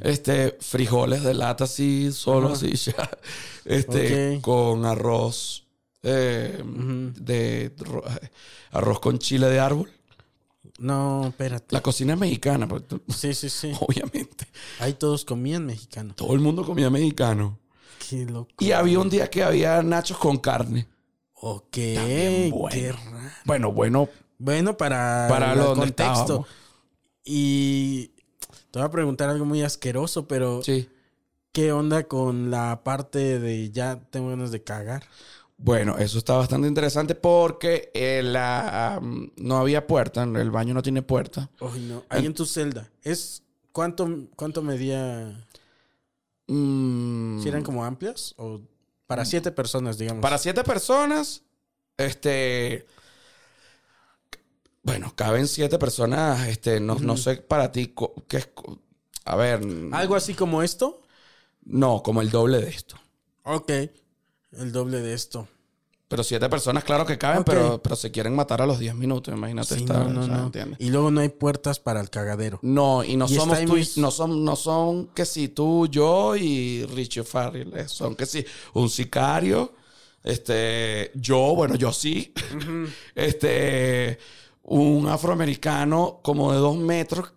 Este, 0.00 0.56
frijoles 0.60 1.22
de 1.22 1.34
lata 1.34 1.64
así, 1.64 2.10
solo 2.12 2.48
así 2.50 2.72
ya. 2.76 3.10
Este, 3.64 4.40
con 4.42 4.84
arroz 4.84 5.64
eh, 6.02 6.60
de 6.64 7.72
ro- 7.78 8.02
arroz 8.72 9.00
con 9.00 9.18
chile 9.18 9.48
de 9.48 9.60
árbol. 9.60 9.90
No, 10.78 11.28
espérate. 11.28 11.66
La 11.70 11.80
cocina 11.80 12.14
es 12.14 12.18
mexicana, 12.18 12.66
tú- 12.88 13.02
Sí, 13.08 13.34
sí, 13.34 13.48
sí. 13.48 13.72
obviamente. 13.80 14.46
Ahí 14.80 14.94
todos 14.94 15.24
comían 15.24 15.64
mexicano. 15.66 16.14
Todo 16.14 16.34
el 16.34 16.40
mundo 16.40 16.64
comía 16.64 16.90
mexicano. 16.90 17.58
Qué 18.08 18.24
loco. 18.26 18.50
Y 18.58 18.72
había 18.72 18.98
un 18.98 19.08
día 19.10 19.30
que 19.30 19.42
había 19.44 19.80
nachos 19.82 20.18
con 20.18 20.38
carne. 20.38 20.88
Ok. 21.34 21.76
Bueno. 22.50 22.68
Qué 22.70 22.92
raro. 22.92 23.30
Bueno, 23.44 23.72
bueno, 23.72 24.08
Bueno, 24.38 24.76
para, 24.76 25.26
Para 25.28 25.52
el 25.52 25.60
contexto. 25.74 26.02
estábamos. 26.22 26.48
Y 27.24 28.11
te 28.72 28.80
voy 28.80 28.86
a 28.86 28.90
preguntar 28.90 29.30
algo 29.30 29.44
muy 29.44 29.62
asqueroso, 29.62 30.26
pero 30.26 30.64
sí. 30.64 30.88
¿qué 31.52 31.70
onda 31.70 32.08
con 32.08 32.50
la 32.50 32.82
parte 32.82 33.38
de 33.38 33.70
ya 33.70 34.00
tengo 34.10 34.30
ganas 34.30 34.50
de 34.50 34.64
cagar? 34.64 35.04
Bueno, 35.56 35.96
eso 35.98 36.18
está 36.18 36.34
bastante 36.34 36.66
interesante 36.66 37.14
porque 37.14 37.92
eh, 37.94 38.22
la, 38.24 39.00
no 39.36 39.58
había 39.58 39.86
puerta, 39.86 40.24
el 40.24 40.50
baño 40.50 40.74
no 40.74 40.82
tiene 40.82 41.02
puerta. 41.02 41.48
Ay, 41.60 41.86
no. 41.88 42.02
Ahí 42.08 42.26
en 42.26 42.34
tu 42.34 42.44
celda. 42.46 42.90
¿Es 43.02 43.44
¿Cuánto, 43.72 44.28
cuánto 44.36 44.62
medía? 44.62 45.46
Mm, 46.46 47.40
¿Si 47.40 47.48
eran 47.48 47.62
como 47.62 47.84
amplias? 47.84 48.34
¿O 48.36 48.60
para 49.06 49.24
siete 49.24 49.50
personas, 49.50 49.98
digamos? 49.98 50.22
Para 50.22 50.38
siete 50.38 50.62
personas, 50.62 51.42
este. 51.96 52.86
Bueno, 54.82 55.12
caben 55.14 55.46
siete 55.48 55.78
personas. 55.78 56.48
Este, 56.48 56.80
no, 56.80 56.96
no 56.96 57.16
sé 57.16 57.36
para 57.36 57.70
ti 57.70 57.94
qué 58.28 58.38
es. 58.38 58.48
A 59.24 59.36
ver. 59.36 59.60
¿Algo 59.92 60.16
así 60.16 60.34
como 60.34 60.62
esto? 60.62 61.02
No, 61.64 62.02
como 62.02 62.20
el 62.22 62.30
doble 62.30 62.58
de 62.60 62.68
esto. 62.70 62.96
Ok. 63.44 63.70
El 64.52 64.72
doble 64.72 65.00
de 65.00 65.14
esto. 65.14 65.48
Pero 66.08 66.22
siete 66.24 66.46
personas, 66.50 66.84
claro 66.84 67.06
que 67.06 67.16
caben, 67.16 67.42
pero, 67.42 67.80
pero 67.82 67.96
se 67.96 68.10
quieren 68.10 68.34
matar 68.36 68.60
a 68.60 68.66
los 68.66 68.78
diez 68.78 68.94
minutos. 68.94 69.32
Imagínate 69.32 69.76
Sí, 69.76 69.80
estar. 69.80 70.06
no, 70.10 70.26
no, 70.26 70.26
no. 70.26 70.42
¿entiendes? 70.46 70.78
Y 70.78 70.90
luego 70.90 71.10
no 71.10 71.22
hay 71.22 71.30
puertas 71.30 71.78
para 71.80 72.02
el 72.02 72.10
cagadero. 72.10 72.58
No, 72.60 73.02
y 73.02 73.16
no 73.16 73.24
Y 73.24 73.34
somos 73.34 73.64
tú 73.64 73.72
mis- 73.74 73.96
no 73.96 74.10
son, 74.10 74.44
no 74.44 74.54
son 74.56 75.06
que 75.14 75.24
si 75.24 75.48
tú, 75.48 75.86
yo 75.86 76.36
y 76.36 76.84
Richie 76.84 77.22
Farrell. 77.24 77.72
eh, 77.74 77.88
Son 77.88 78.14
que 78.14 78.26
si 78.26 78.44
un 78.74 78.90
sicario. 78.90 79.72
Este, 80.22 81.12
yo, 81.14 81.54
bueno, 81.54 81.76
yo 81.76 81.92
sí. 81.94 82.34
este, 83.14 84.18
un 84.64 85.08
afroamericano 85.08 86.20
como 86.22 86.52
de 86.52 86.58
dos 86.58 86.76
metros 86.76 87.32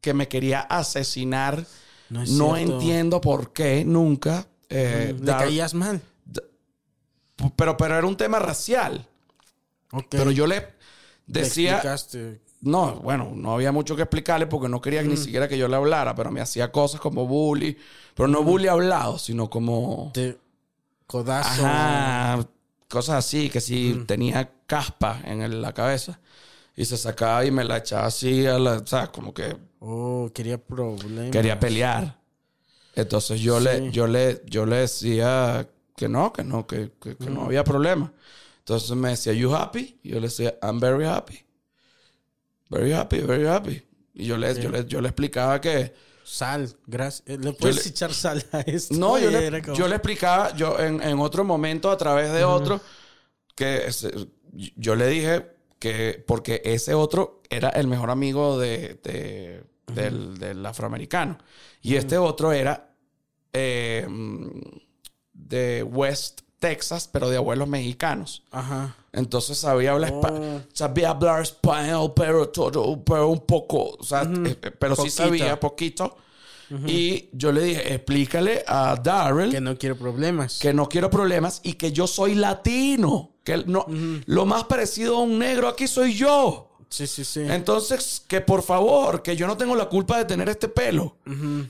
que 0.00 0.14
me 0.14 0.28
quería 0.28 0.60
asesinar. 0.60 1.64
No 2.10 2.56
entiendo 2.56 3.20
por 3.20 3.52
qué 3.52 3.84
nunca. 3.84 4.46
eh, 4.74 5.14
dar- 5.20 5.40
caías 5.44 5.74
mal. 5.74 6.00
pero, 7.56 7.76
pero 7.76 7.96
era 7.98 8.06
un 8.06 8.16
tema 8.16 8.38
racial. 8.38 9.06
Ok. 9.92 10.06
Pero 10.10 10.30
yo 10.30 10.46
le 10.46 10.66
decía. 11.26 11.72
explicaste. 11.72 12.40
No, 12.62 12.96
bueno, 13.00 13.32
no 13.34 13.52
había 13.54 13.72
mucho 13.72 13.96
que 13.96 14.02
explicarle 14.02 14.46
porque 14.46 14.68
no 14.68 14.80
quería 14.80 15.02
Mm. 15.02 15.08
ni 15.08 15.16
siquiera 15.16 15.48
que 15.48 15.58
yo 15.58 15.66
le 15.68 15.76
hablara, 15.76 16.14
pero 16.14 16.30
me 16.30 16.40
hacía 16.40 16.70
cosas 16.70 17.00
como 17.00 17.26
bully. 17.26 17.76
Pero 18.14 18.28
Mm. 18.28 18.32
no 18.32 18.42
bully 18.44 18.68
hablado, 18.68 19.18
sino 19.18 19.50
como. 19.50 20.10
Te 20.14 20.38
codazo. 21.06 21.66
Ajá, 21.66 22.46
cosas 22.88 23.16
así, 23.16 23.50
que 23.50 23.60
si 23.60 23.94
Mm. 23.94 24.06
tenía 24.06 24.50
caspa 24.66 25.20
en 25.24 25.60
la 25.60 25.72
cabeza. 25.72 26.20
Y 26.76 26.84
se 26.86 26.96
sacaba 26.96 27.44
y 27.44 27.50
me 27.50 27.64
la 27.64 27.78
echaba 27.78 28.06
así, 28.06 28.46
a 28.46 28.58
la, 28.58 28.78
o 28.78 28.86
sea, 28.86 29.08
como 29.08 29.34
que 29.34 29.56
Oh, 29.80 30.30
quería 30.34 30.58
problemas. 30.58 31.30
quería 31.30 31.58
pelear. 31.60 32.18
Entonces 32.94 33.40
yo, 33.40 33.58
Sí. 33.58 33.64
le, 33.64 33.90
yo, 33.90 34.06
le, 34.06 34.42
yo 34.46 34.64
le 34.66 34.76
decía 34.76 35.68
que 35.96 36.08
no, 36.08 36.32
que 36.32 36.44
no, 36.44 36.66
que, 36.66 36.92
que- 37.00 37.16
que 37.16 37.30
Mm. 37.30 37.34
no 37.34 37.44
había 37.44 37.64
problema. 37.64 38.12
Entonces 38.60 38.90
me 38.96 39.10
decía, 39.10 39.32
¿You 39.32 39.54
happy? 39.54 39.98
Y 40.02 40.10
yo 40.10 40.14
le 40.16 40.22
decía, 40.28 40.56
I'm 40.62 40.78
very 40.80 41.04
happy. 41.04 41.44
Very 42.70 42.92
happy, 42.92 43.18
very 43.20 43.46
happy. 43.46 43.82
Y 44.14 44.26
yo 44.26 44.36
le, 44.36 44.54
yo 44.60 44.70
le, 44.70 44.86
yo 44.86 45.00
le 45.00 45.08
explicaba 45.08 45.60
que. 45.60 45.92
Sal, 46.24 46.72
gracias. 46.86 47.28
Eh, 47.28 47.36
¿Le 47.38 47.52
puedes 47.52 47.84
le- 47.84 47.90
echar 47.90 48.14
sal 48.14 48.44
a 48.52 48.60
esto? 48.60 48.94
No, 48.94 49.18
yo 49.18 49.30
le, 49.30 49.62
como- 49.62 49.76
yo 49.76 49.88
le 49.88 49.96
explicaba, 49.96 50.54
yo 50.54 50.78
en, 50.78 51.02
en 51.02 51.18
otro 51.18 51.44
momento, 51.44 51.90
a 51.90 51.96
través 51.98 52.32
de 52.32 52.44
otro, 52.44 52.80
que 53.56 53.90
yo 54.76 54.94
le 54.94 55.06
dije 55.08 55.51
que 55.82 56.22
porque 56.28 56.62
ese 56.64 56.94
otro 56.94 57.42
era 57.50 57.68
el 57.70 57.88
mejor 57.88 58.10
amigo 58.10 58.56
de, 58.56 59.00
de- 59.02 59.64
del, 59.92 60.38
del 60.38 60.64
afroamericano. 60.64 61.38
Y 61.82 61.96
este 61.96 62.18
otro 62.18 62.52
era 62.52 62.94
eh, 63.52 64.06
de 65.32 65.82
West 65.82 66.42
Texas, 66.60 67.08
pero 67.12 67.28
de 67.28 67.36
abuelos 67.36 67.66
mexicanos. 67.68 68.44
Ajá. 68.52 68.94
Entonces 69.12 69.58
sabía 69.58 69.90
hablar, 69.90 70.12
Oh. 70.14 70.60
sabía 70.72 71.10
hablar 71.10 71.42
español, 71.42 72.12
pero 72.14 72.48
todo, 72.50 73.02
pero 73.04 73.28
un 73.28 73.40
poco, 73.40 73.96
o 73.98 74.04
sea, 74.04 74.22
eh, 74.22 74.56
eh, 74.62 74.70
pero 74.78 74.94
sí 74.94 75.10
Poquito. 75.58 76.16
Y 76.86 77.28
yo 77.32 77.52
le 77.52 77.62
dije, 77.62 77.94
explícale 77.94 78.64
a 78.66 78.96
Darrell 79.02 79.50
Que 79.50 79.56
que, 79.56 79.60
no 79.60 79.76
quiero 79.78 79.96
problemas. 79.98 80.60
no 80.74 80.88
quiero 80.88 81.10
problemas 81.10 81.60
y 81.62 81.74
que 81.74 81.92
yo 81.92 82.06
soy 82.06 82.34
latino. 82.34 83.30
Que 83.44 83.58
no, 83.66 83.86
lo 84.26 84.46
más 84.46 84.64
parecido 84.64 85.16
a 85.16 85.20
un 85.22 85.38
negro 85.38 85.68
aquí 85.68 85.86
soy 85.88 86.14
yo. 86.14 86.68
Sí, 86.88 87.06
sí, 87.06 87.24
sí. 87.24 87.40
Entonces, 87.40 88.22
que 88.28 88.40
por 88.40 88.62
favor, 88.62 89.22
que 89.22 89.34
yo 89.34 89.46
no 89.46 89.56
tengo 89.56 89.74
la 89.74 89.86
culpa 89.88 90.18
de 90.18 90.24
tener 90.26 90.48
este 90.48 90.68
pelo 90.68 91.16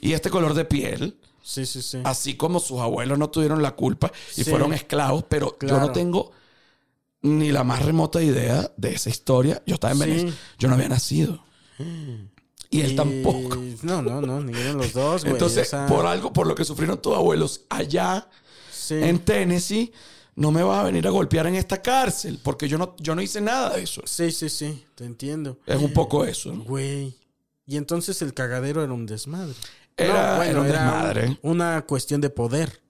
y 0.01 0.12
este 0.12 0.31
color 0.31 0.53
de 0.55 0.65
piel. 0.65 1.16
Sí, 1.43 1.65
sí, 1.66 1.83
sí. 1.83 1.99
Así 2.05 2.35
como 2.37 2.61
sus 2.61 2.79
abuelos 2.81 3.19
no 3.19 3.31
tuvieron 3.31 3.62
la 3.62 3.73
culpa 3.74 4.12
y 4.37 4.45
Sí. 4.45 4.51
fueron 4.51 4.73
esclavos, 4.73 5.24
pero 5.29 5.57
yo 5.61 5.79
no 5.81 5.91
tengo 5.93 6.31
ni 7.23 7.51
la 7.53 7.65
más 7.65 7.85
remota 7.85 8.23
idea 8.23 8.70
de 8.77 8.95
esa 8.95 9.11
historia. 9.11 9.62
Yo 9.66 9.74
estaba 9.74 9.93
en 9.93 9.99
Sí. 9.99 10.05
Venezuela, 10.05 10.37
yo 10.59 10.69
no 10.69 10.74
había 10.74 10.89
nacido. 10.89 11.45
Y 12.73 12.81
él 12.81 12.93
Y- 12.93 12.97
tampoco. 12.97 13.57
No, 13.82 14.03
no, 14.03 14.20
no, 14.20 14.40
ninguno 14.40 14.65
de 14.65 14.74
los 14.74 14.93
dos, 14.93 15.23
güey. 15.23 15.35
Entonces, 15.35 15.69
o 15.69 15.70
sea, 15.70 15.86
por 15.86 16.07
algo, 16.07 16.32
por 16.32 16.47
lo 16.49 16.55
que 16.57 16.65
sufrieron 16.65 17.01
tus 17.01 17.15
abuelos 17.15 17.61
allá 17.69 18.28
sí. 18.73 18.94
en 18.94 19.19
Tennessee, 19.20 19.93
no 20.35 20.51
me 20.51 20.62
vas 20.62 20.81
a 20.81 20.85
venir 20.85 21.07
a 21.07 21.11
golpear 21.11 21.47
en 21.47 21.55
esta 21.55 21.81
cárcel, 21.82 22.40
porque 22.43 22.69
yo 22.69 22.78
no, 22.78 22.97
yo 22.99 23.15
no 23.15 23.23
hice 23.23 23.40
nada 23.40 23.77
de 23.77 23.82
eso. 23.82 24.03
Sí, 24.07 24.32
sí, 24.32 24.49
sí. 24.49 24.85
Te 24.97 25.05
entiendo. 25.05 25.59
Es 25.66 25.81
un 25.81 25.93
poco 25.93 26.24
eso. 26.24 26.53
¿no? 26.53 26.65
Güey. 26.65 27.15
Y 27.66 27.77
entonces 27.77 28.20
el 28.23 28.35
cagadero 28.35 28.82
era 28.82 28.93
un 28.93 29.07
desmadre. 29.07 29.55
Era- 29.97 30.44
era 30.49 30.61
un 30.61 30.66
desmadre. 30.66 31.39
Una 31.43 31.82
cuestión 31.86 32.20
de 32.20 32.31
poder. 32.31 32.81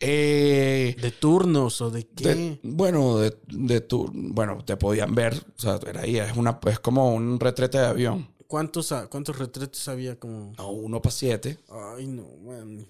Eh, 0.00 0.96
De 1.00 1.10
turnos 1.10 1.80
o 1.80 1.90
de 1.90 2.06
qué. 2.06 2.34
De- 2.34 2.60
bueno, 2.62 3.18
de, 3.18 3.36
de 3.48 3.80
tu, 3.80 4.08
bueno, 4.12 4.64
te 4.64 4.76
podían 4.76 5.14
ver, 5.14 5.34
o 5.34 5.60
sea, 5.60 5.78
era 5.86 6.02
ahí, 6.02 6.18
es, 6.18 6.36
una, 6.36 6.58
es 6.66 6.78
como 6.78 7.12
un 7.14 7.40
retrete 7.40 7.78
de 7.78 7.86
avión. 7.86 8.28
¿Cuántos, 8.46 8.92
a- 8.92 9.08
¿Cuántos 9.08 9.38
retretes 9.38 9.86
había 9.88 10.18
como? 10.18 10.52
No, 10.56 10.70
uno 10.70 11.02
para 11.02 11.14
siete. 11.14 11.58
Ay, 11.96 12.06
no, 12.06 12.24
man. 12.44 12.86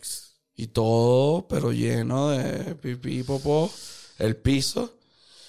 Y 0.54 0.66
todo, 0.68 1.46
pero 1.48 1.72
lleno 1.72 2.28
de 2.30 2.74
pipí, 2.74 3.22
popó, 3.22 3.70
el 4.18 4.36
piso. 4.36 4.92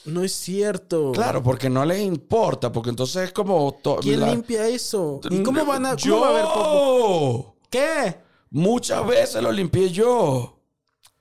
No 0.06 0.24
es 0.24 0.32
cierto. 0.34 1.12
Claro, 1.12 1.44
porque 1.44 1.70
no 1.70 1.84
les 1.86 2.00
importa, 2.02 2.72
porque 2.72 2.90
entonces 2.92 3.24
es 3.26 3.32
como... 3.34 3.78
¿Quién 4.02 4.22
la- 4.22 4.32
limpia 4.32 4.68
eso? 4.68 5.20
¿Y 5.30 5.44
cómo 5.44 5.66
van 5.66 5.86
a.? 5.86 5.96
¡Yo! 5.96 6.14
¿Cómo 6.14 6.22
va 6.22 6.28
a 6.28 6.32
haber 6.32 6.46
popo? 6.46 7.56
¿Qué? 7.70 8.16
Muchas 8.52 9.06
veces 9.06 9.44
lo 9.44 9.52
limpié 9.52 9.90
yo. 9.92 10.59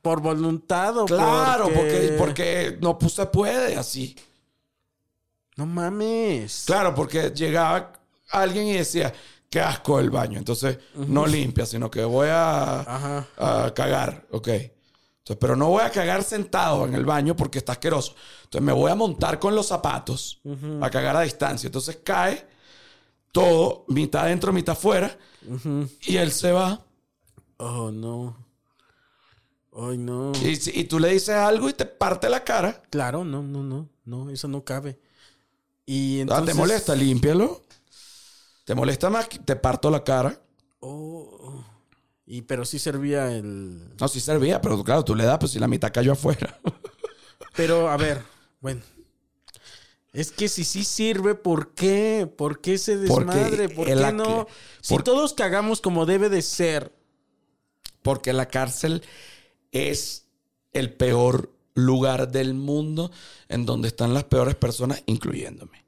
¿Por 0.03 0.21
voluntad 0.21 0.97
o 0.99 1.07
Claro, 1.07 1.65
porque, 1.65 2.15
porque... 2.17 2.17
porque 2.19 2.79
no 2.81 2.99
pues, 2.99 3.13
se 3.15 3.27
puede 3.27 3.77
así. 3.77 4.17
No 5.57 5.67
mames. 5.67 6.65
Claro, 6.67 6.95
porque 6.95 7.31
llegaba 7.31 7.93
alguien 8.31 8.69
y 8.69 8.75
decía, 8.75 9.13
qué 9.51 9.61
asco 9.61 9.99
el 9.99 10.11
baño. 10.11 10.39
Entonces, 10.39 10.79
no 10.95 11.27
limpia, 11.27 11.67
sino 11.67 11.91
que 11.91 12.05
voy 12.05 12.29
a, 12.31 13.27
a 13.37 13.75
cagar. 13.75 14.27
Ok. 14.31 14.49
Entonces, 14.49 15.37
pero 15.41 15.57
no 15.57 15.69
voy 15.69 15.83
a 15.83 15.91
cagar 15.91 16.23
sentado 16.23 16.87
en 16.87 16.95
el 16.95 17.05
baño 17.05 17.37
porque 17.37 17.59
está 17.59 17.73
asqueroso. 17.73 18.15
Entonces, 18.45 18.63
me 18.63 18.73
voy 18.73 18.91
a 18.91 18.95
montar 18.95 19.39
con 19.39 19.55
los 19.55 19.67
zapatos 19.67 20.41
a 20.81 20.91
cagar 20.91 21.17
a 21.17 21.23
distancia. 21.23 21.67
Entonces, 21.67 21.99
cae 22.05 22.47
todo, 23.33 23.85
mitad 23.89 24.23
adentro, 24.23 24.53
mitad 24.53 24.73
afuera. 24.73 25.19
Y 26.03 26.17
él 26.17 26.33
se 26.33 26.53
va. 26.53 26.81
Oh, 27.57 27.91
no. 27.91 28.48
Ay, 29.81 29.97
no. 29.97 30.33
Y, 30.43 30.85
tú 30.85 30.99
le 30.99 31.11
dices 31.11 31.37
algo 31.37 31.69
y 31.69 31.73
te 31.73 31.87
parte 31.87 32.29
la 32.29 32.43
cara. 32.43 32.83
Claro, 32.91 33.25
no, 33.25 33.43
no, 33.43 33.63
no. 33.63 33.89
No, 34.05 34.31
eso 34.31 34.49
no 34.49 34.65
cabe. 34.65 34.99
Y 35.87 36.19
Ah, 36.19 36.23
entonces... 36.23 36.47
¿Te 36.47 36.55
molesta? 36.55 36.95
Límpialo. 36.97 37.63
¿Te 38.65 38.75
molesta 38.75 39.09
más? 39.09 39.29
que 39.29 39.39
Te 39.39 39.55
parto 39.57 39.91
la 39.91 40.03
cara. 40.03 40.41
Oh. 40.81 41.65
Y 42.27 42.43
pero 42.43 42.65
sí 42.65 42.79
servía 42.79 43.33
el... 43.33 43.95
No, 43.99 44.09
sí 44.09 44.21
servía, 44.21 44.61
pero 44.61 44.83
claro, 44.83 45.05
tú 45.05 45.15
le 45.15 45.25
das, 45.25 45.39
pues 45.39 45.53
si 45.53 45.59
la 45.59 45.69
mitad 45.69 45.93
cayó 45.93 46.13
afuera. 46.13 46.59
Pero, 47.57 47.89
a 47.89 47.97
ver, 47.97 48.23
bueno. 48.61 48.83
Es 50.13 50.31
que 50.31 50.49
si 50.49 50.63
sí 50.63 50.85
sirve, 50.85 51.35
¿por 51.35 51.75
qué? 51.75 52.33
¿Por 52.37 52.61
qué 52.61 52.79
Porque 52.79 52.97
desmadre? 52.97 53.69
¿Por 53.69 53.87
qué 53.87 54.13
no? 54.13 54.47
Si 54.81 54.95
por- 54.95 55.03
todos 55.03 55.35
cagamos 55.35 55.81
como 55.81 56.07
debe 56.07 56.29
de 56.29 56.43
ser. 56.43 56.93
Porque 58.03 58.33
la 58.33 58.47
cárcel 58.47 59.03
es 59.73 60.27
el 60.73 60.93
peor 60.93 61.53
lugar 61.75 62.31
del 62.31 62.55
mundo 62.55 63.11
en 63.49 63.65
donde 63.67 63.89
están 63.89 64.15
las 64.15 64.25
peores 64.25 64.55
personas, 64.57 65.03
incluyéndome. 65.07 65.85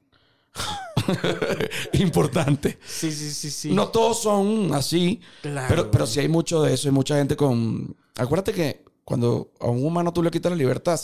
Importante. 1.93 2.77
Sí, 2.85 3.11
sí, 3.11 3.31
sí, 3.31 3.49
sí. 3.51 3.71
No 3.71 3.89
todos 3.89 4.21
son 4.21 4.73
así, 4.73 5.21
Claro. 5.41 5.67
pero, 5.69 5.91
pero 5.91 6.05
sí 6.07 6.19
hay 6.19 6.27
mucho 6.29 6.61
de 6.61 6.73
eso. 6.73 6.87
Hay 6.87 6.93
mucha 6.93 7.15
gente 7.17 7.35
con... 7.35 7.95
Acuérdate 8.17 8.53
que 8.53 8.83
cuando 9.03 9.51
a 9.59 9.67
un 9.67 9.85
humano 9.85 10.13
tú 10.13 10.21
le 10.23 10.31
quitas 10.31 10.51
la 10.51 10.57
libertad, 10.57 10.99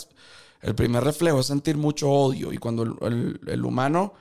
el 0.62 0.76
primer 0.76 1.04
reflejo 1.04 1.40
es 1.40 1.46
sentir 1.48 1.78
mucho 1.78 2.10
odio. 2.10 2.52
Y 2.54 2.58
cuando 2.58 2.84
el, 2.84 2.94
el- 3.02 3.40
el 3.48 3.66
humano, 3.66 4.14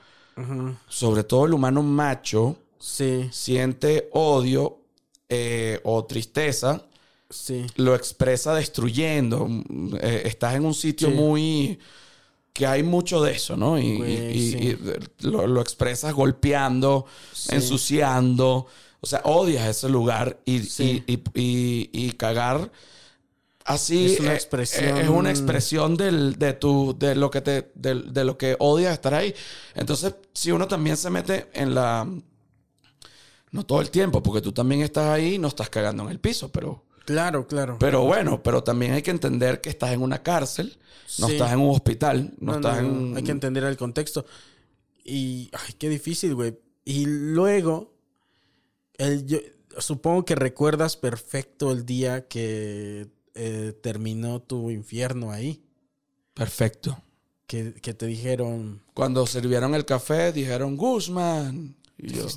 sobre 0.87 1.23
todo 1.23 1.45
el 1.45 1.53
humano 1.53 1.81
macho, 1.83 2.57
Sí, 2.79 3.27
siente 3.31 4.07
odio 4.13 4.77
eh, 5.29 5.79
o 5.83 6.05
tristeza, 6.05 6.83
sí. 7.29 7.65
lo 7.75 7.95
expresa 7.95 8.53
destruyendo. 8.55 9.47
Mm, 9.47 9.95
eh, 10.01 10.21
estás 10.25 10.55
en 10.55 10.65
un 10.65 10.73
sitio 10.73 11.09
Sí. 11.09 11.13
muy... 11.15 11.79
que 12.53 12.65
hay 12.65 12.81
mucho 12.83 13.21
de 13.21 13.33
eso, 13.33 13.55
¿no? 13.55 13.77
Y, 13.77 13.97
Güey, 13.97 14.37
y- 14.37 14.51
sí. 14.51 14.57
y 14.57 15.27
lo, 15.27 15.45
lo 15.45 15.61
expresas 15.61 16.13
golpeando, 16.13 17.05
ensuciando, 17.49 18.65
O 18.99 19.05
sea, 19.05 19.21
odias 19.25 19.67
ese 19.67 19.89
lugar 19.89 20.39
y, 20.43 20.55
y, 20.57 21.03
y- 21.05 21.23
y- 21.35 21.89
y 21.93 22.11
cagar 22.13 22.71
así 23.63 24.13
Es 24.13 24.19
una 24.21 24.31
eh, 24.33 24.35
expresión- 24.37 24.97
eh, 24.97 25.01
es 25.01 25.09
una 25.09 25.29
expresión 25.29 25.95
del, 25.97 26.39
de 26.39 26.53
tu 26.53 26.95
de 26.97 27.13
lo 27.15 27.29
que 27.29 27.41
te 27.41 27.71
de, 27.75 27.93
de 27.95 28.23
lo 28.25 28.37
que 28.39 28.55
odias 28.59 28.93
estar 28.93 29.13
ahí. 29.13 29.35
Entonces, 29.75 30.15
si 30.33 30.51
uno 30.51 30.67
también 30.67 30.97
se 30.97 31.09
mete 31.11 31.47
en 31.53 31.75
la 31.75 32.07
no 33.51 33.65
todo 33.65 33.81
el 33.81 33.91
tiempo, 33.91 34.23
porque 34.23 34.41
tú 34.41 34.51
también 34.51 34.81
estás 34.81 35.05
ahí 35.09 35.35
y 35.35 35.37
no 35.37 35.47
estás 35.47 35.69
cagando 35.69 36.03
en 36.03 36.09
el 36.09 36.19
piso, 36.19 36.51
pero 36.51 36.83
Claro, 37.07 37.47
claro. 37.47 37.77
pero 37.79 38.03
bueno, 38.03 38.43
pero 38.43 38.65
también 38.65 38.91
hay 38.91 39.01
que 39.01 39.11
entender 39.11 39.61
que 39.61 39.69
estás 39.69 39.93
en 39.93 40.01
una 40.01 40.21
cárcel, 40.23 40.77
no 41.19 41.27
Sí. 41.27 41.33
estás 41.33 41.53
en 41.53 41.59
un 41.59 41.69
hospital, 41.69 42.33
no, 42.37 42.51
No, 42.51 42.55
estás 42.57 42.83
no, 42.83 42.89
en 42.89 43.15
Hay 43.17 43.23
que 43.23 43.31
entender 43.31 43.63
el 43.63 43.77
contexto. 43.77 44.25
Y, 45.05 45.49
ay, 45.53 45.75
qué 45.79 45.87
difícil, 45.87 46.35
güey. 46.35 46.59
Y 46.83 47.05
luego, 47.05 47.93
el, 48.97 49.25
yo, 49.25 49.37
supongo 49.77 50.25
que 50.25 50.35
recuerdas 50.35 50.97
perfecto 50.97 51.71
el 51.71 51.85
día 51.85 52.27
que 52.27 53.07
eh, 53.35 53.73
terminó 53.81 54.41
tu 54.41 54.69
infierno 54.69 55.31
ahí. 55.31 55.63
Perfecto. 56.33 57.01
Que, 57.45 57.73
que 57.75 57.93
te 57.93 58.05
dijeron, 58.05 58.81
Cuando 58.93 59.25
sirvieron 59.27 59.75
el 59.75 59.85
café, 59.85 60.33
dijeron 60.33 60.75
Guzmán. 60.75 61.77
Y 61.97 62.11
yo, 62.11 62.27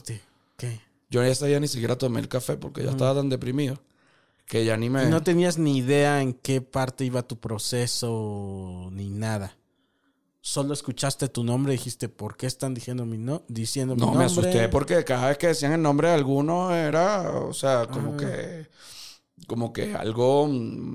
¿qué? 0.56 0.80
yo 1.10 1.24
ese 1.24 1.48
día 1.48 1.58
ni 1.58 1.66
siquiera 1.66 1.98
tomé 1.98 2.20
el 2.20 2.28
café 2.28 2.56
porque 2.56 2.84
ya 2.84 2.90
estaba 2.90 3.16
tan 3.16 3.28
deprimido 3.28 3.80
que 4.50 4.64
ya 4.64 4.76
ni 4.76 4.90
me. 4.90 5.06
No 5.06 5.22
tenías 5.22 5.56
ni 5.58 5.78
idea 5.78 6.20
en 6.22 6.34
qué 6.34 6.60
parte 6.60 7.04
iba 7.04 7.22
tu 7.22 7.38
proceso 7.40 8.88
ni 8.92 9.08
nada. 9.10 9.56
Solo 10.42 10.72
escuchaste 10.72 11.28
tu 11.28 11.44
nombre 11.44 11.74
y 11.74 11.76
dijiste, 11.76 12.08
¿por 12.08 12.36
qué 12.36 12.46
están 12.46 12.72
diciendo 12.74 13.04
mi, 13.04 13.18
no 13.18 13.42
diciendo 13.48 13.94
mi 13.94 14.00
No, 14.00 14.06
nombre? 14.06 14.20
me 14.20 14.24
asusté 14.26 14.68
porque 14.70 15.04
cada 15.04 15.28
vez 15.28 15.36
que 15.38 15.48
decían 15.48 15.72
el 15.72 15.82
nombre 15.82 16.08
de 16.08 16.14
alguno 16.14 16.74
era, 16.74 17.30
o 17.30 17.52
sea, 17.52 17.86
como 17.86 18.14
Ah. 18.14 18.16
que. 18.16 18.66
Como 19.46 19.72
que 19.72 19.94
algo. 19.94 20.46
mm, 20.48 20.50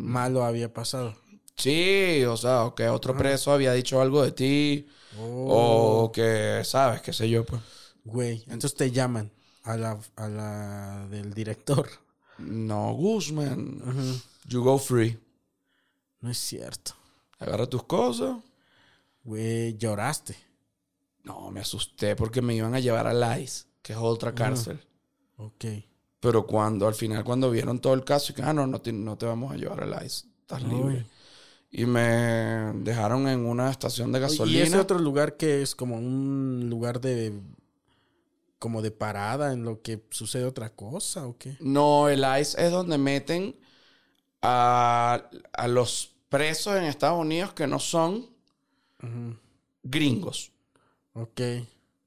Malo 0.06 0.44
había 0.44 0.72
pasado. 0.74 1.16
Sí, 1.56 2.24
o 2.26 2.36
sea, 2.38 2.66
o 2.66 2.76
que 2.76 2.90
otro 2.90 3.16
preso 3.16 3.52
había 3.54 3.72
dicho 3.74 4.02
algo 4.02 4.22
de 4.24 4.32
ti. 4.32 4.88
Oh. 5.20 6.04
O 6.06 6.12
que, 6.12 6.62
¿sabes? 6.66 7.02
Qué 7.02 7.14
sé 7.14 7.30
yo, 7.30 7.46
pues. 7.46 7.62
Güey, 8.04 8.44
entonces 8.48 8.76
te 8.76 8.92
llaman 8.92 9.32
a 9.64 9.78
la, 9.78 9.98
a 10.16 10.28
la 10.28 11.08
del 11.10 11.34
director. 11.34 11.88
No, 12.38 12.94
Guzmán. 12.94 13.82
You 14.48 14.64
go 14.64 14.78
free. 14.78 15.18
No 16.22 16.30
es 16.30 16.38
cierto. 16.38 16.94
Agarra 17.40 17.68
tus 17.68 17.84
cosas. 17.84 18.38
Güey, 19.24 19.78
lloraste. 19.78 20.36
No, 21.24 21.50
me 21.52 21.60
asusté 21.60 22.16
porque 22.16 22.42
me 22.42 22.56
iban 22.56 22.76
a 22.76 22.80
llevar 22.80 23.08
al 23.08 23.42
ICE, 23.42 23.66
que 23.82 23.94
es 23.94 24.00
otra 24.00 24.34
cárcel. 24.34 24.80
Ok. 25.38 25.66
Pero 26.20 26.46
cuando, 26.46 26.88
al 26.88 26.94
final, 26.94 27.24
cuando 27.24 27.52
vieron 27.52 27.80
todo 27.80 27.94
el 27.94 28.04
caso, 28.04 28.32
y 28.32 28.36
que, 28.36 28.44
ah, 28.44 28.54
no, 28.54 28.68
no 28.68 28.82
te, 28.82 28.94
no 28.94 29.18
te 29.18 29.26
vamos 29.26 29.52
a 29.52 29.56
llevar 29.56 29.82
al 29.82 30.06
ICE. 30.06 30.28
Estás 30.42 30.64
libre. 30.64 31.06
Y 31.72 31.86
me 31.86 32.72
dejaron 32.84 33.28
en 33.28 33.46
una 33.46 33.70
estación 33.70 34.12
de 34.12 34.20
gasolina. 34.20 34.60
¿Y 34.60 34.62
ese 34.62 34.80
otro 34.80 34.98
lugar 34.98 35.36
que 35.36 35.62
es 35.62 35.76
como 35.76 35.98
un 35.98 36.68
lugar 36.70 37.02
de... 37.02 37.34
como 38.60 38.82
de 38.82 38.92
parada 38.92 39.54
en 39.54 39.64
lo 39.64 39.82
que 39.82 40.06
sucede 40.10 40.46
otra 40.46 40.70
cosa 40.76 41.26
o 41.28 41.38
qué? 41.38 41.58
No, 41.60 42.10
el 42.10 42.20
ICE 42.40 42.66
es 42.66 42.72
donde 42.72 42.98
meten 42.98 43.56
a, 44.42 45.30
a 45.54 45.68
los 45.68 46.16
presos 46.30 46.76
en 46.76 46.84
Estados 46.84 47.20
Unidos 47.20 47.54
que 47.54 47.68
no 47.68 47.80
son 47.80 48.30
gringos, 49.84 50.52
Ok. 51.14 51.42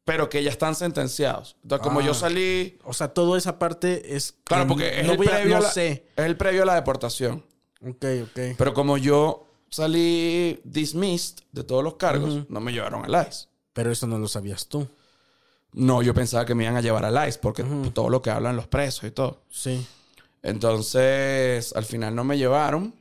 pero 0.05 0.29
que 0.29 0.43
ya 0.43 0.51
están 0.51 0.75
sentenciados. 0.75 1.57
Entonces, 1.63 1.87
como 1.87 2.01
Ah. 2.01 2.05
yo 2.07 2.15
salí... 2.15 2.79
O 2.85 2.93
sea, 2.93 3.09
toda 3.15 3.39
esa 3.39 3.59
parte 3.59 4.17
es... 4.17 4.35
Claro, 4.45 4.65
que 4.65 4.69
porque 4.69 5.01
es, 5.01 5.07
no 5.07 5.13
el 5.13 5.19
previo 5.19 5.57
a 5.57 5.59
no 5.61 5.65
la, 5.67 5.71
sé. 5.71 6.07
es 6.17 6.25
el 6.25 6.37
previo 6.37 6.63
a 6.63 6.67
la 6.67 6.75
deportación. 6.75 7.45
Ok, 7.87 8.05
ok. 8.25 8.41
Pero 8.59 8.75
como 8.75 8.99
yo 8.99 9.47
salí 9.71 10.61
dismissed 10.65 11.41
de 11.53 11.63
todos 11.63 11.85
los 11.85 11.95
cargos, 11.97 12.49
no 12.51 12.61
me 12.61 12.73
llevaron 12.73 13.05
al 13.05 13.29
ICE. 13.29 13.47
Pero 13.73 13.93
eso 13.93 14.07
no 14.09 14.19
lo 14.19 14.27
sabías 14.27 14.67
tú. 14.67 14.89
No, 15.73 16.03
yo 16.03 16.15
pensaba 16.15 16.45
que 16.47 16.55
me 16.55 16.65
iban 16.65 16.77
a 16.77 16.81
llevar 16.81 17.05
al 17.05 17.29
ICE 17.29 17.39
porque 17.41 17.63
todo 17.93 18.09
lo 18.09 18.23
que 18.23 18.31
hablan 18.31 18.57
los 18.57 18.67
presos 18.67 19.05
y 19.05 19.11
todo. 19.11 19.43
Sí. 19.51 19.87
Entonces, 20.43 21.73
al 21.77 21.85
final 21.85 22.15
no 22.15 22.25
me 22.25 22.39
llevaron. 22.39 22.95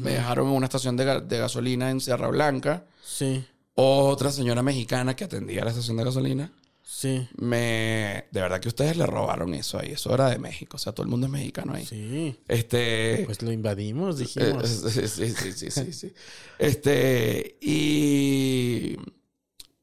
Me 0.00 0.12
dejaron 0.12 0.48
en 0.48 0.54
una 0.54 0.66
estación 0.66 0.96
de, 0.96 1.04
ga- 1.06 1.22
de 1.22 1.38
gasolina 1.38 1.90
en 1.90 2.00
Sierra 2.00 2.28
Blanca. 2.28 2.84
Sí. 3.02 3.44
Otra 3.74 4.30
señora 4.30 4.62
mexicana 4.62 5.14
que 5.16 5.24
atendía 5.24 5.64
la 5.64 5.70
estación 5.70 5.96
de 5.96 6.04
gasolina. 6.04 6.52
Sí. 6.82 7.28
Me... 7.36 8.26
De 8.30 8.40
verdad 8.40 8.60
que 8.60 8.68
ustedes 8.68 8.96
le 8.96 9.06
robaron 9.06 9.54
eso 9.54 9.78
ahí. 9.78 9.92
Eso 9.92 10.12
era 10.12 10.28
de 10.30 10.38
México. 10.38 10.76
O 10.76 10.78
sea, 10.80 10.92
todo 10.92 11.04
el 11.04 11.10
mundo 11.10 11.26
es 11.26 11.32
mexicano 11.32 11.74
ahí. 11.74 11.86
Sí. 11.86 12.38
Este... 12.48 13.22
Pues 13.26 13.40
lo 13.42 13.52
invadimos, 13.52 14.16
Eh, 14.16 14.18
dijimos. 14.24 14.68
sí, 14.92 15.06
sí, 15.08 15.28
sí, 15.30 15.52
sí, 15.52 15.70
sí, 15.70 15.92
sí. 15.92 16.12
Este, 16.58 17.56
y 17.60 18.96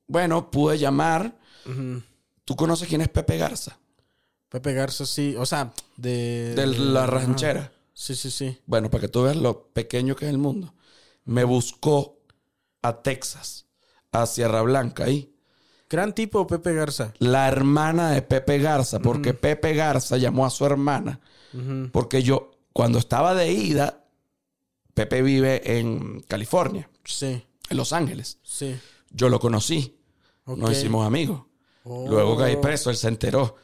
bueno, 0.07 0.49
pude 0.52 0.78
llamar. 0.78 1.36
¿Tú 2.44 2.56
conoces 2.56 2.88
quién 2.88 3.02
es 3.02 3.10
Pepe 3.10 3.38
Garza? 3.38 3.78
Pepe 4.50 4.74
Garza, 4.74 5.06
sí. 5.06 5.36
O 5.38 5.46
sea, 5.46 5.74
de... 5.98 6.54
De 6.56 6.68
la 6.68 7.06
ranchera. 7.08 7.72
Sí, 7.94 8.16
sí, 8.16 8.30
sí. 8.30 8.60
Bueno, 8.66 8.90
para 8.90 9.02
que 9.02 9.08
tú 9.08 9.24
veas 9.24 9.36
lo 9.36 9.68
pequeño 9.70 10.16
que 10.16 10.26
es 10.26 10.32
el 10.32 10.38
mundo. 10.38 10.74
Me 11.24 11.44
buscó 11.44 12.20
a 12.82 13.02
Texas, 13.02 13.66
a 14.12 14.26
Sierra 14.26 14.62
Blanca, 14.62 15.06
ahí. 15.06 15.34
Gran 15.90 16.14
tipo, 16.14 16.46
Pepe 16.46 16.74
Garza. 16.74 17.14
La 17.20 17.48
hermana 17.48 18.12
de 18.12 18.22
Pepe 18.22 18.60
Garza, 18.60 19.00
porque 19.00 19.34
Pepe 19.34 19.74
Garza 19.74 20.18
llamó 20.18 20.46
a 20.46 20.50
su 20.50 20.66
hermana. 20.66 21.20
Porque 21.94 22.22
yo, 22.22 22.52
cuando 22.74 23.00
estaba 23.00 23.34
de 23.34 23.52
ida, 23.52 24.04
Pepe 24.94 25.22
vive 25.22 25.78
en 25.80 26.20
California, 26.22 26.90
Sí, 27.06 27.46
en 27.70 27.78
Los 27.78 27.94
Ángeles. 27.94 28.40
sí. 28.44 28.76
Yo 29.12 29.30
lo 29.30 29.40
conocí. 29.40 29.98
Nos 30.46 30.72
hicimos 30.74 31.08
amigos. 31.08 31.44
Oh, 31.88 32.07
Luego 32.10 32.36
caí 32.38 32.56
preso, 32.57 32.90
él 32.90 32.98
se 32.98 33.07
enteró. 33.07 33.56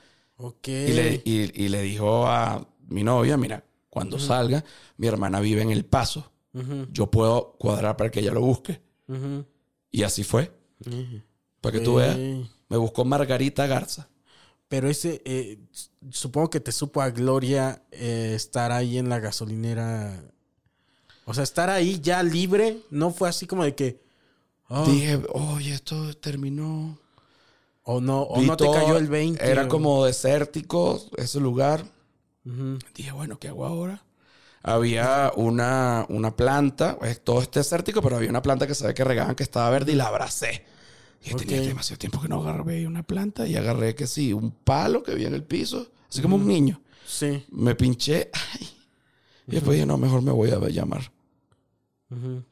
Y, 0.90 0.94
le, 0.94 1.22
y- 1.26 1.66
y 1.66 1.70
le 1.70 1.82
dijo 1.82 2.28
a 2.28 2.68
mi 2.88 3.04
novia, 3.04 3.36
mira, 3.38 3.64
cuando 3.90 4.18
salga, 4.20 4.64
mi 4.98 5.08
hermana 5.08 5.40
vive 5.40 5.62
en 5.62 5.72
El 5.72 5.86
Paso. 5.86 6.32
Yo 6.92 7.10
puedo 7.10 7.54
cuadrar 7.58 7.98
para 7.98 8.10
que 8.12 8.20
ella 8.20 8.32
lo 8.32 8.42
busque. 8.42 8.82
Y 9.92 10.04
así 10.04 10.24
fue. 10.24 10.52
Para 11.62 11.74
que 11.78 11.84
tú 11.84 11.96
veas. 11.96 12.16
Me 12.70 12.78
buscó 12.78 13.04
Margarita 13.06 13.66
Garza. 13.68 14.08
Pero 14.68 14.88
ese, 14.90 15.22
eh, 15.26 15.60
supongo 16.12 16.50
que 16.50 16.60
te 16.62 16.72
supo 16.72 17.02
a 17.02 17.10
gloria 17.10 17.84
eh, 17.92 18.34
estar 18.36 18.72
ahí 18.72 18.98
en 18.98 19.10
la 19.10 19.20
gasolinera. 19.20 20.24
O 21.26 21.34
sea, 21.34 21.44
estar 21.44 21.70
ahí 21.70 22.00
ya 22.02 22.24
libre, 22.24 22.80
no 22.90 23.12
fue 23.12 23.28
así 23.30 23.46
como 23.48 23.64
de 23.64 23.76
que. 23.76 24.02
oh, 24.70 24.86
Dije, 24.86 25.20
oye, 25.34 25.74
esto 25.74 26.14
terminó. 26.18 26.98
O 27.84 28.00
no, 28.02 28.22
o 28.24 28.42
no 28.42 28.58
te 28.58 28.70
cayó 28.72 28.98
el 28.98 29.08
20. 29.08 29.44
Era 29.50 29.66
o- 29.66 29.68
como 29.68 30.06
desértico 30.06 31.02
ese 31.18 31.40
lugar. 31.40 31.84
Ujú, 32.46 32.80
Dije, 32.96 33.12
bueno, 33.12 33.40
¿qué 33.40 33.48
hago 33.50 33.66
ahora? 33.66 34.04
Había 34.64 35.32
una, 35.36 36.06
una 36.10 36.36
planta, 36.36 36.98
es- 37.02 37.24
todo 37.24 37.42
es 37.42 37.50
desértico, 37.52 38.02
pero 38.02 38.18
había 38.18 38.30
una 38.30 38.42
planta 38.42 38.68
que 38.68 38.76
se 38.76 38.86
ve 38.86 38.94
que 38.94 39.04
regaban 39.04 39.36
que 39.36 39.44
estaba 39.44 39.70
verde 39.70 39.92
y 39.94 39.96
la 39.96 40.08
abracé. 40.08 40.66
Y 41.24 41.34
Ok. 41.34 41.40
tenía 41.42 41.62
demasiado 41.62 42.00
tiempo 42.00 42.20
que 42.22 42.28
no 42.28 42.42
agarré 42.42 42.88
una 42.88 43.04
planta 43.04 43.48
y 43.48 43.56
agarré 43.56 43.94
que 43.96 44.08
sí, 44.08 44.34
un 44.34 44.52
palo 44.52 45.04
que 45.04 45.12
había 45.12 45.28
en 45.28 45.36
el 45.36 45.44
piso, 45.44 45.88
así 46.10 46.22
como 46.22 46.36
un 46.36 46.48
niño. 46.48 46.82
Sí. 47.06 47.46
Me 47.52 47.76
pinché 47.76 48.30
ay, 48.34 48.68
y 49.48 49.52
después 49.52 49.76
dije, 49.76 49.86
no, 49.86 49.98
mejor 49.98 50.22
me 50.22 50.32
voy 50.32 50.50
a 50.52 50.58
llamar. 50.70 51.12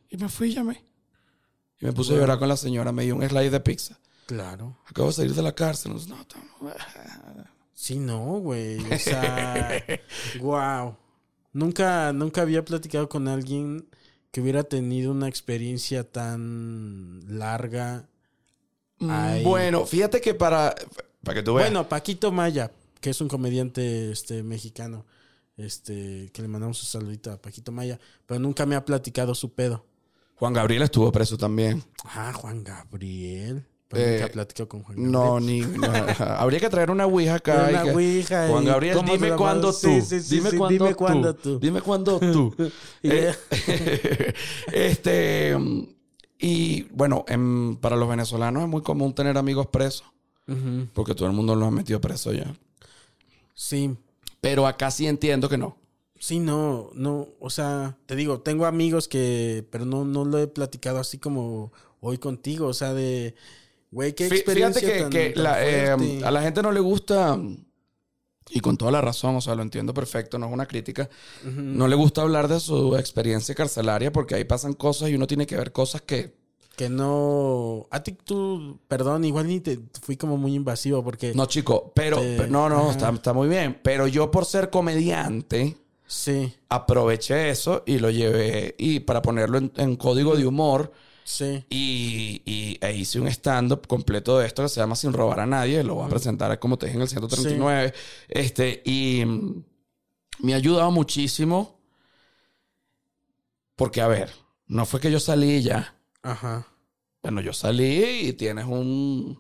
Y 0.09 0.17
me 0.17 0.29
fui 0.29 0.49
y 0.49 0.53
llamé. 0.53 0.83
Y 1.81 1.85
me 1.85 1.93
puse 1.93 2.13
a 2.13 2.17
llorar 2.17 2.39
con 2.39 2.47
la 2.49 2.57
señora, 2.57 2.91
me 2.91 3.03
dio 3.03 3.15
un 3.15 3.27
slide 3.27 3.51
de 3.51 3.59
pizza. 3.59 3.99
Claro. 4.29 4.77
Acabo 4.85 5.07
de 5.07 5.13
salir 5.15 5.33
de 5.33 5.41
la 5.41 5.55
cárcel. 5.55 5.91
No, 5.93 5.97
estamos- 6.21 6.45
Sí, 7.73 7.97
no, 7.97 8.39
güey. 8.39 8.77
O 8.93 8.99
sea, 8.99 9.83
wow. 10.39 10.95
Nunca, 11.51 12.13
nunca 12.13 12.41
había 12.43 12.63
platicado 12.63 13.09
con 13.09 13.27
alguien 13.27 13.89
que 14.31 14.41
hubiera 14.41 14.61
tenido 14.63 15.11
una 15.11 15.27
experiencia 15.27 16.03
tan 16.09 17.21
larga. 17.39 18.07
Mm, 18.99 19.43
Bueno, 19.43 19.85
fíjate 19.87 20.21
que 20.21 20.35
para, 20.35 20.75
para 21.23 21.35
que 21.35 21.41
tú 21.43 21.55
veas. 21.55 21.69
Bueno, 21.69 21.89
Paquito 21.89 22.31
Maya, 22.31 22.71
que 23.01 23.09
es 23.09 23.19
un 23.21 23.29
comediante 23.29 24.11
este, 24.11 24.43
mexicano, 24.43 25.07
este, 25.57 26.29
que 26.33 26.41
le 26.43 26.47
mandamos 26.49 26.79
un 26.83 26.87
saludito 26.87 27.31
a 27.31 27.41
Paquito 27.41 27.71
Maya, 27.71 27.99
pero 28.27 28.39
nunca 28.39 28.67
me 28.67 28.75
ha 28.75 28.85
platicado 28.85 29.33
su 29.33 29.53
pedo. 29.55 29.85
Juan 30.35 30.53
Gabriel 30.53 30.83
estuvo 30.83 31.11
preso 31.11 31.35
también. 31.35 31.83
Ah, 32.05 32.31
Juan 32.33 32.63
Gabriel. 32.63 33.65
Pero 33.89 34.03
Eh, 34.05 34.11
nunca 34.13 34.25
he 34.25 34.29
platicado 34.29 34.69
con 34.69 34.83
Juan 34.83 34.95
Gabriel. 34.97 35.11
No, 35.11 35.39
ni. 35.39 35.59
no. 35.61 35.87
Habría 36.37 36.59
que 36.59 36.69
traer 36.69 36.91
una 36.91 37.05
ouija 37.07 37.35
acá. 37.35 37.67
Una 37.69 37.83
que- 37.83 37.91
ouija 37.91 38.47
Juan 38.47 38.65
Gabriel, 38.65 38.95
¿cómo 38.95 39.07
se 39.07 39.13
dime 39.17 39.35
cuándo 39.35 39.71
tú. 39.73 39.77
sí, 39.77 40.01
sí, 40.01 40.19
dime 40.35 40.51
sí, 40.51 40.57
cuándo 40.57 40.85
dime 40.85 40.89
tú. 40.91 40.95
cuándo 40.97 41.35
tú. 41.35 41.59
Dime 41.59 41.81
cuándo 41.81 42.19
tú. 42.19 42.55
Eh, 43.03 43.33
este. 44.71 45.55
Y 46.41 46.83
bueno, 46.91 47.25
en- 47.27 47.75
para 47.77 47.95
los 47.95 48.07
venezolanos 48.07 48.63
es 48.63 48.69
muy 48.69 48.81
común 48.81 49.13
tener 49.13 49.37
amigos 49.37 49.67
presos. 49.67 50.05
Porque 50.93 51.13
todo 51.13 51.27
el 51.27 51.33
mundo 51.35 51.55
los 51.55 51.67
ha 51.67 51.71
metido 51.71 52.01
preso 52.01 52.33
ya. 52.33 52.55
Sí. 53.53 53.95
Pero 54.41 54.65
acá 54.65 54.89
sí 54.89 55.05
entiendo 55.05 55.47
que 55.47 55.57
no. 55.59 55.77
Sí, 56.17 56.39
no, 56.39 56.89
no, 56.95 57.27
o 57.39 57.49
sea, 57.51 57.97
te 58.07 58.15
digo, 58.15 58.39
tengo 58.41 58.65
amigos 58.65 59.07
que, 59.07 59.63
pero 59.69 59.85
no, 59.85 60.05
no 60.05 60.25
lo 60.25 60.37
he 60.39 60.47
platicado 60.47 60.99
así 60.99 61.17
como 61.19 61.71
hoy 62.01 62.17
contigo, 62.17 62.65
o 62.67 62.73
sea, 62.73 62.93
de, 62.93 63.35
güey, 63.91 64.13
qué 64.13 64.27
experiencia 64.27 64.81
Fíjate 64.81 64.93
que, 64.97 65.01
tan- 65.01 65.09
que 65.11 65.29
tan 65.31 65.43
la, 65.43 65.65
eh, 65.67 66.21
a 66.23 66.31
la 66.31 66.41
gente 66.41 66.61
no 66.61 66.71
le 66.71 66.79
gusta, 66.79 67.39
y 68.51 68.59
con 68.61 68.77
toda 68.77 68.91
la 68.91 69.01
razón, 69.01 69.35
o 69.35 69.41
sea, 69.41 69.53
lo 69.55 69.61
entiendo 69.61 69.93
perfecto, 69.93 70.39
no 70.39 70.47
es 70.47 70.53
una 70.53 70.65
crítica, 70.65 71.07
no 71.45 71.87
le 71.87 71.95
gusta 71.95 72.21
hablar 72.23 72.47
de 72.47 72.59
su 72.59 72.95
experiencia 72.97 73.53
carcelaria 73.55 74.11
porque 74.11 74.35
ahí 74.35 74.43
pasan 74.43 74.73
cosas 74.73 75.09
y 75.09 75.15
uno 75.15 75.27
tiene 75.27 75.45
que 75.45 75.55
ver 75.57 75.71
cosas 75.71 76.01
que... 76.01 76.37
Que 76.75 76.87
no, 76.89 77.87
a 77.91 78.01
ti 78.01 78.13
tú, 78.23 78.79
perdón, 78.87 79.25
igual 79.25 79.47
ni 79.47 79.59
te 79.59 79.77
fui 80.01 80.15
como 80.15 80.37
muy 80.37 80.55
invasivo 80.55 81.03
porque, 81.03 81.33
No, 81.35 81.45
chico, 81.45 81.91
pero... 81.93 82.17
Te- 82.21 82.37
pero- 82.37 82.49
no, 82.49 82.69
no, 82.69 82.89
está, 82.89 83.09
está 83.09 83.33
muy 83.33 83.49
bien. 83.49 83.77
Pero 83.83 84.07
yo 84.07 84.31
por 84.31 84.45
ser 84.45 84.69
comediante 84.69 85.75
sí, 86.07 86.53
aproveché 86.69 87.49
eso 87.49 87.83
y 87.85 87.99
lo 87.99 88.09
llevé 88.09 88.75
y 88.77 89.01
para 89.01 89.21
ponerlo 89.21 89.57
en, 89.57 89.73
en 89.75 89.97
código 89.97 90.37
de 90.37 90.47
humor 90.47 90.93
sí, 91.31 91.63
y, 91.69 92.41
y 92.45 92.77
e 92.81 92.95
hice 92.95 93.19
un 93.19 93.27
stand-up 93.27 93.85
completo 93.87 94.39
de 94.39 94.47
esto 94.47 94.63
que 94.63 94.69
se 94.69 94.79
llama 94.79 94.95
Sin 94.95 95.13
robar 95.13 95.39
a 95.41 95.45
nadie. 95.45 95.83
Lo 95.83 95.95
voy 95.95 96.05
a 96.05 96.09
presentar 96.09 96.57
como 96.59 96.77
te 96.77 96.87
dije 96.87 96.95
en 96.97 97.03
el 97.03 97.07
139. 97.09 97.93
Este, 98.27 98.81
y 98.83 99.23
me 100.39 100.53
ha 100.53 100.57
ayudado 100.57 100.89
muchísimo 100.91 101.79
porque, 103.75 104.01
a 104.01 104.07
ver, 104.07 104.29
no 104.67 104.85
fue 104.85 104.99
que 104.99 105.11
yo 105.11 105.19
salí 105.19 105.57
y 105.57 105.61
ya. 105.63 105.95
ajá, 106.21 106.67
Bueno, 107.21 107.41
yo 107.41 107.53
salí 107.53 108.27
y 108.29 108.33
tienes 108.33 108.65
un 108.65 109.39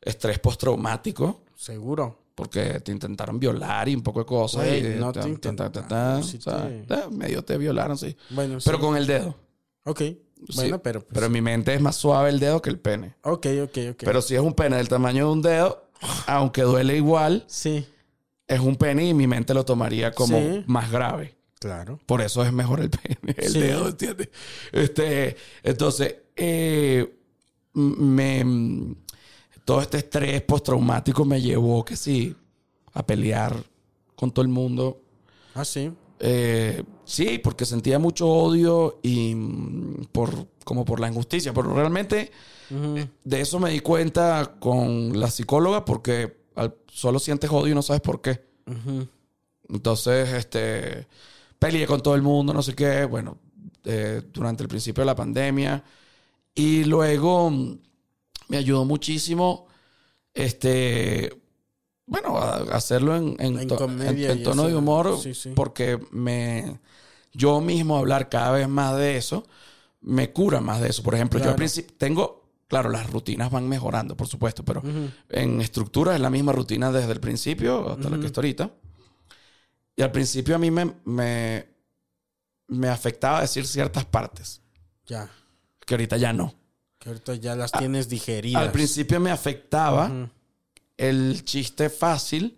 estrés 0.00 0.38
postraumático 0.38 1.44
seguro. 1.54 2.18
porque 2.34 2.80
te 2.80 2.90
intentaron 2.92 3.38
violar 3.38 3.88
y 3.88 3.94
un 3.94 4.02
poco 4.02 4.20
de 4.20 4.26
cosas. 4.26 4.64
Güey, 4.66 4.96
y 4.96 4.98
no 4.98 5.12
ta- 5.12 5.20
te 5.22 5.34
ta- 5.36 5.56
ta- 5.56 5.70
ta- 5.72 5.80
intentaron, 5.80 5.88
ta, 5.88 6.22
sí 6.26 6.38
te- 6.38 6.84
ta, 6.86 7.08
medio 7.10 7.44
te 7.44 7.56
violaron, 7.58 7.96
sí. 7.98 8.16
Bueno, 8.30 8.58
Pero 8.64 8.78
sí. 8.78 8.82
con 8.82 8.96
el 8.96 9.06
dedo. 9.06 9.36
Ok, 9.84 10.02
Sí, 10.48 10.56
bueno, 10.56 10.82
pero, 10.82 11.00
pues, 11.00 11.10
pero 11.12 11.26
en 11.26 11.32
mi 11.32 11.40
mente 11.40 11.74
es 11.74 11.80
más 11.80 11.96
suave 11.96 12.30
el 12.30 12.40
dedo 12.40 12.60
que 12.62 12.70
el 12.70 12.78
pene. 12.78 13.14
ok, 13.22 13.46
ok, 13.64 13.78
ok. 13.92 14.02
Pero 14.04 14.22
si 14.22 14.34
es 14.34 14.40
un 14.40 14.54
pene 14.54 14.76
del 14.76 14.88
tamaño 14.88 15.26
de 15.26 15.32
un 15.32 15.42
dedo, 15.42 15.84
aunque 16.26 16.62
duele 16.62 16.96
igual, 16.96 17.44
sí, 17.46 17.86
es 18.48 18.60
un 18.60 18.76
pene 18.76 19.06
y 19.06 19.14
mi 19.14 19.26
mente 19.26 19.52
lo 19.54 19.64
tomaría 19.64 20.12
como 20.12 20.38
Sí. 20.38 20.64
más 20.66 20.90
grave. 20.90 21.36
claro. 21.58 22.00
Por 22.06 22.22
eso 22.22 22.42
es 22.42 22.52
mejor 22.54 22.80
el 22.80 22.88
pene, 22.90 23.34
el 23.36 23.52
Sí. 23.52 23.60
dedo, 23.60 23.88
¿entiendes? 23.88 24.30
Este, 24.72 25.36
entonces, 25.62 26.16
eh, 26.34 27.14
me, 27.74 28.94
todo 29.64 29.80
este 29.82 29.98
estrés 29.98 30.40
postraumático 30.42 31.24
me 31.24 31.40
llevó, 31.40 31.84
que 31.84 31.96
sí, 31.96 32.34
a 32.92 33.04
pelear 33.06 33.54
con 34.16 34.30
todo 34.32 34.42
el 34.42 34.48
mundo. 34.48 35.02
Ah, 35.54 35.64
sí, 35.64 35.92
Eh, 36.22 36.82
sí, 37.10 37.38
porque 37.38 37.64
sentía 37.64 37.98
mucho 37.98 38.28
odio 38.28 39.00
y 39.02 39.34
mm, 39.34 40.06
por, 40.12 40.46
como 40.64 40.84
por 40.84 41.00
la 41.00 41.08
injusticia. 41.08 41.52
Pero 41.52 41.74
realmente 41.74 42.30
de 43.24 43.40
eso 43.40 43.58
me 43.58 43.70
di 43.70 43.80
cuenta 43.80 44.54
con 44.60 45.18
la 45.18 45.28
psicóloga 45.30 45.84
porque 45.84 46.36
al- 46.54 46.76
solo 46.86 47.18
sientes 47.18 47.50
odio 47.50 47.72
y 47.72 47.74
no 47.74 47.82
sabes 47.82 48.00
por 48.02 48.20
qué. 48.22 48.40
Entonces, 49.68 50.28
este, 50.32 51.06
peleé 51.58 51.86
con 51.86 52.00
todo 52.02 52.14
el 52.14 52.22
mundo, 52.22 52.52
no 52.52 52.62
sé 52.62 52.74
qué, 52.74 53.04
bueno, 53.04 53.38
eh, 53.84 54.22
durante 54.32 54.62
el 54.62 54.68
principio 54.68 55.02
de 55.02 55.06
la 55.06 55.14
pandemia. 55.16 55.82
Y 56.54 56.84
luego 56.84 57.50
mm, 57.50 57.78
me 58.48 58.56
ayudó 58.56 58.84
muchísimo, 58.84 59.66
este, 60.34 61.40
bueno, 62.06 62.36
a, 62.36 62.56
hacerlo 62.74 63.16
en, 63.16 63.36
en, 63.38 63.58
En 63.58 63.68
to- 63.68 63.76
tono 64.42 64.66
de 64.68 64.74
humor, 64.76 65.18
Sí, 65.22 65.34
sí. 65.34 65.50
porque 65.54 65.98
me, 66.10 66.78
yo 67.32 67.60
mismo 67.60 67.96
hablar 67.96 68.28
cada 68.28 68.50
vez 68.52 68.68
más 68.68 68.96
de 68.96 69.16
eso, 69.16 69.46
me 70.00 70.32
cura 70.32 70.60
más 70.60 70.80
de 70.80 70.88
eso. 70.88 71.02
Por 71.02 71.14
ejemplo, 71.14 71.38
yo 71.40 71.50
al 71.50 71.56
principio 71.56 71.94
tengo, 71.98 72.48
claro, 72.68 72.88
las 72.90 73.08
rutinas 73.10 73.50
van 73.50 73.68
mejorando, 73.68 74.16
por 74.16 74.26
supuesto, 74.26 74.64
pero 74.64 74.82
en 75.28 75.60
estructura 75.60 76.14
es 76.14 76.20
la 76.20 76.30
misma 76.30 76.52
rutina 76.52 76.90
desde 76.90 77.12
el 77.12 77.20
principio 77.20 77.90
hasta 77.90 78.08
la 78.10 78.18
que 78.18 78.26
está 78.26 78.40
ahorita. 78.40 78.70
Y 79.96 80.02
al 80.02 80.12
principio 80.12 80.54
a 80.56 80.58
mí 80.58 80.70
me, 80.70 80.94
me, 81.04 81.66
me 82.68 82.88
afectaba 82.88 83.42
decir 83.42 83.66
ciertas 83.66 84.04
partes, 84.06 84.62
ya. 85.06 85.28
que 85.86 85.94
ahorita 85.94 86.16
ya 86.16 86.32
no. 86.32 86.54
Que 86.98 87.10
ahorita 87.10 87.34
ya 87.34 87.54
las 87.56 87.72
tienes 87.72 88.08
digeridas. 88.08 88.62
Al 88.62 88.72
principio 88.72 89.20
me 89.20 89.30
afectaba 89.30 90.10
el 90.96 91.44
chiste 91.44 91.90
fácil 91.90 92.56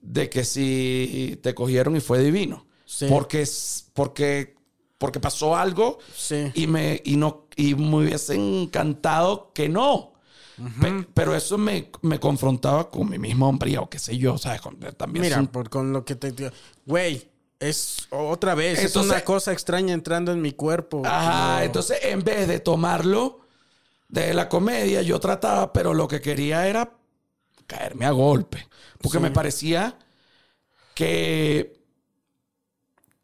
de 0.00 0.30
que 0.30 0.44
si 0.44 1.38
te 1.42 1.54
cogieron 1.54 1.96
y 1.96 2.00
fue 2.00 2.20
divino. 2.22 2.66
Sí. 2.94 3.06
Porque, 3.08 3.48
porque, 3.94 4.54
porque 4.98 5.18
pasó 5.18 5.56
algo 5.56 5.98
Sí. 6.14 6.50
y 6.54 6.66
me, 6.66 7.00
y 7.04 7.16
no, 7.16 7.46
y 7.56 7.74
me 7.74 7.96
hubiese 7.96 8.34
encantado 8.34 9.50
que 9.54 9.68
no. 9.70 10.12
Pe- 10.80 11.06
pero 11.14 11.34
eso 11.34 11.56
me, 11.56 11.90
me 12.02 12.20
confrontaba 12.20 12.90
con 12.90 13.08
mi 13.08 13.18
misma 13.18 13.48
hombría 13.48 13.80
o 13.80 13.88
qué 13.88 13.98
sé 13.98 14.18
yo, 14.18 14.36
¿sabes? 14.36 14.60
Con- 14.60 14.78
También 14.78 15.22
Mira, 15.22 15.36
es 15.36 15.40
un- 15.40 15.46
por, 15.48 15.70
con 15.70 15.92
lo 15.92 16.04
que 16.04 16.14
te 16.16 16.30
digo. 16.32 16.50
Güey, 16.84 17.26
es 17.58 18.06
otra 18.10 18.54
vez. 18.54 18.78
es 18.78 18.94
una 18.94 19.24
cosa 19.24 19.52
extraña 19.52 19.94
entrando 19.94 20.30
en 20.30 20.42
mi 20.42 20.52
cuerpo. 20.52 21.02
Ajá, 21.06 21.56
No. 21.58 21.62
entonces 21.64 21.98
en 22.02 22.22
vez 22.22 22.46
de 22.46 22.60
tomarlo 22.60 23.40
de 24.08 24.34
la 24.34 24.48
comedia, 24.50 25.00
yo 25.00 25.18
trataba, 25.18 25.72
pero 25.72 25.94
lo 25.94 26.06
que 26.06 26.20
quería 26.20 26.68
era 26.68 26.92
caerme 27.66 28.04
a 28.04 28.10
golpe. 28.10 28.68
Porque 29.00 29.18
me 29.18 29.30
parecía 29.30 29.96
que, 30.94 31.81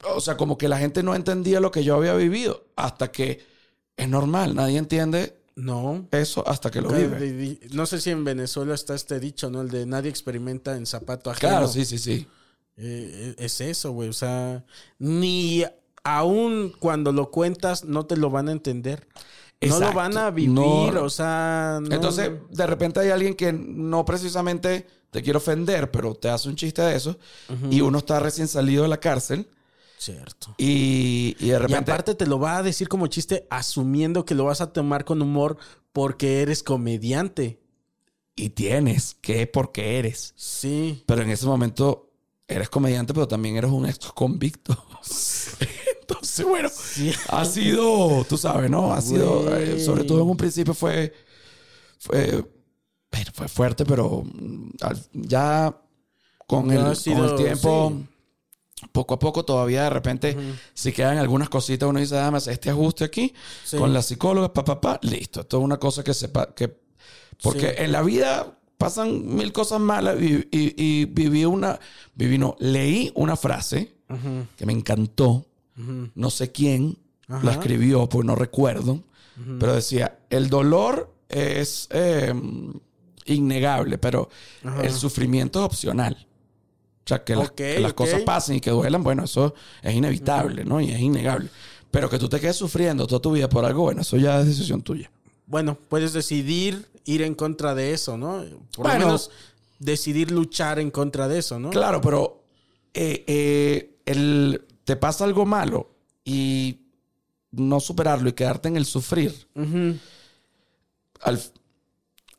o 0.05 0.21
sea, 0.21 0.37
como 0.37 0.57
que 0.59 0.69
la 0.69 0.79
gente 0.79 1.03
no 1.03 1.15
entendía 1.15 1.61
lo 1.61 1.71
que 1.71 1.85
yo 1.85 1.95
había 1.97 2.15
vivido. 2.15 2.65
Hasta 2.77 3.11
que 3.11 3.45
es 3.97 4.09
normal, 4.09 4.55
nadie 4.55 4.79
entiende 4.79 5.37
No. 5.57 6.07
eso 6.13 6.47
hasta 6.47 6.71
que 6.71 6.81
lo 6.81 6.89
De- 6.91 7.09
vive. 7.09 7.61
no 7.73 7.85
sé 7.87 8.01
si 8.01 8.11
en 8.11 8.25
Venezuela 8.25 8.75
está 8.75 8.95
este 8.95 9.19
dicho, 9.19 9.51
¿no? 9.51 9.61
El 9.61 9.71
de 9.71 9.87
nadie 9.87 10.09
experimenta 10.11 10.77
en 10.77 10.87
zapato 10.87 11.31
ajeno. 11.31 11.51
Claro, 11.51 11.69
sí, 11.69 11.85
sí, 11.85 11.99
sí. 11.99 12.27
Eh, 12.77 13.35
es 13.39 13.61
eso, 13.61 13.91
güey. 13.91 14.09
O 14.09 14.13
sea, 14.13 14.65
ni 15.01 15.65
aún 16.05 16.73
cuando 16.79 17.11
lo 17.13 17.31
cuentas 17.31 17.85
no 17.85 18.07
te 18.07 18.17
lo 18.17 18.31
van 18.31 18.49
a 18.49 18.53
entender. 18.53 19.09
No 19.61 19.81
lo 19.81 19.93
van 19.93 20.17
a 20.17 20.31
vivir, 20.31 20.51
No. 20.53 21.03
o 21.03 21.11
sea... 21.11 21.81
no- 21.83 21.93
Entonces, 21.93 22.31
de 22.51 22.67
repente 22.69 23.01
hay 23.01 23.11
alguien 23.11 23.35
que 23.35 23.53
no 23.53 24.05
precisamente 24.05 24.87
te 25.11 25.21
quiere 25.23 25.39
ofender, 25.39 25.91
pero 25.91 26.15
te 26.15 26.29
hace 26.29 26.49
un 26.49 26.55
chiste 26.55 26.83
de 26.83 26.95
eso. 26.95 27.19
Y 27.69 27.81
uno 27.81 27.99
está 27.99 28.21
recién 28.21 28.47
salido 28.47 28.85
de 28.85 28.89
la 28.89 29.01
cárcel. 29.01 29.49
Cierto. 29.99 30.55
Y, 30.59 31.37
y 31.41 31.49
de 31.49 31.55
Y 31.55 31.59
repente. 31.59 31.77
aparte 31.93 32.15
te 32.15 32.27
lo 32.27 32.39
va 32.39 32.59
a 32.59 32.63
decir 32.63 32.89
como 32.89 33.07
chiste 33.09 33.47
asumiendo 33.51 34.25
que 34.25 34.35
lo 34.37 34.45
vas 34.45 34.61
a 34.61 34.73
tomar 34.73 35.05
con 35.05 35.21
humor 35.23 35.59
porque 35.93 36.41
eres 36.43 36.63
comediante. 36.63 37.61
y 38.37 38.51
tienes 38.51 39.17
que 39.21 39.49
porque 39.49 39.99
eres. 39.99 40.33
Sí. 40.37 41.03
Pero 41.07 41.23
en 41.23 41.31
ese 41.31 41.47
momento 41.47 42.13
eres 42.47 42.69
comediante, 42.69 43.13
pero 43.13 43.27
también 43.27 43.57
eres 43.57 43.71
un 43.73 43.87
ex 43.87 43.99
convicto. 44.13 44.73
Entonces, 46.01 46.47
bueno, 46.47 46.71
ha 47.29 47.45
sido, 47.45 48.25
tú 48.29 48.39
sabes, 48.39 48.71
¿no? 48.71 48.93
Ha 48.95 49.01
sido, 49.03 49.55
eh, 49.57 49.81
sobre 49.81 50.05
todo 50.05 50.23
en 50.23 50.29
un 50.31 50.37
principio 50.37 50.73
fue, 50.73 51.13
fue, 51.99 52.45
pero 53.11 53.33
fue 53.35 53.49
fuerte, 53.49 53.85
pero 53.85 54.23
mm, 54.25 54.71
ya 55.13 55.77
con, 56.47 56.71
el, 56.71 56.79
con 56.81 57.25
el 57.25 57.35
tiempo, 57.37 57.93
sí. 57.95 58.09
Poco 58.93 59.15
a 59.15 59.19
poco, 59.19 59.45
todavía 59.45 59.85
de 59.85 59.91
repente, 59.91 60.37
si 60.75 60.93
quedan 60.93 61.19
algunas 61.19 61.49
cositas, 61.49 61.89
uno 61.89 61.99
dice, 62.01 62.15
dame 62.15 62.39
este 62.39 62.71
ajuste 62.71 63.05
aquí, 63.05 63.33
Sí. 63.65 63.77
con 63.77 63.93
la 63.93 64.03
psicóloga, 64.03 64.53
pa, 64.53 64.65
pa, 64.65 64.81
pa, 64.81 64.99
listo. 65.03 65.41
Esto 65.41 65.59
es 65.59 65.65
una 65.65 65.79
cosa 65.79 66.05
que 66.05 66.15
sepa, 66.15 66.55
que, 66.55 66.77
porque 67.43 67.69
Sí. 67.71 67.75
en 67.79 67.93
la 67.93 68.03
vida 68.03 68.59
pasan 68.77 69.35
mil 69.35 69.53
cosas 69.53 69.81
malas 69.81 70.17
y, 70.21 70.47
y- 70.53 70.75
y 70.77 71.05
viví 71.07 71.45
una, 71.45 71.79
viví, 72.15 72.39
no, 72.39 72.57
leí 72.61 73.11
una 73.17 73.37
frase 73.37 73.95
que 74.57 74.65
me 74.67 74.73
encantó. 74.73 75.45
No 76.15 76.31
sé 76.31 76.51
quién 76.53 76.97
la 77.43 77.53
escribió, 77.53 78.09
pues 78.09 78.25
no 78.25 78.35
recuerdo. 78.35 79.03
Pero 79.61 79.75
decía, 79.75 80.19
el 80.31 80.49
dolor 80.49 81.13
es 81.29 81.89
eh, 81.91 82.33
innegable, 83.27 83.99
pero 83.99 84.29
el 84.83 84.93
sufrimiento 84.93 85.59
es 85.61 85.65
opcional. 85.67 86.27
O 87.09 87.15
sea, 87.17 87.25
que, 87.25 87.35
las- 87.35 87.53
que 87.53 87.93
cosas 87.95 88.21
pasen 88.23 88.57
y 88.57 88.61
que 88.61 88.69
duelan, 88.71 89.03
bueno, 89.03 89.25
eso 89.25 89.55
es 89.83 89.95
inevitable, 89.95 90.65
¿no? 90.67 90.79
Y 90.79 90.91
es 90.91 91.01
innegable. 91.01 91.49
Pero 91.91 92.11
que 92.11 92.19
tú 92.19 92.29
te 92.29 92.39
quedes 92.39 92.57
sufriendo 92.57 93.07
toda 93.07 93.23
tu 93.23 93.33
vida 93.33 93.49
por 93.49 93.65
algo, 93.65 93.83
bueno, 93.85 94.03
eso 94.03 94.19
ya 94.19 94.41
es 94.41 94.47
decisión 94.49 94.83
tuya. 94.83 95.11
Bueno, 95.47 95.79
puedes 95.89 96.13
decidir 96.13 96.87
ir 97.07 97.23
en 97.23 97.35
contra 97.35 97.75
de 97.75 97.95
eso, 97.95 98.19
¿no? 98.19 98.45
Por 98.75 98.85
Bueno. 98.85 98.99
lo 98.99 99.07
menos 99.07 99.31
decidir 99.79 100.31
luchar 100.31 100.79
en 100.81 100.91
contra 100.91 101.29
de 101.29 101.39
eso, 101.39 101.59
¿no? 101.59 101.71
Claro, 101.71 102.03
pero 102.03 102.43
eh, 102.93 103.25
eh, 103.27 103.97
el, 104.05 104.63
te 104.85 104.97
pasa 104.97 105.25
algo 105.25 105.47
malo 105.47 105.91
y 106.27 106.81
no 107.53 107.81
superarlo 107.81 108.29
y 108.29 108.33
quedarte 108.35 108.69
en 108.69 108.77
el 108.77 108.85
sufrir. 108.85 109.35
Al- 111.23 111.41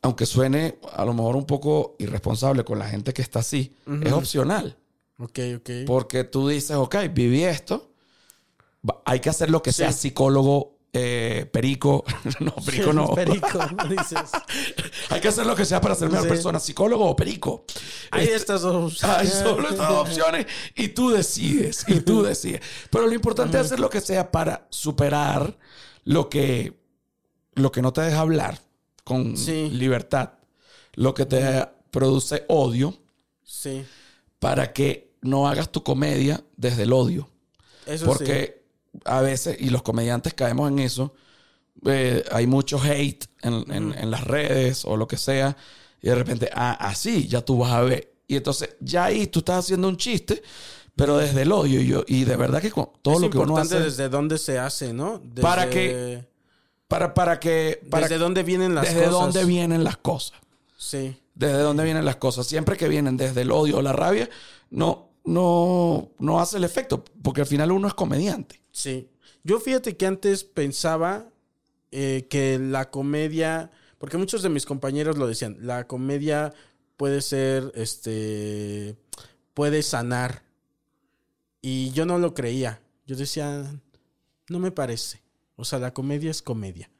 aunque 0.02 0.26
suene 0.26 0.78
a 0.94 1.04
lo 1.04 1.12
mejor 1.14 1.36
un 1.36 1.46
poco 1.46 1.96
irresponsable 1.98 2.64
con 2.64 2.78
la 2.78 2.88
gente 2.88 3.12
que 3.12 3.22
está 3.22 3.40
así, 3.40 3.74
es 4.02 4.12
opcional. 4.12 4.76
Ok, 5.18 5.38
ok. 5.56 5.70
Porque 5.86 6.24
tú 6.24 6.48
dices, 6.48 6.76
ok, 6.76 6.96
viví 7.12 7.44
esto, 7.44 7.92
hay 9.04 9.20
que 9.20 9.28
hacer 9.30 9.50
lo 9.50 9.62
que 9.62 9.72
sea 9.72 9.92
psicólogo, 9.92 10.78
eh, 10.92 11.48
perico, 11.52 12.04
no, 12.40 12.54
perico 12.64 12.92
no. 12.92 13.08
Perico, 13.14 13.58
¿no 13.76 13.84
dices. 13.84 14.30
hay 15.10 15.20
que 15.20 15.28
hacer 15.28 15.46
lo 15.46 15.54
que 15.54 15.64
sea 15.64 15.80
para 15.80 15.94
ser 15.94 16.08
mejor 16.08 16.24
Sí. 16.24 16.30
persona, 16.30 16.58
psicólogo 16.58 17.04
o 17.10 17.14
perico. 17.14 17.64
Hay 18.10 18.24
Este, 18.24 18.34
estas 18.36 18.62
dos. 18.62 19.04
Hay 19.04 19.26
solo 19.28 19.68
estas 19.68 19.90
opciones 19.90 20.46
y 20.74 20.88
tú 20.88 21.10
decides, 21.10 21.84
y 21.86 22.00
tú 22.00 22.22
decides. 22.22 22.62
Pero 22.90 23.06
lo 23.06 23.14
importante 23.14 23.58
es 23.60 23.66
hacer 23.66 23.78
lo 23.78 23.90
que 23.90 24.00
sea 24.00 24.32
para 24.32 24.66
superar 24.70 25.56
lo 26.04 26.28
que, 26.28 26.80
lo 27.54 27.70
que 27.70 27.82
no 27.82 27.92
te 27.92 28.00
deja 28.00 28.20
hablar 28.20 28.58
con 29.10 29.36
Sí. 29.36 29.68
libertad, 29.70 30.30
lo 30.94 31.14
que 31.14 31.26
te 31.26 31.66
produce 31.90 32.44
odio, 32.48 32.96
Sí. 33.42 33.84
para 34.38 34.72
que 34.72 35.10
no 35.22 35.48
hagas 35.48 35.70
tu 35.72 35.82
comedia 35.82 36.42
desde 36.56 36.84
el 36.84 36.92
odio. 36.92 37.28
Eso 37.86 38.06
Porque 38.06 38.62
a 39.04 39.20
veces, 39.20 39.56
y 39.60 39.70
los 39.70 39.82
comediantes 39.82 40.32
caemos 40.34 40.70
en 40.70 40.78
eso, 40.78 41.12
eh, 41.86 42.24
hay 42.30 42.46
mucho 42.46 42.78
hate 42.80 43.24
en, 43.42 43.64
en- 43.72 43.92
en 43.98 44.10
las 44.10 44.22
redes 44.24 44.84
o 44.84 44.96
lo 44.96 45.08
que 45.08 45.16
sea, 45.16 45.56
y 46.00 46.08
de 46.08 46.14
repente, 46.14 46.48
ah, 46.54 46.72
así, 46.80 47.26
ya 47.26 47.40
tú 47.44 47.58
vas 47.58 47.72
a 47.72 47.80
ver. 47.82 48.12
Y 48.28 48.36
entonces, 48.36 48.76
ya 48.80 49.06
ahí 49.06 49.26
tú 49.26 49.40
estás 49.40 49.64
haciendo 49.64 49.88
un 49.88 49.96
chiste, 49.96 50.42
pero 50.94 51.18
desde 51.18 51.42
el 51.42 51.50
odio. 51.52 51.80
Y, 51.80 51.86
yo, 51.88 52.04
y 52.06 52.24
de 52.24 52.36
verdad 52.36 52.60
que 52.62 52.70
con 52.70 52.88
todo 53.02 53.14
es 53.14 53.20
lo 53.22 53.30
que 53.30 53.38
uno 53.38 53.48
importante 53.58 53.80
desde 53.80 54.08
dónde 54.08 54.38
se 54.38 54.58
hace, 54.58 54.92
¿no? 54.92 55.20
Desde- 55.24 55.42
Para 55.42 55.68
que- 55.68 56.24
Para, 56.90 57.14
para 57.14 57.38
que. 57.38 57.80
Para, 57.88 58.08
desde 58.08 58.18
dónde 58.18 58.42
vienen 58.42 58.74
las 58.74 58.84
desde 58.84 59.04
cosas. 59.04 59.12
dónde 59.12 59.44
vienen 59.44 59.84
las 59.84 59.96
cosas. 59.98 60.40
Sí. 60.76 61.16
Desde 61.36 61.58
dónde 61.58 61.84
vienen 61.84 62.04
las 62.04 62.16
cosas. 62.16 62.48
Siempre 62.48 62.76
que 62.76 62.88
vienen 62.88 63.16
desde 63.16 63.42
el 63.42 63.52
odio 63.52 63.78
o 63.78 63.82
la 63.82 63.92
rabia, 63.92 64.28
no, 64.70 65.12
no, 65.24 66.10
no 66.18 66.40
hace 66.40 66.56
el 66.56 66.64
efecto. 66.64 67.04
Porque 67.22 67.42
al 67.42 67.46
final 67.46 67.70
uno 67.70 67.86
es 67.86 67.94
comediante. 67.94 68.60
Sí. 68.72 69.08
Yo 69.44 69.60
fíjate 69.60 69.96
que 69.96 70.04
antes 70.04 70.42
pensaba 70.42 71.28
eh, 71.92 72.26
que 72.28 72.58
la 72.58 72.90
comedia, 72.90 73.70
porque 73.98 74.18
muchos 74.18 74.42
de 74.42 74.48
mis 74.48 74.66
compañeros 74.66 75.16
lo 75.16 75.28
decían, 75.28 75.58
la 75.60 75.86
comedia 75.86 76.52
puede 76.96 77.22
ser, 77.22 77.70
este, 77.76 78.96
puede 79.54 79.84
sanar. 79.84 80.42
Y 81.62 81.92
yo 81.92 82.04
no 82.04 82.18
lo 82.18 82.34
creía. 82.34 82.80
Yo 83.06 83.14
decía, 83.14 83.64
no 84.48 84.58
me 84.58 84.72
parece. 84.72 85.22
O 85.60 85.64
sea, 85.64 85.78
la 85.78 85.92
comedia 85.94 86.30
es 86.30 86.42
comedia. 86.42 86.90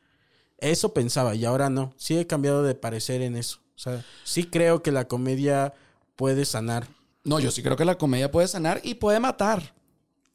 Eso 0.58 0.92
pensaba 0.92 1.34
y 1.34 1.44
ahora 1.44 1.70
no. 1.70 1.92
Sí 1.96 2.18
he 2.18 2.26
cambiado 2.26 2.62
de 2.62 2.74
parecer 2.74 3.22
en 3.22 3.36
eso. 3.36 3.58
O 3.74 3.78
sea, 3.78 4.04
sí 4.24 4.44
creo 4.44 4.82
que 4.82 4.92
la 4.92 5.08
comedia 5.08 5.72
puede 6.16 6.44
sanar. 6.44 6.86
No, 7.24 7.40
yo 7.40 7.50
sí 7.50 7.62
creo 7.62 7.76
que 7.76 7.84
la 7.84 7.96
comedia 7.98 8.30
puede 8.30 8.46
sanar 8.48 8.80
y 8.84 8.94
puede 8.94 9.20
matar. 9.20 9.74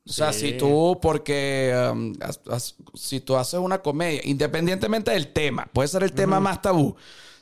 O 0.07 0.11
sea, 0.11 0.33
Sí. 0.33 0.51
si 0.51 0.57
tú, 0.57 0.99
porque 1.01 1.73
um, 1.91 2.13
has- 2.21 2.39
has- 2.49 2.75
si 2.93 3.19
tú 3.19 3.35
haces 3.35 3.59
una 3.59 3.81
comedia, 3.81 4.21
independientemente 4.23 5.11
del 5.11 5.31
tema, 5.33 5.67
puede 5.73 5.87
ser 5.87 6.03
el 6.03 6.11
tema 6.13 6.39
más 6.39 6.61
tabú. 6.61 6.95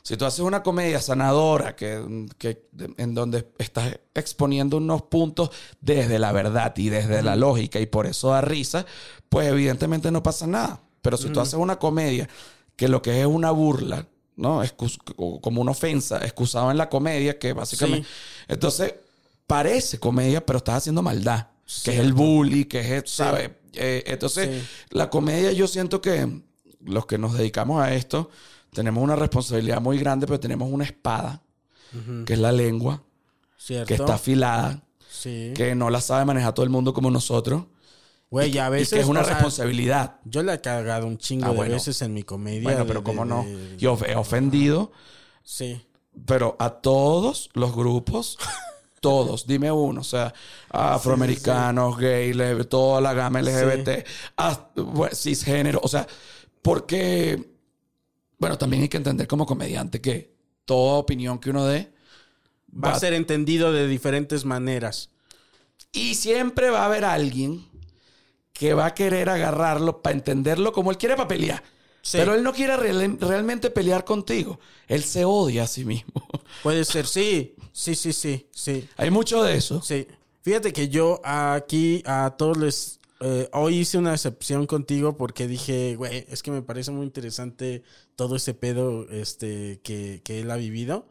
Si 0.06 0.18
tú 0.18 0.26
haces 0.26 0.40
una 0.40 0.62
comedia 0.62 1.00
sanadora 1.00 1.74
que, 1.74 2.26
que- 2.36 2.68
en 2.98 3.14
donde 3.14 3.48
estás 3.58 3.98
exponiendo 4.14 4.76
unos 4.76 5.02
puntos 5.02 5.48
desde 5.80 6.18
la 6.18 6.30
verdad 6.30 6.74
y 6.76 6.90
desde 6.90 7.22
la 7.22 7.36
lógica 7.36 7.80
y 7.80 7.86
por 7.86 8.06
eso 8.06 8.28
da 8.28 8.42
risa, 8.42 8.84
pues 9.30 9.48
evidentemente 9.48 10.10
no 10.10 10.22
pasa 10.22 10.46
nada. 10.46 10.82
Pero 11.00 11.16
si 11.16 11.30
tú 11.30 11.40
haces 11.40 11.54
una 11.54 11.78
comedia 11.78 12.28
que 12.76 12.88
lo 12.88 13.00
que 13.00 13.18
es 13.20 13.26
una 13.26 13.50
burla, 13.50 14.06
¿no? 14.36 14.62
Excus- 14.62 14.98
como 15.40 15.62
una 15.62 15.70
ofensa, 15.70 16.18
excusado 16.22 16.70
en 16.70 16.76
la 16.76 16.90
comedia, 16.90 17.38
que 17.38 17.54
básicamente... 17.54 18.06
Sí. 18.06 18.14
Entonces, 18.48 18.94
parece 19.46 19.98
comedia, 19.98 20.44
pero 20.44 20.58
estás 20.58 20.76
haciendo 20.76 21.00
maldad. 21.00 21.48
Que 21.82 21.92
es 21.94 22.00
el 22.00 22.12
bully, 22.12 22.66
que 22.66 22.96
es, 22.98 23.10
¿sabes? 23.10 23.50
Eh, 23.72 24.04
entonces, 24.06 24.64
la 24.90 25.08
comedia 25.08 25.50
yo 25.52 25.66
siento 25.66 26.02
que 26.02 26.42
los 26.80 27.06
que 27.06 27.16
nos 27.16 27.32
dedicamos 27.38 27.82
a 27.82 27.94
esto 27.94 28.28
tenemos 28.74 29.02
una 29.02 29.16
responsabilidad 29.16 29.80
muy 29.80 29.98
grande, 29.98 30.26
pero 30.26 30.38
tenemos 30.40 30.70
una 30.70 30.84
espada, 30.84 31.40
que 32.26 32.32
es 32.34 32.38
la 32.38 32.52
lengua, 32.52 33.02
¿Cierto? 33.56 33.86
que 33.86 33.94
está 33.94 34.14
afilada, 34.14 34.82
Sí. 35.08 35.52
que 35.54 35.74
no 35.74 35.88
la 35.90 36.00
sabe 36.00 36.24
manejar 36.24 36.52
todo 36.52 36.64
el 36.64 36.70
mundo 36.70 36.92
como 36.92 37.10
nosotros. 37.10 37.64
Güey, 38.30 38.50
y, 38.52 38.58
a 38.58 38.66
y 38.66 38.70
veces. 38.70 38.90
que 38.94 39.00
es 39.00 39.06
una 39.06 39.20
o 39.20 39.24
sea, 39.24 39.34
responsabilidad. 39.34 40.16
Yo 40.24 40.42
le 40.42 40.54
he 40.54 40.60
cagado 40.60 41.06
un 41.06 41.18
chingo 41.18 41.46
Ah, 41.46 41.50
de 41.50 41.56
bueno. 41.56 41.74
veces 41.74 42.02
en 42.02 42.12
mi 42.14 42.24
comedia. 42.24 42.62
Bueno, 42.64 42.84
pero 42.84 42.98
de- 43.00 43.04
cómo 43.04 43.24
no. 43.24 43.44
de- 43.44 43.76
Yo 43.78 43.96
he 44.06 44.16
ofendido, 44.16 44.90
Sí. 45.44 45.80
pero 46.26 46.56
a 46.58 46.70
todos 46.70 47.48
los 47.54 47.76
grupos, 47.76 48.36
todos, 49.00 49.46
dime 49.46 49.70
uno, 49.70 50.00
o 50.00 50.04
sea, 50.04 50.34
afroamericanos, 50.70 51.96
gays, 51.98 52.34
le- 52.34 52.64
toda 52.64 53.00
la 53.00 53.12
gama 53.14 53.40
LGBT, 53.40 54.04
bueno, 54.76 55.14
cisgénero, 55.14 55.80
o 55.82 55.88
sea, 55.88 56.06
porque, 56.62 57.53
bueno, 58.44 58.58
también 58.58 58.82
hay 58.82 58.88
que 58.88 58.96
entender 58.98 59.26
como 59.26 59.46
comediante 59.46 60.00
que 60.00 60.34
toda 60.64 60.94
opinión 60.98 61.38
que 61.38 61.50
uno 61.50 61.64
dé 61.66 61.92
Va 62.72 62.90
a 62.92 62.98
ser 62.98 63.12
entendido 63.14 63.72
de 63.72 63.86
diferentes 63.88 64.44
maneras. 64.44 65.10
y 65.92 66.14
siempre 66.14 66.70
va 66.70 66.80
a 66.82 66.86
haber 66.86 67.04
alguien 67.04 67.64
que 68.52 68.74
va 68.74 68.86
a 68.86 68.94
querer 68.94 69.28
agarrarlo 69.28 70.02
para 70.02 70.16
entenderlo 70.16 70.72
como 70.72 70.90
él 70.90 70.98
quiere 70.98 71.16
para 71.16 71.28
pelear. 71.28 71.62
Sí. 72.02 72.18
Pero 72.18 72.34
él 72.34 72.42
no 72.42 72.52
quiere 72.52 72.76
real- 72.76 73.18
realmente 73.20 73.70
pelear 73.70 74.04
contigo. 74.04 74.58
Él 74.88 75.02
se 75.04 75.24
odia 75.24 75.62
a 75.64 75.66
sí 75.66 75.84
mismo. 75.84 76.12
Puede 76.62 76.84
ser, 76.84 77.06
sí. 77.06 77.54
Sí, 77.72 77.94
sí, 77.94 78.12
sí, 78.12 78.46
sí. 78.52 78.86
Hay 78.96 79.10
mucho 79.10 79.42
de 79.42 79.56
eso. 79.56 79.80
Sí. 79.82 80.06
Fíjate 80.42 80.72
que 80.72 80.88
yo 80.88 81.20
aquí 81.24 82.02
a 82.06 82.34
todos 82.36 82.56
les. 82.58 83.00
Eh, 83.26 83.48
hoy 83.52 83.78
hice 83.78 83.96
una 83.96 84.12
excepción 84.12 84.66
contigo 84.66 85.16
porque 85.16 85.46
dije, 85.48 85.96
güey, 85.96 86.26
es 86.28 86.42
que 86.42 86.50
me 86.50 86.60
parece 86.62 86.90
muy 86.90 87.06
interesante 87.06 87.82
todo 88.16 88.36
ese 88.36 88.52
pedo 88.52 89.08
este, 89.10 89.80
que, 89.82 90.20
que 90.22 90.40
él 90.40 90.50
ha 90.50 90.56
vivido. 90.56 91.08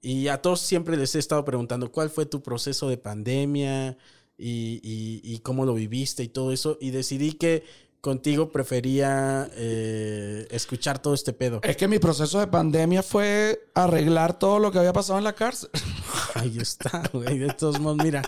Y 0.00 0.26
a 0.26 0.42
todos 0.42 0.60
siempre 0.60 0.96
les 0.96 1.14
he 1.14 1.20
estado 1.20 1.44
preguntando 1.44 1.92
cuál 1.92 2.10
fue 2.10 2.26
tu 2.26 2.42
proceso 2.42 2.88
de 2.88 2.96
pandemia 2.96 3.96
y, 4.36 4.80
y- 4.82 5.20
y 5.22 5.38
cómo 5.38 5.64
lo 5.64 5.74
viviste 5.74 6.24
y 6.24 6.28
todo 6.28 6.50
eso. 6.52 6.76
Y 6.80 6.90
decidí 6.90 7.34
que 7.34 7.62
contigo 8.00 8.50
prefería 8.50 9.48
eh, 9.54 10.48
escuchar 10.50 11.00
todo 11.00 11.14
este 11.14 11.32
pedo. 11.32 11.60
Es 11.62 11.76
que 11.76 11.86
mi 11.86 12.00
proceso 12.00 12.40
de 12.40 12.48
pandemia 12.48 13.04
fue 13.04 13.68
arreglar 13.74 14.36
todo 14.36 14.58
lo 14.58 14.72
que 14.72 14.78
había 14.80 14.92
pasado 14.92 15.18
en 15.18 15.24
la 15.24 15.34
cárcel. 15.34 15.70
Ahí 16.34 16.58
está, 16.58 17.08
güey. 17.12 17.38
De 17.38 17.54
todos 17.54 17.78
modos, 17.78 17.98
mira, 18.02 18.22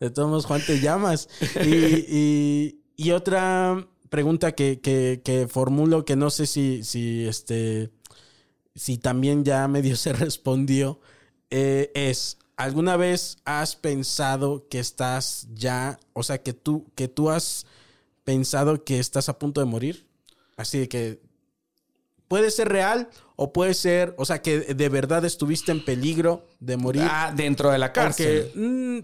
de 0.00 0.10
todos 0.10 0.28
modos, 0.28 0.46
Juan, 0.46 0.62
te 0.66 0.80
llamas. 0.80 1.28
Y, 1.64 1.74
y- 2.08 2.79
y 3.02 3.12
otra 3.12 3.86
pregunta 4.10 4.52
que, 4.52 4.80
que- 4.80 5.22
que 5.24 5.48
formulo, 5.48 6.04
que 6.04 6.16
no 6.16 6.28
sé 6.30 6.46
si, 6.46 6.84
si, 6.84 7.26
este, 7.26 7.90
si 8.74 8.98
también 8.98 9.44
ya 9.44 9.66
medio 9.68 9.96
se 10.04 10.12
respondió, 10.12 11.00
eh, 11.50 11.90
es, 11.94 12.36
¿alguna 12.56 12.96
vez 12.96 13.38
has 13.44 13.74
pensado 13.76 14.66
que 14.68 14.78
estás 14.80 15.48
ya, 15.54 15.98
o 16.12 16.22
sea, 16.22 16.42
que 16.42 16.52
tú, 16.52 16.90
que 16.94 17.08
tú 17.08 17.30
has 17.30 17.66
pensado 18.24 18.84
que 18.84 18.98
estás 18.98 19.28
a 19.28 19.38
punto 19.38 19.60
de 19.60 19.66
morir? 19.66 20.06
Así 20.56 20.78
de 20.78 20.88
que 20.88 21.20
puede 22.28 22.50
ser 22.50 22.68
real 22.68 23.08
o 23.36 23.52
puede 23.52 23.72
ser, 23.74 24.14
o 24.18 24.24
sea, 24.26 24.42
que 24.42 24.60
de 24.60 24.88
verdad 24.90 25.24
estuviste 25.24 25.72
en 25.72 25.84
peligro 25.84 26.46
de 26.60 26.76
morir. 26.76 27.02
Ah, 27.04 27.32
dentro 27.34 27.70
de 27.70 27.78
la 27.78 27.92
cárcel. 27.92 28.50
Porque, 28.52 28.58
mm, 28.60 28.98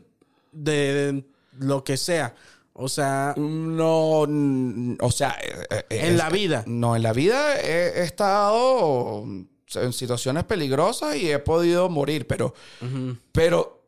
de 0.53 1.25
lo 1.59 1.83
que 1.83 1.97
sea. 1.97 2.35
O 2.79 2.89
sea, 2.89 3.33
No, 3.37 4.21
o 5.01 5.11
sea, 5.11 5.37
eh, 5.43 5.67
eh, 5.71 5.85
En 5.91 6.13
es- 6.13 6.19
la 6.19 6.29
vida. 6.31 6.63
No, 6.67 6.95
en 6.95 7.03
la 7.03 7.13
vida 7.13 7.59
he, 7.61 8.01
he 8.01 8.05
estado 8.05 9.25
en 9.75 9.93
situaciones 9.93 10.45
peligrosas 10.45 11.17
y 11.17 11.31
he 11.31 11.39
podido 11.39 11.89
morir, 11.89 12.27
pero, 12.27 12.53
pero 13.33 13.83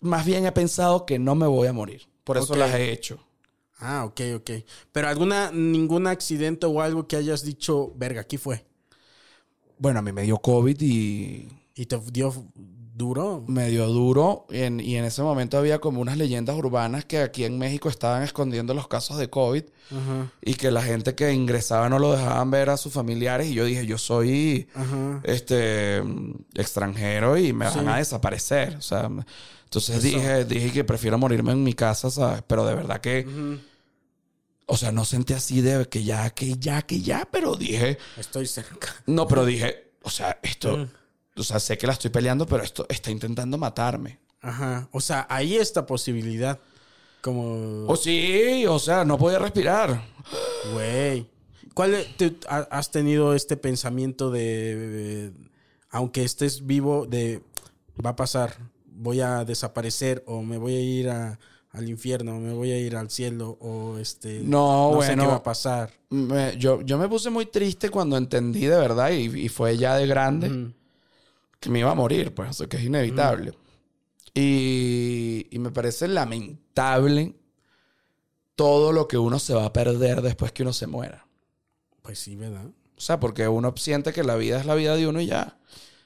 más 0.00 0.26
bien 0.26 0.46
he 0.46 0.52
pensado 0.52 1.06
que 1.06 1.18
no 1.18 1.34
me 1.34 1.46
voy 1.46 1.68
a 1.68 1.72
morir. 1.72 2.02
Por 2.24 2.36
eso 2.38 2.54
las 2.56 2.74
he 2.74 2.90
hecho. 2.92 3.18
ah, 3.78 4.04
ok, 4.04 4.20
ok. 4.36 4.50
Pero 4.92 5.08
alguna, 5.08 5.50
ningún 5.52 6.06
accidente 6.08 6.66
o 6.66 6.80
algo 6.82 7.06
que 7.06 7.16
hayas 7.16 7.42
dicho, 7.44 7.92
verga, 7.96 8.22
aquí 8.22 8.36
fue. 8.36 8.64
Bueno, 9.78 10.00
a 10.00 10.02
mí 10.02 10.10
me 10.12 10.22
dio 10.22 10.38
COVID 10.38 10.80
y 10.80 11.48
Y 11.74 11.86
te 11.86 11.98
dio 12.10 12.32
duro. 12.96 13.44
me 13.46 13.68
dio 13.68 13.86
duro. 13.88 14.46
Y 14.50 14.58
en, 14.62 14.80
y 14.80 14.96
en 14.96 15.04
ese 15.04 15.22
momento 15.22 15.58
había 15.58 15.78
como 15.80 16.00
unas 16.00 16.16
leyendas 16.16 16.56
urbanas 16.56 17.04
que 17.04 17.18
aquí 17.18 17.44
en 17.44 17.58
México 17.58 17.88
estaban 17.88 18.22
escondiendo 18.22 18.72
los 18.74 18.88
casos 18.88 19.18
de 19.18 19.28
COVID. 19.30 19.64
Ajá, 19.90 20.32
y 20.42 20.54
que 20.54 20.70
la 20.72 20.82
gente 20.82 21.14
que 21.14 21.32
ingresaba 21.32 21.88
no 21.88 21.98
lo 22.00 22.12
dejaban 22.12 22.50
ver 22.50 22.70
a 22.70 22.76
sus 22.76 22.92
familiares 22.92 23.46
y 23.46 23.54
yo 23.54 23.64
dije 23.64 23.86
yo 23.86 23.98
soy 23.98 24.66
ajá. 24.74 25.20
este 25.22 26.02
mm, 26.02 26.32
extranjero 26.54 27.36
y 27.38 27.52
me 27.52 27.70
Sí. 27.70 27.76
van 27.78 27.88
a 27.90 27.96
desaparecer 27.98 28.74
o 28.74 28.80
sea 28.82 29.08
entonces 29.62 30.02
dije 30.02 30.44
dije 30.44 30.72
que 30.72 30.82
prefiero 30.82 31.18
morirme 31.18 31.52
en 31.52 31.62
mi 31.62 31.72
casa 31.74 32.10
sabes 32.10 32.42
pero 32.48 32.66
de 32.66 32.74
verdad 32.74 33.00
que 33.00 33.26
o 34.66 34.76
sea 34.76 34.90
no 34.90 35.04
sentí 35.04 35.34
así 35.34 35.60
de 35.60 35.86
que 35.88 36.02
ya 36.02 36.30
que 36.30 36.56
ya 36.58 36.82
que 36.82 37.00
ya 37.00 37.28
pero 37.30 37.54
dije 37.54 37.98
Estoy 38.16 38.46
cerca. 38.46 38.88
no 39.06 39.28
pero 39.28 39.44
dije 39.44 39.92
o 40.02 40.10
sea, 40.10 40.38
esto, 40.42 40.88
o 41.36 41.42
sea, 41.42 41.60
sé 41.60 41.76
que 41.78 41.86
la 41.86 41.92
estoy 41.92 42.10
peleando, 42.10 42.46
pero 42.46 42.62
esto 42.62 42.86
está 42.88 43.10
intentando 43.10 43.58
matarme. 43.58 44.18
Ajá. 44.40 44.88
O 44.92 45.00
sea, 45.00 45.26
hay 45.28 45.56
esta 45.56 45.86
posibilidad. 45.86 46.58
Como. 47.20 47.86
O 47.86 47.96
sí, 47.96 48.64
o 48.66 48.78
sea, 48.78 49.04
no 49.04 49.18
podía 49.18 49.38
respirar. 49.38 50.02
Güey. 50.72 51.26
¿Cuál 51.74 52.06
te- 52.16 52.36
has 52.48 52.90
tenido 52.90 53.34
este 53.34 53.56
pensamiento 53.56 54.30
de, 54.30 55.32
aunque 55.90 56.24
estés 56.24 56.64
vivo, 56.66 57.06
de 57.06 57.42
va 58.04 58.10
a 58.10 58.16
pasar, 58.16 58.56
voy 58.86 59.20
a 59.20 59.44
desaparecer 59.44 60.22
o 60.26 60.42
me 60.42 60.56
voy 60.58 60.74
a 60.74 60.80
ir 60.80 61.10
a- 61.10 61.38
al 61.72 61.88
infierno, 61.90 62.36
o 62.36 62.40
me 62.40 62.54
voy 62.54 62.70
a 62.70 62.78
ir 62.78 62.96
al 62.96 63.10
cielo 63.10 63.58
o 63.60 63.98
este 63.98 64.40
No, 64.42 64.90
sé 64.92 64.96
bueno. 65.08 65.22
qué 65.24 65.28
va 65.28 65.34
a 65.36 65.42
pasar. 65.42 65.90
Me- 66.08 66.56
yo, 66.56 66.80
yo 66.80 66.96
me 66.96 67.08
puse 67.08 67.28
muy 67.28 67.44
triste 67.44 67.90
cuando 67.90 68.16
entendí 68.16 68.60
de 68.64 68.78
verdad, 68.78 69.10
y, 69.10 69.24
y 69.44 69.48
fue 69.50 69.76
ya 69.76 69.96
de 69.96 70.06
grande, 70.06 70.72
que 71.60 71.70
me 71.70 71.80
iba 71.80 71.90
a 71.90 71.94
morir, 71.94 72.34
pues, 72.34 72.50
o 72.50 72.52
sea, 72.52 72.66
que 72.68 72.76
es 72.76 72.84
inevitable. 72.84 73.52
Y, 74.34 75.46
y 75.50 75.58
me 75.58 75.70
parece 75.70 76.08
lamentable 76.08 77.34
todo 78.54 78.92
lo 78.92 79.08
que 79.08 79.18
uno 79.18 79.38
se 79.38 79.54
va 79.54 79.64
a 79.66 79.72
perder 79.72 80.22
después 80.22 80.52
que 80.52 80.62
uno 80.62 80.72
se 80.72 80.86
muera. 80.86 81.26
Pues 82.02 82.18
sí, 82.18 82.36
¿verdad? 82.36 82.66
O 82.96 83.00
sea, 83.00 83.20
porque 83.20 83.46
uno 83.48 83.72
siente 83.76 84.12
que 84.12 84.24
la 84.24 84.36
vida 84.36 84.58
es 84.60 84.66
la 84.66 84.74
vida 84.74 84.96
de 84.96 85.06
uno 85.06 85.20
y 85.20 85.26
ya. 85.26 85.58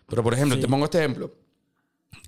Pero, 0.06 0.22
por 0.22 0.34
ejemplo, 0.34 0.56
Sí. 0.56 0.62
te 0.62 0.68
pongo 0.68 0.84
este 0.86 0.98
ejemplo. 0.98 1.34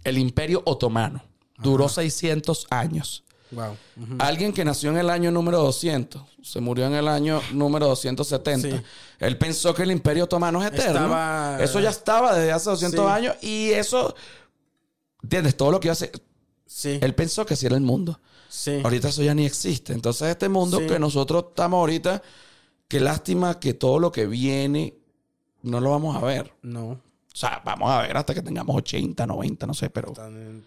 El 0.04 0.18
Imperio 0.18 0.62
Otomano 0.66 1.24
duró 1.58 1.88
600 1.88 2.66
años. 2.70 3.24
Wow. 3.52 3.76
Alguien 4.18 4.52
que 4.52 4.64
nació 4.64 4.90
en 4.90 4.96
el 4.98 5.10
año 5.10 5.30
número 5.30 5.58
200, 5.58 6.22
se 6.42 6.60
murió 6.60 6.86
en 6.86 6.94
el 6.94 7.06
año 7.06 7.40
número 7.52 7.86
270. 7.86 8.68
Sí. 8.78 8.82
Él 9.18 9.36
pensó 9.38 9.74
que 9.74 9.82
el 9.82 9.90
Imperio 9.90 10.24
Otomano 10.24 10.60
es 10.62 10.68
eterno. 10.68 10.92
Estaba- 11.02 11.58
Eso 11.62 11.78
ya 11.80 11.90
estaba 11.90 12.34
desde 12.34 12.52
hace 12.52 12.70
200 12.70 13.04
Sí. 13.06 13.10
años 13.12 13.36
y 13.42 13.70
eso, 13.72 14.14
¿entiendes? 15.22 15.56
Todo 15.56 15.70
lo 15.70 15.80
que 15.80 15.88
iba 15.88 15.92
a 15.92 15.94
hacer. 15.94 16.12
Sí. 16.66 16.98
Él 17.02 17.14
pensó 17.14 17.44
que 17.44 17.54
así 17.54 17.66
era 17.66 17.76
el 17.76 17.82
mundo. 17.82 18.18
sí. 18.48 18.80
Ahorita 18.84 19.08
eso 19.08 19.22
ya 19.22 19.34
ni 19.34 19.46
existe. 19.46 19.92
Entonces, 19.92 20.28
este 20.28 20.48
mundo 20.48 20.78
que 20.86 20.98
nosotros 20.98 21.44
estamos 21.50 21.78
ahorita, 21.78 22.22
qué 22.88 23.00
lástima 23.00 23.58
que 23.60 23.72
todo 23.74 23.98
lo 23.98 24.12
que 24.12 24.26
viene 24.26 24.94
no 25.62 25.80
lo 25.80 25.90
vamos 25.90 26.16
a 26.16 26.20
ver. 26.24 26.52
No. 26.62 27.00
O 27.34 27.36
sea, 27.36 27.62
vamos 27.64 27.90
a 27.90 28.02
ver 28.02 28.16
hasta 28.16 28.34
que 28.34 28.42
tengamos 28.42 28.76
80, 28.76 29.26
90, 29.26 29.66
no 29.66 29.72
sé, 29.74 29.88
pero 29.88 30.12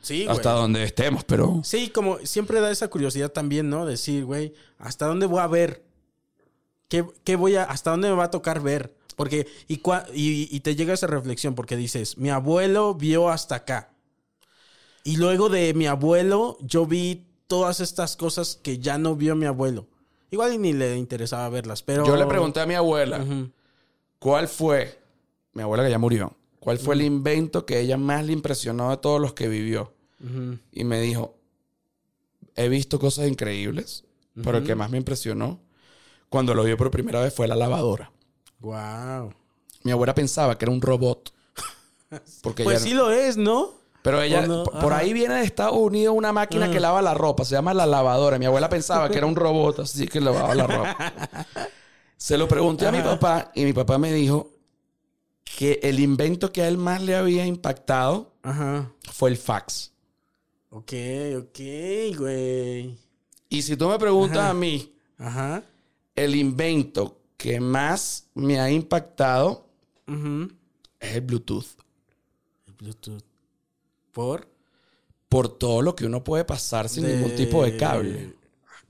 Sí, 0.02 0.26
hasta 0.28 0.52
güey. 0.52 0.62
donde 0.64 0.84
estemos, 0.84 1.24
pero 1.24 1.62
Sí, 1.64 1.90
como 1.90 2.18
siempre 2.24 2.60
da 2.60 2.72
esa 2.72 2.88
curiosidad 2.88 3.30
también, 3.32 3.70
¿no? 3.70 3.86
Decir, 3.86 4.26
güey, 4.26 4.54
¿hasta 4.80 5.06
dónde 5.06 5.28
voy 5.28 5.40
a 5.42 5.48
ver? 5.48 5.84
¿Qué, 6.88 7.06
qué 7.24 7.36
voy 7.36 7.56
a, 7.56 7.64
hasta 7.64 7.92
dónde 7.92 8.10
me 8.10 8.16
va 8.16 8.26
a 8.26 8.32
tocar 8.32 8.62
ver? 8.62 8.96
Porque, 9.16 9.48
y, 9.68 9.78
cua- 9.80 10.06
y, 10.14 10.48
y 10.56 10.60
te 10.62 10.76
llega 10.76 10.94
esa 10.94 11.08
reflexión 11.08 11.56
porque 11.56 11.78
dices, 11.78 12.18
mi 12.18 12.30
abuelo 12.32 12.96
vio 12.96 13.30
hasta 13.30 13.56
acá. 13.56 13.92
Y 15.04 15.18
luego 15.18 15.50
de 15.50 15.74
mi 15.76 15.86
abuelo, 15.88 16.58
yo 16.62 16.86
vi 16.88 17.26
todas 17.48 17.80
estas 17.80 18.16
cosas 18.18 18.60
que 18.62 18.80
ya 18.80 18.98
no 18.98 19.16
vio 19.16 19.36
mi 19.36 19.46
abuelo. 19.46 19.86
Igual 20.32 20.60
ni 20.62 20.74
le 20.74 20.98
interesaba 20.98 21.48
verlas, 21.50 21.84
pero... 21.84 22.06
yo 22.06 22.16
le 22.18 22.26
pregunté 22.26 22.60
a 22.60 22.66
mi 22.66 22.74
abuela. 22.74 23.24
¿cuál 24.20 24.48
fue, 24.48 25.00
mi 25.54 25.62
abuela 25.62 25.84
que 25.84 25.92
ya 25.92 26.00
murió, 26.00 26.34
cuál 26.66 26.80
fue 26.80 26.96
el 26.96 27.04
invento 27.04 27.64
que 27.64 27.80
ella 27.80 27.96
más 27.96 28.26
le 28.26 28.34
impresionó 28.34 28.90
de 28.90 28.98
todos 28.98 29.22
los 29.22 29.34
que 29.34 29.48
vivió? 29.48 29.94
Y 30.72 30.84
me 30.84 31.00
dijo, 31.00 31.36
he 32.56 32.70
visto 32.70 32.98
cosas 32.98 33.28
increíbles, 33.28 34.04
pero 34.44 34.58
el 34.58 34.64
que 34.64 34.74
más 34.74 34.90
me 34.90 34.98
impresionó 34.98 35.60
cuando 36.28 36.56
lo 36.56 36.64
vio 36.64 36.76
por 36.76 36.90
primera 36.90 37.22
vez 37.22 37.36
fue 37.36 37.48
la 37.48 37.56
lavadora. 37.56 38.12
Wow. 38.62 39.32
Mi 39.84 39.92
abuela 39.92 40.16
pensaba 40.16 40.58
que 40.58 40.66
era 40.66 40.72
un 40.72 40.82
robot. 40.82 41.32
Porque 42.42 42.64
Pues 42.64 42.82
sí 42.82 42.96
lo 42.96 43.12
es, 43.12 43.38
¿no? 43.38 43.70
Pero 44.02 44.20
ella, 44.24 44.48
por 44.82 44.92
ahí 44.92 45.14
viene 45.14 45.36
de 45.36 45.44
Estados 45.44 45.78
Unidos 45.78 46.16
una 46.18 46.34
máquina 46.34 46.72
que 46.72 46.80
lava 46.80 47.00
la 47.04 47.14
ropa, 47.14 47.46
se 47.46 47.54
llama 47.54 47.76
la 47.76 47.86
lavadora. 47.86 48.40
Mi 48.40 48.48
abuela 48.48 48.70
pensaba 48.70 49.08
que 49.08 49.20
era 49.20 49.28
un 49.28 49.36
robot, 49.36 49.82
así 49.82 50.08
que 50.08 50.20
lavaba 50.20 50.56
la 50.56 50.66
ropa. 50.66 50.98
Se 52.18 52.40
lo 52.40 52.48
pregunté 52.48 52.88
a 52.88 52.92
mi 52.92 53.02
papá 53.02 53.52
y 53.54 53.66
mi 53.66 53.74
papá 53.74 54.00
me 54.00 54.12
dijo 54.12 54.55
que 55.56 55.80
el 55.84 56.02
invento 56.02 56.52
que 56.52 56.62
a 56.64 56.68
él 56.68 56.78
más 56.78 57.02
le 57.02 57.16
había 57.16 57.46
impactado 57.46 58.34
Ajá. 58.44 58.92
fue 59.12 59.30
el 59.30 59.38
fax. 59.38 59.94
Ok, 60.70 60.92
ok, 61.38 61.60
güey. 62.18 62.98
Y 63.48 63.62
si 63.62 63.78
tú 63.78 63.88
me 63.88 63.98
preguntas 63.98 64.40
a 64.50 64.54
mí, 64.54 64.94
Ajá. 65.18 65.64
el 66.14 66.36
invento 66.36 67.22
que 67.38 67.62
más 67.62 68.28
me 68.34 68.60
ha 68.60 68.70
impactado 68.70 69.70
es 71.00 71.16
el 71.16 71.22
Bluetooth. 71.22 71.68
El 72.68 72.74
Bluetooth. 72.74 73.24
¿Por? 74.12 74.50
Por 75.30 75.48
todo 75.58 75.82
lo 75.82 75.96
que 75.96 76.06
uno 76.06 76.22
puede 76.22 76.44
pasar 76.44 76.90
sin 76.90 77.08
ningún 77.08 77.34
tipo 77.36 77.64
de 77.64 77.78
cable. 77.78 78.35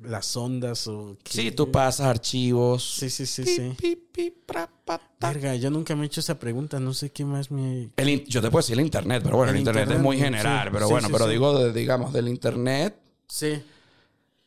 Las 0.07 0.35
ondas 0.37 0.87
o... 0.87 1.17
qué? 1.23 1.31
Sí, 1.31 1.51
tú 1.51 1.71
pasas 1.71 2.07
archivos. 2.07 2.83
Sí, 2.99 3.09
sí, 3.09 3.25
sí, 3.25 3.43
Pi, 3.43 3.51
sí. 3.55 3.73
pi, 3.79 3.95
pi, 3.95 4.31
pra, 4.45 4.69
pa. 4.85 5.01
Verga, 5.19 5.55
yo 5.55 5.69
nunca 5.69 5.95
me 5.95 6.03
he 6.03 6.05
hecho 6.07 6.19
esa 6.19 6.37
pregunta. 6.39 6.79
No 6.79 6.93
sé 6.93 7.11
qué 7.11 7.25
más 7.25 7.51
me... 7.51 7.89
El 7.97 8.23
yo 8.25 8.41
te 8.41 8.49
puedo 8.51 8.61
decir 8.61 8.77
el 8.79 8.85
internet, 8.85 9.21
pero 9.23 9.37
bueno, 9.37 9.51
el, 9.51 9.57
El 9.57 9.61
internet, 9.61 9.83
internet, 9.83 9.97
es 9.99 10.03
muy 10.03 10.17
sí. 10.17 10.23
general. 10.23 10.69
Pero 10.71 10.85
Sí, 10.87 10.91
bueno, 10.91 11.07
sí, 11.07 11.13
pero 11.13 11.27
digo, 11.27 11.57
de- 11.59 11.73
digamos, 11.73 12.13
del 12.13 12.27
internet, 12.27 12.95
Sí. 13.27 13.61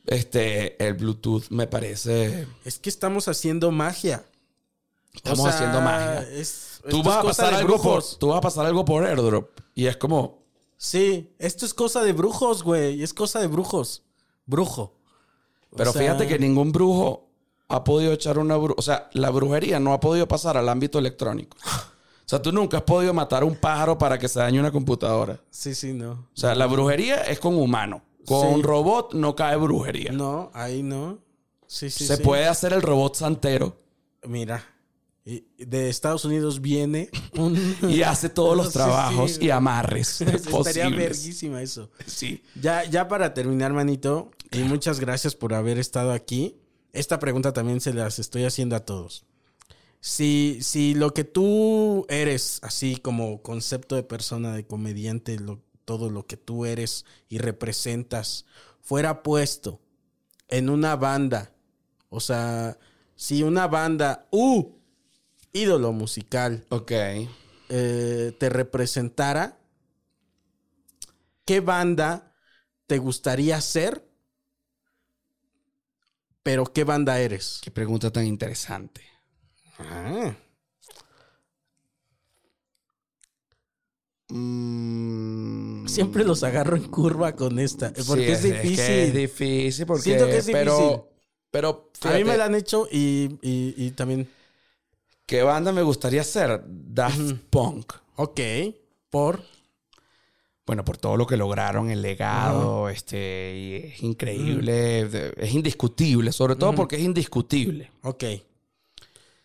este, 0.07 0.83
el 0.87 0.95
Bluetooth 0.95 1.49
me 1.51 1.67
parece. 1.67 2.47
Es 2.65 2.79
que 2.79 2.89
estamos 2.89 3.29
haciendo 3.29 3.71
magia. 3.71 4.25
Estamos 5.15 5.41
O 5.41 5.43
sea, 5.45 5.53
haciendo 5.55 5.81
magia. 5.81 6.23
es- 6.31 6.81
Tú 6.89 7.03
vas, 7.03 7.19
a 7.19 7.23
pasar 7.23 7.55
algo 7.55 7.81
por, 7.83 8.05
tú 8.19 8.29
vas 8.29 8.39
a 8.39 8.41
pasar 8.41 8.65
algo 8.67 8.85
por 8.85 9.05
airdrop. 9.05 9.51
Y 9.75 9.87
es 9.87 9.97
como. 9.97 10.39
Sí, 10.77 11.33
esto 11.41 11.67
es 11.67 11.75
cosa 11.75 12.03
de 12.05 12.13
brujos, 12.13 12.63
güey. 12.63 13.03
Es 13.03 13.13
cosa 13.13 13.41
de 13.41 13.49
brujos. 13.49 14.05
Brujo. 14.47 14.95
O 15.71 15.77
Pero 15.77 15.93
sea, 15.93 16.01
fíjate 16.03 16.27
que 16.27 16.39
ningún 16.39 16.73
brujo 16.73 17.29
ha 17.69 17.85
podido 17.85 18.13
echar 18.13 18.39
una 18.39 18.57
bruja. 18.57 18.75
O 18.79 18.83
sea, 18.83 19.09
la 19.13 19.31
brujería 19.31 19.79
no 19.81 19.93
ha 19.93 20.01
podido 20.01 20.27
pasar 20.29 20.57
al 20.57 20.69
ámbito 20.69 20.99
electrónico. 20.99 21.57
O 22.21 22.31
sea, 22.31 22.43
tú 22.43 22.53
nunca 22.53 22.77
has 22.77 22.83
podido 22.83 23.15
matar 23.15 23.43
a 23.43 23.47
un 23.47 23.57
pájaro 23.57 23.97
para 23.97 24.19
que 24.19 24.29
se 24.29 24.39
dañe 24.39 24.61
una 24.61 24.71
computadora. 24.71 25.41
Sí, 25.49 25.75
sí, 25.75 25.95
no. 25.95 26.11
O 26.11 26.29
sea, 26.35 26.55
la 26.55 26.67
brujería 26.67 27.23
es 27.23 27.41
con 27.41 27.55
humano. 27.57 28.03
Con 28.27 28.57
Sí. 28.57 28.63
robot 28.63 29.15
no 29.15 29.35
cae 29.35 29.57
brujería. 29.57 30.13
No, 30.13 30.51
ahí 30.53 30.83
no. 30.83 31.17
Sí, 31.67 31.89
sí, 31.89 32.05
Se 32.07 32.19
sí. 32.19 32.23
puede 32.23 32.47
hacer 32.47 32.75
el 32.75 32.83
robot 32.83 33.15
santero 33.15 33.79
Mira, 34.27 34.63
de 35.59 35.89
Estados 35.89 36.25
Unidos 36.25 36.61
viene 36.61 37.11
un... 37.37 37.77
y 37.83 38.03
hace 38.03 38.29
todos 38.29 38.57
los 38.57 38.73
trabajos 38.73 39.33
sí. 39.33 39.45
y 39.47 39.51
amarres 39.51 40.21
Estaría 40.23 40.89
verguísima 40.89 41.63
eso. 41.63 41.91
Sí. 42.07 42.43
Ya, 42.61 42.85
ya 42.85 43.09
para 43.09 43.35
terminar, 43.35 43.73
manito, 43.73 44.31
y 44.51 44.61
muchas 44.61 45.01
gracias 45.01 45.35
por 45.35 45.53
haber 45.55 45.79
estado 45.79 46.13
aquí. 46.13 46.57
Esta 46.93 47.19
pregunta 47.19 47.53
también 47.53 47.81
se 47.81 47.93
las 47.93 48.19
estoy 48.19 48.45
haciendo 48.45 48.75
a 48.77 48.81
todos. 48.85 49.25
Si, 50.01 50.59
si 50.63 50.95
lo 50.95 51.13
que 51.13 51.25
tú 51.25 52.07
eres, 52.09 52.61
así 52.63 52.97
como 52.97 53.43
concepto 53.43 53.97
de 53.97 54.05
persona, 54.05 54.55
de 54.55 54.65
comediante, 54.67 55.39
lo- 55.39 55.61
todo 55.85 56.09
lo 56.09 56.27
que 56.27 56.37
tú 56.37 56.65
eres 56.67 57.05
y 57.29 57.39
representas, 57.39 58.45
fuera 58.81 59.23
puesto 59.23 59.81
en 60.49 60.71
una 60.71 60.97
banda, 60.97 61.53
o 62.11 62.21
sea, 62.21 62.79
si 63.17 63.43
una 63.43 63.67
banda, 63.67 64.27
¡uh! 64.31 64.65
Ídolo 65.63 65.93
musical, 65.93 66.67
Ok. 66.71 66.93
eh, 67.69 68.33
te 68.39 68.49
representara, 68.49 69.59
¿qué 71.45 71.61
banda 71.61 72.35
te 72.87 72.99
gustaría 72.99 73.61
ser? 73.61 74.05
Pero 76.43 76.65
¿qué 76.73 76.83
banda 76.85 77.21
eres? 77.21 77.61
Qué 77.63 77.71
pregunta 77.71 78.11
tan 78.11 78.27
interesante. 78.27 79.03
Ah, 79.79 80.35
Mm, 84.31 85.87
siempre 85.87 86.25
los 86.25 86.43
agarro 86.43 86.77
en 86.77 86.85
curva 86.85 87.35
con 87.35 87.59
esta. 87.59 87.93
Porque 88.07 88.33
es 88.33 88.43
difícil. 88.43 88.95
es 88.95 89.15
difícil 89.15 89.87
porque... 89.87 90.03
Siento 90.03 90.27
que 90.27 90.39
es 90.39 90.47
Pero, 90.47 90.77
difícil. 90.79 91.03
pero 91.51 91.91
A 92.03 92.13
mí 92.13 92.25
me 92.25 92.37
la 92.37 92.45
han 92.47 92.55
hecho 92.55 92.89
y, 92.91 93.39
y- 93.43 93.75
y 93.77 93.91
también. 93.93 94.29
¿Qué 95.29 95.43
banda 95.43 95.73
me 95.73 95.83
gustaría 95.83 96.25
ser? 96.25 96.63
Daft 96.67 97.35
Punk. 97.51 97.93
Ok. 98.17 98.41
Por. 99.11 99.43
Bueno, 100.67 100.87
por 100.87 100.97
todo 100.97 101.19
lo 101.19 101.27
que 101.27 101.37
lograron, 101.37 101.91
el 101.91 102.01
legado, 102.01 102.89
este, 102.89 103.55
y 103.55 103.75
es 103.93 104.03
increíble, 104.03 105.33
es 105.37 105.53
indiscutible, 105.53 106.33
sobre 106.33 106.57
todo 106.57 106.75
porque 106.75 106.97
es 106.97 107.03
indiscutible. 107.03 107.91
Ok. 108.05 108.25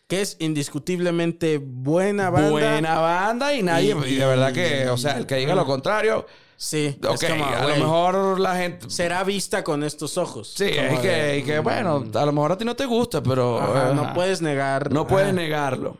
Que 0.07 0.21
es 0.21 0.37
indiscutiblemente 0.39 1.57
buena 1.57 2.29
banda. 2.29 2.49
Buena 2.49 2.99
banda 2.99 3.53
y 3.53 3.61
nadie, 3.61 3.93
Y- 4.05 4.13
y 4.13 4.15
de 4.15 4.25
verdad 4.25 4.53
que, 4.53 4.87
o 4.87 4.97
sea, 4.97 5.17
el 5.17 5.25
que 5.25 5.35
diga 5.35 5.53
lo 5.53 5.65
contrario, 5.65 6.25
Sí. 6.55 6.97
es 7.01 7.07
ok, 7.23 7.29
como, 7.29 7.45
a 7.45 7.67
lo 7.67 7.75
mejor 7.75 8.39
la 8.39 8.55
gente, 8.55 8.89
Será 8.89 9.23
vista 9.23 9.63
con 9.63 9.83
estos 9.83 10.17
ojos. 10.17 10.53
sí, 10.55 10.65
es 10.65 10.99
que, 10.99 11.07
de, 11.07 11.37
y 11.39 11.43
que, 11.43 11.59
bueno, 11.59 12.05
a 12.13 12.25
lo 12.25 12.31
mejor 12.31 12.51
a 12.53 12.57
ti 12.57 12.63
no 12.65 12.75
te 12.75 12.85
gusta, 12.85 13.21
pero 13.21 13.59
ajá, 13.59 13.85
ajá, 13.91 13.93
no 13.93 14.13
puedes 14.13 14.41
negar. 14.41 14.91
no 14.91 15.05
puedes 15.07 15.27
ajá. 15.29 15.35
negarlo. 15.35 15.97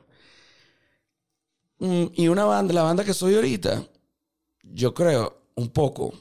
Mm, 1.79 2.05
y 2.15 2.27
una 2.27 2.45
banda, 2.45 2.73
la 2.73 2.83
banda 2.83 3.03
que 3.03 3.13
soy 3.13 3.35
ahorita, 3.35 3.83
yo 4.63 4.93
creo 4.93 5.41
un 5.55 5.69
poco 5.69 6.13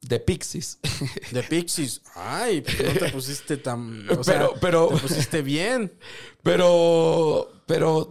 de 0.00 0.20
Pixies. 0.20 0.78
De 1.32 1.42
Pixies. 1.42 2.00
Ay, 2.14 2.60
pues 2.60 2.82
no 2.84 2.92
te 3.00 3.10
pusiste 3.10 3.56
tan. 3.56 4.08
O 4.10 4.22
sea, 4.22 4.34
Pero- 4.34 4.54
pero- 4.60 4.88
Te 4.88 4.96
pusiste 4.98 5.42
bien. 5.42 5.92
pero, 6.42 7.50
pero 7.66 8.08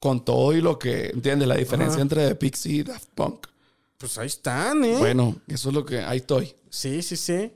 con 0.00 0.24
todo 0.24 0.52
y 0.52 0.60
lo 0.60 0.78
que, 0.80 1.06
¿entiendes? 1.10 1.46
La 1.46 1.54
diferencia 1.54 2.02
entre 2.02 2.26
The 2.26 2.34
Pixies 2.34 2.74
y 2.74 2.82
Daft 2.82 3.08
Punk. 3.14 3.46
Pues 4.02 4.18
ahí 4.18 4.26
están, 4.26 4.84
¿eh? 4.84 4.96
Bueno, 4.98 5.36
eso 5.46 5.68
es 5.68 5.74
lo 5.76 5.84
que, 5.84 6.00
ahí 6.00 6.18
estoy. 6.18 6.52
Sí, 6.68 7.02
sí, 7.02 7.16
sí. 7.16 7.52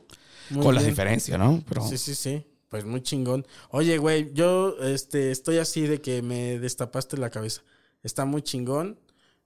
Muy 0.50 0.62
con 0.64 0.74
las 0.76 0.84
bien. 0.84 0.92
diferencias, 0.94 1.36
¿no? 1.38 1.60
Pero 1.68 1.84
Sí, 1.88 1.98
sí, 1.98 2.14
sí. 2.14 2.46
Pues 2.68 2.84
muy 2.84 3.02
chingón. 3.02 3.44
Oye, 3.70 3.98
güey, 3.98 4.32
yo 4.32 4.76
este, 4.80 5.32
estoy 5.32 5.58
así 5.58 5.80
de 5.88 6.00
que 6.00 6.22
me 6.22 6.60
destapaste 6.60 7.16
la 7.16 7.30
cabeza. 7.30 7.62
Está 8.04 8.24
muy 8.24 8.42
chingón. 8.42 8.96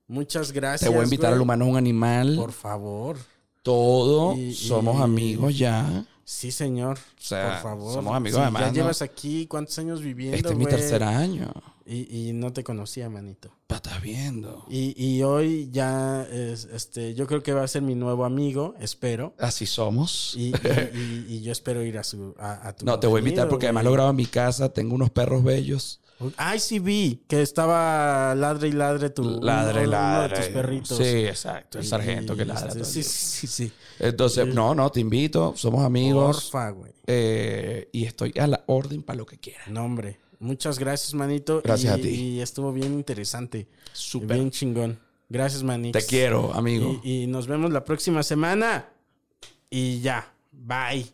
Muchas 0.08 0.52
gracias. 0.52 0.90
te 0.90 0.94
voy 0.94 1.00
a 1.00 1.04
invitar 1.04 1.30
güey. 1.30 1.36
al 1.36 1.40
humano 1.40 1.64
es 1.64 1.70
un 1.70 1.76
animal. 1.78 2.36
Por 2.36 2.52
favor. 2.52 3.16
todo. 3.62 4.36
Y- 4.36 4.52
somos 4.54 4.98
y- 4.98 5.02
amigos 5.02 5.56
ya. 5.58 6.04
Sí, 6.24 6.52
señor. 6.52 6.98
O 6.98 7.22
sea, 7.22 7.54
por 7.54 7.62
favor. 7.62 7.94
somos 7.94 8.14
amigos 8.14 8.36
Sí, 8.36 8.42
además, 8.42 8.60
Ya 8.62 8.68
¿no? 8.68 8.72
llevas 8.74 9.02
aquí 9.02 9.46
cuántos 9.46 9.78
años 9.78 10.02
viviendo, 10.02 10.36
Este 10.36 10.50
es 10.50 10.56
mi 10.56 10.66
tercer 10.66 11.02
año. 11.02 11.50
Y, 11.92 12.28
y 12.28 12.32
no 12.32 12.52
te 12.52 12.62
conocía, 12.62 13.10
manito. 13.10 13.50
Pa, 13.66 13.76
Estás 13.76 14.00
viendo. 14.00 14.64
Y, 14.70 14.94
y 14.96 15.22
hoy 15.24 15.68
ya, 15.72 16.22
es, 16.30 16.66
este, 16.72 17.14
yo 17.14 17.26
creo 17.26 17.42
que 17.42 17.52
va 17.52 17.64
a 17.64 17.68
ser 17.68 17.82
mi 17.82 17.96
nuevo 17.96 18.24
amigo, 18.24 18.74
espero. 18.78 19.34
Así 19.38 19.66
somos. 19.66 20.34
Y, 20.36 20.52
yo 21.42 21.50
espero 21.50 21.82
ir 21.84 21.98
a 21.98 22.04
su 22.04 22.34
a, 22.38 22.68
a 22.68 22.76
tu 22.76 22.84
no, 22.86 23.00
te 23.00 23.08
voy 23.08 23.18
a 23.18 23.24
invitar 23.24 23.48
porque 23.48 23.66
además 23.66 23.82
lo 23.84 23.92
grabo 23.92 24.10
en 24.10 24.16
mi 24.16 24.26
casa. 24.26 24.72
Tengo 24.72 24.94
unos 24.94 25.10
perros 25.10 25.42
bellos. 25.42 26.00
Ay, 26.36 26.60
sí 26.60 26.78
vi 26.78 27.24
que 27.26 27.40
estaba 27.42 28.34
ladre 28.34 28.68
y 28.68 28.72
ladre 28.72 29.08
tu 29.10 29.40
Ladre, 29.40 29.80
uno- 29.80 29.88
uno 29.88 29.90
ladre. 29.90 30.36
de 30.38 30.44
tus 30.44 30.52
perritos. 30.54 30.96
Sí, 30.98 31.04
exacto. 31.26 31.78
El 31.78 31.84
Y- 31.84 31.88
sargento 31.88 32.36
que 32.36 32.44
ladra. 32.44 32.84
sí, 32.84 33.02
sí, 33.02 33.02
sí, 33.02 33.46
sí. 33.46 33.72
Entonces, 33.98 34.46
no, 34.54 34.74
no, 34.74 34.90
te 34.90 35.00
invito. 35.00 35.54
Somos 35.56 35.82
amigos. 35.84 36.50
Porfa, 36.50 36.70
güey. 36.70 36.92
eh, 37.06 37.88
y 37.92 38.04
estoy 38.04 38.32
a 38.38 38.46
la 38.46 38.62
orden 38.66 39.02
para 39.02 39.16
lo 39.16 39.26
que 39.26 39.38
quieras. 39.38 39.66
No, 39.68 39.82
hombre. 39.84 40.18
Muchas 40.40 40.78
gracias, 40.78 41.12
manito. 41.14 41.60
Gracias 41.62 41.96
Y- 41.96 42.00
a 42.00 42.02
ti. 42.02 42.08
Y 42.08 42.40
estuvo 42.40 42.72
bien 42.72 42.94
interesante. 42.94 43.68
Súper. 43.92 44.36
Bien 44.38 44.50
chingón. 44.50 44.98
Gracias, 45.28 45.62
manito. 45.62 45.98
Te 45.98 46.04
quiero, 46.04 46.52
amigo. 46.54 47.00
Y, 47.04 47.22
y 47.22 47.26
nos 47.28 47.46
vemos 47.46 47.70
la 47.70 47.84
próxima 47.84 48.22
semana. 48.22 48.88
Y 49.68 50.00
ya. 50.00 50.32
Bye. 50.50 51.12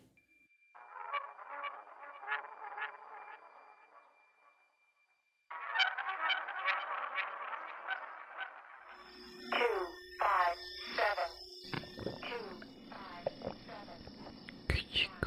two 14.67 15.26